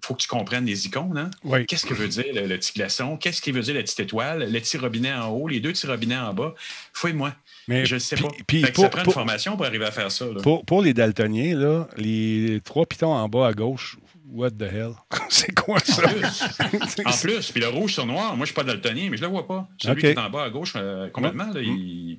il 0.00 0.06
faut 0.06 0.14
que 0.14 0.22
tu 0.22 0.28
comprennes 0.28 0.64
les 0.64 0.86
icônes. 0.86 1.30
Hein? 1.44 1.64
Qu'est-ce 1.66 1.84
que 1.84 1.94
veut 1.94 2.08
dire 2.08 2.24
le, 2.32 2.56
petit 2.56 2.72
glaçon? 2.72 3.16
Qu'est-ce 3.16 3.42
qu'il 3.42 3.52
veut 3.52 3.62
dire 3.62 3.74
la 3.74 3.82
petite 3.82 4.00
étoile? 4.00 4.50
Le 4.50 4.60
petit 4.60 4.78
robinet 4.78 5.12
en 5.12 5.28
haut, 5.28 5.48
les 5.48 5.60
deux 5.60 5.72
petits 5.72 5.86
robinets 5.86 6.16
en 6.16 6.32
bas? 6.32 6.54
Fouille-moi. 6.92 7.34
Mais 7.66 7.84
je 7.84 7.96
ne 7.96 7.98
sais 7.98 8.16
pas. 8.16 8.28
ça 8.76 8.88
prend 8.88 9.04
une 9.04 9.10
formation 9.10 9.56
pour 9.56 9.66
arriver 9.66 9.84
à 9.84 9.90
faire 9.90 10.10
ça. 10.10 10.26
Pour, 10.42 10.64
pour, 10.64 10.82
les 10.82 10.94
daltoniens, 10.94 11.58
là, 11.58 11.88
les 11.96 12.60
trois 12.64 12.86
pitons 12.86 13.12
en 13.12 13.28
bas 13.28 13.48
à 13.48 13.52
gauche, 13.52 13.98
What 14.30 14.50
the 14.52 14.62
hell? 14.62 14.92
c'est 15.30 15.54
quoi 15.54 15.78
ça? 15.80 16.02
En 17.04 17.12
plus, 17.12 17.50
puis 17.50 17.60
le 17.60 17.68
rouge 17.68 17.94
sur 17.94 18.06
noir, 18.06 18.36
moi 18.36 18.44
je 18.44 18.52
suis 18.52 18.54
pas 18.54 18.64
daltonien, 18.64 19.08
mais 19.10 19.16
je 19.16 19.22
le 19.22 19.28
vois 19.28 19.46
pas. 19.46 19.68
Celui 19.78 20.00
qui 20.00 20.06
est 20.06 20.18
en 20.18 20.28
bas 20.28 20.44
à 20.44 20.50
gauche, 20.50 20.74
euh, 20.76 21.08
complètement, 21.08 21.46
mm. 21.46 22.16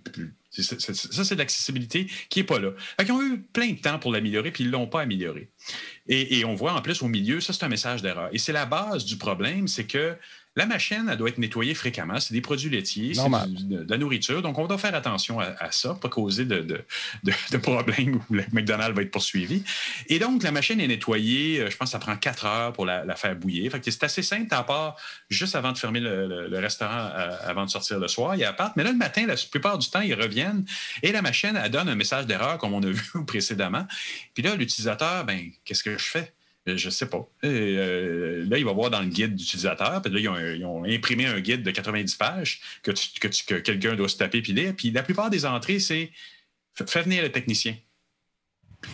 ça, 0.52 1.24
c'est 1.24 1.36
l'accessibilité 1.36 2.08
qui 2.30 2.40
n'est 2.40 2.46
pas 2.46 2.60
là. 2.60 2.72
Ils 3.04 3.12
ont 3.12 3.22
eu 3.22 3.42
plein 3.42 3.72
de 3.72 3.80
temps 3.80 4.00
pour 4.00 4.12
l'améliorer, 4.12 4.52
puis 4.52 4.64
ils 4.64 4.68
ne 4.68 4.72
l'ont 4.72 4.88
pas 4.88 5.02
amélioré. 5.02 5.50
Et, 6.08 6.40
et, 6.40 6.46
on 6.46 6.56
voit 6.56 6.74
en 6.74 6.82
plus 6.82 7.02
au 7.04 7.08
milieu, 7.08 7.40
ça 7.42 7.54
c'est 7.54 7.64
un 7.64 7.70
message 7.70 8.02
d'erreur. 8.02 8.30
Et 8.32 8.40
c'est 8.40 8.54
la 8.54 8.66
base 8.66 9.06
du 9.06 9.18
problème, 9.18 9.68
c'est 9.68 9.86
que 9.86 10.16
la 10.60 10.66
machine, 10.66 11.08
elle 11.10 11.18
doit 11.18 11.30
être 11.30 11.38
nettoyée 11.38 11.74
fréquemment. 11.74 12.20
C'est 12.20 12.34
des 12.34 12.42
produits 12.42 12.70
laitiers, 12.70 13.14
c'est 13.14 13.30
de, 13.68 13.86
la 13.90 13.98
nourriture. 13.98 14.42
Donc, 14.42 14.58
on 14.60 14.68
doit 14.68 14.78
faire 14.78 14.94
attention 14.94 15.40
à, 15.40 15.72
ça, 15.72 15.96
pas 15.96 16.10
causer 16.10 16.44
de, 16.44 16.62
de, 17.24 17.58
problèmes 17.58 18.16
où 18.30 18.34
le 18.34 18.44
McDonald's 18.52 18.94
va 18.94 19.02
être 19.02 19.12
poursuivi. 19.12 19.64
Et 20.08 20.20
donc, 20.20 20.44
la 20.44 20.52
machine 20.52 20.82
est 20.82 20.88
nettoyée, 20.88 21.62
euh, 21.62 21.70
je 21.70 21.78
pense 21.78 21.88
que 21.88 21.92
ça 21.94 22.00
prend 22.00 22.16
quatre 22.18 22.46
heures 22.46 22.74
pour 22.74 22.86
la, 22.86 23.16
faire 23.16 23.36
bouillir. 23.38 23.72
c'est 23.82 24.04
assez 24.04 24.22
simple, 24.22 24.54
à 24.54 24.64
part 24.64 24.98
juste 25.30 25.56
avant 25.56 25.72
de 25.72 25.78
fermer 25.78 26.02
le, 26.02 26.60
restaurant, 26.60 27.10
euh, 27.16 27.30
avant 27.48 27.66
de 27.66 27.70
sortir 27.70 27.98
le 27.98 28.10
soir, 28.10 28.36
il 28.36 28.50
part. 28.58 28.74
Mais 28.76 28.84
là, 28.84 28.92
le 28.92 28.98
matin, 28.98 29.26
la 29.26 29.36
plupart 29.36 29.78
du 29.78 29.90
temps, 29.90 30.02
ils 30.02 30.14
reviennent 30.14 30.66
et 31.04 31.14
la 31.14 31.22
machine, 31.22 31.58
elle 31.62 31.72
donne 31.72 31.88
un 31.88 31.96
message 31.96 32.26
d'erreur, 32.26 32.58
comme 32.58 32.74
on 32.74 32.84
a 32.84 32.88
vu 32.92 33.26
précédemment. 33.26 33.88
Puis 34.34 34.44
là, 34.44 34.56
l'utilisateur, 34.56 35.24
ben, 35.24 35.52
qu'est-ce 35.64 35.84
que 35.84 35.98
je 35.98 36.06
fais? 36.06 36.34
Euh, 36.68 36.78
je 36.78 36.88
ne 36.88 36.92
sais 36.92 37.08
pas. 37.08 37.28
Euh, 37.44 38.46
là, 38.50 38.58
il 38.58 38.66
va 38.66 38.74
voir 38.74 38.90
dans 38.90 39.02
le 39.02 39.08
guide 39.08 39.36
d'utilisateur. 39.36 40.02
Puis 40.02 40.14
là, 40.14 40.20
ils 40.56 40.66
ont, 40.66 40.84
imprimé 40.84 41.26
un 41.26 41.40
guide 41.40 41.64
de 41.64 41.72
90 41.72 42.16
pages 42.16 42.62
que, 42.84 42.92
quelqu'un 43.60 43.96
doit 43.96 44.10
se 44.10 44.18
taper 44.18 44.42
puis 44.42 44.54
lire. 44.54 44.74
Puis 44.76 44.92
la 44.92 45.04
plupart 45.04 45.30
des 45.30 45.46
entrées, 45.46 45.80
c'est 45.80 46.12
fais 46.74 47.02
venir 47.02 47.24
le 47.24 47.32
technicien. 47.32 47.76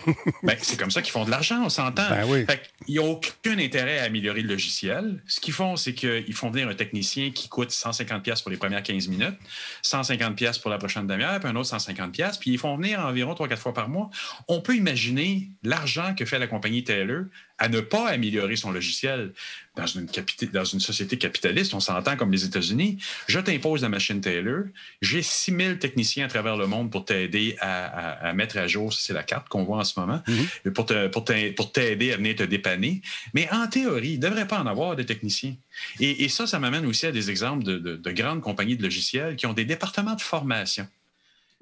Ben, 0.44 0.58
c'est 0.62 0.78
comme 0.78 0.92
ça 0.92 1.02
qu'ils 1.02 1.12
font 1.12 1.26
de 1.26 1.32
l'argent, 1.32 1.64
on 1.64 1.70
s'entend. 1.70 2.08
Ben 2.10 2.58
Ils 2.88 2.96
n'ont 2.96 3.14
aucun 3.14 3.58
intérêt 3.58 4.00
à 4.00 4.04
améliorer 4.04 4.42
le 4.42 4.50
logiciel. 4.50 5.22
Ce 5.28 5.40
qu'ils 5.40 5.54
font, 5.54 5.76
c'est 5.76 5.94
qu'ils 5.94 6.34
font 6.34 6.50
venir 6.50 6.68
un 6.68 6.76
technicien 6.76 7.32
qui 7.32 7.50
coûte 7.50 7.70
150$ 7.70 8.42
pour 8.42 8.52
les 8.52 8.58
premières 8.58 8.84
15 8.84 9.08
minutes, 9.08 9.36
150$ 9.84 10.62
pour 10.62 10.72
la 10.72 10.78
prochaine 10.78 11.08
demi-heure, 11.08 11.40
puis 11.40 11.50
un 11.50 11.56
autre 11.56 11.76
150$, 11.76 12.40
puis 12.40 12.52
ils 12.52 12.58
font 12.58 12.78
venir 12.78 13.00
environ 13.00 13.34
3-4 13.34 13.58
fois 13.58 13.74
par 13.74 13.90
mois. 13.90 14.10
On 14.48 14.62
peut 14.62 14.76
imaginer 14.76 15.50
l'argent 15.64 16.14
que 16.16 16.26
fait 16.26 16.40
la 16.40 16.48
compagnie 16.48 16.84
Taylor 16.84 17.26
à 17.58 17.70
ne 17.70 17.80
pas 17.80 18.10
améliorer 18.10 18.58
son 18.58 18.72
logiciel 18.72 19.32
dans 19.76 19.86
une, 19.86 20.08
dans 20.52 20.66
une 20.66 20.80
société 20.80 21.18
capitaliste, 21.18 21.74
on 21.74 21.80
s'entend 21.80 22.16
comme 22.18 22.32
les 22.32 22.46
États-Unis. 22.46 22.98
Je 23.28 23.40
t'impose 23.40 23.82
la 23.82 23.90
machine 23.90 24.22
Taylor. 24.22 24.64
J'ai 25.02 25.22
6000 25.22 25.80
techniciens 25.80 26.26
à 26.26 26.28
travers 26.28 26.58
le 26.58 26.68
monde 26.68 26.92
pour 26.92 27.06
t'aider 27.06 27.56
à, 27.60 28.34
mettre 28.34 28.58
à 28.58 28.68
jour, 28.68 28.94
c'est 28.94 29.14
la 29.14 29.24
carte 29.24 29.48
qu'on 29.48 29.64
voit 29.64 29.78
en 29.78 29.84
ce 29.84 30.00
moment, 30.00 30.22
mm-hmm. 30.28 31.10
pour, 31.10 31.72
t'aider 31.72 32.14
à 32.14 32.18
venir 32.18 32.36
te 32.36 32.44
dépanner. 32.44 33.02
Mais 33.34 33.50
en 33.52 33.68
théorie, 33.68 34.14
il 34.14 34.20
ne 34.20 34.28
devrait 34.28 34.48
pas 34.48 34.60
en 34.60 34.68
avoir 34.68 34.96
des 34.96 35.06
techniciens. 35.06 35.56
Et, 36.00 36.28
ça, 36.30 36.48
ça 36.48 36.60
m'amène 36.60 36.86
aussi 36.86 37.06
à 37.06 37.12
des 37.12 37.30
exemples 37.30 37.64
de, 37.64 37.78
de 37.78 38.12
grandes 38.12 38.42
compagnies 38.42 38.76
de 38.76 38.84
logiciels 38.84 39.36
qui 39.36 39.46
ont 39.46 39.54
des 39.54 39.66
départements 39.66 40.16
de 40.16 40.22
formation. 40.22 40.88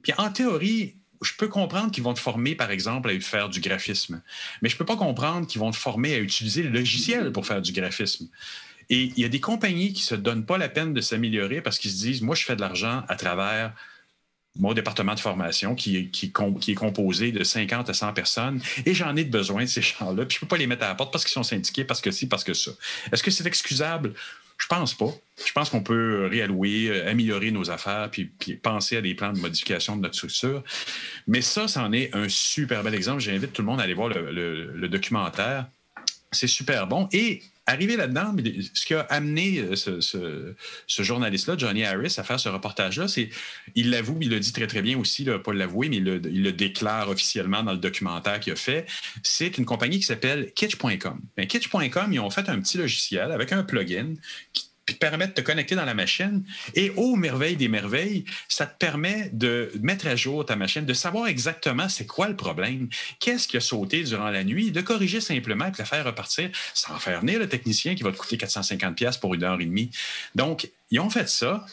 Puis 0.02 0.14
en 0.18 0.30
théorie, 0.30 0.96
je 1.24 1.34
peux 1.36 1.48
comprendre 1.48 1.92
qu'ils 1.92 2.04
vont 2.04 2.14
te 2.14 2.20
former, 2.20 2.56
par 2.56 2.72
exemple, 2.72 3.10
à 3.10 3.20
faire 3.20 3.50
du 3.50 3.60
graphisme, 3.60 4.22
mais 4.62 4.70
je 4.70 4.76
ne 4.76 4.78
peux 4.78 4.86
pas 4.86 4.98
comprendre 4.98 5.48
qu'ils 5.48 5.60
vont 5.60 5.72
te 5.72 5.78
former 5.78 6.16
à 6.16 6.20
utiliser 6.20 6.64
le 6.64 6.70
logiciel 6.70 7.32
pour 7.32 7.46
faire 7.46 7.62
du 7.62 7.72
graphisme. 7.72 8.28
Et 8.90 9.12
il 9.16 9.20
y 9.20 9.26
a 9.26 9.30
des 9.30 9.40
compagnies 9.40 9.94
qui 9.94 10.02
ne 10.02 10.08
se 10.08 10.16
donnent 10.16 10.46
pas 10.46 10.58
la 10.58 10.70
peine 10.70 10.94
de 10.94 11.02
s'améliorer 11.02 11.62
parce 11.62 11.80
qu'ils 11.80 11.92
se 11.92 11.98
disent, 11.98 12.22
moi, 12.22 12.36
je 12.36 12.44
fais 12.44 12.56
de 12.56 12.62
l'argent 12.62 13.04
à 13.08 13.16
travers 13.16 13.74
mon 14.60 14.74
département 14.74 15.16
de 15.16 15.20
formation 15.20 15.74
qui, 15.74 16.12
qui, 16.12 16.32
qui, 16.60 16.72
est 16.72 16.76
composé 16.76 17.32
de 17.32 17.44
50 17.44 17.90
à 17.90 17.94
100 17.94 18.14
personnes 18.14 18.62
et 18.86 18.94
j'en 18.94 19.16
ai 19.16 19.24
besoin 19.24 19.64
de 19.64 19.70
ces 19.70 19.82
gens-là. 19.82 20.26
Puis 20.26 20.36
je 20.36 20.38
ne 20.38 20.40
peux 20.42 20.48
pas 20.48 20.58
les 20.58 20.68
mettre 20.68 20.84
à 20.84 20.90
la 20.90 20.96
porte 20.96 21.12
parce 21.12 21.24
qu'ils 21.24 21.34
sont 21.34 21.44
syndiqués, 21.44 21.86
parce 21.86 22.02
que 22.02 22.12
si, 22.12 22.28
parce 22.28 22.44
que 22.44 22.54
ça. 22.54 22.72
Est-ce 23.12 23.24
que 23.24 23.32
c'est 23.32 23.48
excusable? 23.48 24.14
Je 24.58 24.68
pense 24.68 24.94
pas. 24.94 25.12
Je 25.46 25.52
pense 25.52 25.70
qu'on 25.70 25.82
peut 25.82 26.28
réallouer, 26.28 26.90
euh, 26.90 27.10
améliorer 27.10 27.52
nos 27.52 27.70
affaires, 27.70 28.10
puis, 28.12 28.32
penser 28.62 28.98
à 28.98 29.02
des 29.02 29.16
plans 29.16 29.34
de 29.34 29.40
modification 29.40 29.96
de 29.96 30.02
notre 30.02 30.16
structure. 30.16 30.64
Mais 31.28 31.42
ça, 31.42 31.68
c'en 31.68 31.92
est 31.92 32.14
un 32.16 32.30
super 32.30 32.84
bel 32.84 32.94
exemple. 32.94 33.20
J'invite 33.20 33.54
tout 33.54 33.62
le 33.62 33.68
monde 33.68 33.80
à 33.80 33.84
aller 33.84 33.94
voir 33.94 34.10
le, 34.10 34.88
documentaire. 34.88 35.68
C'est 36.32 36.48
super 36.48 36.88
bon. 36.88 37.10
Et 37.12 37.44
arrivé 37.66 37.96
là-dedans, 37.96 38.36
ce 38.74 38.86
qui 38.86 38.94
a 38.94 39.02
amené 39.02 39.60
euh, 39.60 39.76
ce, 39.76 41.04
journaliste-là, 41.04 41.56
Johnny 41.58 41.84
Harris, 41.84 42.16
à 42.18 42.24
faire 42.24 42.40
ce 42.40 42.50
reportage-là, 42.50 43.08
c'est, 43.08 43.30
il 43.76 43.90
l'avoue, 43.90 44.18
il 44.22 44.30
le 44.30 44.40
dit 44.40 44.52
très 44.52 44.68
très 44.68 44.82
bien 44.82 44.98
aussi, 44.98 45.24
là, 45.24 45.40
pas 45.40 45.54
l'avouer, 45.54 45.90
mais 45.90 45.98
il 45.98 46.04
le, 46.04 46.52
déclare 46.52 47.10
officiellement 47.10 47.64
dans 47.64 47.72
le 47.72 47.78
documentaire 47.78 48.40
qu'il 48.40 48.54
a 48.54 48.56
fait, 48.56 48.86
c'est 49.24 49.58
une 49.58 49.66
compagnie 49.66 50.00
qui 50.00 50.06
s'appelle 50.06 50.52
Kitsch.com. 50.54 51.22
Kitsch.com, 51.48 52.14
ils 52.14 52.20
ont 52.20 52.30
fait 52.30 52.50
un 52.50 52.60
petit 52.60 52.78
logiciel 52.78 53.32
avec 53.32 53.52
un 53.52 53.64
plugin 53.64 54.14
qui 54.52 54.73
puis 54.86 54.96
te 54.96 55.00
permet 55.00 55.28
de 55.28 55.34
te 55.34 55.42
connecter 55.42 55.76
dans 55.76 55.86
la 55.86 55.94
machine. 55.94 56.44
Et 56.76 56.92
ô 56.96 57.16
merveille 57.16 57.56
des 57.56 57.68
merveilles, 57.68 58.26
ça 58.48 58.66
te 58.66 58.78
permet 58.78 59.30
de 59.34 59.72
mettre 59.82 60.08
à 60.08 60.16
jour 60.16 60.46
ta 60.46 60.56
machine, 60.56 60.86
de 60.86 60.94
savoir 60.94 61.28
exactement 61.28 61.90
c'est 61.90 62.06
quoi 62.06 62.28
le 62.28 62.36
problème, 62.36 62.90
qu'est-ce 63.20 63.48
qui 63.48 63.58
a 63.58 63.62
sauté 63.62 64.04
durant 64.04 64.30
la 64.30 64.44
nuit, 64.44 64.72
de 64.72 64.82
corriger 64.82 65.22
simplement 65.22 65.68
et 65.68 65.72
de 65.72 65.78
la 65.78 65.86
faire 65.86 66.06
repartir 66.06 66.50
sans 66.74 66.98
faire 67.00 67.22
venir 67.22 67.40
le 67.40 67.48
technicien 67.48 67.96
qui 67.96 68.04
va 68.04 68.12
te 68.12 68.18
coûter 68.18 68.38
450$ 68.38 69.20
pour 69.20 69.34
une 69.34 69.44
heure 69.44 69.60
et 69.62 69.66
demie. 69.66 69.92
Donc, 70.36 70.70
ils 70.92 71.00
ont 71.00 71.10
fait 71.10 71.30
ça. 71.30 71.66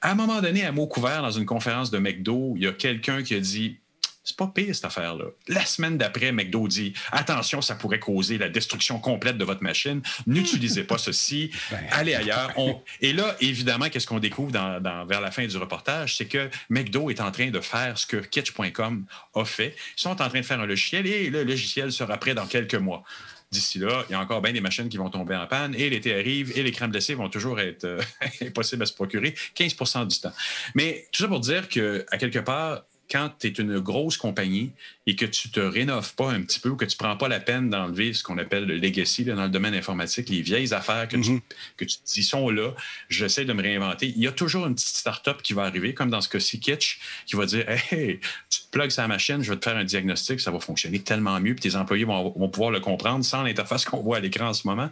À 0.00 0.10
un 0.10 0.14
moment 0.14 0.42
donné, 0.42 0.64
à 0.64 0.72
mot 0.72 0.86
couvert, 0.86 1.22
dans 1.22 1.30
une 1.30 1.46
conférence 1.46 1.90
de 1.90 1.98
McDo, 1.98 2.54
il 2.56 2.64
y 2.64 2.66
a 2.66 2.72
quelqu'un 2.72 3.22
qui 3.22 3.34
a 3.34 3.40
dit 3.40 3.78
c'est 4.24 4.36
pas 4.36 4.46
pire, 4.46 4.74
cette 4.74 4.86
affaire-là. 4.86 5.26
La 5.48 5.64
semaine 5.66 5.98
d'après, 5.98 6.32
McDo 6.32 6.66
dit 6.66 6.94
Attention, 7.12 7.60
ça 7.60 7.74
pourrait 7.74 7.98
causer 7.98 8.38
la 8.38 8.48
destruction 8.48 8.98
complète 8.98 9.36
de 9.36 9.44
votre 9.44 9.62
machine. 9.62 10.02
N'utilisez 10.26 10.84
pas 10.84 10.98
ceci. 10.98 11.50
Ben. 11.70 11.80
Allez 11.90 12.14
ailleurs. 12.14 12.52
Et 13.00 13.12
là, 13.12 13.36
évidemment, 13.40 13.88
qu'est-ce 13.88 14.06
qu'on 14.06 14.18
découvre 14.18 14.52
vers 14.52 15.20
la 15.20 15.30
fin 15.30 15.46
du 15.46 15.56
reportage? 15.56 16.16
C'est 16.16 16.26
que 16.26 16.48
McDo 16.68 17.10
est 17.10 17.20
en 17.20 17.30
train 17.30 17.50
de 17.50 17.60
faire 17.60 17.98
ce 17.98 18.06
que 18.06 18.16
Kitch.com 18.18 19.04
a 19.34 19.44
fait. 19.44 19.74
Ils 19.96 20.00
sont 20.00 20.10
en 20.10 20.28
train 20.28 20.40
de 20.40 20.44
faire 20.44 20.60
un 20.60 20.66
logiciel 20.66 21.06
et 21.06 21.30
le 21.30 21.42
logiciel 21.42 21.90
sera 21.90 22.16
prêt 22.18 22.34
dans 22.34 22.46
quelques 22.46 22.74
mois. 22.74 23.02
D'ici 23.50 23.78
là, 23.78 24.04
il 24.08 24.12
y 24.12 24.14
a 24.14 24.20
encore 24.20 24.42
bien 24.42 24.52
des 24.52 24.60
machines 24.60 24.88
qui 24.88 24.96
vont 24.96 25.10
tomber 25.10 25.36
en 25.36 25.46
panne 25.46 25.74
et 25.76 25.88
l'été 25.88 26.12
arrive 26.12 26.52
et 26.56 26.62
les 26.62 26.72
crèmes 26.72 26.90
glacées 26.90 27.14
vont 27.14 27.28
toujours 27.28 27.60
être 27.60 27.84
euh, 27.84 28.00
impossibles 28.42 28.82
à 28.82 28.86
se 28.86 28.92
procurer 28.92 29.34
15% 29.56 30.08
du 30.08 30.20
temps. 30.20 30.32
Mais 30.74 31.06
tout 31.12 31.22
ça 31.22 31.28
pour 31.28 31.40
dire 31.40 31.68
qu'à 31.68 32.18
quelque 32.18 32.40
part, 32.40 32.82
quand 33.10 33.30
tu 33.38 33.48
es 33.48 33.50
une 33.50 33.78
grosse 33.80 34.16
compagnie 34.16 34.72
et 35.06 35.16
que 35.16 35.26
tu 35.26 35.50
te 35.50 35.60
rénoves 35.60 36.14
pas 36.14 36.30
un 36.30 36.42
petit 36.42 36.58
peu 36.58 36.70
ou 36.70 36.76
que 36.76 36.84
tu 36.84 36.96
prends 36.96 37.16
pas 37.16 37.28
la 37.28 37.40
peine 37.40 37.68
d'enlever 37.68 38.12
ce 38.12 38.22
qu'on 38.22 38.38
appelle 38.38 38.64
le 38.64 38.76
legacy 38.76 39.24
dans 39.24 39.42
le 39.42 39.48
domaine 39.48 39.74
informatique, 39.74 40.28
les 40.30 40.40
vieilles 40.40 40.72
affaires 40.72 41.06
que, 41.08 41.16
tu, 41.16 41.32
mhm. 41.32 41.40
que 41.76 41.84
tu 41.84 41.98
dis 42.06 42.22
sont 42.22 42.48
là, 42.48 42.70
j'essaie 43.08 43.44
de 43.44 43.52
me 43.52 43.62
réinventer. 43.62 44.12
Il 44.16 44.22
y 44.22 44.26
a 44.26 44.32
toujours 44.32 44.66
une 44.66 44.74
petite 44.74 44.96
start-up 44.96 45.42
qui 45.42 45.52
va 45.52 45.64
arriver, 45.64 45.92
comme 45.92 46.10
dans 46.10 46.20
ce 46.20 46.28
cas-ci, 46.28 46.60
Kitsch, 46.60 46.98
qui 47.26 47.36
va 47.36 47.46
dire 47.46 47.68
Hey, 47.68 48.20
tu 48.48 48.60
te 48.60 48.70
plugues 48.70 48.90
sa 48.90 49.06
machine, 49.06 49.42
je 49.42 49.52
vais 49.52 49.58
te 49.58 49.64
faire 49.64 49.76
un 49.76 49.84
diagnostic, 49.84 50.40
ça 50.40 50.50
va 50.50 50.60
fonctionner 50.60 51.00
tellement 51.00 51.38
mieux, 51.40 51.54
puis 51.54 51.70
tes 51.70 51.76
employés 51.76 52.04
vont, 52.04 52.32
vont 52.36 52.48
pouvoir 52.48 52.70
le 52.70 52.80
comprendre 52.80 53.24
sans 53.24 53.42
l'interface 53.42 53.84
qu'on 53.84 54.02
voit 54.02 54.16
à 54.18 54.20
l'écran 54.20 54.48
en 54.48 54.54
ce 54.54 54.66
moment. 54.66 54.90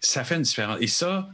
Ça 0.00 0.22
fait 0.24 0.36
une 0.36 0.42
différence. 0.42 0.78
Et 0.80 0.86
ça, 0.86 1.28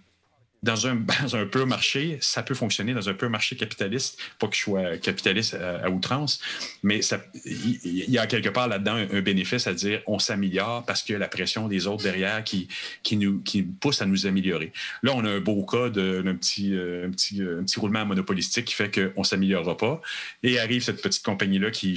dans 0.65 0.87
un, 0.87 0.97
un 1.33 1.47
peu 1.47 1.65
marché, 1.65 2.19
ça 2.21 2.43
peut 2.43 2.55
fonctionner 2.55 2.95
dans 2.95 3.09
un 3.09 3.15
peu 3.15 3.29
marché 3.29 3.55
capitaliste, 3.57 4.19
pas 4.39 4.49
que 4.49 4.57
je 4.57 4.61
sois 4.61 4.97
capitaliste 4.97 5.55
à, 5.55 5.91
outrance, 5.91 6.41
mais 6.83 7.01
il 7.45 8.11
y, 8.11 8.19
a 8.19 8.27
quelque 8.27 8.49
part 8.49 8.67
là-dedans 8.67 8.95
un, 8.95 9.21
bénéfice 9.21 9.67
à 9.67 9.75
dire 9.75 10.01
on 10.07 10.19
s'améliore 10.19 10.85
parce 10.85 11.03
qu'il 11.03 11.13
y 11.13 11.17
a 11.17 11.19
la 11.19 11.29
pression 11.29 11.69
des 11.69 11.87
autres 11.87 12.03
derrière 12.03 12.43
qui, 12.43 12.69
nous, 13.13 13.43
pousse 13.81 14.03
à 14.03 14.07
nous 14.07 14.27
améliorer. 14.27 14.73
Là, 15.03 15.13
on 15.15 15.25
a 15.25 15.31
un 15.31 15.41
beau 15.41 15.65
cas 15.65 15.91
d'un 15.91 16.35
petit, 16.35 16.75
un 16.75 17.11
petit, 17.11 17.43
un 17.43 17.65
roulement 17.81 18.07
monopolistique 18.07 18.65
qui 18.67 18.75
fait 18.75 18.91
qu'on 18.91 19.21
ne 19.21 19.25
s'améliorera 19.25 19.77
pas. 19.77 20.01
Et 20.43 20.59
arrive 20.59 20.83
cette 20.83 21.03
petite 21.03 21.25
compagnie-là 21.25 21.71
qui 21.71 21.97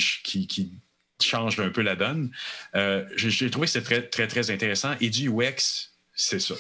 change 1.26 1.60
un 1.60 1.70
peu 1.70 1.82
la 1.82 1.96
donne. 1.96 2.32
Euh, 2.76 3.04
j'ai 3.16 3.50
trouvé 3.50 3.66
que 3.66 3.72
c'est 3.72 3.82
très, 3.82 4.02
très, 4.04 4.28
très 4.28 4.52
intéressant. 4.52 4.94
Et 5.02 5.10
du 5.10 5.30
UX, 5.30 5.87
c'est 6.20 6.40
ça. 6.40 6.56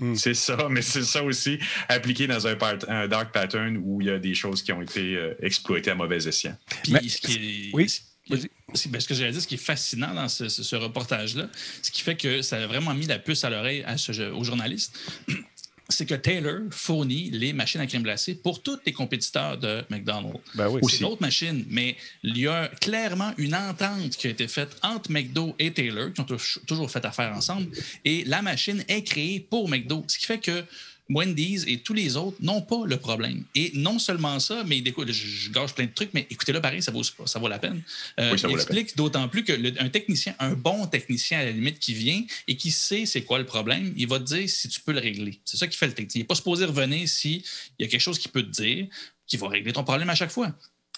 Hmm. 0.00 0.14
C'est 0.14 0.34
ça, 0.34 0.56
mais 0.70 0.82
c'est 0.82 1.04
ça 1.04 1.22
aussi 1.22 1.58
appliqué 1.88 2.26
dans 2.26 2.46
un, 2.46 3.06
dark 3.06 3.32
pattern 3.32 3.76
où 3.76 4.00
il 4.00 4.06
y 4.06 4.10
a 4.10 4.18
des 4.18 4.34
choses 4.34 4.62
qui 4.62 4.72
ont 4.72 4.80
été 4.80 5.14
euh, 5.14 5.34
exploitées 5.42 5.90
à 5.90 5.94
mauvais 5.94 6.26
escient. 6.26 6.56
ce 6.84 7.20
qui 7.20 7.70
oui. 7.72 7.86
Ben, 8.30 9.00
ce 9.00 9.08
que 9.08 9.14
j'allais 9.14 9.32
dire, 9.32 9.40
ce 9.40 9.46
qui 9.46 9.54
est 9.54 9.56
fascinant 9.56 10.12
dans 10.12 10.28
ce, 10.28 10.76
reportage-là, 10.76 11.48
ce 11.82 11.90
qui 11.90 12.02
fait 12.02 12.16
que 12.16 12.42
ça 12.42 12.56
a 12.56 12.66
vraiment 12.66 12.92
mis 12.92 13.06
la 13.06 13.18
puce 13.18 13.42
à 13.44 13.50
l'oreille 13.50 13.84
aux 14.34 14.44
journalistes, 14.44 14.98
c'est 15.88 16.04
que 16.04 16.14
Taylor 16.14 16.60
fournit 16.70 17.30
les 17.30 17.52
machines 17.52 17.80
à 17.80 17.86
crème 17.86 18.02
glacée 18.02 18.34
pour 18.34 18.62
tous 18.62 18.78
les 18.84 18.92
compétiteurs 18.92 19.56
de 19.56 19.82
McDonald's. 19.88 20.38
Ben 20.54 20.68
oui, 20.68 20.80
c'est 20.90 21.00
d'autres 21.00 21.22
machines, 21.22 21.64
mais 21.70 21.96
il 22.22 22.36
y 22.36 22.46
a 22.46 22.68
clairement 22.80 23.32
une 23.38 23.54
entente 23.54 24.10
qui 24.10 24.26
a 24.26 24.30
été 24.30 24.48
faite 24.48 24.76
entre 24.82 25.10
McDo 25.10 25.54
et 25.58 25.72
Taylor, 25.72 26.12
qui 26.12 26.20
ont 26.20 26.26
toujours 26.66 26.90
fait 26.90 27.04
affaire 27.04 27.34
ensemble, 27.34 27.68
et 28.04 28.24
la 28.24 28.42
machine 28.42 28.84
est 28.88 29.02
créée 29.02 29.40
pour 29.40 29.68
McDo, 29.68 30.04
ce 30.08 30.18
qui 30.18 30.26
fait 30.26 30.38
que 30.38 30.64
Wendy's 31.10 31.64
et 31.66 31.78
tous 31.78 31.94
les 31.94 32.16
autres 32.16 32.36
n'ont 32.40 32.60
pas 32.60 32.84
le 32.84 32.96
problème. 32.98 33.44
Et 33.54 33.72
non 33.74 33.98
seulement 33.98 34.38
ça, 34.40 34.62
mais 34.66 34.78
écoute, 34.78 35.10
je, 35.10 35.50
gâche 35.50 35.74
plein 35.74 35.86
de 35.86 35.92
trucs, 35.92 36.12
mais 36.12 36.26
écoutez-le 36.30 36.60
pareil, 36.60 36.82
ça 36.82 36.92
vaut, 36.92 37.02
ça 37.02 37.38
vaut 37.38 37.48
la 37.48 37.58
peine. 37.58 37.82
Euh, 38.20 38.36
il 38.36 38.50
explique 38.50 38.96
d'autant 38.96 39.28
plus 39.28 39.44
qu'un 39.44 39.88
technicien, 39.88 40.34
un 40.38 40.52
bon 40.52 40.86
technicien 40.86 41.40
à 41.40 41.44
la 41.44 41.52
limite 41.52 41.78
qui 41.78 41.94
vient 41.94 42.22
et 42.46 42.56
qui 42.56 42.70
sait 42.70 43.06
c'est 43.06 43.22
quoi 43.22 43.38
le 43.38 43.46
problème, 43.46 43.94
il 43.96 44.06
va 44.06 44.18
te 44.18 44.24
dire 44.24 44.48
si 44.48 44.68
tu 44.68 44.80
peux 44.80 44.92
le 44.92 45.00
régler. 45.00 45.40
C'est 45.44 45.56
ça 45.56 45.66
qui 45.66 45.76
fait 45.76 45.86
le 45.86 45.94
technicien. 45.94 46.20
Il 46.20 46.22
n'est 46.22 46.26
pas 46.26 46.34
supposé 46.34 46.64
revenir 46.64 47.08
s'il 47.08 47.42
y 47.78 47.84
a 47.84 47.88
quelque 47.88 48.00
chose 48.00 48.18
qui 48.18 48.28
peut 48.28 48.42
te 48.42 48.62
dire 48.62 48.86
qui 49.26 49.36
va 49.36 49.48
régler 49.48 49.72
ton 49.72 49.84
problème 49.84 50.10
à 50.10 50.14
chaque 50.14 50.30
fois. 50.30 50.52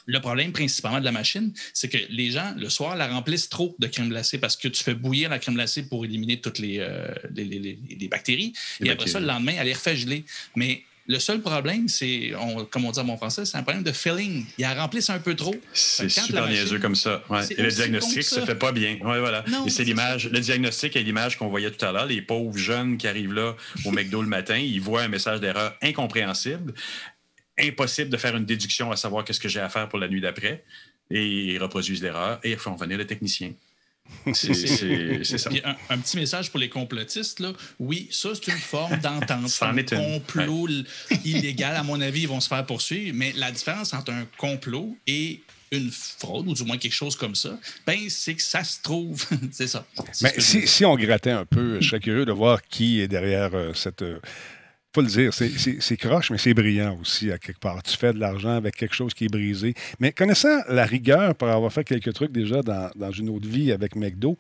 Le 0.07 0.21
problème 0.21 0.53
principalement 0.53 1.01
de 1.01 1.05
la 1.05 1.13
machine, 1.13 1.53
c'est 1.75 1.89
que 1.89 1.99
les 2.11 2.31
gens, 2.31 2.55
le 2.57 2.69
soir, 2.69 2.97
la 2.97 3.09
remplissent 3.09 3.49
trop 3.49 3.75
de 3.79 3.87
crème 3.87 4.09
glacée 4.09 4.39
parce 4.39 4.57
que 4.57 4.69
tu 4.69 4.83
fais 4.83 4.95
bouillir 4.95 5.31
la 5.31 5.39
crème 5.39 5.55
glacée 5.55 5.89
pour 5.89 6.05
éliminer 6.05 6.41
toutes 6.41 6.59
les, 6.59 6.79
euh, 6.81 7.09
les, 7.35 8.09
bactéries. 8.09 8.53
et 8.83 8.91
après 8.91 9.09
ça, 9.09 9.21
le 9.21 9.27
lendemain, 9.27 9.55
elle 9.59 9.67
les 9.67 9.73
refait 9.73 9.97
geler. 9.97 10.25
Mais 10.57 10.83
le 11.11 11.19
seul 11.19 11.41
problème, 11.41 11.89
c'est, 11.89 12.33
comme 12.71 12.85
on 12.85 12.93
dit 12.93 13.01
en 13.01 13.05
bon 13.05 13.17
français, 13.17 13.45
c'est 13.45 13.57
un 13.57 13.65
problème 13.65 13.83
de 13.83 13.91
filling. 13.91 14.47
Ils 14.59 14.63
la 14.63 14.75
remplissent 14.75 15.11
un 15.11 15.19
peu 15.19 15.35
trop. 15.35 15.55
C'est 15.73 16.09
super 16.09 16.49
niaiseux 16.49 16.79
comme 16.79 16.95
ça. 16.95 17.23
Et 17.51 17.63
le 17.63 17.71
diagnostic 17.71 18.23
se 18.23 18.41
fait 18.41 18.55
pas 18.55 18.71
bien. 18.71 18.97
Ouais, 19.03 19.19
voilà. 19.19 19.45
et 19.67 19.71
c'est 19.71 19.83
l'image. 19.83 20.29
Le 20.29 20.39
diagnostic 20.39 20.95
est 20.95 21.03
l'image 21.03 21.37
qu'on 21.37 21.49
voyait 21.49 21.73
tout 21.73 21.85
à 21.85 21.91
l'heure. 21.91 22.07
Les 22.07 22.23
pauvres 22.23 22.57
jeunes 22.57 22.97
qui 22.97 23.09
arrivent 23.09 23.33
là 23.33 23.57
au 23.85 23.91
McDo 23.91 24.23
le 24.23 24.29
matin, 24.29 24.57
ils 24.57 24.81
voient 24.81 25.03
un 25.03 25.09
message 25.09 25.41
d'erreur 25.41 25.75
incompréhensible 25.83 26.75
impossible 27.63 28.11
de 28.11 28.17
faire 28.17 28.37
une 28.37 28.45
déduction 28.45 28.91
à 28.91 28.97
savoir 28.97 29.25
qu'est-ce 29.25 29.41
que 29.41 29.49
j'ai 29.49 29.61
à 29.61 29.69
faire 29.69 29.89
pour 29.89 29.99
la 29.99 30.09
nuit 30.09 30.21
d'après. 30.21 30.65
Et 31.11 31.27
ils 31.27 31.59
reproduisent 31.59 32.03
l'erreur 32.03 32.39
et 32.43 32.53
ils 32.53 32.59
font 32.59 32.77
venir 32.77 32.99
le 32.99 33.07
technicien. 33.07 33.53
C'est 34.33 35.39
ça. 35.39 35.51
Un, 35.89 35.99
petit 35.99 36.17
message 36.17 36.51
pour 36.51 36.61
les 36.61 36.69
complotistes. 36.69 37.41
Là. 37.41 37.53
Oui, 37.79 38.09
ça, 38.11 38.31
c'est 38.35 38.51
une 38.51 38.59
forme 38.59 38.99
d'entente. 38.99 39.59
un 39.63 39.83
complot 39.83 40.69
illégal. 41.25 41.77
À 41.77 41.83
mon 41.83 42.01
avis, 42.01 42.23
ils 42.23 42.29
vont 42.29 42.41
se 42.41 42.49
faire 42.49 42.65
poursuivre. 42.67 43.17
Mais 43.17 43.33
la 43.37 43.51
différence 43.51 43.95
entre 43.95 44.13
un 44.13 44.27
complot 44.37 44.97
et 45.07 45.41
une 45.73 45.91
fraude, 45.91 46.49
ou 46.49 46.55
du 46.55 46.65
moins 46.65 46.79
quelque 46.79 46.95
chose 46.95 47.17
comme 47.17 47.35
ça, 47.35 47.59
ben, 47.87 47.99
c'est 48.09 48.35
que 48.35 48.43
ça 48.43 48.65
se 48.65 48.83
trouve. 48.83 49.25
c'est 49.53 49.69
ça. 49.69 49.87
Mais 50.23 50.35
si, 50.39 50.67
si, 50.67 50.85
on 50.85 50.97
grattait 50.97 51.31
un 51.31 51.45
peu, 51.45 51.81
je 51.81 51.89
serais 51.89 52.01
curieux 52.01 52.25
de 52.25 52.33
voir 52.33 52.63
qui 52.63 53.01
est 53.01 53.09
derrière 53.09 53.55
euh, 53.55 53.73
cette. 53.75 54.03
Euh, 54.03 54.19
faut 54.93 55.03
le 55.03 55.07
dire, 55.07 55.33
c'est 55.33 55.97
croche, 55.97 56.31
mais 56.31 56.39
c'est 56.39 56.55
brillant 56.55 56.99
aussi, 57.01 57.31
à 57.31 57.39
quelque 57.39 57.61
part. 57.61 57.83
Tu 57.83 57.97
fais 57.97 58.13
de 58.13 58.19
l'argent 58.19 58.57
avec 58.57 58.75
quelque 58.75 58.95
chose 58.95 59.15
qui 59.15 59.27
est 59.27 59.29
brisé. 59.29 59.75
Mais 60.01 60.13
connaissant 60.13 60.61
la 60.69 60.85
rigueur, 60.85 61.35
pour 61.37 61.49
avoir 61.49 61.73
fait 61.73 61.85
quelques 61.85 62.13
trucs 62.13 62.33
déjà 62.33 62.61
dans, 62.63 63.13
une 63.13 63.31
autre 63.31 63.49
vie 63.49 63.71
avec 63.71 63.95
McDo, 63.95 64.37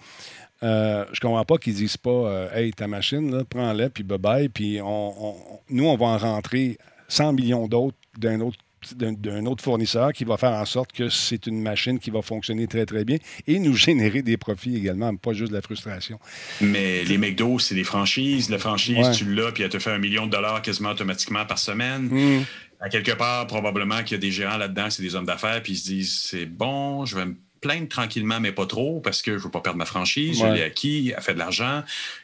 euh, 0.62 1.04
je 1.12 1.20
comprends 1.20 1.44
pas 1.44 1.56
qu'ils 1.56 1.74
disent 1.74 1.96
pas 1.96 2.10
euh, 2.10 2.54
Hey, 2.54 2.72
ta 2.72 2.88
machine, 2.88 3.44
prends-la, 3.44 3.90
puis 3.90 4.04
bye-bye, 4.04 4.48
puis 4.48 4.80
on, 4.82 5.36
nous, 5.70 5.86
on 5.86 5.96
va 5.96 6.06
en 6.06 6.18
rentrer 6.18 6.78
100 7.08 7.32
millions 7.32 7.66
d'autres 7.66 7.96
d'un 8.18 8.40
autre 8.40 8.58
d'un 8.94 9.46
autre 9.46 9.62
fournisseur 9.62 10.12
qui 10.12 10.24
va 10.24 10.36
faire 10.36 10.52
en 10.52 10.64
sorte 10.64 10.92
que 10.92 11.08
c'est 11.08 11.46
une 11.46 11.60
machine 11.60 11.98
qui 11.98 12.10
va 12.10 12.22
fonctionner 12.22 12.66
très, 12.66 12.86
très 12.86 13.04
bien 13.04 13.18
et 13.46 13.58
nous 13.58 13.74
générer 13.76 14.22
des 14.22 14.36
profits 14.36 14.76
également, 14.76 15.14
pas 15.16 15.32
juste 15.32 15.50
de 15.50 15.56
la 15.56 15.62
frustration. 15.62 16.18
Mais 16.60 17.04
les 17.04 17.18
McDo, 17.18 17.58
c'est 17.58 17.74
des 17.74 17.84
franchises. 17.84 18.50
La 18.50 18.58
franchise, 18.58 19.10
tu 19.16 19.34
l'as, 19.34 19.52
puis 19.52 19.62
elle 19.62 19.70
te 19.70 19.78
fait 19.78 19.92
un 19.92 19.98
million 19.98 20.26
de 20.26 20.32
dollars 20.32 20.62
quasiment 20.62 20.90
automatiquement 20.90 21.44
par 21.46 21.58
semaine. 21.58 22.08
Hmm. 22.10 22.44
À 22.80 22.88
quelque 22.88 23.12
part, 23.12 23.46
probablement 23.46 24.02
qu'il 24.02 24.12
y 24.12 24.14
a 24.14 24.18
des 24.18 24.30
gérants 24.30 24.56
là-dedans, 24.56 24.88
c'est 24.88 25.02
des 25.02 25.14
hommes 25.14 25.26
d'affaires, 25.26 25.62
puis 25.62 25.74
ils 25.74 25.78
se 25.78 25.86
disent 25.86 26.18
c'est 26.22 26.46
bon, 26.46 27.04
je 27.04 27.16
vais 27.16 27.26
me 27.26 27.34
plaindre 27.60 27.88
tranquillement, 27.88 28.40
mais 28.40 28.52
pas 28.52 28.66
trop, 28.66 29.00
parce 29.00 29.22
que 29.22 29.32
je 29.32 29.38
ne 29.38 29.42
veux 29.42 29.50
pas 29.50 29.60
perdre 29.60 29.78
ma 29.78 29.84
franchise. 29.84 30.38
Je 30.38 30.46
l'ai 30.46 30.62
acquis, 30.62 31.12
elle 31.14 31.22
fait 31.22 31.34
de 31.34 31.38
l'argent. 31.38 31.82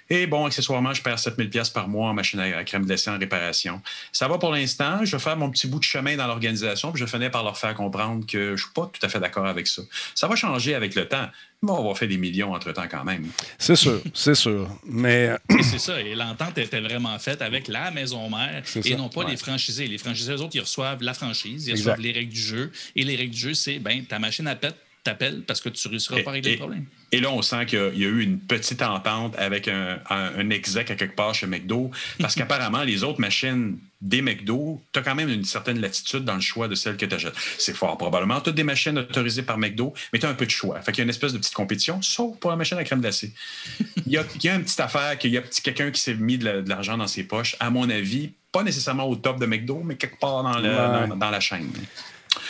Et 0.08 0.26
bon, 0.26 0.46
accessoirement, 0.46 0.94
je 0.94 1.02
perds 1.02 1.18
7000 1.18 1.50
pièces 1.50 1.70
par 1.70 1.88
mois 1.88 2.10
en 2.10 2.14
machine 2.14 2.38
à 2.38 2.64
crème 2.64 2.86
glacée 2.86 3.10
en 3.10 3.18
réparation. 3.18 3.82
Ça 4.12 4.28
va 4.28 4.38
pour 4.38 4.52
l'instant. 4.52 5.04
Je 5.04 5.16
vais 5.16 5.22
faire 5.22 5.36
mon 5.36 5.50
petit 5.50 5.66
bout 5.66 5.78
de 5.78 5.84
chemin 5.84 6.16
dans 6.16 6.26
l'organisation, 6.26 6.92
puis 6.92 7.00
je 7.00 7.06
finis 7.06 7.28
par 7.28 7.42
leur 7.42 7.58
faire 7.58 7.74
comprendre 7.74 8.24
que 8.24 8.38
je 8.38 8.52
ne 8.52 8.56
suis 8.56 8.72
pas 8.74 8.90
tout 8.92 9.04
à 9.04 9.08
fait 9.08 9.18
d'accord 9.18 9.46
avec 9.46 9.66
ça. 9.66 9.82
Ça 10.14 10.28
va 10.28 10.36
changer 10.36 10.74
avec 10.74 10.94
le 10.94 11.08
temps. 11.08 11.26
Mais 11.62 11.70
on 11.72 11.88
va 11.88 11.94
faire 11.94 12.08
des 12.08 12.18
millions 12.18 12.52
entre-temps 12.52 12.86
quand 12.88 13.02
même. 13.02 13.26
C'est 13.58 13.76
sûr, 13.76 14.00
c'est 14.12 14.34
sûr. 14.34 14.68
Mais... 14.84 15.30
c'est 15.62 15.78
ça. 15.78 16.00
Et 16.00 16.14
l'entente 16.14 16.58
était 16.58 16.80
vraiment 16.80 17.18
faite 17.18 17.40
avec 17.40 17.66
la 17.66 17.90
maison 17.90 18.28
mère 18.28 18.62
et 18.84 18.94
non 18.94 19.08
pas 19.08 19.24
les 19.24 19.36
franchisés? 19.36 19.86
Les 19.86 19.98
franchisés, 19.98 20.34
eux 20.34 20.42
autres, 20.42 20.54
ils 20.54 20.60
reçoivent 20.60 21.02
la 21.02 21.14
franchise, 21.14 21.66
ils 21.66 21.72
reçoivent 21.72 22.00
les 22.00 22.12
règles 22.12 22.32
du 22.32 22.40
jeu. 22.40 22.70
Et 22.94 23.04
les 23.04 23.16
règles 23.16 23.34
du 23.34 23.40
jeu, 23.40 23.54
c'est, 23.54 23.78
ben 23.78 24.04
ta 24.04 24.18
machine 24.18 24.46
à 24.46 24.54
pète, 24.54 24.76
t'appelle 25.06 25.42
parce 25.46 25.60
que 25.60 25.68
tu 25.68 25.88
ne 25.88 25.92
réussiras 25.92 26.22
pas 26.22 26.30
à 26.30 26.34
régler 26.34 26.52
le 26.52 26.58
problème. 26.58 26.84
Et 27.12 27.20
là, 27.20 27.30
on 27.30 27.42
sent 27.42 27.66
qu'il 27.66 27.78
y, 27.78 28.04
a 28.04 28.08
eu 28.08 28.20
une 28.20 28.38
petite 28.38 28.82
entente 28.82 29.34
avec 29.38 29.68
un, 29.68 29.98
un, 30.10 30.50
exec 30.50 30.90
à 30.90 30.96
quelque 30.96 31.14
part 31.14 31.34
chez 31.34 31.46
McDo, 31.46 31.90
parce 32.18 32.34
qu'apparemment, 32.36 32.82
les 32.82 33.04
autres 33.04 33.20
machines 33.20 33.78
des 34.02 34.20
McDo, 34.20 34.82
tu 34.92 34.98
as 34.98 35.02
quand 35.02 35.14
même 35.14 35.28
une 35.28 35.44
certaine 35.44 35.80
latitude 35.80 36.24
dans 36.24 36.34
le 36.34 36.40
choix 36.40 36.68
de 36.68 36.74
celles 36.74 36.96
que 36.96 37.06
tu 37.06 37.14
achètes. 37.14 37.34
C'est 37.58 37.74
fort 37.74 37.96
probablement. 37.96 38.40
Tu 38.40 38.50
as 38.50 38.52
des 38.52 38.64
machines 38.64 38.98
autorisées 38.98 39.42
par 39.42 39.56
McDo, 39.56 39.94
mais 40.12 40.18
tu 40.18 40.26
as 40.26 40.28
un 40.28 40.34
peu 40.34 40.46
de 40.46 40.50
choix. 40.50 40.80
Fait 40.82 40.92
qu'il 40.92 40.98
y 40.98 41.02
a 41.02 41.04
une 41.04 41.10
espèce 41.10 41.32
de 41.32 41.38
petite 41.38 41.54
compétition, 41.54 42.02
sauf 42.02 42.36
pour 42.38 42.50
la 42.50 42.56
machine 42.56 42.76
à 42.76 42.84
crème 42.84 43.00
glacée. 43.00 43.32
il, 44.06 44.12
y 44.12 44.18
a, 44.18 44.24
il 44.34 44.44
y 44.44 44.48
a 44.48 44.56
une 44.56 44.64
petite 44.64 44.80
affaire, 44.80 45.16
qu'il 45.18 45.30
y 45.30 45.38
a 45.38 45.42
quelqu'un 45.42 45.90
qui 45.90 46.00
s'est 46.00 46.14
mis 46.14 46.38
de 46.38 46.64
l'argent 46.68 46.98
dans 46.98 47.06
ses 47.06 47.24
poches, 47.24 47.56
à 47.60 47.70
mon 47.70 47.88
avis, 47.88 48.32
pas 48.52 48.62
nécessairement 48.62 49.08
au 49.08 49.16
top 49.16 49.40
de 49.40 49.46
McDo, 49.46 49.82
mais 49.84 49.96
quelque 49.96 50.18
part 50.18 50.42
dans, 50.42 51.16
dans 51.16 51.30
la 51.30 51.40
chaîne. 51.40 51.70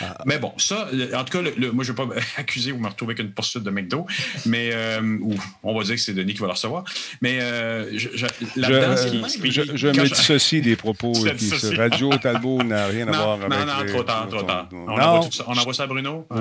Ah. 0.00 0.18
Mais 0.26 0.38
bon, 0.38 0.52
ça, 0.58 0.88
en 1.14 1.24
tout 1.24 1.38
cas, 1.38 1.42
moi, 1.72 1.84
je 1.84 1.92
ne 1.92 1.96
vais 1.96 2.06
pas 2.06 2.20
accuser 2.36 2.72
ou 2.72 2.78
me 2.78 2.88
retrouver 2.88 3.12
avec 3.12 3.26
une 3.26 3.32
poursuite 3.32 3.62
de 3.62 3.70
McDo, 3.70 4.06
mais 4.44 4.70
euh, 4.72 5.18
on 5.62 5.76
va 5.76 5.84
dire 5.84 5.94
que 5.94 6.00
c'est 6.00 6.12
Denis 6.12 6.34
qui 6.34 6.40
va 6.40 6.46
le 6.46 6.52
recevoir. 6.52 6.84
Mais 7.20 7.40
euh, 7.40 7.96
je, 7.96 8.08
je, 8.14 8.26
là-dedans, 8.56 8.96
je, 8.96 9.50
je, 9.50 9.76
je 9.76 9.88
me 9.88 10.08
dissocie 10.08 10.62
des 10.62 10.76
propos 10.76 11.12
qui 11.12 11.76
Radio 11.76 12.10
Talbot 12.18 12.62
n'a 12.62 12.86
rien 12.86 13.08
à 13.08 13.12
voir 13.12 13.32
avec. 13.32 13.48
Non, 13.48 13.66
non, 13.66 13.92
trop 13.92 14.02
tard, 14.02 14.28
trop 14.28 14.42
tard. 14.42 14.68
On, 14.72 14.88
envoie, 14.88 15.30
ça, 15.30 15.44
on 15.46 15.56
envoie 15.56 15.74
ça 15.74 15.84
à 15.84 15.86
Bruno? 15.86 16.26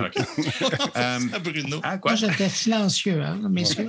Ah, 0.96 1.18
euh, 1.18 1.40
Bruno. 1.44 1.80
Ah, 1.84 1.98
quoi? 1.98 2.12
Moi, 2.12 2.20
j'étais 2.20 2.50
silencieux, 2.50 3.22
hein, 3.22 3.40
messieurs. 3.50 3.88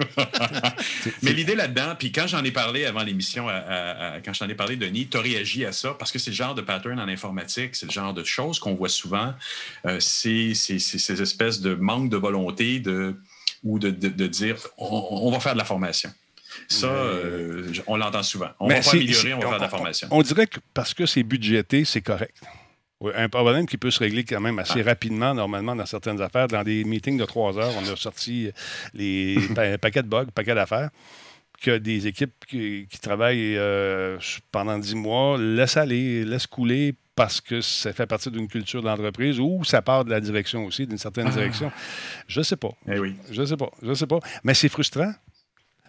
mais 1.23 1.33
l'idée 1.33 1.55
là-dedans, 1.55 1.95
puis 1.99 2.11
quand 2.11 2.27
j'en 2.27 2.43
ai 2.45 2.51
parlé 2.51 2.85
avant 2.85 3.03
l'émission, 3.03 3.47
quand 4.25 4.33
j'en 4.33 4.49
ai 4.49 4.55
parlé, 4.55 4.77
Denis, 4.77 5.07
tu 5.09 5.17
as 5.17 5.21
réagi 5.21 5.64
à 5.64 5.73
ça? 5.73 5.95
Parce 5.99 6.11
que 6.11 6.19
c'est 6.19 6.31
le 6.31 6.37
genre 6.37 6.55
de 6.55 6.62
pattern 6.62 6.99
en 6.99 7.09
informatique, 7.09 7.77
c'est 7.77 7.87
le 7.87 7.93
genre 7.93 8.14
de 8.14 8.25
choses 8.25 8.59
qu'on 8.59 8.75
voit 8.75 8.89
souvent. 8.89 9.35
Euh, 9.87 10.01
c'est 10.01 10.55
ces 10.55 11.23
espèces 11.23 11.61
de 11.61 11.75
manque 11.75 12.11
de 12.11 12.17
volonté 12.17 12.81
de, 12.81 13.17
ou 13.63 13.79
de, 13.79 13.91
dire 13.91 14.57
on, 14.79 15.31
va 15.31 15.41
faire 15.41 15.55
de 15.55 15.59
la 15.59 15.65
formation. 15.65 16.11
Ça, 16.69 16.87
euh, 16.87 17.71
on 17.87 17.97
l'entend 17.97 18.23
souvent. 18.23 18.49
On 18.59 18.69
va 18.69 18.81
pas 18.81 18.91
améliorer, 18.91 19.35
on 19.35 19.41
va 19.41 19.49
faire 19.49 19.57
de 19.59 19.63
la 19.63 19.69
formation. 19.69 20.09
On, 20.11 20.23
dirait 20.23 20.47
que 20.47 20.59
parce 20.73 20.95
que 20.95 21.07
c'est 21.07 21.23
budgété, 21.23 21.85
c'est 21.85 22.01
correct. 22.01 22.37
Un 23.15 23.29
problème 23.29 23.67
qui 23.67 23.77
peut 23.77 23.91
se 23.91 23.99
régler 23.99 24.25
quand 24.25 24.41
même 24.41 24.59
assez 24.59 24.81
ah. 24.81 24.85
rapidement, 24.89 25.35
normalement, 25.35 25.77
dans 25.77 25.85
certaines 25.85 26.21
affaires. 26.23 26.49
Dans 26.49 26.63
des 26.63 26.83
meetings 26.85 27.19
de 27.19 27.27
trois 27.27 27.59
heures, 27.59 27.73
on 27.77 27.93
a 27.93 27.95
sorti 27.95 28.51
les 28.95 29.37
paquets 29.81 30.03
de 30.03 30.09
bugs, 30.09 30.27
paquets 30.35 30.55
d'affaires 30.55 30.91
que 31.61 31.79
des 31.79 32.07
équipes 32.07 32.45
qui, 32.47 32.87
travaillent 33.01 33.57
euh, 33.57 34.19
pendant 34.53 34.79
dix 34.79 34.95
mois 34.95 35.39
laissent 35.39 35.77
aller, 35.77 36.25
laissent 36.25 36.47
couler 36.47 36.95
parce 37.17 37.41
que 37.41 37.62
ça 37.62 37.93
fait 37.95 38.07
partie 38.07 38.31
d'une 38.31 38.47
culture 38.47 38.83
d'entreprise 38.83 39.41
ou 39.41 39.64
ça 39.64 39.83
part 39.83 40.05
de 40.05 40.11
la 40.11 40.21
direction 40.21 40.67
aussi, 40.67 40.87
d'une 40.87 40.99
certaine 40.99 41.27
ah. 41.29 41.33
direction. 41.33 41.73
Je 42.29 42.41
ne 42.41 42.45
sais 42.45 42.57
pas. 42.57 42.71
Eh 42.87 42.99
oui. 42.99 43.17
Je 43.31 43.41
ne 43.41 43.47
sais 43.47 43.57
pas. 43.57 43.71
Je 43.83 43.95
sais 43.95 44.07
pas. 44.07 44.21
Mais 44.45 44.55
c'est 44.55 44.69
frustrant. 44.69 45.12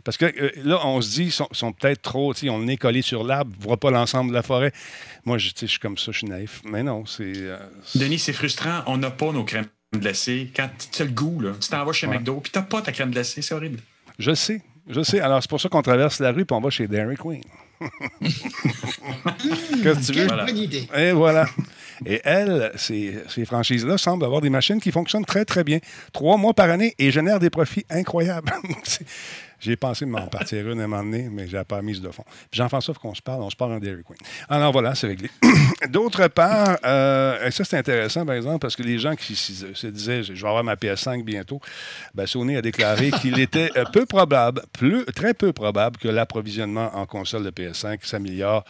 Parce 0.06 0.16
que 0.16 0.26
euh, 0.26 0.52
là, 0.64 0.80
on 0.86 1.02
se 1.02 1.16
dit, 1.16 1.24
ils 1.26 1.32
sont, 1.32 1.74
peut-être 1.74 2.02
trop, 2.02 2.34
on 2.44 2.68
est 2.68 2.78
collé 2.78 3.02
sur 3.02 3.26
l'arbre, 3.26 3.54
ne 3.60 3.64
voit 3.64 3.76
pas 3.76 3.92
l'ensemble 3.92 4.30
de 4.30 4.36
la 4.36 4.42
forêt. 4.42 4.72
Moi, 5.26 5.38
je, 5.38 5.50
suis 5.54 5.80
comme 5.80 5.98
ça, 5.98 6.14
je 6.14 6.20
suis 6.20 6.28
naïf. 6.28 6.62
Mais 6.64 6.82
non, 6.82 7.06
c'est. 7.06 7.34
Euh, 7.36 7.58
Denis, 7.94 8.20
c'est 8.20 8.32
frustrant. 8.32 8.84
On 8.86 8.98
n'a 8.98 9.12
pas 9.12 9.34
nos 9.34 9.44
crèmes 9.44 9.68
glacées. 9.94 10.50
Quand 10.56 10.70
tu 10.94 11.02
as 11.02 11.06
le 11.06 11.12
goût, 11.12 11.42
là, 11.42 11.52
tu 11.60 11.68
t'en 11.68 11.84
vas 11.84 11.92
chez 11.92 12.08
McDo, 12.08 12.40
puis 12.40 12.54
tu 12.54 12.58
n'as 12.58 12.64
pas 12.64 12.82
ta 12.82 12.94
crème 12.94 13.12
glacée, 13.12 13.42
c'est 13.42 13.54
horrible. 13.54 13.82
Je 14.18 14.34
sais. 14.34 14.62
Je 14.88 15.04
sais. 15.04 15.20
Alors, 15.20 15.42
c'est 15.42 15.50
pour 15.50 15.60
ça 15.60 15.68
qu'on 15.68 15.82
traverse 15.82 16.20
la 16.20 16.32
rue 16.32 16.44
et 16.44 16.54
on 16.54 16.62
va 16.62 16.70
chez 16.70 16.88
Dairy 16.88 17.18
Queen. 17.18 17.44
Qu'est-ce 19.84 20.12
que 20.12 20.14
tu 20.14 20.20
veux? 20.20 20.28
Bonne 20.28 20.58
idée. 20.58 20.88
Et 20.96 21.12
voilà. 21.12 21.46
Et 22.06 22.22
elle, 22.24 22.72
ces, 22.76 23.18
ces 23.28 23.46
franchises-là 23.46 23.98
semblent 23.98 24.26
avoir 24.26 24.42
des 24.42 24.50
machines 24.50 24.80
qui 24.80 24.92
fonctionnent 24.92 25.26
très, 25.26 25.46
très 25.46 25.64
bien. 25.64 25.80
Trois 26.14 26.38
mois 26.38 26.54
par 26.54 26.70
année 26.70 26.94
et 27.00 27.12
génèrent 27.12 27.40
des 27.40 27.50
profits 27.50 27.86
incroyables. 27.90 28.54
J'ai 29.60 29.76
pensé 29.76 30.06
de 30.06 30.12
m'en 30.12 30.28
partir 30.28 30.70
une 30.70 30.80
à 30.80 30.84
un 30.84 30.88
moment 30.88 31.04
donné, 31.04 31.30
mais 31.32 31.48
j'ai 31.48 31.64
pas 31.64 31.82
mise 31.82 32.02
de 32.02 32.10
fond. 32.10 32.24
Jean-François, 32.52 32.94
qu'on 32.94 33.16
se 33.16 33.22
parle, 33.22 33.42
on 33.42 33.50
se 33.50 33.56
parle 33.56 33.74
en 33.74 33.80
Dairy 33.80 34.04
Queen. 34.04 34.18
Alors 34.50 34.72
voilà, 34.72 34.94
c'est 34.96 35.08
réglé. 35.08 35.30
D'autre 35.90 36.28
part, 36.28 36.78
euh, 36.86 37.48
et 37.48 37.52
ça 37.52 37.64
c'est 37.64 37.78
intéressant, 37.78 38.26
par 38.26 38.36
exemple, 38.36 38.60
parce 38.60 38.76
que 38.76 38.84
les 38.84 39.00
gens 39.00 39.16
qui 39.16 39.36
se 39.36 39.88
disaient 39.88 40.24
je 40.24 40.34
vais 40.34 40.48
avoir 40.48 40.64
ma 40.64 40.76
PS5 40.76 41.24
bientôt, 41.24 41.60
ben, 42.14 42.28
Sony 42.28 42.56
a 42.56 42.62
déclaré 42.62 43.12
qu'il 43.12 43.40
était 43.48 43.72
euh, 43.78 43.86
peu 43.92 44.06
probable, 44.06 44.62
plus, 44.74 45.06
très 45.06 45.34
peu 45.34 45.54
probable 45.54 45.98
que 45.98 46.08
l'approvisionnement 46.08 46.96
en 46.96 47.06
console 47.06 47.44
de 47.44 47.52
PS5 47.52 48.00
s'améliore 48.04 48.64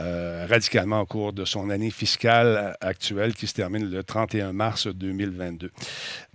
euh, 0.00 0.46
radicalement 0.48 1.00
au 1.00 1.06
cours 1.06 1.32
de 1.32 1.44
son 1.44 1.70
année 1.70 1.90
fiscale 1.90 2.76
actuelle 2.80 3.34
qui 3.34 3.46
se 3.46 3.54
termine 3.54 3.90
le 3.90 4.02
31 4.02 4.52
mars 4.52 4.86
2022. 4.86 5.70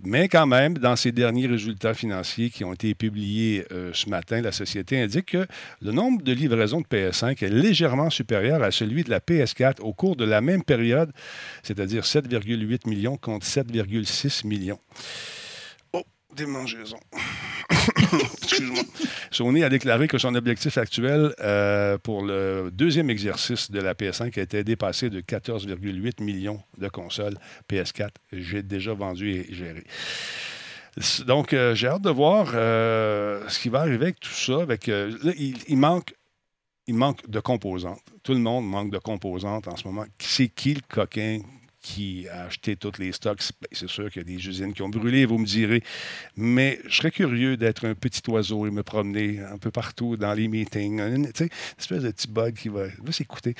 Mais 0.04 0.28
quand 0.28 0.46
même, 0.46 0.78
dans 0.78 0.96
ses 0.96 1.12
derniers 1.12 1.46
résultats 1.46 1.94
financiers 1.94 2.50
qui 2.50 2.64
ont 2.64 2.72
été 2.72 2.94
publiés 2.94 3.66
euh, 3.72 3.90
ce 3.92 4.08
matin, 4.08 4.40
la 4.40 4.52
société 4.52 5.00
indique 5.00 5.26
que 5.26 5.46
le 5.80 5.92
nombre 5.92 6.22
de 6.22 6.32
livraisons 6.32 6.80
de 6.80 6.86
PS5 6.86 7.44
est 7.44 7.48
légèrement 7.48 8.10
supérieur 8.10 8.62
à 8.62 8.70
celui 8.70 9.04
de 9.04 9.10
la 9.10 9.20
PS4 9.20 9.80
au 9.80 9.92
cours 9.92 10.16
de 10.16 10.24
la 10.24 10.40
même 10.40 10.62
période, 10.62 11.10
c'est-à-dire 11.62 12.02
7,8 12.02 12.88
millions 12.88 13.16
contre 13.16 13.46
7,6 13.46 14.46
millions. 14.46 14.78
Démangeaisons. 16.36 17.00
Excuse-moi. 18.42 18.82
Sony 19.30 19.62
a 19.62 19.68
déclaré 19.68 20.08
que 20.08 20.18
son 20.18 20.34
objectif 20.34 20.78
actuel 20.78 21.34
euh, 21.40 21.98
pour 21.98 22.24
le 22.24 22.70
deuxième 22.72 23.10
exercice 23.10 23.70
de 23.70 23.80
la 23.80 23.94
PS5 23.94 24.38
a 24.38 24.42
été 24.42 24.64
dépassé 24.64 25.10
de 25.10 25.20
14,8 25.20 26.22
millions 26.22 26.62
de 26.78 26.88
consoles 26.88 27.36
PS4. 27.70 28.10
J'ai 28.32 28.62
déjà 28.62 28.94
vendu 28.94 29.30
et 29.30 29.54
géré. 29.54 29.84
Donc, 31.26 31.52
euh, 31.52 31.74
j'ai 31.74 31.88
hâte 31.88 32.02
de 32.02 32.10
voir 32.10 32.52
euh, 32.54 33.48
ce 33.48 33.58
qui 33.58 33.68
va 33.68 33.80
arriver 33.80 34.06
avec 34.06 34.20
tout 34.20 34.30
ça. 34.30 34.62
Avec, 34.62 34.88
il, 34.88 35.76
manque, 35.76 36.14
il 36.86 36.94
manque 36.94 37.28
de 37.28 37.40
composantes. 37.40 38.02
Tout 38.22 38.34
le 38.34 38.40
monde 38.40 38.66
manque 38.66 38.90
de 38.90 38.98
composantes 38.98 39.68
en 39.68 39.76
ce 39.76 39.86
moment. 39.86 40.04
C'est 40.18 40.48
qui 40.48 40.74
le 40.74 40.82
coquin 40.88 41.40
qui 41.84 42.26
a 42.28 42.46
acheté 42.46 42.76
tous 42.76 42.98
les 42.98 43.12
stocks. 43.12 43.42
Ben, 43.60 43.68
c'est 43.70 43.88
sûr 43.88 44.10
qu'il 44.10 44.22
y 44.22 44.24
a 44.24 44.36
des 44.36 44.48
usines 44.48 44.72
qui 44.72 44.82
ont 44.82 44.88
brûlé, 44.88 45.26
vous 45.26 45.38
me 45.38 45.44
direz. 45.44 45.82
Mais 46.36 46.80
je 46.88 46.96
serais 46.96 47.10
curieux 47.10 47.56
d'être 47.56 47.86
un 47.86 47.94
petit 47.94 48.22
oiseau 48.28 48.66
et 48.66 48.70
me 48.70 48.82
promener 48.82 49.40
un 49.40 49.58
peu 49.58 49.70
partout 49.70 50.16
dans 50.16 50.32
les 50.32 50.48
meetings. 50.48 51.00
Une, 51.00 51.26
une 51.26 51.48
espèce 51.78 52.02
de 52.02 52.10
petit 52.10 52.28
bug 52.28 52.54
qui 52.54 52.70
va, 52.70 52.86
s'écouter. 53.10 53.54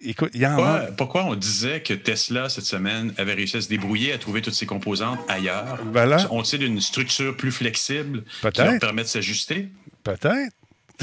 Écoute, 0.00 0.32
il 0.34 0.40
y 0.40 0.44
a 0.44 0.88
pourquoi, 0.96 1.24
on 1.26 1.36
disait 1.36 1.80
que 1.80 1.94
Tesla, 1.94 2.48
cette 2.48 2.64
semaine, 2.64 3.14
avait 3.16 3.34
réussi 3.34 3.56
à 3.56 3.60
se 3.60 3.68
débrouiller, 3.68 4.12
à 4.12 4.18
trouver 4.18 4.42
toutes 4.42 4.54
ses 4.54 4.66
composantes 4.66 5.20
ailleurs? 5.28 5.78
Voilà. 5.92 6.26
Ont-ils 6.32 6.64
une 6.64 6.80
structure 6.80 7.36
plus 7.36 7.52
flexible 7.52 8.24
qui 8.52 8.60
leur 8.60 8.80
permet 8.80 9.04
de 9.04 9.08
s'ajuster? 9.08 9.68
Peut-être. 10.02 10.52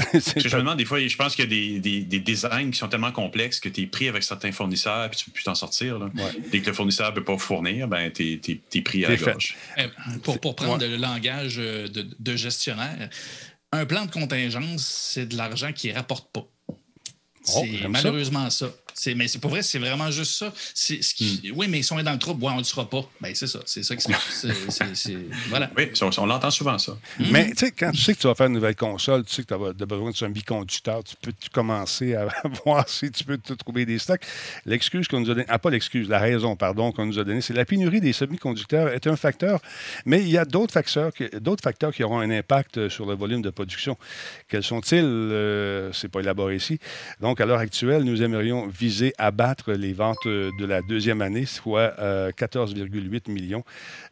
je 0.14 0.56
me 0.56 0.60
demande, 0.60 0.78
des 0.78 0.84
fois, 0.84 1.00
je 1.00 1.16
pense 1.16 1.34
qu'il 1.34 1.52
y 1.52 1.76
a 1.76 1.80
des, 1.80 2.20
designs 2.20 2.70
qui 2.70 2.78
sont 2.78 2.88
tellement 2.88 3.12
complexes 3.12 3.60
que 3.60 3.68
tu 3.68 3.82
es 3.82 3.86
pris 3.86 4.08
avec 4.08 4.22
certains 4.22 4.52
fournisseurs 4.52 5.06
et 5.06 5.10
tu 5.10 5.24
ne 5.24 5.26
peux 5.26 5.32
plus 5.32 5.44
t'en 5.44 5.54
sortir. 5.54 5.98
Dès 6.50 6.60
que 6.60 6.66
le 6.66 6.72
fournisseur 6.72 7.10
ne 7.10 7.14
peut 7.14 7.24
pas 7.24 7.38
fournir, 7.38 7.88
ben, 7.88 8.10
tu 8.10 8.40
es, 8.74 8.80
pris 8.82 9.04
à 9.04 9.10
la 9.10 9.16
gorge. 9.16 9.56
Eh, 9.76 9.84
pour, 10.22 10.40
pour, 10.40 10.56
prendre 10.56 10.86
le 10.86 10.96
langage 10.96 11.56
euh, 11.58 11.88
de, 11.88 12.36
gestionnaire, 12.36 13.08
un 13.72 13.86
plan 13.86 14.06
de 14.06 14.10
contingence, 14.10 14.84
c'est 15.12 15.26
de 15.26 15.36
l'argent 15.36 15.72
qui 15.72 15.88
ne 15.88 15.94
rapporte 15.94 16.30
pas. 16.32 16.46
Oh, 17.54 17.64
c'est 17.64 17.88
malheureusement 17.88 18.50
ça 18.50 18.70
mais 19.16 19.28
c'est 19.28 19.38
pour 19.38 19.50
vrai, 19.50 19.62
c'est 19.62 19.78
vraiment 19.78 20.10
juste 20.10 20.32
ça. 20.32 20.52
Ce 20.74 21.14
qui, 21.14 21.42
hmm. 21.44 21.56
Oui, 21.56 21.66
mais 21.68 21.78
ils 21.78 21.84
sont 21.84 22.00
dans 22.02 22.12
le 22.12 22.18
trouble. 22.18 22.44
Ouais, 22.44 22.50
on 22.50 22.54
ne 22.54 22.60
le 22.60 22.64
sera 22.64 22.88
pas. 22.88 23.02
Ben, 23.20 23.34
c'est 23.34 23.46
ça. 23.46 23.60
C'est 23.66 23.82
ça 23.82 23.96
qui 23.96 24.02
se 24.02 24.08
passe. 24.08 24.46
Voilà. 25.48 25.70
Oui, 25.76 25.90
on, 26.18 26.26
l'entend 26.26 26.50
souvent, 26.50 26.78
ça. 26.78 26.92
Hmm. 27.18 27.24
Mais 27.30 27.50
tu 27.50 27.66
sais, 27.66 27.72
quand 27.72 27.90
tu 27.92 28.00
sais 28.00 28.14
que 28.14 28.20
tu 28.20 28.26
vas 28.26 28.34
faire 28.34 28.46
une 28.46 28.54
nouvelle 28.54 28.76
console, 28.76 29.24
tu 29.24 29.34
sais 29.34 29.42
que 29.42 29.48
tu 29.48 29.54
as 29.54 29.86
besoin 29.86 30.10
de 30.10 30.24
un 30.24 30.28
biconducteur, 30.28 31.02
tu 31.02 31.16
peux 31.20 31.32
commencer 31.52 32.14
à 32.14 32.28
voir 32.64 32.88
si 32.88 33.10
tu 33.10 33.24
peux 33.24 33.38
te 33.38 33.52
trouver 33.54 33.86
des 33.86 33.98
stocks. 33.98 34.22
L'excuse 34.66 35.08
qu'on 35.08 35.20
nous 35.20 35.30
a 35.30 35.34
donnée, 35.34 35.46
ah, 35.48 35.58
pas 35.58 35.70
l'excuse, 35.70 36.08
la 36.08 36.18
raison, 36.18 36.56
pardon, 36.56 36.92
qu'on 36.92 37.06
nous 37.06 37.18
a 37.18 37.24
donnée, 37.24 37.40
c'est 37.40 37.54
la 37.54 37.64
pénurie 37.64 38.00
des 38.00 38.12
semi-conducteurs 38.12 38.88
est 38.88 39.06
un 39.06 39.16
facteur, 39.16 39.60
mais 40.04 40.20
il 40.20 40.28
y 40.28 40.38
a 40.38 40.44
d'autres 40.44 40.72
facteurs, 40.72 41.12
d'autres 41.40 41.62
facteurs 41.62 41.92
qui 41.92 42.04
auront 42.04 42.20
un 42.20 42.30
impact 42.30 42.88
sur 42.88 43.06
le 43.06 43.14
volume 43.14 43.42
de 43.42 43.50
production. 43.50 43.96
Quels 44.48 44.62
sont-ils? 44.62 45.04
Euh, 45.04 45.92
c'est 45.92 46.08
pas 46.08 46.20
élaboré 46.20 46.56
ici. 46.56 46.78
Donc, 47.20 47.40
à 47.40 47.46
l'heure 47.46 47.58
actuelle, 47.58 48.02
nous 48.04 48.22
aimerions 48.22 48.66
viser 48.66 48.89
à 49.18 49.30
battre 49.30 49.72
les 49.72 49.92
ventes 49.92 50.26
de 50.26 50.66
la 50.66 50.82
deuxième 50.82 51.22
année, 51.22 51.46
soit 51.46 51.94
14,8 51.98 53.28
euh, 53.28 53.32
millions, 53.32 53.64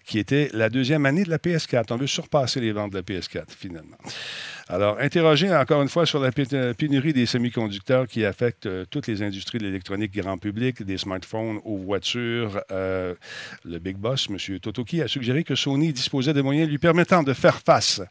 qui 0.04 0.18
était 0.18 0.50
la 0.52 0.68
deuxième 0.68 1.06
année 1.06 1.24
de 1.24 1.30
la 1.30 1.38
PS4. 1.38 1.86
On 1.90 1.96
veut 1.96 2.06
surpasser 2.06 2.60
les 2.60 2.72
ventes 2.72 2.92
de 2.92 2.96
la 2.96 3.02
PS4, 3.02 3.46
finalement. 3.48 3.96
Alors, 4.68 4.98
interroger 5.00 5.54
encore 5.54 5.82
une 5.82 5.88
fois 5.88 6.04
sur 6.04 6.20
la 6.20 6.30
pénurie 6.30 7.12
des 7.12 7.26
semi-conducteurs 7.26 8.06
qui 8.06 8.24
affecte 8.24 8.66
euh, 8.66 8.84
toutes 8.90 9.06
les 9.06 9.22
industries 9.22 9.58
de 9.58 9.64
l'électronique 9.64 10.14
grand 10.14 10.36
public, 10.36 10.82
des 10.82 10.98
smartphones 10.98 11.60
aux 11.64 11.78
voitures, 11.78 12.60
euh, 12.70 13.14
le 13.64 13.78
big 13.78 13.96
boss, 13.96 14.28
M. 14.28 14.58
Totoki, 14.60 15.00
a 15.00 15.08
suggéré 15.08 15.42
que 15.44 15.54
Sony 15.54 15.92
disposait 15.92 16.34
de 16.34 16.42
moyens 16.42 16.68
lui 16.68 16.78
permettant 16.78 17.22
de 17.22 17.32
faire 17.32 17.60
face 17.64 18.02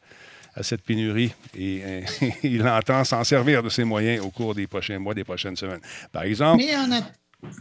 à 0.58 0.64
cette 0.64 0.82
pénurie 0.82 1.34
et, 1.58 1.82
il 2.44 2.68
entend 2.68 3.04
s'en 3.04 3.24
servir 3.24 3.62
de 3.62 3.70
ces 3.70 3.84
moyens 3.84 4.26
au 4.26 4.30
cours 4.30 4.56
des 4.56 4.68
prochains 4.68 5.00
mois, 5.00 5.14
des 5.14 5.24
prochaines 5.24 5.56
semaines. 5.56 5.82
Par 6.12 6.24
exemple. 6.24 6.64
Mais 6.66 6.76
on 6.76 6.92
a... 6.92 7.02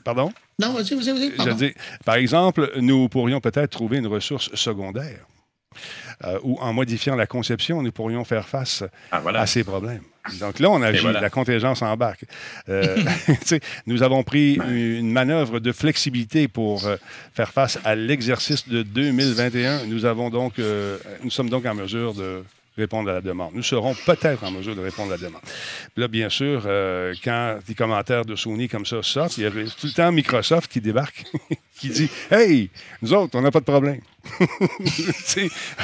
Pardon? 0.04 0.32
Non, 0.58 0.72
vas-y, 0.72 0.94
vas-y, 0.94 1.74
par 2.02 2.14
exemple, 2.14 2.72
nous 2.80 3.10
pourrions 3.10 3.40
peut-être 3.40 3.70
trouver 3.70 3.98
une 3.98 4.06
ressource 4.06 4.54
secondaire 4.54 5.26
euh, 6.24 6.38
ou 6.42 6.58
en 6.60 6.72
modifiant 6.72 7.14
la 7.14 7.26
conception, 7.26 7.82
nous 7.82 7.92
pourrions 7.92 8.24
faire 8.24 8.48
face 8.48 8.82
ah, 9.12 9.22
à 9.34 9.46
ces 9.46 9.64
problèmes. 9.64 10.02
Donc 10.40 10.58
là, 10.58 10.70
on 10.70 10.80
a 10.80 10.90
la 10.90 11.30
contingence 11.30 11.82
embarque. 11.82 12.24
Euh, 12.70 12.96
nous 13.86 14.02
avons 14.02 14.22
pris 14.22 14.54
une 14.54 15.12
manœuvre 15.12 15.60
de 15.60 15.72
flexibilité 15.72 16.48
pour 16.48 16.86
euh, 16.86 16.96
faire 17.34 17.52
face 17.52 17.78
à 17.84 17.94
l'exercice 17.94 18.66
de 18.66 18.82
2021. 18.82 19.84
Nous, 19.86 20.06
avons 20.06 20.30
donc, 20.30 20.54
nous 21.22 21.30
sommes 21.30 21.50
donc 21.50 21.66
en 21.66 21.74
mesure 21.74 22.14
de 22.14 22.42
répondre 22.76 23.10
à 23.10 23.14
la 23.14 23.20
demande. 23.20 23.54
Nous 23.54 23.62
serons 23.62 23.94
peut-être 23.94 24.44
en 24.44 24.50
mesure 24.50 24.76
de 24.76 24.80
répondre 24.80 25.12
à 25.12 25.16
la 25.16 25.22
demande. 25.22 25.42
là, 25.96 26.08
bien 26.08 26.28
sûr, 26.28 26.62
euh, 26.66 27.14
quand 27.22 27.58
des 27.66 27.74
commentaires 27.74 28.24
de 28.24 28.36
Sony 28.36 28.68
comme 28.68 28.86
ça 28.86 29.02
sortent, 29.02 29.38
il 29.38 29.44
y 29.44 29.46
a 29.46 29.50
tout 29.50 29.86
le 29.86 29.92
temps 29.92 30.12
Microsoft 30.12 30.70
qui 30.70 30.80
débarque, 30.80 31.24
qui 31.80 31.88
dit 31.88 32.10
Hey, 32.30 32.70
nous 33.02 33.12
autres, 33.12 33.38
on 33.38 33.42
n'a 33.42 33.50
pas 33.50 33.60
de 33.60 33.64
problème. 33.64 34.00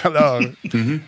alors, 0.04 0.40
mm-hmm. 0.40 1.00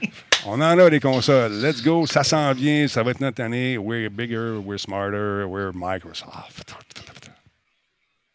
on 0.47 0.61
en 0.61 0.79
a 0.79 0.91
des 0.91 1.01
consoles. 1.01 1.53
Let's 1.61 1.83
go, 1.83 2.07
ça 2.07 2.25
s'en 2.25 2.53
vient, 2.53 2.89
ça 2.89 3.03
va 3.03 3.11
être 3.11 3.21
notre 3.21 3.43
année. 3.43 3.77
We're 3.77 4.11
bigger, 4.11 4.59
we're 4.65 4.79
smarter, 4.79 5.45
we're 5.47 5.73
Microsoft. 5.75 6.75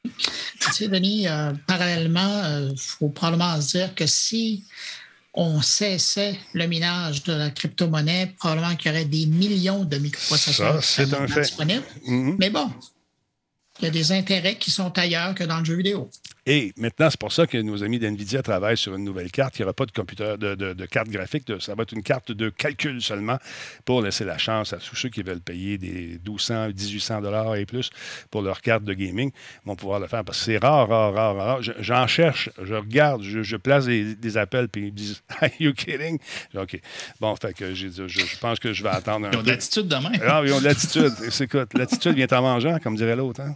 Tu 0.03 0.73
sais, 0.73 0.87
Denis, 0.87 1.27
euh, 1.27 1.53
parallèlement, 1.67 2.41
il 2.43 2.71
euh, 2.71 2.75
faut 2.77 3.09
probablement 3.09 3.59
se 3.61 3.77
dire 3.77 3.95
que 3.95 4.05
si 4.05 4.65
on 5.41 5.61
cessait 5.61 6.37
le 6.51 6.67
minage 6.67 7.23
de 7.23 7.31
la 7.31 7.49
crypto-monnaie, 7.49 8.33
probablement 8.37 8.75
qu'il 8.75 8.91
y 8.91 8.93
aurait 8.93 9.05
des 9.05 9.25
millions 9.25 9.85
de 9.85 9.97
microprocesseurs 9.97 10.81
disponibles. 11.27 11.85
Mm-hmm. 12.05 12.35
Mais 12.39 12.49
bon, 12.49 12.69
il 13.79 13.85
y 13.85 13.87
a 13.87 13.91
des 13.91 14.11
intérêts 14.11 14.57
qui 14.57 14.69
sont 14.69 14.97
ailleurs 14.99 15.33
que 15.35 15.45
dans 15.45 15.59
le 15.59 15.65
jeu 15.65 15.75
vidéo. 15.75 16.09
Et 16.51 16.73
maintenant, 16.77 17.11
c'est 17.11 17.19
pour 17.19 17.31
ça 17.31 17.45
que 17.45 17.59
nos 17.59 17.83
amis 17.83 17.99
d'NVIDIA 17.99 18.41
travaillent 18.41 18.75
sur 18.75 18.95
une 18.95 19.03
nouvelle 19.03 19.29
carte. 19.29 19.59
Il 19.59 19.61
n'y 19.61 19.65
aura 19.65 19.73
pas 19.73 19.85
de 19.85 19.91
computer, 19.91 20.33
de, 20.35 20.85
carte 20.87 21.07
graphique. 21.07 21.43
ça 21.59 21.75
va 21.75 21.83
être 21.83 21.91
une 21.91 22.01
carte 22.01 22.31
de 22.31 22.49
calcul 22.49 23.03
seulement 23.03 23.37
pour 23.85 24.01
laisser 24.01 24.25
la 24.25 24.39
chance 24.39 24.73
à 24.73 24.77
tous 24.77 24.95
ceux 24.95 25.09
qui 25.09 25.21
veulent 25.21 25.41
payer 25.41 25.77
des 25.77 26.19
1200, 26.25 26.69
1800 26.69 27.21
dollars 27.21 27.55
et 27.55 27.67
plus 27.67 27.91
pour 28.31 28.41
leur 28.41 28.61
carte 28.61 28.83
de 28.83 28.95
gaming 28.95 29.29
vont 29.63 29.75
pouvoir 29.75 29.99
le 29.99 30.07
faire. 30.07 30.23
Parce 30.25 30.39
que 30.39 30.45
c'est 30.45 30.57
rare, 30.57 30.89
rare, 30.89 31.13
rare, 31.13 31.35
rare. 31.35 31.59
J'en 31.61 32.07
cherche, 32.07 32.49
je 32.59 32.73
regarde, 32.73 33.21
je, 33.21 33.55
place 33.55 33.85
des, 33.85 34.37
appels, 34.37 34.69
puis 34.69 34.87
ils 34.87 34.91
me 34.91 34.97
disent 34.97 35.21
Are 35.41 35.49
you 35.59 35.73
kidding? 35.73 36.17
OK. 36.55 36.81
Bon, 37.19 37.35
fait 37.35 37.53
que 37.53 37.75
je, 37.75 37.89
je, 38.07 38.39
pense 38.39 38.57
que 38.57 38.73
je 38.73 38.81
vais 38.81 38.89
attendre 38.89 39.27
un 39.27 39.29
peu. 39.29 39.37
Ils 39.37 39.39
ont 39.41 39.43
de 39.43 39.49
l'attitude 39.51 39.87
demain. 39.87 40.13
Ah, 40.27 40.41
ils 40.43 40.51
ont 40.51 40.59
de 40.59 40.65
l'attitude. 40.65 41.13
Écoute, 41.41 41.75
l'attitude 41.75 42.15
vient 42.15 42.27
en 42.31 42.41
mangeant, 42.41 42.79
comme 42.79 42.95
dirait 42.95 43.15
l'autre. 43.15 43.41
Hein? 43.41 43.55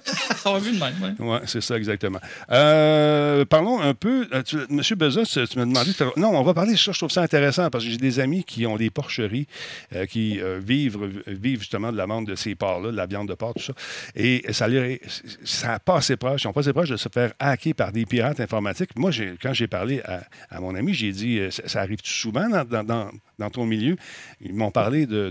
On 0.44 0.54
a 0.54 0.58
vu 0.58 0.72
de 0.72 0.80
même, 0.80 1.16
oui. 1.20 1.38
c'est 1.46 1.60
ça, 1.60 1.76
exactement. 1.76 2.18
Euh, 2.50 3.44
parlons 3.44 3.80
un 3.80 3.94
peu. 3.94 4.26
Euh, 4.32 4.42
Monsieur 4.68 4.96
Bezos, 4.96 5.24
tu 5.24 5.58
m'as 5.58 5.64
demandé. 5.64 5.90
Non, 6.16 6.30
on 6.36 6.42
va 6.42 6.54
parler. 6.54 6.76
Ça, 6.76 6.92
je 6.92 6.98
trouve 6.98 7.10
ça 7.10 7.22
intéressant 7.22 7.70
parce 7.70 7.84
que 7.84 7.90
j'ai 7.90 7.96
des 7.96 8.20
amis 8.20 8.44
qui 8.44 8.66
ont 8.66 8.76
des 8.76 8.90
porcheries, 8.90 9.46
euh, 9.94 10.06
qui 10.06 10.40
vivent, 10.60 11.22
vivent 11.26 11.60
justement 11.60 11.92
de 11.92 11.96
la 11.96 12.06
vente 12.06 12.26
de 12.26 12.34
ces 12.34 12.54
porcs-là, 12.54 12.90
de 12.90 12.96
la 12.96 13.06
viande 13.06 13.28
de 13.28 13.34
porc, 13.34 13.54
tout 13.54 13.62
ça. 13.62 13.74
Et 14.16 14.44
ça 14.52 14.68
n'a 14.68 15.78
pas 15.78 15.96
assez 15.96 16.16
proche. 16.16 16.44
Ils 16.44 16.46
n'ont 16.46 16.52
pas 16.52 16.60
assez 16.60 16.72
proche 16.72 16.90
de 16.90 16.96
se 16.96 17.08
faire 17.08 17.32
hacker 17.38 17.74
par 17.74 17.92
des 17.92 18.06
pirates 18.06 18.40
informatiques. 18.40 18.90
Moi, 18.96 19.10
quand 19.40 19.52
j'ai 19.52 19.68
parlé 19.68 20.02
à, 20.50 20.60
mon 20.60 20.74
ami, 20.74 20.94
j'ai 20.94 21.12
dit 21.12 21.40
ça, 21.50 21.80
arrive 21.80 21.98
souvent 22.02 22.48
dans, 22.48 22.84
dans, 22.84 23.50
ton 23.50 23.66
milieu? 23.66 23.96
Ils 24.40 24.54
m'ont 24.54 24.70
parlé 24.70 25.06
de, 25.06 25.30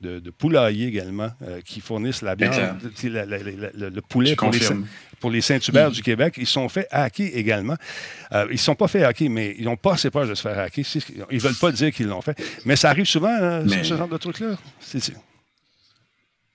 de, 0.00 0.18
de, 0.18 0.30
poulaillers 0.30 0.88
également 0.88 1.30
qui 1.64 1.80
fournissent 1.80 2.22
la 2.22 2.34
viande, 2.34 2.78
le, 3.02 4.01
poulet 4.08 4.36
pour 4.36 4.50
les, 4.50 4.60
pour 5.20 5.30
les 5.30 5.40
Saint-Hubert 5.40 5.90
mm. 5.90 5.92
du 5.92 6.02
Québec. 6.02 6.34
Ils 6.36 6.46
sont 6.46 6.68
fait 6.68 6.86
hacker 6.90 7.30
également. 7.34 7.76
Euh, 8.32 8.46
ils 8.50 8.54
ne 8.54 8.58
sont 8.58 8.74
pas 8.74 8.88
fait 8.88 9.04
hacker, 9.04 9.30
mais 9.30 9.54
ils 9.58 9.64
n'ont 9.64 9.76
pas 9.76 9.94
assez 9.94 10.10
peur 10.10 10.26
de 10.26 10.34
se 10.34 10.42
faire 10.42 10.58
hacker. 10.58 10.84
Ils 11.30 11.36
ne 11.36 11.40
veulent 11.40 11.54
pas 11.54 11.72
dire 11.72 11.92
qu'ils 11.92 12.08
l'ont 12.08 12.22
fait. 12.22 12.40
Mais 12.64 12.76
ça 12.76 12.90
arrive 12.90 13.06
souvent, 13.06 13.34
hein, 13.34 13.62
ce 13.68 13.96
genre 13.96 14.08
de 14.08 14.16
truc-là. 14.16 14.56
C'est, 14.80 15.14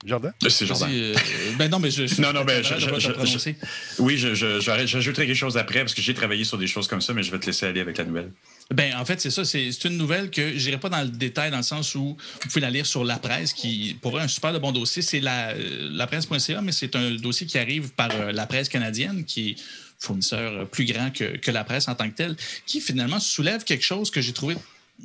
Jordan? 0.04 0.32
Euh, 0.44 0.48
c'est 0.48 0.64
Jordan. 0.64 0.88
Euh, 0.92 1.14
ben 1.58 1.68
non, 1.68 1.80
mais 1.80 1.90
je. 1.90 2.02
non, 2.22 2.32
non, 2.32 2.44
ben, 2.44 2.62
je, 2.62 2.78
je, 2.78 3.50
oui, 3.98 4.16
j'ajouterai 4.16 5.26
quelque 5.26 5.34
chose 5.34 5.56
après 5.56 5.80
parce 5.80 5.94
que 5.94 6.02
j'ai 6.02 6.14
travaillé 6.14 6.44
sur 6.44 6.56
des 6.56 6.68
choses 6.68 6.86
comme 6.86 7.00
ça, 7.00 7.12
mais 7.12 7.24
je 7.24 7.32
vais 7.32 7.38
te 7.38 7.46
laisser 7.46 7.66
aller 7.66 7.80
avec 7.80 7.98
la 7.98 8.04
nouvelle. 8.04 8.30
Ben, 8.72 8.94
en 8.96 9.04
fait, 9.04 9.20
c'est 9.20 9.30
ça. 9.30 9.44
C'est 9.44 9.84
une 9.84 9.96
nouvelle 9.96 10.30
que 10.30 10.56
je 10.56 10.66
n'irai 10.66 10.78
pas 10.78 10.88
dans 10.88 11.02
le 11.02 11.08
détail 11.08 11.50
dans 11.50 11.56
le 11.56 11.62
sens 11.64 11.94
où 11.96 12.16
vous 12.16 12.48
pouvez 12.48 12.60
la 12.60 12.70
lire 12.70 12.86
sur 12.86 13.02
La 13.02 13.18
Presse, 13.18 13.52
qui 13.52 13.96
pourrait 14.00 14.22
un 14.22 14.28
super 14.28 14.52
de 14.52 14.58
bon 14.58 14.70
dossier. 14.70 15.02
C'est 15.02 15.20
la, 15.20 15.54
la 15.56 16.06
presse.ca, 16.06 16.60
mais 16.60 16.72
c'est 16.72 16.94
un 16.94 17.12
dossier 17.16 17.46
qui 17.46 17.58
arrive 17.58 17.90
par 17.90 18.10
euh, 18.12 18.30
la 18.30 18.46
presse 18.46 18.68
canadienne, 18.68 19.24
qui 19.24 19.50
est 19.50 19.56
fournisseur 19.98 20.68
plus 20.68 20.84
grand 20.84 21.10
que, 21.10 21.38
que 21.38 21.50
la 21.50 21.64
presse 21.64 21.88
en 21.88 21.96
tant 21.96 22.08
que 22.08 22.14
telle, 22.14 22.36
qui 22.66 22.80
finalement 22.80 23.18
soulève 23.18 23.64
quelque 23.64 23.84
chose 23.84 24.12
que 24.12 24.20
j'ai 24.20 24.32
trouvé 24.32 24.54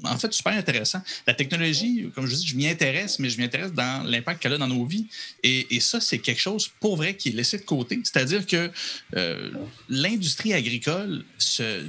en 0.04 0.18
fait 0.18 0.34
super 0.34 0.54
intéressant. 0.54 1.02
La 1.28 1.34
technologie, 1.34 2.10
comme 2.16 2.26
je 2.26 2.36
dis, 2.36 2.48
je 2.48 2.56
m'y 2.56 2.68
intéresse, 2.68 3.20
mais 3.20 3.30
je 3.30 3.38
m'y 3.38 3.44
intéresse 3.44 3.72
dans 3.74 4.04
l'impact 4.04 4.42
qu'elle 4.42 4.54
a 4.54 4.58
dans 4.58 4.68
nos 4.68 4.86
vies. 4.86 5.08
Et, 5.44 5.80
ça, 5.80 6.00
c'est 6.00 6.20
quelque 6.20 6.40
chose 6.40 6.70
pour 6.80 6.96
vrai 6.96 7.16
qui 7.16 7.30
est 7.30 7.34
laissé 7.34 7.58
de 7.58 7.64
côté. 7.64 8.00
C'est-à-dire 8.04 8.46
que 8.46 8.72
euh, 9.16 9.52
l'industrie 9.90 10.54
agricole 10.54 11.24
se, 11.38 11.84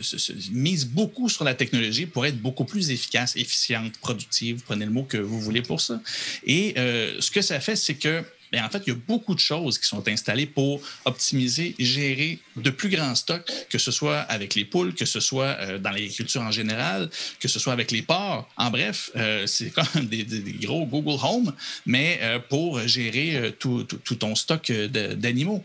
mise 0.52 0.84
beaucoup 0.84 1.28
sur 1.28 1.44
la 1.44 1.54
technologie 1.54 2.06
pour 2.06 2.26
être 2.26 2.40
beaucoup 2.40 2.64
plus 2.64 2.90
efficace, 2.90 3.36
efficiente, 3.36 3.96
productive. 3.98 4.62
Prenez 4.64 4.84
le 4.84 4.90
mot 4.90 5.04
que 5.04 5.18
vous 5.18 5.40
voulez 5.40 5.62
pour 5.62 5.80
ça. 5.80 6.00
Et 6.44 6.74
euh, 6.76 7.20
ce 7.20 7.30
que 7.30 7.40
ça 7.40 7.60
fait, 7.60 7.76
c'est 7.76 7.94
que 7.94 8.24
en 8.60 8.68
fait, 8.68 8.82
il 8.86 8.90
y 8.90 8.92
a 8.92 8.98
beaucoup 9.06 9.34
de 9.34 9.40
choses 9.40 9.78
qui 9.78 9.86
sont 9.86 10.06
installées 10.08 10.46
pour 10.46 10.80
optimiser, 11.04 11.74
gérer 11.78 12.38
de 12.56 12.70
plus 12.70 12.88
grands 12.88 13.14
stocks, 13.14 13.50
que 13.68 13.78
ce 13.78 13.90
soit 13.90 14.20
avec 14.20 14.54
les 14.54 14.64
poules, 14.64 14.94
que 14.94 15.04
ce 15.04 15.20
soit 15.20 15.56
euh, 15.60 15.78
dans 15.78 15.90
l'agriculture 15.90 16.42
en 16.42 16.50
général, 16.50 17.10
que 17.40 17.48
ce 17.48 17.58
soit 17.58 17.72
avec 17.72 17.90
les 17.90 18.02
porcs. 18.02 18.48
En 18.56 18.70
bref, 18.70 19.10
euh, 19.16 19.46
c'est 19.46 19.70
comme 19.74 20.06
des, 20.06 20.24
des, 20.24 20.52
gros 20.52 20.86
Google 20.86 21.18
Home, 21.22 21.52
mais 21.86 22.18
euh, 22.22 22.38
pour 22.38 22.80
gérer 22.86 23.54
tout, 23.58 23.84
ton 23.84 24.34
stock 24.34 24.70
d'animaux. 24.70 25.64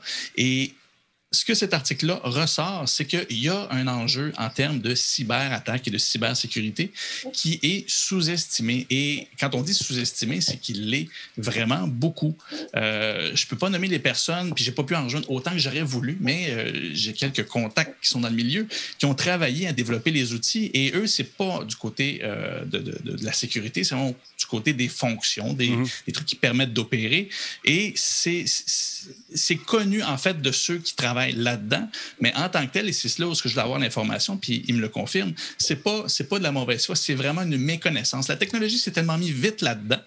Ce 1.31 1.45
que 1.45 1.53
cet 1.53 1.75
article-là 1.75 2.19
ressort, 2.23 2.89
c'est 2.89 3.05
qu'il 3.05 3.39
y 3.39 3.49
a 3.49 3.67
un 3.69 3.87
enjeu 3.87 4.33
en 4.37 4.49
termes 4.49 4.79
de 4.79 4.95
cyberattaque 4.95 5.87
et 5.87 5.91
de 5.91 5.99
cybersécurité 5.99 6.91
qui 7.33 7.59
est 7.61 7.87
sous-estimé. 7.87 8.87
Et 8.89 9.27
quand 9.39 9.53
on 9.53 9.61
dit 9.61 9.75
sous-estimé, 9.75 10.41
c'est 10.41 10.57
qu'il 10.57 10.89
l'est 10.89 11.07
vraiment 11.37 11.87
beaucoup. 11.87 12.35
Euh, 12.75 13.31
je 13.35 13.45
ne 13.45 13.49
peux 13.49 13.57
pas 13.57 13.69
nommer 13.69 13.87
les 13.87 13.99
personnes, 13.99 14.55
puis 14.55 14.63
je 14.63 14.71
n'ai 14.71 14.75
pas 14.75 14.83
pu 14.83 14.95
en 14.95 15.03
rejoindre 15.03 15.29
autant 15.29 15.51
que 15.51 15.59
j'aurais 15.59 15.83
voulu, 15.83 16.17
mais 16.19 16.49
euh, 16.49 16.89
j'ai 16.93 17.13
quelques 17.13 17.45
contacts 17.45 18.01
qui 18.01 18.09
sont 18.09 18.21
dans 18.21 18.29
le 18.29 18.35
milieu, 18.35 18.67
qui 18.97 19.05
ont 19.05 19.15
travaillé 19.15 19.67
à 19.67 19.73
développer 19.73 20.09
les 20.09 20.33
outils. 20.33 20.71
Et 20.73 20.93
eux, 20.95 21.05
ce 21.05 21.21
n'est 21.21 21.27
pas 21.27 21.63
du 21.63 21.75
côté 21.75 22.21
euh, 22.23 22.65
de, 22.65 22.79
de, 22.79 23.23
la 23.23 23.33
sécurité, 23.33 23.83
c'est 23.83 23.93
vraiment 23.93 24.15
du 24.39 24.45
côté 24.47 24.73
des 24.73 24.87
fonctions, 24.87 25.53
des, 25.53 25.77
des 26.07 26.11
trucs 26.11 26.25
qui 26.25 26.35
permettent 26.35 26.73
d'opérer. 26.73 27.29
Et 27.65 27.93
c'est 27.95 29.55
connu, 29.57 30.01
en 30.01 30.17
fait, 30.17 30.41
de 30.41 30.51
ceux 30.51 30.79
qui 30.79 30.95
travaillent 30.95 31.18
là-dedans. 31.35 31.87
Mais 32.19 32.33
en 32.35 32.49
tant 32.49 32.65
que 32.65 32.71
tel, 32.71 32.89
et 32.89 32.93
c'est 32.93 33.19
là 33.19 33.27
où 33.27 33.33
je 33.35 33.47
veux 33.47 33.61
avoir 33.61 33.79
l'information, 33.79 34.37
puis 34.37 34.63
il 34.67 34.75
me 34.75 34.81
le 34.81 34.89
confirme, 34.89 35.33
c'est 35.57 35.83
pas, 35.83 36.03
c'est 36.07 36.27
pas 36.27 36.39
de 36.39 36.43
la 36.43 36.51
mauvaise 36.51 36.85
foi, 36.85 36.95
c'est 36.95 37.15
vraiment 37.15 37.41
une 37.41 37.57
méconnaissance. 37.57 38.27
La 38.27 38.35
technologie 38.35 38.77
s'est 38.77 38.91
tellement 38.91 39.17
mis 39.17 39.31
vite 39.31 39.61
là-dedans 39.61 40.01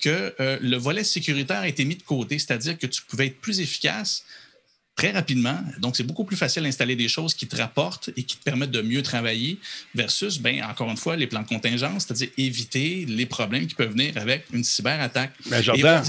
que 0.00 0.34
euh, 0.40 0.58
le 0.60 0.76
volet 0.76 1.04
sécuritaire 1.04 1.60
a 1.60 1.68
été 1.68 1.84
mis 1.84 1.96
de 1.96 2.02
côté, 2.02 2.38
c'est-à-dire 2.38 2.78
que 2.78 2.86
tu 2.86 3.02
pouvais 3.02 3.26
être 3.28 3.40
plus 3.40 3.60
efficace 3.60 4.24
très 4.96 5.10
rapidement. 5.10 5.58
Donc, 5.78 5.94
c'est 5.94 6.02
beaucoup 6.02 6.24
plus 6.24 6.38
facile 6.38 6.62
d'installer 6.62 6.96
des 6.96 7.08
choses 7.08 7.34
qui 7.34 7.46
te 7.46 7.54
rapportent 7.54 8.08
et 8.16 8.22
qui 8.22 8.38
te 8.38 8.42
permettent 8.42 8.70
de 8.70 8.80
mieux 8.80 9.02
travailler 9.02 9.58
versus, 9.94 10.40
ben, 10.40 10.64
encore 10.64 10.90
une 10.90 10.96
fois, 10.96 11.16
les 11.16 11.26
plans 11.26 11.42
de 11.42 11.46
contingence, 11.46 12.06
c'est-à-dire 12.06 12.28
éviter 12.38 13.04
les 13.06 13.26
problèmes 13.26 13.66
qui 13.66 13.74
peuvent 13.74 13.90
venir 13.90 14.16
avec 14.16 14.46
une 14.54 14.64
cyberattaque. 14.64 15.32
Mais 15.50 15.62
Jordan, 15.62 16.02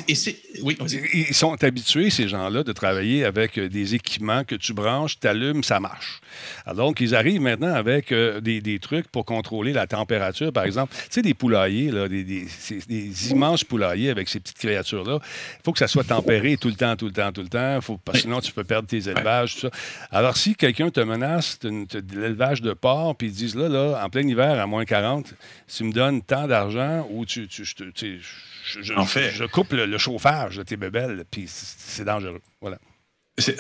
oui, 0.62 0.78
ils 1.14 1.34
sont 1.36 1.62
habitués, 1.62 2.10
ces 2.10 2.30
gens-là, 2.30 2.64
de 2.64 2.72
travailler 2.72 3.26
avec 3.26 3.60
euh, 3.60 3.68
des 3.68 3.94
équipements 3.94 4.46
que 4.46 4.56
tu 4.56 4.74
branches, 4.74 5.20
tu 5.20 5.28
allumes, 5.28 5.64
ça 5.64 5.82
marche. 5.82 6.22
Alors, 6.66 6.88
donc, 6.88 7.02
ils 7.02 7.14
arrivent 7.14 7.42
maintenant 7.42 7.74
avec 7.74 8.14
euh, 8.14 8.40
des, 8.40 8.80
trucs 8.80 9.10
pour 9.10 9.26
contrôler 9.26 9.74
la 9.74 9.88
température, 9.88 10.54
par 10.54 10.64
exemple. 10.64 10.96
Tu 10.96 11.08
sais, 11.10 11.22
des 11.22 11.34
poulaillers, 11.34 11.92
là, 11.92 12.08
des, 12.08 12.24
des, 12.24 13.32
immenses 13.32 13.66
poulaillers 13.66 14.12
avec 14.12 14.30
ces 14.30 14.40
petites 14.40 14.60
créatures-là. 14.60 15.20
Il 15.22 15.64
faut 15.66 15.74
que 15.74 15.80
ça 15.80 15.88
soit 15.88 16.06
tempéré 16.06 16.56
tout 16.56 16.70
le 16.70 16.76
temps, 16.76 16.96
tout 16.96 17.08
le 17.08 17.12
temps, 17.12 17.32
tout 17.34 17.42
le 17.42 17.50
temps. 17.50 17.82
Faut, 17.82 18.00
sinon, 18.14 18.40
tu 18.40 18.54
peux 18.54 18.64
perdre 18.64 18.77
tes 18.86 19.10
élevages, 19.10 19.56
tout 19.56 19.62
ça. 19.62 19.70
Alors, 20.12 20.38
si 20.38 20.56
quelqu'un 20.56 20.90
te 20.90 21.00
menace 21.00 21.60
de, 21.60 21.86
l'élevage 22.14 22.62
de 22.62 22.74
porc, 22.74 23.16
puis 23.16 23.28
ils 23.28 23.34
disent 23.34 23.56
là, 23.56 23.70
là, 23.70 24.02
en 24.04 24.10
plein 24.10 24.28
hiver, 24.28 24.60
à 24.60 24.68
moins 24.68 24.86
40, 24.86 25.34
tu 25.68 25.84
me 25.84 25.92
donnes 25.92 26.22
tant 26.22 26.48
d'argent 26.48 27.08
ou 27.12 27.26
tu, 27.26 27.48
tu, 27.48 27.66
je, 27.66 28.94
en 28.94 29.06
fait, 29.06 29.32
je, 29.32 29.46
coupe 29.46 29.74
le, 29.74 29.98
chauffage 29.98 30.58
de 30.58 30.64
tes 30.64 30.78
bébelles, 30.78 31.26
puis 31.30 31.46
c'est 31.48 32.06
dangereux. 32.06 32.42
Voilà. 32.62 32.78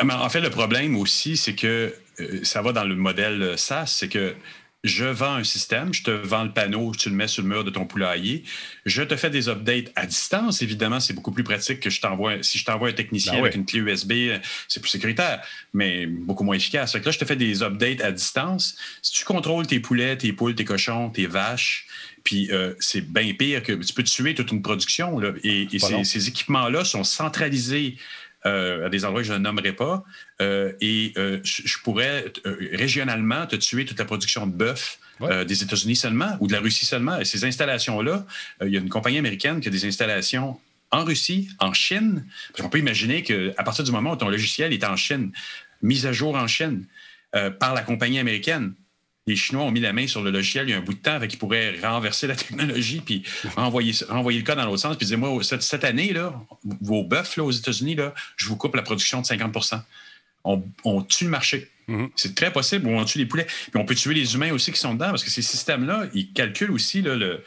En 0.01 0.29
fait, 0.29 0.41
le 0.41 0.49
problème 0.49 0.95
aussi, 0.97 1.37
c'est 1.37 1.53
que 1.53 1.93
euh, 2.19 2.39
ça 2.43 2.61
va 2.61 2.71
dans 2.71 2.83
le 2.83 2.95
modèle 2.95 3.57
SaaS, 3.57 3.85
c'est 3.87 4.09
que 4.09 4.35
je 4.83 5.05
vends 5.05 5.33
un 5.33 5.43
système, 5.43 5.93
je 5.93 6.03
te 6.03 6.11
vends 6.11 6.43
le 6.43 6.51
panneau, 6.51 6.93
tu 6.95 7.09
le 7.09 7.15
mets 7.15 7.27
sur 7.27 7.41
le 7.43 7.49
mur 7.49 7.63
de 7.63 7.69
ton 7.71 7.85
poulailler, 7.85 8.43
je 8.85 9.01
te 9.01 9.15
fais 9.15 9.29
des 9.29 9.49
updates 9.49 9.91
à 9.95 10.05
distance. 10.05 10.61
Évidemment, 10.61 10.99
c'est 10.99 11.13
beaucoup 11.13 11.31
plus 11.31 11.43
pratique 11.43 11.79
que 11.79 11.89
je 11.89 11.99
t'envoie. 11.99 12.43
Si 12.43 12.57
je 12.57 12.65
t'envoie 12.65 12.89
un 12.89 12.93
technicien 12.93 13.33
Ben 13.33 13.39
avec 13.39 13.53
oui. 13.53 13.59
une 13.59 13.65
clé 13.65 13.79
USB, 13.79 14.13
c'est 14.67 14.79
plus 14.79 14.89
sécuritaire, 14.89 15.41
mais 15.73 16.05
beaucoup 16.05 16.43
moins 16.43 16.55
efficace. 16.55 16.91
Fait 16.91 16.99
que 16.99 17.05
là, 17.05 17.11
je 17.11 17.19
te 17.19 17.25
fais 17.25 17.35
des 17.35 17.63
updates 17.63 18.01
à 18.01 18.11
distance. 18.11 18.77
Si 19.01 19.11
tu 19.13 19.25
contrôles 19.25 19.67
tes 19.67 19.79
poulets, 19.79 20.17
tes 20.17 20.31
poules, 20.31 20.55
tes 20.55 20.65
cochons, 20.65 21.09
tes 21.09 21.25
vaches, 21.25 21.87
puis 22.23 22.51
euh, 22.51 22.73
c'est 22.79 23.01
bien 23.01 23.33
pire 23.33 23.63
que 23.63 23.73
tu 23.73 23.93
peux 23.93 24.03
tuer 24.03 24.35
toute 24.35 24.51
une 24.51 24.61
production. 24.61 25.17
Là, 25.19 25.31
et 25.43 25.67
ces 26.03 26.27
équipements-là 26.27 26.83
sont 26.85 27.03
centralisés 27.03 27.97
euh, 28.47 28.85
à 28.85 28.89
des 28.89 29.05
endroits 29.05 29.21
que 29.21 29.27
je 29.27 29.33
ne 29.33 29.37
nommerai 29.37 29.73
pas. 29.73 30.03
euh, 30.41 30.71
et 30.81 31.13
euh, 31.17 31.39
je 31.43 31.77
pourrais 31.83 32.25
régionalement 32.73 33.45
te 33.45 33.55
tuer 33.55 33.85
toute 33.85 33.99
la 33.99 34.05
production 34.05 34.47
de 34.47 34.53
bœuf 34.53 34.99
Ouais. 35.19 35.45
des 35.45 35.63
États-Unis 35.63 35.95
seulement 35.95 36.37
ou 36.39 36.45
de 36.47 36.53
la 36.53 36.59
Russie 36.59 36.85
seulement. 36.85 37.19
Et 37.19 37.25
ces 37.25 37.43
installations-là, 37.43 38.23
il 38.63 38.69
y 38.69 38.77
a 38.77 38.79
une 38.79 38.87
compagnie 38.89 39.17
américaine 39.17 39.59
qui 39.61 39.67
a 39.67 39.71
des 39.71 39.83
installations 39.85 40.59
en 40.91 41.03
Russie, 41.03 41.49
en 41.57 41.73
Chine. 41.73 42.23
Parce 42.51 42.61
qu'on 42.61 42.69
peut 42.69 42.77
imaginer 42.77 43.23
qu'à 43.23 43.63
partir 43.63 43.83
du 43.83 43.91
moment 43.91 44.11
où 44.11 44.15
ton 44.15 44.29
logiciel 44.29 44.73
est 44.73 44.83
en 44.83 44.95
Chine, 44.95 45.31
mise 45.81 46.05
à 46.05 46.11
jour 46.13 46.35
en 46.35 46.45
Chine 46.45 46.85
par 47.59 47.73
la 47.73 47.81
compagnie 47.81 48.19
américaine, 48.19 48.73
les 49.27 49.35
Chinois 49.35 49.63
ont 49.63 49.71
mis 49.71 49.81
la 49.81 49.93
main 49.93 50.07
sur 50.07 50.23
le 50.23 50.31
logiciel 50.31 50.67
il 50.67 50.71
y 50.71 50.73
a 50.73 50.77
un 50.77 50.81
bout 50.81 50.93
de 50.93 50.99
temps, 50.99 51.13
avec 51.13 51.29
qu'ils 51.29 51.39
pourraient 51.39 51.75
renverser 51.83 52.27
la 52.27 52.35
technologie 52.35 53.01
puis 53.05 53.23
renvoyer, 53.55 53.93
renvoyer 54.09 54.39
le 54.39 54.45
cas 54.45 54.55
dans 54.55 54.65
l'autre 54.65 54.81
sens, 54.81 54.97
puis 54.97 55.05
dire 55.05 55.17
moi, 55.17 55.43
cette, 55.43 55.61
cette 55.61 55.83
année, 55.83 56.13
là, 56.13 56.33
vos 56.81 57.03
bœufs 57.03 57.37
aux 57.39 57.51
États-Unis, 57.51 57.97
je 58.37 58.47
vous 58.47 58.55
coupe 58.55 58.75
la 58.75 58.81
production 58.81 59.21
de 59.21 59.25
50 59.25 59.83
on, 60.43 60.63
on 60.85 61.01
tue 61.01 61.25
le 61.25 61.29
marché. 61.29 61.69
Mhm. 61.87 62.09
C'est 62.15 62.35
très 62.35 62.51
possible, 62.51 62.87
on 62.87 63.03
tue 63.05 63.17
les 63.17 63.25
poulets. 63.25 63.45
Puis 63.45 63.75
on 63.75 63.85
peut 63.85 63.95
tuer 63.95 64.13
les 64.13 64.35
humains 64.35 64.51
aussi 64.51 64.71
qui 64.71 64.79
sont 64.79 64.93
dedans, 64.93 65.09
parce 65.09 65.23
que 65.23 65.29
ces 65.29 65.41
systèmes-là, 65.41 66.05
ils 66.13 66.31
calculent 66.31 66.71
aussi 66.71 67.01
là, 67.01 67.15
le, 67.15 67.43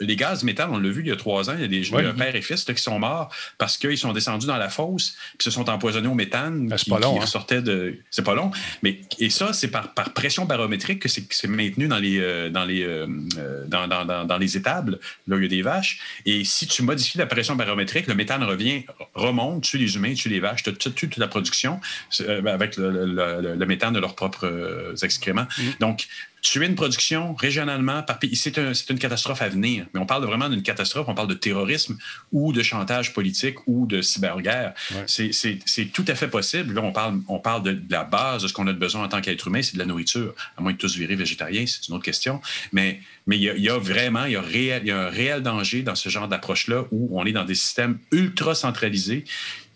les 0.00 0.16
gaz 0.16 0.42
méthane. 0.42 0.70
On 0.72 0.78
l'a 0.78 0.88
vu 0.88 1.02
il 1.02 1.08
y 1.08 1.12
a 1.12 1.16
trois 1.16 1.50
ans, 1.50 1.54
il 1.56 1.60
y 1.62 1.64
a 1.64 1.68
des 1.68 1.76
Ouais. 1.90 2.02
il 2.02 2.04
y 2.04 2.06
a 2.06 2.10
un 2.10 2.14
père 2.14 2.34
et 2.34 2.42
fils 2.42 2.66
là, 2.66 2.74
qui 2.74 2.82
sont 2.82 2.98
morts 2.98 3.32
parce 3.58 3.78
qu'ils 3.78 3.98
sont 3.98 4.12
descendus 4.12 4.46
dans 4.46 4.56
la 4.56 4.68
fosse, 4.68 5.14
puis 5.38 5.44
se 5.44 5.50
sont 5.50 5.68
empoisonnés 5.70 6.08
au 6.08 6.14
méthane. 6.14 6.68
Ben, 6.68 6.76
c'est 6.78 6.88
pas 6.90 6.98
long, 6.98 7.20
hein. 7.20 7.60
de. 7.60 7.98
C'est 8.10 8.24
pas 8.24 8.34
long. 8.34 8.50
Mais, 8.82 9.00
et 9.18 9.30
ça, 9.30 9.52
c'est 9.52 9.68
par, 9.68 9.94
par 9.94 10.12
pression 10.12 10.44
barométrique 10.46 11.00
que 11.00 11.08
c'est 11.08 11.46
maintenu 11.48 11.86
dans 11.88 11.98
les, 11.98 12.18
euh, 12.18 12.48
dans, 12.50 12.64
les, 12.64 12.82
euh, 12.82 13.06
euh, 13.38 13.64
dans, 13.66 13.86
dans- 13.88 14.04
dans- 14.04 14.24
dans 14.24 14.38
les 14.38 14.56
étables, 14.56 14.98
là 15.28 15.36
où 15.36 15.38
il 15.38 15.42
y 15.42 15.46
a 15.46 15.48
des 15.48 15.62
vaches. 15.62 16.00
Et 16.26 16.44
si 16.44 16.66
tu 16.66 16.82
modifies 16.82 17.18
la 17.18 17.26
pression 17.26 17.54
barométrique, 17.56 18.06
le 18.06 18.14
méthane 18.14 18.42
revient, 18.42 18.84
remonte, 19.14 19.62
tue 19.64 19.78
les 19.78 19.96
humains, 19.96 20.14
tue 20.14 20.28
les 20.28 20.40
vaches, 20.40 20.62
tu 20.62 20.72
tu- 20.74 20.92
tues 20.92 21.08
toute 21.08 21.16
la 21.18 21.28
production 21.28 21.80
euh, 22.20 22.44
avec 22.46 22.76
le, 22.76 22.90
le- 22.90 23.40
le- 23.42 23.54
le 23.54 23.66
méthane 23.66 23.92
de 23.94 24.00
leurs 24.00 24.14
propres 24.14 24.46
euh, 24.46 24.94
excréments. 25.02 25.46
Donc, 25.80 26.06
tuer 26.42 26.66
une 26.66 26.76
production 26.76 27.34
régionalement 27.34 28.02
par 28.04 28.18
pays, 28.20 28.36
c'est 28.36 28.56
un- 28.58 28.72
c'est 28.72 28.88
une 28.90 28.98
catastrophe 29.00 29.42
à 29.42 29.48
venir. 29.48 29.86
Mais 29.92 30.00
on 30.00 30.06
parle 30.06 30.24
vraiment 30.24 30.48
d'une 30.48 30.62
catastrophe, 30.62 31.06
on 31.08 31.14
parle 31.14 31.26
de 31.28 31.34
terrorisme 31.34 31.98
ou 32.30 32.52
de 32.52 32.62
chantage 32.62 33.12
politique 33.12 33.56
ou 33.66 33.86
de 33.86 34.00
cyberguerre. 34.00 34.72
Ouais. 34.92 35.02
C'est- 35.06 35.32
C'est 35.32 35.58
c'est 35.66 35.86
tout 35.86 36.04
à 36.06 36.14
fait 36.14 36.28
possible. 36.28 36.74
Là, 36.74 36.82
on 36.82 36.92
parle, 36.92 37.20
on 37.28 37.38
parle 37.40 37.62
de, 37.64 37.72
de 37.72 37.90
la 37.92 38.04
base 38.04 38.42
de 38.42 38.48
ce 38.48 38.52
qu'on 38.52 38.66
a 38.68 38.72
de 38.72 38.78
besoin 38.78 39.04
en 39.04 39.08
tant 39.08 39.20
qu'être 39.20 39.48
humain, 39.48 39.60
c'est 39.62 39.74
de 39.74 39.78
la 39.78 39.86
nourriture. 39.86 40.34
À 40.56 40.60
moins 40.62 40.72
de 40.72 40.78
tous 40.78 40.94
virer 40.96 41.16
végétariens, 41.16 41.66
c'est 41.66 41.88
une 41.88 41.94
autre 41.94 42.04
question. 42.04 42.40
Mais 42.72 43.00
mais 43.28 43.36
il 43.36 43.42
y, 43.42 43.50
a- 43.50 43.54
il 43.56 43.62
y 43.62 43.68
a 43.68 43.76
vraiment 43.78 44.24
il 44.26 44.32
y 44.32 44.36
a, 44.36 44.40
réel- 44.40 44.82
il 44.84 44.88
y 44.88 44.92
a 44.92 45.06
un 45.06 45.10
réel 45.10 45.42
danger 45.42 45.82
dans 45.82 45.96
ce 45.96 46.08
genre 46.08 46.28
d'approche-là 46.28 46.84
où 46.92 47.18
on 47.20 47.26
est 47.26 47.32
dans 47.32 47.44
des 47.44 47.56
systèmes 47.56 47.98
ultra 48.12 48.54
centralisés 48.54 49.24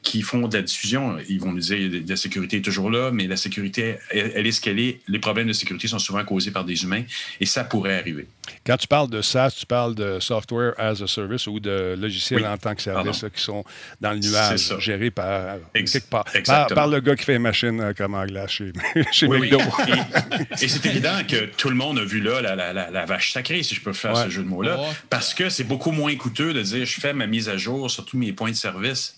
qui 0.03 0.23
font 0.23 0.49
de 0.49 0.57
la 0.57 0.63
diffusion. 0.63 1.19
Ils 1.29 1.39
vont 1.41 1.53
nous 1.53 1.61
dire 1.61 1.77
que 1.91 2.09
la 2.09 2.17
sécurité 2.17 2.57
est 2.59 2.63
toujours 2.63 2.91
là, 2.91 3.11
mais 3.13 3.27
la 3.27 3.37
sécurité, 3.37 3.97
elle, 4.11 4.33
elle 4.35 4.47
est 4.47 4.53
ce 4.53 4.61
qu'elle 4.61 4.79
est. 4.81 5.01
Les 5.09 5.19
problèmes 5.19 5.49
de 5.49 5.53
sécurité 5.53 5.89
sont 5.89 5.99
souvent 5.99 6.25
causés 6.25 6.51
par 6.51 6.65
des 6.65 6.83
humains 6.83 7.03
et 7.41 7.47
ça 7.47 7.65
pourrait 7.65 7.99
arriver. 7.99 8.27
Quand 8.67 8.77
tu 8.79 8.87
parles 8.89 9.11
de 9.11 9.21
SaaS, 9.23 9.55
tu 9.59 9.67
parles 9.67 9.95
de 9.95 10.19
Software 10.19 10.73
as 10.79 11.03
a 11.03 11.07
Service 11.07 11.47
ou 11.47 11.61
de 11.61 11.97
logiciels 12.01 12.41
Oui. 12.41 12.47
en 12.47 12.57
tant 12.57 12.75
que 12.75 12.83
service 12.83 13.23
là, 13.23 13.31
qui 13.31 13.43
sont 13.43 13.63
dans 14.01 14.13
le 14.13 14.19
nuage, 14.19 14.79
gérés 14.81 15.11
par, 15.11 15.59
Ex- 15.75 15.93
quelque 15.93 16.09
part, 16.47 16.67
par, 16.69 16.89
le 16.89 17.01
gars 17.01 17.15
qui 17.15 17.25
fait 17.25 17.33
les 17.35 17.39
machines 17.39 17.81
euh, 17.81 17.93
comme 17.93 18.15
en 18.15 18.25
glace 18.27 18.51
chez, 18.53 18.73
chez 19.13 19.27
Oui. 19.27 19.51
Et, 19.53 20.65
et 20.65 20.69
c'est 20.69 20.87
évident 20.87 21.19
que 21.29 21.45
tout 21.57 21.69
le 21.69 21.77
monde 21.77 21.99
a 21.99 22.05
vu 22.05 22.21
là 22.21 22.41
la, 22.41 22.57
la- 22.57 22.73
la- 22.73 22.91
la 22.91 23.05
vache 23.07 23.33
sacrée, 23.33 23.63
si 23.63 23.75
je 23.75 23.81
peux 23.83 23.93
faire 23.93 24.15
Ouais. 24.15 24.25
ce 24.25 24.31
jeu 24.31 24.43
de 24.43 24.49
mots-là, 24.49 24.81
Ouais. 24.81 24.87
parce 25.11 25.35
que 25.35 25.49
c'est 25.51 25.65
beaucoup 25.65 25.91
moins 25.93 26.15
coûteux 26.17 26.53
de 26.53 26.63
dire 26.63 26.85
je 26.87 27.01
fais 27.01 27.13
ma 27.13 27.27
mise 27.27 27.49
à 27.49 27.57
jour 27.57 27.91
sur 27.91 28.05
tous 28.05 28.17
mes 28.17 28.33
points 28.33 28.51
de 28.51 28.57
service 28.57 29.17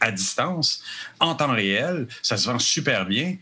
à 0.00 0.10
distance, 0.12 0.82
en 1.20 1.34
temps 1.34 1.52
réel. 1.52 2.06
Ça 2.22 2.36
se 2.36 2.46
vend 2.48 2.58
super 2.58 3.06
bien. 3.06 3.36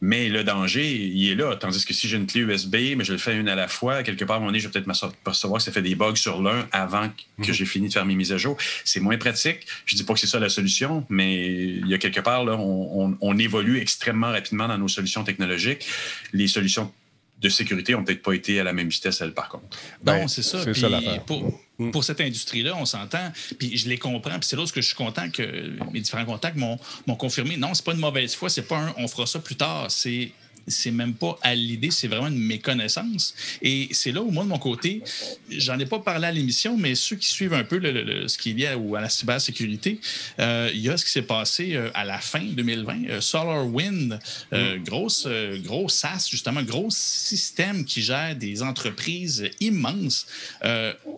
Mais 0.00 0.28
le 0.28 0.44
danger, 0.44 0.94
il 0.94 1.28
est 1.28 1.34
là. 1.34 1.56
Tandis 1.56 1.84
que 1.84 1.92
si 1.92 2.06
j'ai 2.06 2.16
une 2.18 2.28
clé 2.28 2.42
USB, 2.42 2.76
mais 2.96 3.02
je 3.02 3.10
le 3.12 3.18
fais 3.18 3.36
une 3.36 3.48
à 3.48 3.56
la 3.56 3.66
fois, 3.66 4.04
quelque 4.04 4.24
part, 4.24 4.34
à 4.34 4.36
un 4.36 4.40
moment 4.42 4.50
donné, 4.52 4.60
je 4.60 4.68
vais 4.68 4.72
peut-être 4.72 4.86
m'apercevoir 4.86 5.58
que 5.58 5.64
ça 5.64 5.72
fait 5.72 5.82
des 5.82 5.96
bugs 5.96 6.14
sur 6.14 6.40
l'un 6.40 6.68
avant 6.70 7.10
que 7.42 7.52
j'ai 7.52 7.64
fini 7.64 7.88
de 7.88 7.92
faire 7.92 8.06
mes 8.06 8.14
mises 8.14 8.30
à 8.32 8.36
jour. 8.38 8.56
C'est 8.84 9.00
moins 9.00 9.18
pratique. 9.18 9.66
Je 9.86 9.96
dis 9.96 10.04
pas 10.04 10.14
que 10.14 10.20
c'est 10.20 10.28
ça 10.28 10.38
la 10.38 10.50
solution, 10.50 11.04
mais 11.08 11.42
il 11.46 11.88
y 11.88 11.94
a 11.94 11.98
quelque 11.98 12.20
part, 12.20 12.44
là, 12.44 12.52
on, 12.56 13.06
on- 13.06 13.18
on 13.20 13.38
évolue 13.38 13.78
extrêmement 13.80 14.28
rapidement 14.30 14.68
dans 14.68 14.78
nos 14.78 14.86
solutions 14.86 15.24
technologiques. 15.24 15.84
Les 16.32 16.46
solutions 16.46 16.92
de 17.40 17.48
sécurité 17.48 17.96
ont 17.96 18.04
peut-être 18.04 18.22
pas 18.22 18.34
été 18.34 18.60
à 18.60 18.64
la 18.64 18.72
même 18.72 18.88
vitesse, 18.90 19.20
elles, 19.20 19.34
par 19.34 19.48
contre. 19.48 19.76
Ben, 20.04 20.20
non, 20.20 20.28
c'est 20.28 20.42
ça. 20.44 20.62
c'est 20.62 20.74
ça 20.74 20.88
l'affaire. 20.88 21.24
Pour, 21.24 21.60
Mm. 21.78 21.92
pour 21.92 22.02
cette 22.02 22.20
industrie-là, 22.20 22.74
on 22.76 22.84
s'entend, 22.84 23.32
puis 23.58 23.76
je 23.76 23.88
les 23.88 23.98
comprends, 23.98 24.38
puis 24.38 24.48
c'est 24.48 24.56
là 24.56 24.64
que 24.64 24.80
je 24.80 24.86
suis 24.86 24.96
content 24.96 25.30
que 25.30 25.70
mes 25.92 26.00
différents 26.00 26.24
contacts 26.24 26.56
m'ont 26.56 26.76
m'ont 27.06 27.14
confirmé. 27.14 27.56
Non, 27.56 27.72
c'est 27.72 27.84
pas 27.84 27.92
une 27.92 28.00
mauvaise 28.00 28.34
foi, 28.34 28.48
c'est 28.48 28.62
pas 28.62 28.78
un 28.78 28.94
on 28.96 29.06
fera 29.06 29.26
ça 29.26 29.38
plus 29.38 29.54
tard. 29.54 29.88
C'est 29.88 30.32
c'est 30.68 30.90
même 30.90 31.14
pas 31.14 31.38
à 31.42 31.54
l'idée, 31.54 31.90
c'est 31.90 32.08
vraiment 32.08 32.28
une 32.28 32.38
méconnaissance. 32.38 33.34
Et 33.62 33.88
c'est 33.92 34.12
là 34.12 34.22
où, 34.22 34.30
moi, 34.30 34.44
de 34.44 34.48
mon 34.48 34.58
côté, 34.58 35.02
j'en 35.50 35.78
ai 35.78 35.86
pas 35.86 35.98
parlé 35.98 36.26
à 36.26 36.32
l'émission, 36.32 36.76
mais 36.76 36.94
ceux 36.94 37.16
qui 37.16 37.28
suivent 37.28 37.54
un 37.54 37.64
peu 37.64 37.78
le- 37.78 37.92
le- 37.92 38.02
le- 38.04 38.28
ce 38.28 38.38
qui 38.38 38.50
est 38.50 38.54
lié 38.54 38.66
à, 38.68 38.78
ou 38.78 38.96
à 38.96 39.00
la 39.00 39.08
cybersécurité, 39.08 40.00
euh, 40.38 40.70
il 40.74 40.80
y 40.80 40.88
a 40.88 40.96
ce 40.96 41.04
qui 41.04 41.10
s'est 41.10 41.22
passé 41.22 41.74
euh, 41.74 41.90
à 41.94 42.04
la 42.04 42.18
fin 42.18 42.42
2020. 42.44 43.08
Euh, 43.08 43.20
SolarWind, 43.20 44.18
euh, 44.52 44.76
grosse, 44.78 45.24
euh, 45.26 45.58
gros 45.58 45.88
SaaS, 45.88 46.28
justement, 46.30 46.62
gros 46.62 46.88
système 46.90 47.84
qui 47.84 48.02
gère 48.02 48.36
des 48.36 48.62
entreprises 48.62 49.48
immenses, 49.60 50.26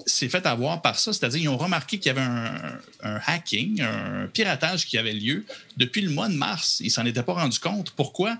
s'est 0.06 0.28
fait 0.28 0.46
avoir 0.46 0.82
par 0.82 0.98
ça. 0.98 1.12
C'est-à-dire, 1.12 1.40
ils 1.42 1.48
ont 1.48 1.56
remarqué 1.56 1.98
qu'il 1.98 2.06
y 2.08 2.10
avait 2.10 2.20
un, 2.20 2.78
un 3.02 3.20
hacking, 3.26 3.80
un 3.82 4.26
piratage 4.32 4.86
qui 4.86 4.98
avait 4.98 5.12
lieu 5.12 5.44
depuis 5.76 6.00
le 6.02 6.10
mois 6.10 6.28
de 6.28 6.34
mars. 6.34 6.80
Ils 6.80 6.90
s'en 6.90 7.04
étaient 7.06 7.22
pas 7.22 7.34
rendus 7.34 7.58
compte. 7.58 7.90
Pourquoi? 7.90 8.36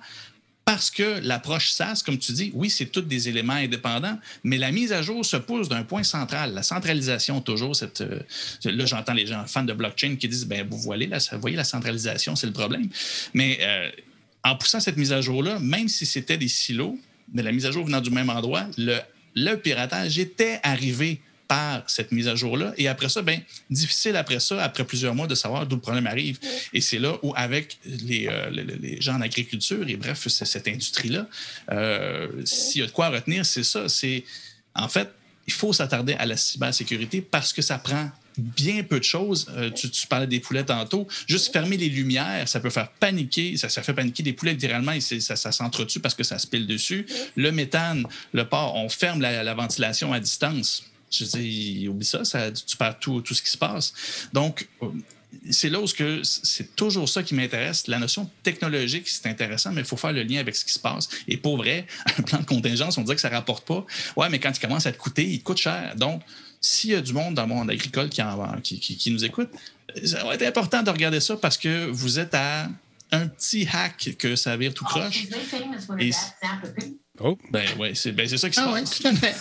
Parce 0.70 0.88
que 0.88 1.18
l'approche 1.24 1.70
SaaS, 1.70 2.00
comme 2.06 2.16
tu 2.16 2.30
dis, 2.30 2.52
oui, 2.54 2.70
c'est 2.70 2.86
tous 2.86 3.00
des 3.00 3.28
éléments 3.28 3.54
indépendants, 3.54 4.16
mais 4.44 4.56
la 4.56 4.70
mise 4.70 4.92
à 4.92 5.02
jour 5.02 5.26
se 5.26 5.36
pousse 5.36 5.68
d'un 5.68 5.82
point 5.82 6.04
central. 6.04 6.54
La 6.54 6.62
centralisation, 6.62 7.40
toujours, 7.40 7.72
euh, 7.82 8.20
là, 8.62 8.86
j'entends 8.86 9.14
les 9.14 9.26
gens 9.26 9.44
fans 9.48 9.64
de 9.64 9.72
blockchain 9.72 10.14
qui 10.14 10.28
disent, 10.28 10.46
ben 10.46 10.64
vous 10.70 10.78
voyez, 10.78 11.08
la, 11.08 11.18
vous 11.18 11.40
voyez 11.40 11.56
la 11.56 11.64
centralisation, 11.64 12.36
c'est 12.36 12.46
le 12.46 12.52
problème. 12.52 12.88
Mais 13.34 13.58
euh, 13.62 13.90
en 14.44 14.54
poussant 14.54 14.78
cette 14.78 14.96
mise 14.96 15.12
à 15.12 15.20
jour-là, 15.20 15.58
même 15.58 15.88
si 15.88 16.06
c'était 16.06 16.38
des 16.38 16.46
silos, 16.46 16.96
mais 17.34 17.42
la 17.42 17.50
mise 17.50 17.66
à 17.66 17.72
jour 17.72 17.84
venant 17.84 18.00
du 18.00 18.10
même 18.10 18.30
endroit, 18.30 18.68
le 18.78 19.54
piratage 19.56 20.20
était 20.20 20.60
arrivé 20.62 21.20
par 21.50 21.82
cette 21.90 22.12
mise 22.12 22.28
à 22.28 22.36
jour-là. 22.36 22.72
Et 22.78 22.86
après 22.86 23.08
ça, 23.08 23.22
ben, 23.22 23.40
difficile 23.70 24.14
après 24.14 24.38
ça, 24.38 24.62
après 24.62 24.84
plusieurs 24.84 25.16
mois, 25.16 25.26
de 25.26 25.34
savoir 25.34 25.66
d'où 25.66 25.74
le 25.74 25.82
problème 25.82 26.06
arrive. 26.06 26.38
Et 26.72 26.80
c'est 26.80 27.00
là 27.00 27.18
où, 27.24 27.32
avec 27.34 27.76
les, 27.84 28.28
euh, 28.28 28.50
les- 28.50 29.00
gens 29.00 29.16
en 29.16 29.20
agriculture 29.20 29.84
et 29.88 29.96
bref, 29.96 30.28
cette 30.28 30.68
industrie-là, 30.68 31.26
euh, 31.72 32.28
s'il 32.44 32.82
y 32.82 32.84
a 32.84 32.86
de 32.86 32.92
quoi 32.92 33.08
retenir, 33.08 33.44
c'est 33.44 33.64
ça. 33.64 33.88
C'est 33.88 34.22
en 34.76 34.88
fait, 34.88 35.08
il 35.48 35.52
faut 35.52 35.72
s'attarder 35.72 36.14
à 36.14 36.24
la 36.24 36.36
cybersécurité 36.36 37.20
parce 37.20 37.52
que 37.52 37.62
ça 37.62 37.78
prend 37.78 38.08
bien 38.38 38.84
peu 38.84 39.00
de 39.00 39.04
choses. 39.04 39.46
Euh, 39.56 39.70
tu, 39.70 39.90
tu 39.90 40.06
parlais 40.06 40.28
des 40.28 40.38
poulets 40.38 40.64
tantôt. 40.64 41.08
Juste 41.26 41.52
fermer 41.52 41.76
les 41.76 41.88
lumières, 41.88 42.48
ça 42.48 42.60
peut 42.60 42.70
faire 42.70 42.90
paniquer. 43.00 43.56
Ça, 43.56 43.68
ça 43.68 43.82
fait 43.82 43.92
paniquer 43.92 44.22
des 44.22 44.34
poulets 44.34 44.52
littéralement 44.52 44.92
et 44.92 45.00
ça, 45.00 45.34
ça 45.34 45.50
s'entretue 45.50 45.98
parce 45.98 46.14
que 46.14 46.22
ça 46.22 46.38
se 46.38 46.46
pile 46.46 46.68
dessus. 46.68 47.06
Le 47.34 47.50
méthane, 47.50 48.04
le 48.32 48.44
porc, 48.48 48.76
on 48.76 48.88
ferme 48.88 49.20
la, 49.20 49.42
la 49.42 49.54
ventilation 49.54 50.12
à 50.12 50.20
distance. 50.20 50.84
Je 51.10 51.24
dis, 51.24 51.86
oublie 51.88 52.06
ça, 52.06 52.24
ça 52.24 52.50
tu 52.52 52.76
perds 52.76 52.98
tout, 53.00 53.20
tout 53.20 53.34
ce 53.34 53.42
qui 53.42 53.50
se 53.50 53.58
passe. 53.58 53.92
Donc, 54.32 54.68
c'est 55.50 55.68
là 55.70 55.80
où 55.80 55.86
c'est 55.86 56.74
toujours 56.76 57.08
ça 57.08 57.22
qui 57.22 57.34
m'intéresse. 57.34 57.86
La 57.86 57.98
notion 57.98 58.28
technologique, 58.42 59.08
c'est 59.08 59.26
intéressant, 59.28 59.72
mais 59.72 59.82
il 59.82 59.86
faut 59.86 59.96
faire 59.96 60.12
le 60.12 60.22
lien 60.22 60.40
avec 60.40 60.56
ce 60.56 60.64
qui 60.64 60.72
se 60.72 60.78
passe. 60.78 61.08
Et 61.28 61.36
pour 61.36 61.56
vrai, 61.56 61.86
un 62.18 62.22
plan 62.22 62.38
de 62.40 62.44
contingence, 62.44 62.98
on 62.98 63.02
dirait 63.02 63.14
que 63.16 63.20
ça 63.20 63.30
ne 63.30 63.34
rapporte 63.34 63.66
pas. 63.66 63.84
Ouais, 64.16 64.28
mais 64.28 64.38
quand 64.38 64.50
il 64.56 64.60
commence 64.60 64.86
à 64.86 64.92
te 64.92 64.98
coûter, 64.98 65.24
il 65.28 65.38
te 65.40 65.44
coûte 65.44 65.58
cher. 65.58 65.94
Donc, 65.96 66.22
s'il 66.60 66.90
y 66.90 66.94
a 66.94 67.00
du 67.00 67.12
monde 67.12 67.34
dans 67.34 67.42
le 67.42 67.48
monde 67.48 67.70
agricole 67.70 68.08
qui, 68.08 68.22
en- 68.22 68.60
qui, 68.60 68.78
qui- 68.80 68.96
qui 68.96 69.10
nous 69.10 69.24
écoute, 69.24 69.48
ça 70.04 70.24
va 70.24 70.34
être 70.34 70.42
important 70.46 70.82
de 70.82 70.90
regarder 70.90 71.20
ça 71.20 71.36
parce 71.36 71.56
que 71.56 71.86
vous 71.86 72.18
êtes 72.18 72.34
à 72.34 72.68
un 73.12 73.26
petit 73.26 73.66
hack 73.72 74.16
que 74.18 74.36
ça 74.36 74.56
vire 74.56 74.72
tout 74.74 74.84
croche. 74.84 75.24
Et- 76.00 76.12
Oh, 77.22 77.36
Ben 77.50 77.64
ouais, 77.78 77.92
c'est 77.94 78.12
ben, 78.12 78.26
c'est 78.28 78.38
ça 78.38 78.48
qui 78.48 78.56
se 78.56 78.60
Ah 78.60 78.70
oui, 78.72 78.80
passe. 78.80 78.98
tout 78.98 79.06
à 79.08 79.12
fait. 79.14 79.34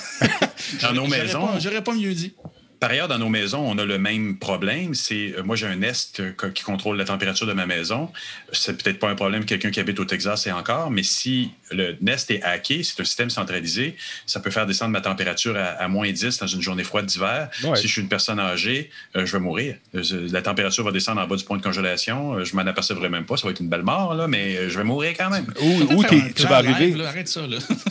Dans 0.81 0.93
nos 0.93 1.07
maisons, 1.07 1.47
J'aurais 1.59 1.83
pas 1.83 1.93
mieux 1.93 2.13
dit. 2.13 2.33
Par 2.79 2.91
ailleurs, 2.91 3.07
dans 3.07 3.19
nos 3.19 3.29
maisons, 3.29 3.59
on 3.59 3.77
a 3.77 3.85
le 3.85 3.97
même 3.97 4.37
problème. 4.37 4.93
C'est 4.93 5.35
moi, 5.43 5.55
j'ai 5.55 5.67
un 5.67 5.75
Nest 5.75 6.21
qui 6.53 6.63
contrôle 6.63 6.97
la 6.97 7.05
température 7.05 7.45
de 7.45 7.53
ma 7.53 7.65
maison. 7.65 8.09
C'est 8.53 8.81
peut-être 8.81 8.99
pas 8.99 9.09
un 9.09 9.15
problème 9.15 9.45
quelqu'un 9.45 9.69
qui 9.69 9.79
habite 9.79 9.99
au 9.99 10.05
Texas 10.05 10.47
et 10.47 10.51
encore, 10.51 10.89
mais 10.89 11.03
si 11.03 11.51
le 11.71 11.97
Nest 12.01 12.31
est 12.31 12.41
hacké, 12.41 12.83
c'est 12.83 13.01
un 13.01 13.03
système 13.03 13.29
centralisé, 13.29 13.95
ça 14.25 14.39
peut 14.39 14.49
faire 14.49 14.65
descendre 14.65 14.91
ma 14.91 15.01
température 15.01 15.55
à, 15.57 15.87
moins 15.87 16.09
10 16.09 16.39
dans 16.39 16.47
une 16.47 16.61
journée 16.61 16.83
froide 16.83 17.05
d'hiver. 17.05 17.49
Si 17.75 17.87
je 17.87 17.91
suis 17.91 18.01
une 18.01 18.07
personne 18.07 18.39
âgée, 18.39 18.89
je 19.13 19.31
vais 19.31 19.39
mourir. 19.39 19.75
La 19.93 20.41
température 20.41 20.85
va 20.85 20.91
descendre 20.91 21.21
en 21.21 21.27
bas 21.27 21.35
du 21.35 21.43
point 21.43 21.57
de 21.57 21.63
congélation. 21.63 22.43
Je 22.43 22.55
m'en 22.55 22.61
apercevrai 22.61 23.09
même 23.09 23.25
pas. 23.25 23.35
Ça 23.35 23.45
va 23.45 23.51
être 23.51 23.59
une 23.59 23.69
belle 23.69 23.83
mort, 23.83 24.13
là, 24.13 24.27
mais 24.27 24.69
je 24.69 24.77
vais 24.77 24.83
mourir 24.85 25.13
quand 25.17 25.29
même. 25.29 25.45
Où, 25.61 26.03
tu 26.35 26.43
vas 26.43 26.57
arriver. 26.57 26.95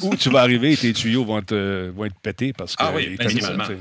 où 0.03 0.17
tu 0.17 0.31
vas 0.31 0.41
arriver, 0.41 0.77
tes 0.77 0.93
tuyaux 0.95 1.25
vont 1.25 1.39
être, 1.39 1.91
vont 1.91 2.07
être 2.07 2.19
pétés 2.23 2.53
parce 2.53 2.75
que. 2.75 2.83
Ah 2.83 2.93
oui, 2.95 3.17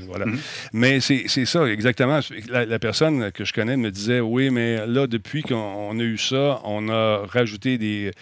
voilà. 0.06 0.26
Mm-hmm. 0.26 0.38
Mais 0.72 0.97
c'est 1.00 1.44
ça, 1.44 1.66
exactement. 1.66 2.20
La, 2.48 2.78
personne 2.78 3.30
que 3.32 3.44
je 3.44 3.52
connais 3.52 3.76
me 3.76 3.90
disait 3.90 4.20
Oui, 4.20 4.50
mais 4.50 4.86
là, 4.86 5.06
depuis 5.06 5.42
qu'on 5.42 5.98
a 5.98 6.02
eu 6.02 6.18
ça, 6.18 6.60
on 6.64 6.88
a 6.88 7.26
rajouté 7.26 7.78
des 7.78 8.12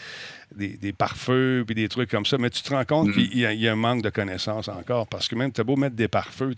des, 0.55 0.77
des 0.77 0.93
pare-feux 0.93 1.65
puis 1.67 1.75
des 1.75 1.89
trucs 1.89 2.11
comme 2.11 2.27
ça, 2.27 2.39
mais 2.39 2.51
tu 2.51 2.63
te 2.63 2.73
rends 2.73 2.85
compte 2.85 3.09
mm-hmm. 3.09 3.29
qu'il 3.29 3.61
y, 3.61 3.69
a 3.69 3.73
un 3.73 3.77
manque 3.77 4.03
de 4.03 4.11
connaissances 4.11 4.69
encore 4.69 5.07
parce 5.07 5.29
que 5.29 5.35
même, 5.35 5.53
tu 5.53 5.61
as 5.61 5.65
beau 5.65 5.77
mettre 5.77 5.97
des 5.97 6.09
pare-feux, 6.09 6.55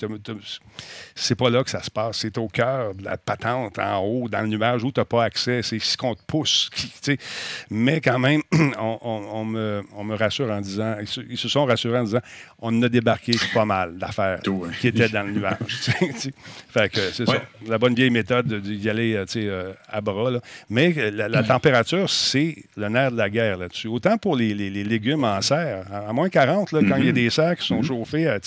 c'est 1.15 1.35
pas 1.35 1.51
là 1.51 1.65
que 1.65 1.71
ça 1.71 1.83
se 1.83 1.91
passe. 1.91 2.19
C'est 2.19 2.39
au 2.39 2.49
cœur 2.49 2.95
de 2.95 3.05
la 3.05 3.17
patente, 3.17 3.79
en 3.79 3.99
haut, 4.01 4.29
dans 4.29 4.41
le 4.43 4.49
nuage 4.49 4.85
où 4.85 4.93
tu 4.93 5.01
n'as 5.01 5.05
pas 5.05 5.25
accès. 5.25 5.63
C'est 5.63 5.79
ce 5.79 5.97
qu'on 5.97 6.15
te 6.15 6.23
pousse. 6.27 6.71
mais 7.71 8.01
quand 8.01 8.19
même, 8.19 8.43
on, 8.79 9.45
me, 9.45 9.83
on, 9.95 10.05
me, 10.05 10.17
rassure 10.17 10.51
en 10.51 10.61
disant, 10.61 10.97
ils 11.01 11.39
se, 11.39 11.49
sont 11.49 11.65
rassurés 11.65 11.99
en 11.99 12.05
disant, 12.05 12.21
on 12.61 12.83
a 12.83 12.89
débarqué 12.89 13.33
pas 13.55 13.65
mal 13.65 13.99
d'affaires 13.99 14.41
qui 14.81 14.89
étaient 14.89 15.09
dans 15.09 15.23
le 15.23 15.33
nuage. 15.33 15.57
fait 16.69 16.89
que 16.89 17.01
c'est 17.13 17.27
ça. 17.27 17.43
La 17.67 17.79
bonne 17.79 17.95
vieille 17.95 18.11
méthode 18.11 18.63
d'y 18.63 18.89
aller 18.89 19.15
euh, 19.15 19.25
euh, 19.37 19.73
à 19.89 20.01
bras. 20.01 20.31
Mais 20.69 20.93
la, 21.11 21.43
température, 21.43 22.11
c'est 22.11 22.57
le 22.77 22.89
nerf 22.89 23.13
de 23.13 23.17
la 23.17 23.31
guerre 23.31 23.59
là-dessus. 23.59 23.78
Autant 23.87 24.19
pour 24.19 24.37
les, 24.37 24.55
légumes 24.55 25.25
en 25.25 25.41
serre. 25.43 25.85
À, 25.93 26.13
moins 26.13 26.29
40, 26.29 26.71
quand 26.71 26.81
il 26.81 26.89
y 26.89 26.93
a 26.93 26.97
mm-hmm. 26.97 27.13
des 27.13 27.31
serres 27.31 27.57
qui 27.57 27.67
sont 27.67 27.81
mm-hmm. 27.81 27.87
chauffés, 27.87 28.27
euh, 28.27 28.39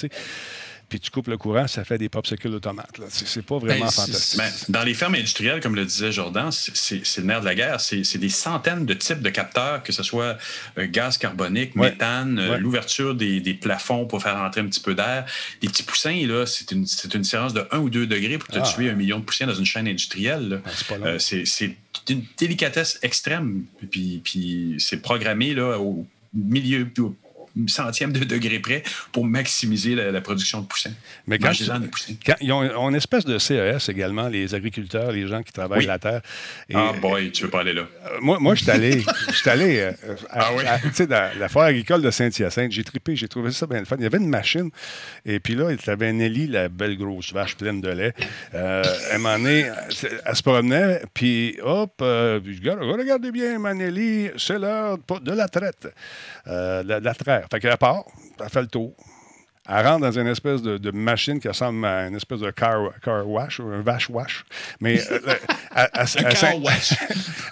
puis 0.92 1.00
tu 1.00 1.10
coupes 1.10 1.30
le 1.30 1.38
courant, 1.38 1.68
ça 1.70 1.86
fait 1.86 1.98
des 1.98 2.10
popsicles 2.10 2.50
automates. 2.50 3.00
C'est 3.08 3.46
pas 3.46 3.58
vraiment 3.60 3.86
ben, 3.86 3.92
fantastique. 3.92 4.42
dans 4.68 4.84
les 4.84 4.94
fermes 4.94 5.16
industrielles, 5.16 5.62
comme 5.62 5.74
le 5.74 5.86
disait 5.86 6.12
Jordan, 6.12 6.52
c'est 6.52 7.18
le 7.18 7.24
nerf 7.24 7.40
de 7.40 7.46
la 7.46 7.56
guerre. 7.56 7.80
C'est 7.80 8.18
des 8.18 8.28
centaines 8.28 8.86
de 8.86 8.94
types 8.94 9.22
de 9.22 9.30
capteurs, 9.30 9.84
que 9.84 9.94
ce 9.94 10.04
soit 10.04 10.38
euh, 10.78 10.88
gaz 10.88 11.18
carbonique, 11.18 11.78
méthane, 11.78 12.38
euh, 12.40 12.58
l'ouverture 12.58 13.16
des, 13.16 13.40
plafonds 13.54 14.06
pour 14.06 14.22
faire 14.22 14.36
entrer 14.36 14.60
un 14.60 14.66
petit 14.66 14.82
peu 14.82 14.94
d'air. 14.94 15.26
Les 15.62 15.70
petits 15.70 15.84
poussins, 15.84 16.28
c'est 16.46 16.72
une, 16.74 16.86
une 17.14 17.24
séance 17.24 17.54
de 17.54 17.66
1 17.72 17.78
ou 17.78 17.90
2 17.90 18.06
degrés 18.06 18.38
pour 18.38 18.50
te 18.50 18.60
ah. 18.60 18.64
tuer 18.64 18.90
un 18.90 18.96
million 18.96 19.18
de 19.20 19.24
poussins 19.24 19.48
dans 19.48 19.54
une 19.54 19.66
chaîne 19.66 19.88
industrielle. 19.88 20.62
Ah, 20.92 21.20
c'est 21.20 21.76
une 22.10 22.24
délicatesse 22.38 23.00
extrême. 23.02 23.66
Puis, 23.90 24.22
puis 24.24 24.76
c'est 24.80 25.02
programmé 25.02 25.54
là, 25.54 25.80
au 25.80 26.06
milieu, 26.34 26.88
centième 27.68 28.14
de 28.14 28.24
degré 28.24 28.60
près 28.60 28.84
pour 29.12 29.26
maximiser 29.26 29.96
la, 29.96 30.22
production 30.22 30.62
de 30.62 30.68
poussins. 30.68 30.94
Mais 31.28 31.40
quand, 31.40 31.52
ils, 32.42 32.52
ont, 32.52 32.90
une 32.90 32.96
espèce 32.96 33.26
de 33.26 33.38
CES 33.38 33.90
également, 33.90 34.28
les 34.28 34.54
agriculteurs, 34.56 35.12
les 35.12 35.28
gens 35.28 35.42
qui 35.44 35.52
travaillent 35.52 35.86
la 35.86 36.00
terre. 36.00 36.22
ah 36.74 36.94
boy, 37.02 37.32
tu 37.32 37.44
veux 37.44 37.50
pas 37.50 37.62
aller 37.62 37.74
là. 37.74 37.82
Euh, 37.82 38.18
moi, 38.22 38.40
moi 38.40 38.56
je 38.56 38.64
suis 38.64 38.72
allé, 38.72 39.04
allé 39.46 39.80
euh, 39.80 39.92
à, 40.30 40.50
ah 40.68 41.06
dans 41.06 41.40
la 41.40 41.50
foire 41.50 41.66
agricole 41.66 42.02
de 42.02 42.12
Saint-Hyacinthe. 42.12 42.72
J'ai 42.72 42.84
trippé, 42.84 43.16
j'ai 43.16 43.28
trouvé 43.28 43.52
ça 43.52 43.66
bien 43.66 43.84
fun. 43.86 43.96
Il 43.98 44.04
y 44.04 44.06
avait 44.06 44.18
une 44.18 44.30
machine, 44.30 44.70
et 45.26 45.40
puis 45.40 45.56
là, 45.56 45.72
il 45.72 45.78
y 45.86 45.90
avait 45.90 46.14
Nelly, 46.14 46.48
la 46.48 46.70
belle 46.70 46.98
grosse 46.98 47.34
vache 47.34 47.56
pleine 47.56 47.82
de 47.82 47.90
lait. 47.90 48.14
Euh, 48.54 48.84
à 49.12 49.16
un 49.16 49.18
moment 49.18 49.38
donné, 49.38 49.66
elle 50.26 50.36
se 50.36 50.44
promenait, 50.44 51.02
puis 51.14 51.58
hop, 51.62 51.96
regardez 52.00 53.32
bien, 53.32 53.60
Nelly, 53.74 54.30
c'est 54.38 54.60
l'heure 54.60 54.98
de 55.22 55.32
la 55.32 55.48
traite, 55.48 55.88
de 56.46 57.04
la 57.04 57.14
traite 57.14 57.46
fait 57.52 57.60
qu'elle 57.60 57.78
part, 57.78 58.06
elle 58.40 58.50
fait 58.50 58.62
le 58.62 58.68
tour. 58.68 58.96
Elle 59.70 59.86
rentre 59.86 60.02
dans 60.02 60.20
une 60.20 60.26
espèce 60.26 60.64
de, 60.64 60.92
machine 60.92 61.40
qui 61.40 61.48
ressemble 61.48 61.86
à 61.86 62.08
une 62.08 62.16
espèce 62.16 62.40
de 62.40 62.50
car, 62.50 62.90
car 63.04 63.28
wash 63.28 63.60
ou 63.60 63.68
un 63.68 63.82
vache 63.82 64.10
wash. 64.10 64.44
Mais 64.80 65.00
euh, 65.12 65.20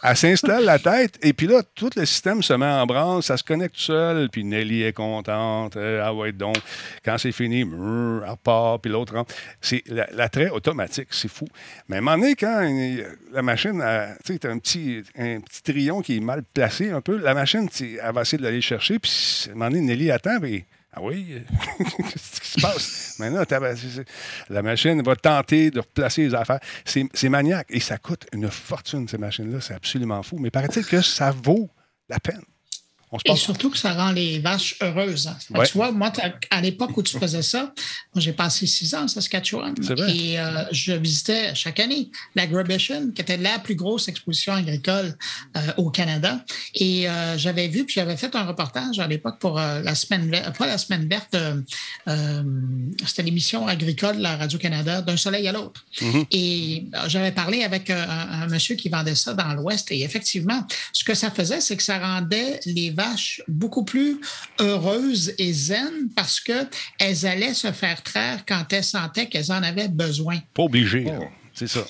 elle, 0.03 0.18
s'installe 0.18 0.65
la 0.65 0.80
tête 0.80 1.19
et 1.22 1.34
puis 1.34 1.45
là, 1.45 1.61
tout 1.76 1.91
le 1.95 2.06
système 2.06 2.41
se 2.41 2.53
met 2.53 2.65
en 2.65 2.88
branle, 2.88 3.22
ça 3.22 3.38
se 3.38 3.44
connecte 3.44 3.76
tout 3.76 3.81
seul, 3.81 4.27
puis 4.30 4.44
Nelly 4.44 4.84
est 4.84 4.94
contente. 4.94 5.77
Euh, 5.77 6.02
ah 6.03 6.11
ouais, 6.11 6.31
donc, 6.31 6.57
quand 7.06 7.19
c'est 7.19 7.31
fini, 7.31 7.61
elle 7.61 8.36
part, 8.44 8.80
puis 8.80 8.91
l'autre 8.91 9.14
rentre. 9.14 9.36
C'est 9.61 9.84
l'attrait 9.88 10.49
automatique, 10.49 11.10
c'est 11.11 11.30
fou. 11.30 11.45
Mais 11.88 11.98
à 11.98 11.99
un 11.99 12.02
moment 12.02 12.18
donné, 12.18 12.36
quand 12.36 12.68
la 13.31 13.41
machine, 13.44 13.84
tu 14.26 14.34
sais, 14.34 14.48
un 14.48 14.57
petit, 14.57 15.03
un 15.15 15.41
petit 15.41 15.61
trion 15.61 16.02
qui 16.02 16.18
est 16.18 16.22
mal 16.22 16.41
placé 16.53 16.90
un 16.90 17.02
peu, 17.02 17.18
la 17.18 17.36
machine, 17.36 17.69
elle 17.80 18.14
va 18.14 18.22
essayer 18.22 18.40
de 18.40 18.44
l'aller 18.44 18.61
chercher, 18.61 18.98
puis 18.98 19.11
à 19.48 19.52
un 19.52 19.53
moment 19.53 19.69
donné, 19.69 19.81
Nelly 19.81 20.10
attend, 20.10 20.40
puis 20.40 20.65
ah 20.91 21.02
oui? 21.03 21.44
Qu'est-ce 21.78 22.41
qui 22.41 22.48
se 22.48 22.61
passe? 22.61 23.16
Maintenant, 23.20 23.44
la 24.49 24.61
machine 24.64 25.02
va 25.03 25.16
tenter 25.16 25.70
de 25.70 25.80
replacer 25.80 26.24
les 26.24 26.36
affaires. 26.36 26.60
C'est 26.84 27.30
maniaque. 27.30 27.68
Et 27.70 27.80
ça 27.80 27.98
coûte 27.98 28.26
une 28.34 28.49
fortune, 28.49 29.07
ces 29.07 29.18
machines-là. 29.18 29.61
C'est 29.61 29.76
absolument 29.76 30.24
fou. 30.24 30.38
Mais 30.40 30.49
paraît-il 30.49 30.86
que 30.86 31.02
ça 31.02 31.32
vaut 31.32 31.70
la 32.10 32.20
peine? 32.20 32.41
Et 33.26 33.36
surtout 33.36 33.72
que 33.72 33.77
ça 33.77 33.94
rend 33.94 34.11
les 34.11 34.40
vaches 34.40 34.76
heureuses. 34.81 35.27
Hein. 35.27 35.64
Tu 35.65 35.73
vois, 35.73 35.91
moi, 35.91 36.11
à 36.52 36.61
l'époque 36.61 36.95
où 36.95 37.02
tu 37.02 37.18
faisais 37.18 37.41
ça, 37.41 37.73
j'ai 38.15 38.34
passé 38.34 38.68
six 38.68 38.94
ans 38.94 39.06
à 39.06 39.07
Saskatchewan. 39.07 39.73
Et 40.10 40.40
euh, 40.40 40.64
je 40.72 40.94
visitais 40.94 41.56
chaque 41.56 41.80
année 41.80 42.11
l'Agrobition, 42.36 43.11
qui 43.11 43.22
était 43.22 43.38
la 43.38 43.57
plus 43.57 43.73
grosse 43.73 44.07
exposition 44.07 44.53
agricole 44.53 45.18
euh, 45.57 45.60
au 45.77 45.90
Canada. 45.90 46.44
Et 46.76 47.10
euh, 47.10 47.36
j'avais 47.38 47.68
vu, 47.68 47.86
puis 47.86 47.95
j'avais 47.95 48.15
fait 48.15 48.36
un 48.36 48.44
reportage 48.44 48.99
à 48.99 49.07
l'époque 49.07 49.40
pour 49.40 49.56
la 49.56 49.95
semaine 49.95 50.30
verte, 50.30 50.57
pas 50.57 50.68
la 50.68 50.77
semaine 50.77 51.07
verte, 51.07 51.36
c'était 53.06 53.23
l'émission 53.23 53.68
agricole 53.68 54.18
de 54.18 54.22
la 54.22 54.38
Radio-Canada, 54.38 55.02
d'un 55.02 55.18
soleil 55.18 55.48
à 55.48 55.52
l'autre. 55.52 55.84
Mm-hmm. 55.99 56.26
Et 56.31 56.86
j'avais 57.07 57.31
parlé 57.31 57.64
avec 57.64 57.90
un, 57.90 58.07
un, 58.07 58.48
monsieur 58.48 58.76
qui 58.76 58.90
vendait 58.90 59.15
ça 59.15 59.34
dans 59.34 59.53
l'Ouest. 59.53 59.91
Et 59.91 60.03
effectivement, 60.03 60.65
ce 60.94 61.03
que 61.03 61.15
ça 61.15 61.31
faisait, 61.31 61.61
c'est 61.61 61.76
que 61.76 61.84
ça 61.84 61.98
rendait 61.98 62.60
les 62.65 62.91
vaches 63.00 63.42
beaucoup 63.48 63.86
plus 63.86 64.20
heureuses 64.60 65.34
et 65.38 65.54
zen 65.54 66.10
parce 66.16 66.42
qu'elles 66.42 67.26
allaient 67.26 67.54
se 67.54 67.72
faire 67.72 68.04
traire 68.04 68.44
quand 68.46 68.66
elles 68.74 68.84
sentaient 68.84 69.28
qu'elles 69.28 69.52
en 69.52 69.64
avaient 69.64 69.88
besoin. 69.88 70.40
Pas 70.54 70.64
obligé, 70.64 71.06
oh. 71.08 71.24
c'est 71.54 71.68
ça. 71.68 71.86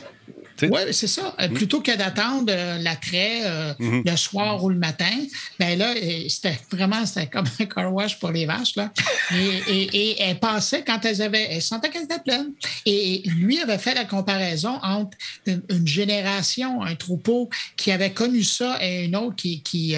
Oui, 0.62 0.82
c'est 0.92 1.08
ça. 1.08 1.36
Euh, 1.40 1.48
mm. 1.48 1.54
Plutôt 1.54 1.82
que 1.82 1.96
d'attendre 1.96 2.48
euh, 2.50 2.78
l'attrait 2.80 3.42
euh, 3.44 3.74
mm-hmm. 3.80 4.10
le 4.10 4.18
soir 4.18 4.64
ou 4.64 4.70
le 4.70 4.78
matin, 4.78 5.12
ben 5.60 5.78
là, 5.78 5.94
c'était 6.28 6.58
vraiment 6.72 7.06
c'était 7.06 7.28
comme 7.28 7.46
un 7.60 7.66
car 7.66 7.94
wash 7.94 8.20
pour 8.20 8.32
les 8.32 8.46
vaches. 8.46 8.76
Là. 8.76 8.92
Et, 9.32 10.16
elles 10.20 10.40
passaient 10.40 10.84
quand 10.84 11.04
elles 11.06 11.22
avaient. 11.22 11.48
Elles 11.52 11.62
sentaient 11.62 11.90
qu'elles 11.90 12.04
étaient 12.04 12.20
pleines. 12.20 12.52
Et 12.86 13.22
lui 13.26 13.60
avait 13.60 13.78
fait 13.78 13.94
la 13.94 14.06
comparaison 14.06 14.80
entre 14.84 15.18
une, 15.46 15.88
génération, 15.88 16.82
un 16.84 16.96
troupeau 16.96 17.50
qui 17.76 17.92
avait 17.92 18.12
connu 18.12 18.44
ça 18.44 18.78
et 18.82 19.06
une 19.06 19.16
autre 19.16 19.36
qui 19.36 19.62
qui, 19.62 19.96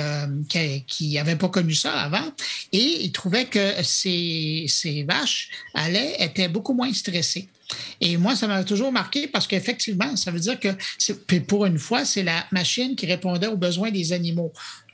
qui, 0.87 1.17
avait 1.17 1.35
pas 1.35 1.49
connu 1.49 1.73
ça 1.73 1.93
avant. 1.93 2.31
Et 2.71 3.03
il 3.03 3.11
trouvait 3.11 3.45
que 3.45 3.73
ces, 3.83 4.65
ces 4.67 5.03
vaches 5.03 5.49
allaient, 5.73 6.15
étaient 6.19 6.47
beaucoup 6.47 6.73
moins 6.73 6.91
stressées. 6.93 7.47
Et 7.99 8.17
moi, 8.17 8.35
ça 8.35 8.47
m'a 8.47 8.63
toujours 8.63 8.91
marqué 8.91 9.27
parce 9.27 9.47
qu'effectivement, 9.47 10.15
ça 10.15 10.31
veut 10.31 10.39
dire 10.39 10.59
que 10.59 10.69
pour 11.39 11.65
une 11.65 11.79
fois, 11.79 12.05
c'est 12.05 12.23
la 12.23 12.45
machine 12.51 12.95
qui 12.95 13.05
répondait 13.05 13.47
aux 13.47 13.57
besoins 13.57 13.91
des 13.91 14.13
animaux 14.13 14.51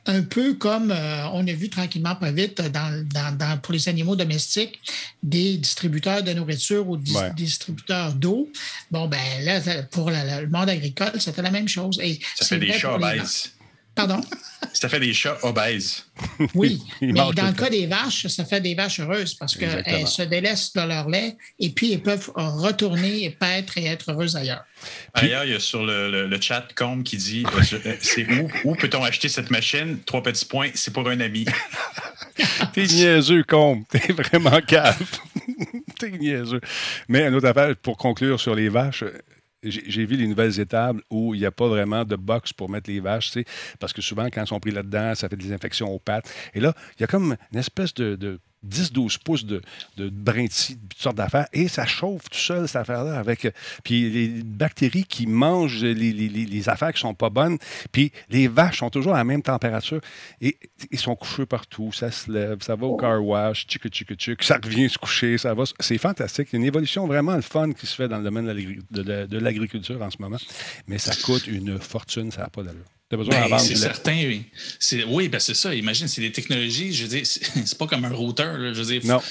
un 0.08 0.24
peu 0.24 0.54
comme 0.54 0.92
euh, 0.92 1.28
on 1.34 1.46
a 1.48 1.54
vu 1.54 1.70
tranquillement 1.70 2.16
pas 2.16 2.32
vite 2.32 2.62
dans, 2.62 3.60
pour 3.62 3.74
les 3.74 3.90
animaux 3.90 4.16
domestiques, 4.16 4.80
des 5.22 5.58
distributeurs 5.58 6.24
de 6.24 6.34
nourriture 6.34 6.88
ou 6.88 6.98
des 6.98 7.14
distributeurs 7.36 8.14
d'eau. 8.14 8.50
Bon, 8.90 9.08
ben 9.08 9.20
là, 9.42 9.60
pour 9.92 10.10
le 10.10 10.48
monde 10.48 10.70
agricole, 10.70 11.20
c'était 11.20 11.42
la 11.42 11.52
même 11.52 11.68
chose. 11.68 12.00
Et 12.02 12.20
ça 12.36 12.46
fait 12.46 12.60
des 12.60 12.72
chats 12.72 12.98
Pardon? 13.98 14.22
Ça 14.74 14.90
fait 14.90 15.00
des 15.00 15.12
chats 15.12 15.40
obèses. 15.42 16.06
Oui, 16.54 16.80
mais 17.02 17.14
dans 17.14 17.32
le 17.32 17.54
cas 17.54 17.68
des 17.68 17.88
vaches, 17.88 18.28
ça 18.28 18.46
fait 18.46 18.62
des 18.62 18.76
vaches 18.76 19.00
heureuses 19.00 19.34
parce 19.34 19.56
qu'elles 19.58 20.08
se 20.08 20.22
délaissent 20.22 20.72
de 20.74 20.82
leur 20.82 21.10
lait 21.10 21.36
et 21.60 21.72
puis 21.72 21.94
elles 21.94 22.04
peuvent 22.04 22.32
retourner 22.36 23.24
et 23.24 23.32
paître 23.32 23.80
et 23.80 23.86
être 23.86 24.12
heureuses 24.12 24.36
ailleurs. 24.36 24.64
Ailleurs, 25.16 25.46
il 25.46 25.52
y 25.52 25.56
a 25.56 25.60
sur 25.60 25.84
le, 25.84 26.30
chat 26.40 26.68
Combe 26.76 27.02
qui 27.02 27.18
dit 27.18 27.44
euh, 27.44 27.78
euh, 27.88 27.96
c'est 28.00 28.28
où, 28.32 28.50
où 28.66 28.76
peut-on 28.76 29.04
acheter 29.04 29.30
cette 29.30 29.50
machine? 29.50 29.98
Trois 30.06 30.22
petits 30.22 30.46
points, 30.46 30.70
c'est 30.76 30.94
pour 30.94 31.10
un 31.10 31.20
ami. 31.20 31.46
T'es 32.74 32.86
niaiseux, 32.86 33.44
Combe. 33.44 33.84
T'es 33.90 34.14
vraiment 34.14 34.62
calme. 34.62 34.96
T'es 36.00 36.12
niaiseux. 36.12 36.62
Mais 37.08 37.28
une 37.28 37.34
autre 37.34 37.48
affaire, 37.48 37.76
pour 37.78 37.98
conclure 37.98 38.40
sur 38.40 38.54
les 38.54 38.70
vaches, 38.70 39.04
j'ai 39.64 40.06
vu 40.06 40.16
les 40.16 40.28
nouvelles 40.28 40.60
étables 40.60 41.02
où 41.10 41.34
il 41.34 41.40
n'y 41.40 41.46
a 41.46 41.52
pas 41.52 41.68
vraiment 41.68 42.06
de 42.06 42.16
box 42.16 42.54
pour 42.54 42.70
mettre 42.70 42.90
les 42.90 43.00
vaches, 43.00 43.38
parce 43.80 43.94
que 43.94 44.02
souvent, 44.02 44.26
quand 44.26 44.42
elles 44.42 44.48
sont 44.48 44.60
pris 44.60 44.72
là-dedans, 44.72 45.16
ça 45.16 45.30
fait 45.30 45.36
des 45.36 45.52
infections 45.52 45.92
aux 45.92 46.00
pattes. 46.00 46.32
Et 46.54 46.60
là, 46.60 46.74
il 46.98 47.02
y 47.02 47.04
a 47.04 47.08
comme 47.08 47.36
une 47.52 47.60
espèce 47.60 47.94
de, 47.94 48.40
10-12 48.66 49.20
pouces 49.24 49.46
de, 49.46 49.62
de 49.98 50.10
brintis, 50.10 50.76
de 50.76 50.88
toutes 50.90 51.02
sortes 51.02 51.16
d'affaires, 51.18 51.48
et 51.54 51.68
ça 51.68 51.86
chauffe 51.86 52.30
tout 52.30 52.38
seul, 52.38 52.68
cette 52.68 52.78
affaire-là, 52.78 53.18
avec 53.18 53.48
puis 53.84 54.10
les 54.10 54.28
bactéries 54.44 55.06
qui 55.06 55.28
mangent 55.28 55.84
les, 55.84 56.70
affaires 56.70 56.94
qui 56.94 57.00
sont 57.00 57.14
pas 57.14 57.30
bonnes, 57.30 57.58
puis 57.92 58.12
les 58.30 58.48
vaches 58.48 58.80
sont 58.80 58.90
toujours 58.90 59.14
à 59.14 59.18
la 59.18 59.24
même 59.24 59.42
température, 59.42 60.02
et 60.42 60.58
ils 60.92 61.00
sont 61.00 61.16
couchés 61.16 61.46
partout, 61.46 61.92
ça 61.92 62.12
se 62.12 62.32
lève, 62.32 62.62
ça 62.62 62.76
va 62.76 62.88
au 62.88 62.98
car 62.98 63.24
wash, 63.24 63.68
tchic 63.68 63.88
tchic 63.90 64.16
tchic, 64.16 64.44
ça 64.44 64.60
revient 64.64 64.90
se 64.90 64.98
coucher, 64.98 65.38
ça 65.38 65.54
va, 65.54 65.64
c'est 65.80 65.98
fantastique, 65.98 66.54
une 66.54 66.66
évolution 66.66 67.08
vraiment 67.08 67.36
le 67.36 67.42
fun 67.42 67.72
qui 67.74 67.86
se 67.86 67.96
fait 67.96 68.08
dans 68.08 68.18
le 68.18 68.24
domaine 68.24 68.46
de 68.48 69.38
l'agriculture 69.38 70.02
en 70.02 70.10
ce 70.10 70.18
moment, 70.20 70.38
mais 70.88 70.98
ça 70.98 71.14
coûte 71.16 71.48
une 71.48 71.80
fortune, 71.80 72.32
ça 72.32 72.42
n'a 72.42 72.50
pas 72.50 72.64
d'allure. 72.64 72.97
Ben, 73.10 73.58
c'est 73.58 73.76
certain, 73.78 74.18
oui. 74.26 74.44
Oui, 75.08 75.30
ben 75.30 75.40
c'est 75.40 75.54
ça. 75.54 75.74
Imagine, 75.74 76.10
c'est 76.10 76.20
des 76.20 76.32
technologies, 76.34 76.94
je 76.94 77.04
veux 77.04 77.10
dire, 77.10 77.26
c'est 77.26 77.78
pas 77.78 77.88
comme 77.88 78.04
un 78.04 78.12
routeur. 78.12 78.58
je 78.74 78.82
veux 78.82 79.00
dire, 79.00 79.02
non. 79.06 79.22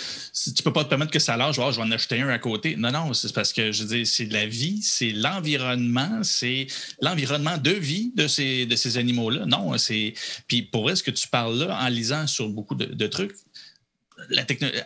tu 0.57 0.63
peux 0.63 0.73
pas 0.73 0.85
te 0.85 0.89
permettre 0.89 1.11
que 1.11 1.19
ça 1.19 1.37
lâche, 1.37 1.59
oh, 1.59 1.71
je 1.71 1.77
vais 1.77 1.83
en 1.83 1.91
acheter 1.91 2.23
un 2.23 2.29
à 2.31 2.39
côté. 2.39 2.77
Non, 2.77 2.91
non, 2.91 3.13
c'est 3.13 3.35
parce 3.35 3.53
que, 3.53 3.73
je 3.73 3.83
veux 3.83 3.97
dire, 3.97 4.07
c'est 4.07 4.25
de 4.25 4.33
la 4.33 4.47
vie, 4.47 4.81
c'est 4.81 5.11
l'environnement, 5.11 6.23
c'est 6.23 6.69
l'environnement 7.03 7.59
de 7.59 7.73
vie 7.73 8.13
de 8.17 8.27
ces, 8.29 8.65
de 8.65 8.77
ces 8.77 8.97
animaux-là. 8.97 9.45
Non, 9.45 9.77
c'est. 9.77 10.15
Puis 10.49 10.63
pour 10.63 10.85
vrai, 10.85 10.97
ce 10.97 11.03
que 11.03 11.11
tu 11.11 11.29
parles 11.29 11.59
là, 11.59 11.79
en 11.79 11.89
lisant 11.89 12.27
sur 12.27 12.49
beaucoup 12.49 12.77
de 12.77 13.07
trucs, 13.09 13.35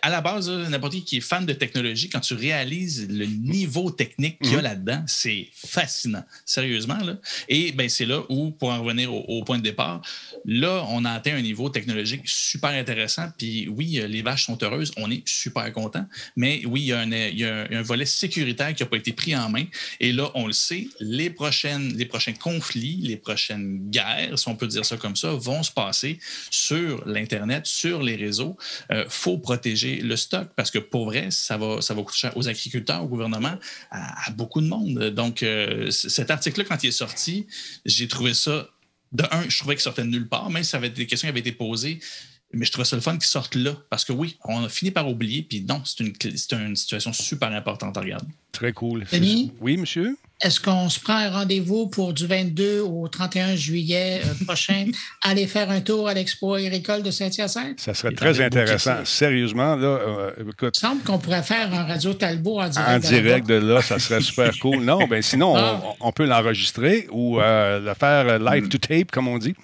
à 0.02 0.10
la 0.10 0.20
base, 0.20 0.50
n'importe 0.50 0.92
qui 0.92 1.04
qui 1.04 1.16
est 1.16 1.20
fan 1.20 1.44
de 1.44 1.52
technologie, 1.52 2.08
quand 2.08 2.20
tu 2.20 2.34
réalises 2.34 3.08
le 3.08 3.26
niveau 3.26 3.90
technique 3.90 4.38
qu'il 4.40 4.52
y 4.52 4.54
a 4.54 4.58
mhm. 4.58 4.64
là-dedans, 4.64 5.04
c'est 5.06 5.48
fascinant, 5.52 6.24
sérieusement. 6.44 6.98
Là. 6.98 7.16
Et 7.48 7.72
ben, 7.72 7.88
c'est 7.88 8.06
là 8.06 8.22
où, 8.28 8.50
pour 8.52 8.70
en 8.70 8.82
revenir 8.82 9.12
au, 9.12 9.42
point 9.44 9.58
de 9.58 9.62
départ, 9.62 10.02
là, 10.44 10.84
on 10.88 11.04
a 11.04 11.10
atteint 11.10 11.34
un 11.34 11.42
niveau 11.42 11.68
technologique 11.68 12.22
super 12.24 12.70
intéressant. 12.70 13.28
Puis 13.36 13.68
oui, 13.68 14.00
les 14.08 14.22
vaches 14.22 14.44
sont 14.46 14.62
heureuses, 14.62 14.92
on 14.96 15.10
est 15.10 15.26
super 15.26 15.72
content. 15.72 16.06
Mais 16.36 16.62
oui, 16.66 16.82
il 16.82 16.86
y, 16.86 17.44
a 17.44 17.66
un, 17.70 17.82
volet 17.82 18.06
sécuritaire 18.06 18.74
qui 18.74 18.82
n'a 18.82 18.88
pas 18.88 18.96
été 18.96 19.12
pris 19.12 19.34
en 19.34 19.48
main. 19.48 19.64
Et 19.98 20.12
là, 20.12 20.30
on 20.34 20.46
le 20.46 20.52
sait, 20.52 20.86
les, 21.00 21.30
prochaines, 21.30 21.96
les 21.96 22.06
prochains 22.06 22.34
conflits, 22.34 23.00
les 23.02 23.16
prochaines 23.16 23.90
guerres, 23.90 24.38
si 24.38 24.48
on 24.48 24.54
peut 24.54 24.68
dire 24.68 24.84
ça 24.84 24.96
comme 24.96 25.16
ça, 25.16 25.32
vont 25.32 25.62
se 25.62 25.72
passer 25.72 26.18
sur 26.50 27.06
l'Internet, 27.06 27.66
sur 27.66 28.02
les 28.02 28.16
réseaux. 28.16 28.56
Euh, 28.92 29.04
faut 29.08 29.29
protéger 29.38 29.96
le 29.96 30.16
stock 30.16 30.48
parce 30.56 30.70
que 30.70 30.78
pour 30.78 31.06
vrai, 31.06 31.30
ça 31.30 31.56
va, 31.56 31.80
ça 31.80 31.94
va 31.94 32.02
coûter 32.02 32.18
cher 32.18 32.36
aux 32.36 32.48
agriculteurs, 32.48 33.04
au 33.04 33.08
gouvernement, 33.08 33.56
à, 33.90 34.30
beaucoup 34.32 34.60
de 34.60 34.66
monde. 34.66 35.10
Donc, 35.10 35.42
euh, 35.42 35.90
cet 35.90 36.30
article-là, 36.30 36.64
quand 36.68 36.82
il 36.82 36.88
est 36.88 36.92
sorti, 36.92 37.46
j'ai 37.84 38.08
trouvé 38.08 38.34
ça. 38.34 38.68
De 39.12 39.24
un, 39.32 39.48
je 39.48 39.58
trouvais 39.58 39.74
qu'il 39.74 39.82
sortait 39.82 40.02
de 40.02 40.08
nulle 40.08 40.28
part, 40.28 40.50
même 40.50 40.62
si 40.62 40.70
ça 40.70 40.76
avait 40.76 40.90
des 40.90 41.06
questions 41.06 41.26
qui 41.26 41.30
avaient 41.30 41.40
été 41.40 41.52
posées. 41.52 41.98
Mais 42.52 42.64
je 42.64 42.72
trouvais 42.72 42.84
ça 42.84 42.96
le 42.96 43.02
fun 43.02 43.12
qu'il 43.12 43.24
sorte 43.24 43.54
là, 43.54 43.76
parce 43.90 44.04
que 44.04 44.12
oui, 44.12 44.36
on 44.44 44.64
a 44.64 44.68
fini 44.68 44.90
par 44.90 45.08
oublier, 45.08 45.42
puis 45.42 45.62
non, 45.62 45.82
c'est 45.84 46.00
une, 46.00 46.12
une 46.60 46.76
situation 46.76 47.12
super 47.12 47.52
importante 47.52 47.96
à 47.96 48.00
regarder. 48.00 48.26
Très 48.52 48.72
cool. 48.72 49.04
Denis? 49.12 49.52
Oui, 49.60 49.76
monsieur? 49.76 50.16
Est-ce 50.40 50.60
qu'on 50.60 50.88
se 50.88 50.98
prend 50.98 51.16
un 51.16 51.30
rendez-vous 51.30 51.86
pour 51.86 52.14
du 52.14 52.26
22 52.26 52.80
au 52.80 53.08
31 53.08 53.56
juillet 53.56 54.22
euh, 54.24 54.44
prochain, 54.46 54.86
aller 55.22 55.46
faire 55.46 55.70
un 55.70 55.80
tour 55.80 56.08
à 56.08 56.14
l'Expo 56.14 56.54
agricole 56.54 57.02
de 57.02 57.10
Saint-Hyacinthe? 57.10 57.78
Ça 57.78 57.92
serait 57.92 58.14
très 58.14 58.40
intéressant. 58.40 59.04
Sérieusement, 59.04 59.76
là, 59.76 59.86
euh, 59.86 60.30
écoute. 60.40 60.76
Il 60.76 60.80
semble 60.80 61.02
qu'on 61.02 61.18
pourrait 61.18 61.42
faire 61.42 61.72
un 61.74 61.84
radio 61.84 62.14
Talbot 62.14 62.60
en 62.60 62.68
direct. 62.68 62.88
En 62.88 62.98
direct 62.98 63.46
de 63.48 63.54
là, 63.54 63.82
ça 63.82 63.98
serait 63.98 64.20
super 64.20 64.58
cool. 64.58 64.80
Non, 64.90 65.06
ben 65.06 65.22
sinon, 65.22 65.54
ah. 65.56 65.80
on, 66.00 66.10
peut 66.10 66.24
l'enregistrer 66.24 67.06
ou 67.12 67.38
euh, 67.38 67.80
le 67.80 67.94
faire 67.94 68.38
live 68.38 68.68
to 68.68 68.78
tape, 68.78 69.10
comme 69.10 69.28
on 69.28 69.38
dit. 69.38 69.54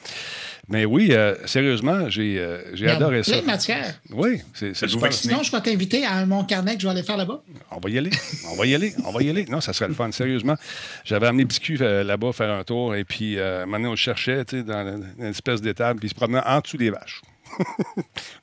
Mais 0.68 0.84
oui, 0.84 1.08
euh, 1.12 1.36
sérieusement, 1.46 2.10
j'ai 2.10 2.38
euh, 2.38 2.88
adoré 2.88 3.22
ça. 3.22 3.32
plein 3.32 3.42
matière. 3.42 4.00
Oui, 4.10 4.40
c'est 4.52 4.74
Sinon, 4.74 5.42
je 5.42 5.52
vais 5.52 5.60
t'inviter 5.60 6.04
à 6.04 6.26
mon 6.26 6.42
carnet 6.44 6.74
que 6.74 6.80
je 6.80 6.86
vais 6.86 6.92
aller 6.92 7.02
faire 7.04 7.16
là-bas. 7.16 7.40
On 7.70 7.78
va 7.78 7.90
y 7.90 7.98
aller. 7.98 8.10
On 8.50 8.56
va 8.56 8.66
y 8.66 8.74
aller. 8.74 8.92
On 9.04 9.12
va 9.12 9.22
y 9.22 9.30
aller. 9.30 9.44
Non, 9.46 9.60
ça 9.60 9.72
serait 9.72 9.88
le 9.88 9.94
fun. 9.94 10.10
Sérieusement, 10.10 10.56
j'avais 11.04 11.28
amené 11.28 11.44
Biscuit 11.44 11.78
euh, 11.80 12.02
là-bas 12.02 12.32
faire 12.32 12.50
un 12.50 12.64
tour 12.64 12.94
et 12.96 13.04
puis 13.04 13.36
maintenant, 13.66 13.88
on 13.88 13.92
le 13.92 13.96
cherchait 13.96 14.44
dans 14.44 15.02
une 15.18 15.24
espèce 15.26 15.62
d'étable 15.62 16.00
puis 16.00 16.08
il 16.08 16.10
se 16.10 16.14
promenait 16.14 16.42
en 16.44 16.60
dessous 16.60 16.76
des 16.76 16.90
vaches. 16.90 17.22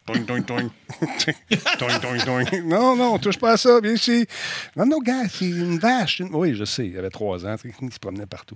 Toing, 0.06 0.24
toing, 0.26 0.42
toing. 0.44 0.70
toing, 1.80 2.00
toing, 2.00 2.20
toing. 2.26 2.64
Non, 2.66 2.96
non, 2.96 3.14
on 3.14 3.20
touche 3.20 3.38
pas 3.38 3.54
à 3.54 3.58
ça, 3.58 3.80
bien 3.82 3.94
ici. 3.94 4.26
Non, 4.76 4.86
non, 4.86 5.00
gars, 5.00 5.28
c'est 5.30 5.46
une 5.46 5.78
vache. 5.78 6.22
Oui, 6.32 6.56
je 6.56 6.66
sais, 6.66 6.88
il 6.88 6.98
avait 6.98 7.10
trois 7.10 7.46
ans, 7.46 7.56
il 7.64 7.94
se 7.94 8.00
promenait 8.00 8.26
partout. 8.26 8.56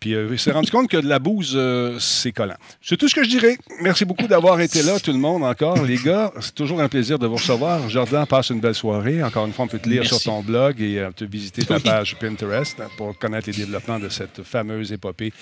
Puis 0.00 0.14
euh, 0.14 0.28
il 0.30 0.38
s'est 0.38 0.52
rendu 0.52 0.70
compte 0.70 0.88
que 0.88 0.96
de 0.96 1.08
la 1.08 1.18
bouse, 1.18 1.52
euh, 1.54 1.98
c'est 2.00 2.32
collant. 2.32 2.56
C'est 2.80 2.96
tout 2.96 3.08
ce 3.08 3.14
que 3.14 3.24
je 3.24 3.28
dirais. 3.28 3.58
Merci 3.80 4.04
beaucoup 4.04 4.26
d'avoir 4.26 4.60
été 4.60 4.82
là, 4.82 4.98
tout 4.98 5.12
le 5.12 5.18
monde, 5.18 5.44
encore. 5.44 5.82
Les 5.84 5.98
gars, 5.98 6.32
c'est 6.40 6.54
toujours 6.54 6.80
un 6.80 6.88
plaisir 6.88 7.18
de 7.18 7.26
vous 7.26 7.36
recevoir. 7.36 7.88
Jordan, 7.88 8.26
passe 8.26 8.50
une 8.50 8.60
belle 8.60 8.74
soirée. 8.74 9.22
Encore 9.22 9.46
une 9.46 9.52
fois, 9.52 9.66
on 9.66 9.68
peut 9.68 9.78
te 9.78 9.88
lire 9.88 10.04
sur 10.06 10.20
ton 10.20 10.42
blog 10.42 10.80
et 10.80 10.98
euh, 10.98 11.10
te 11.10 11.24
visiter 11.24 11.64
ta 11.64 11.80
page 11.80 12.16
Pinterest 12.16 12.78
pour 12.96 13.16
connaître 13.18 13.48
les 13.48 13.56
développements 13.56 13.98
de 13.98 14.08
cette 14.08 14.42
fameuse 14.42 14.92
épopée 14.92 15.32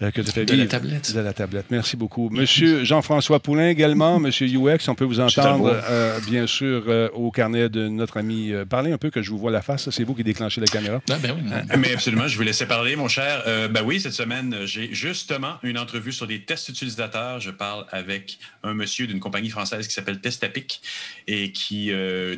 euh, 0.00 0.10
de 0.12 0.54
la 0.54 0.66
tablette. 0.66 1.14
De 1.14 1.20
la 1.20 1.32
tablette. 1.32 1.66
Merci 1.70 1.96
beaucoup. 1.96 2.30
Monsieur 2.30 2.84
Jean-François 2.84 3.40
Poulain 3.40 3.68
également, 3.68 4.20
Monsieur 4.20 4.46
UX, 4.46 4.88
on 4.88 4.94
peut 4.94 5.04
vous 5.04 5.18
entendre, 5.18 5.72
euh, 5.90 6.20
bien 6.26 6.46
sûr, 6.46 6.84
euh, 6.86 7.08
au 7.14 7.32
carnet 7.32 7.68
de 7.68 7.88
notre 7.88 8.16
ami. 8.16 8.52
parlez 8.68 8.92
un 8.92 8.98
peu 8.98 9.10
que 9.10 9.22
je 9.22 9.30
vous 9.30 9.38
vois 9.38 9.50
la 9.50 9.62
face. 9.62 9.90
C'est 9.90 10.04
vous 10.04 10.14
qui 10.14 10.22
déclenchez 10.22 10.60
la 10.60 10.68
caméra. 10.68 11.00
Ah, 11.10 11.16
ben 11.20 11.34
oui, 11.36 11.50
Mais 11.78 11.94
absolument, 11.94 12.28
je 12.28 12.36
vous 12.36 12.42
laisser 12.42 12.66
parler, 12.66 12.94
mon 12.94 13.08
cher. 13.08 13.42
ben 13.70 13.82
oui, 13.84 14.00
cette 14.00 14.12
semaine, 14.12 14.54
j'ai 14.64 14.92
justement 14.94 15.54
une 15.62 15.78
entrevue 15.78 16.12
sur 16.12 16.26
des 16.26 16.42
tests 16.42 16.68
utilisateurs. 16.68 17.40
Je 17.40 17.50
parle 17.50 17.84
avec 17.90 18.38
un 18.62 18.74
monsieur 18.74 19.06
d'une 19.06 19.20
compagnie 19.20 19.50
française 19.50 19.88
qui 19.88 19.94
s'appelle 19.94 20.20
Testapic 20.20 20.80
et 21.26 21.50
qui 21.50 21.90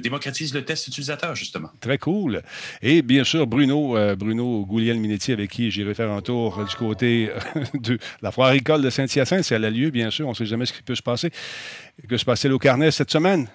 démocratise 0.02 0.54
le 0.54 0.64
test 0.64 0.86
utilisateur, 0.88 1.34
justement. 1.34 1.70
Très 1.80 1.98
cool. 1.98 2.42
Et 2.80 3.02
bien 3.02 3.24
sûr, 3.24 3.46
Bruno, 3.46 3.96
Bruno 4.16 4.64
Gouliel-Minetti, 4.64 5.32
avec 5.32 5.50
qui 5.50 5.70
j'irai 5.70 5.94
faire 5.94 6.10
un 6.10 6.22
tour 6.22 6.64
du 6.64 6.74
côté 6.76 7.30
de 7.74 7.98
la 8.22 8.30
foire 8.30 8.52
école 8.52 8.82
de 8.82 8.90
Saint-Hyacinthe, 8.90 9.44
si 9.44 9.54
elle 9.54 9.64
a 9.64 9.70
lieu, 9.70 9.90
bien 9.90 10.10
sûr, 10.10 10.26
on 10.26 10.30
ne 10.30 10.34
sait 10.34 10.46
jamais 10.46 10.66
ce 10.66 10.72
qui 10.72 10.82
peut 10.82 10.94
se 10.94 11.02
passer. 11.02 11.30
Que 12.08 12.16
se 12.16 12.24
passer 12.24 12.48
au 12.48 12.58
carnet 12.58 12.90
cette 12.90 13.10
semaine? 13.10 13.46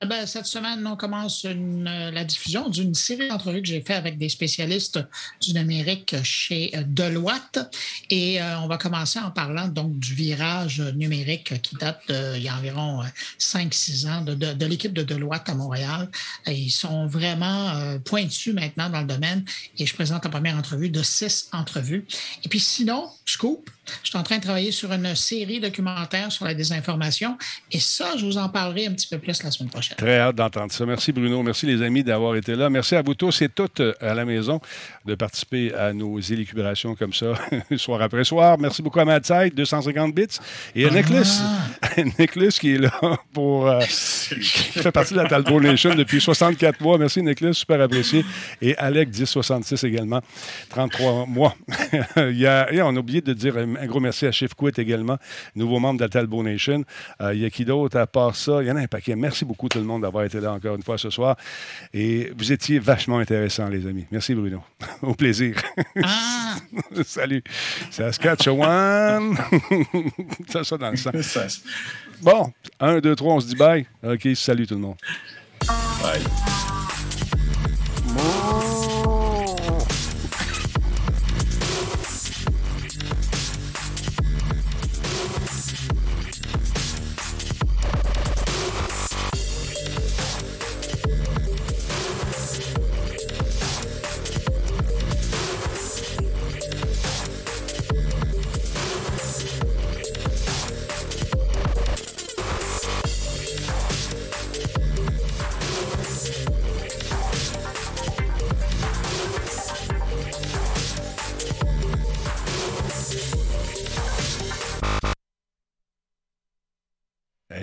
Eh 0.00 0.06
ben, 0.06 0.26
cette 0.26 0.46
semaine, 0.46 0.86
on 0.86 0.94
commence 0.94 1.44
euh, 1.44 2.10
la 2.12 2.22
diffusion 2.22 2.68
d'une 2.68 2.94
série 2.94 3.26
d'entrevues 3.26 3.62
que 3.62 3.66
j'ai 3.66 3.80
fait 3.80 3.94
avec 3.94 4.16
des 4.16 4.28
spécialistes 4.28 5.00
du 5.40 5.54
numérique 5.54 6.14
chez 6.22 6.70
euh, 6.76 6.84
Deloitte. 6.86 7.58
Et 8.08 8.40
euh, 8.40 8.60
on 8.60 8.68
va 8.68 8.78
commencer 8.78 9.18
en 9.18 9.32
parlant 9.32 9.66
donc 9.66 9.98
du 9.98 10.14
virage 10.14 10.80
numérique 10.94 11.60
qui 11.62 11.74
date 11.74 12.00
d'il 12.08 12.44
y 12.44 12.48
a 12.48 12.56
environ 12.56 13.02
5-6 13.40 14.08
ans 14.08 14.20
de, 14.22 14.64
l'équipe 14.66 14.92
de 14.92 15.02
Deloitte 15.02 15.48
à 15.48 15.54
Montréal. 15.54 16.08
ils 16.46 16.70
sont 16.70 17.08
vraiment 17.08 17.98
pointus 18.04 18.54
maintenant 18.54 18.90
dans 18.90 19.00
le 19.00 19.06
domaine 19.06 19.44
et 19.78 19.86
je 19.86 19.94
présente 19.94 20.22
la 20.22 20.30
première 20.30 20.56
entrevue 20.56 20.90
de 20.90 21.02
six 21.02 21.48
entrevues. 21.52 22.06
Et 22.44 22.48
puis 22.48 22.60
sinon, 22.60 23.10
scoop, 23.26 23.68
je 24.02 24.10
suis 24.10 24.18
en 24.18 24.22
train 24.22 24.38
de 24.38 24.42
travailler 24.42 24.72
sur 24.72 24.92
une 24.92 25.14
série 25.14 25.60
documentaire 25.60 26.30
sur 26.30 26.44
la 26.44 26.54
désinformation 26.54 27.36
et 27.72 27.80
ça, 27.80 28.16
je 28.16 28.24
vous 28.24 28.38
en 28.38 28.48
parlerai 28.48 28.86
un 28.86 28.92
petit 28.92 29.06
peu 29.06 29.18
plus 29.18 29.42
la 29.42 29.50
semaine 29.50 29.70
prochaine. 29.70 29.96
Très 29.96 30.18
hâte 30.18 30.36
d'entendre 30.36 30.72
ça. 30.72 30.86
Merci 30.86 31.12
Bruno. 31.12 31.42
Merci 31.42 31.66
les 31.66 31.82
amis 31.82 32.02
d'avoir 32.02 32.36
été 32.36 32.54
là. 32.54 32.70
Merci 32.70 32.94
à 32.94 33.02
vous 33.02 33.14
tous 33.14 33.42
et 33.42 33.48
toutes 33.48 33.80
euh, 33.80 33.94
à 34.00 34.14
la 34.14 34.24
maison 34.24 34.60
de 35.04 35.14
participer 35.14 35.74
à 35.74 35.92
nos 35.92 36.18
élucubrations 36.18 36.94
comme 36.94 37.12
ça, 37.12 37.32
soir 37.76 38.02
après 38.02 38.24
soir. 38.24 38.58
Merci 38.58 38.82
beaucoup 38.82 39.00
à 39.00 39.04
Madside, 39.04 39.54
250 39.54 40.14
bits. 40.14 40.26
Et 40.74 40.84
à 40.84 40.90
ah. 40.90 42.02
qui 42.60 42.74
est 42.74 42.78
là 42.78 43.00
pour. 43.32 43.68
Euh, 43.68 43.80
qui 43.80 44.80
fait 44.80 44.92
partie 44.92 45.14
de 45.14 45.18
la 45.18 45.28
Talbot 45.28 45.60
Nation 45.60 45.94
depuis 45.94 46.20
64 46.20 46.80
mois. 46.80 46.98
Merci 46.98 47.22
Nicholas, 47.22 47.52
super 47.52 47.80
apprécié. 47.80 48.24
Et 48.60 48.76
Alec, 48.76 49.08
1066 49.08 49.84
également, 49.84 50.20
33 50.70 51.26
mois. 51.26 51.54
Il 52.16 52.38
y 52.38 52.46
a, 52.46 52.68
on 52.84 52.96
a 52.96 52.98
oublié 52.98 53.20
de 53.20 53.32
dire 53.32 53.56
un 53.80 53.86
gros 53.86 54.00
merci 54.00 54.26
à 54.26 54.32
Chief 54.32 54.54
Quit 54.54 54.72
également, 54.78 55.18
nouveau 55.54 55.78
membre 55.78 55.98
de 55.98 56.04
la 56.04 56.08
Talbot 56.08 56.42
Nation. 56.42 56.84
Euh, 57.20 57.34
il 57.34 57.40
y 57.40 57.44
a 57.44 57.50
qui 57.50 57.64
d'autre 57.64 57.98
à 57.98 58.06
part 58.06 58.36
ça? 58.36 58.62
Il 58.62 58.68
y 58.68 58.70
en 58.70 58.76
a 58.76 58.80
un 58.80 58.86
paquet. 58.86 59.16
Merci 59.16 59.44
beaucoup 59.44 59.68
tout 59.68 59.78
le 59.78 59.84
monde 59.84 60.02
d'avoir 60.02 60.24
été 60.24 60.40
là 60.40 60.52
encore 60.52 60.74
une 60.74 60.82
fois 60.82 60.98
ce 60.98 61.10
soir. 61.10 61.36
Et 61.92 62.32
vous 62.36 62.52
étiez 62.52 62.78
vachement 62.78 63.18
intéressants, 63.18 63.68
les 63.68 63.86
amis. 63.86 64.06
Merci 64.10 64.34
Bruno. 64.34 64.62
Au 65.02 65.14
plaisir. 65.14 65.56
Ah. 66.02 66.56
Salut. 67.04 67.42
Saskatchewan. 67.90 69.36
ça, 70.48 70.64
ça 70.64 70.78
dans 70.78 70.90
le 70.90 70.96
sang. 70.96 71.10
Bon, 72.22 72.52
un, 72.80 72.98
deux, 73.00 73.14
trois, 73.14 73.34
on 73.34 73.40
se 73.40 73.46
dit 73.46 73.56
bye. 73.56 73.86
OK, 74.02 74.28
salut 74.34 74.66
tout 74.66 74.74
le 74.74 74.80
monde. 74.80 74.96
Bye. 76.02 76.22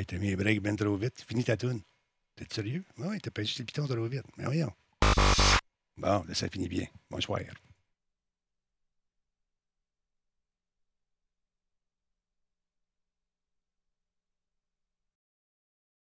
T'as 0.07 0.17
mis 0.17 0.31
un 0.33 0.35
break 0.35 0.61
ben 0.61 0.75
trop 0.75 0.95
vite. 0.95 1.23
Finis 1.27 1.45
ta 1.45 1.57
toune. 1.57 1.81
T'es 2.35 2.45
sérieux? 2.49 2.83
Oui, 2.97 3.19
t'as 3.21 3.31
pas 3.31 3.41
juste 3.43 3.59
le 3.59 3.65
piton 3.65 3.87
trop 3.87 4.05
vite. 4.05 4.25
Mais 4.37 4.45
voyons. 4.45 4.71
Bon, 5.97 6.23
là, 6.27 6.33
ça 6.33 6.49
finit 6.49 6.67
bien. 6.67 6.85
Bonsoir. 7.09 7.39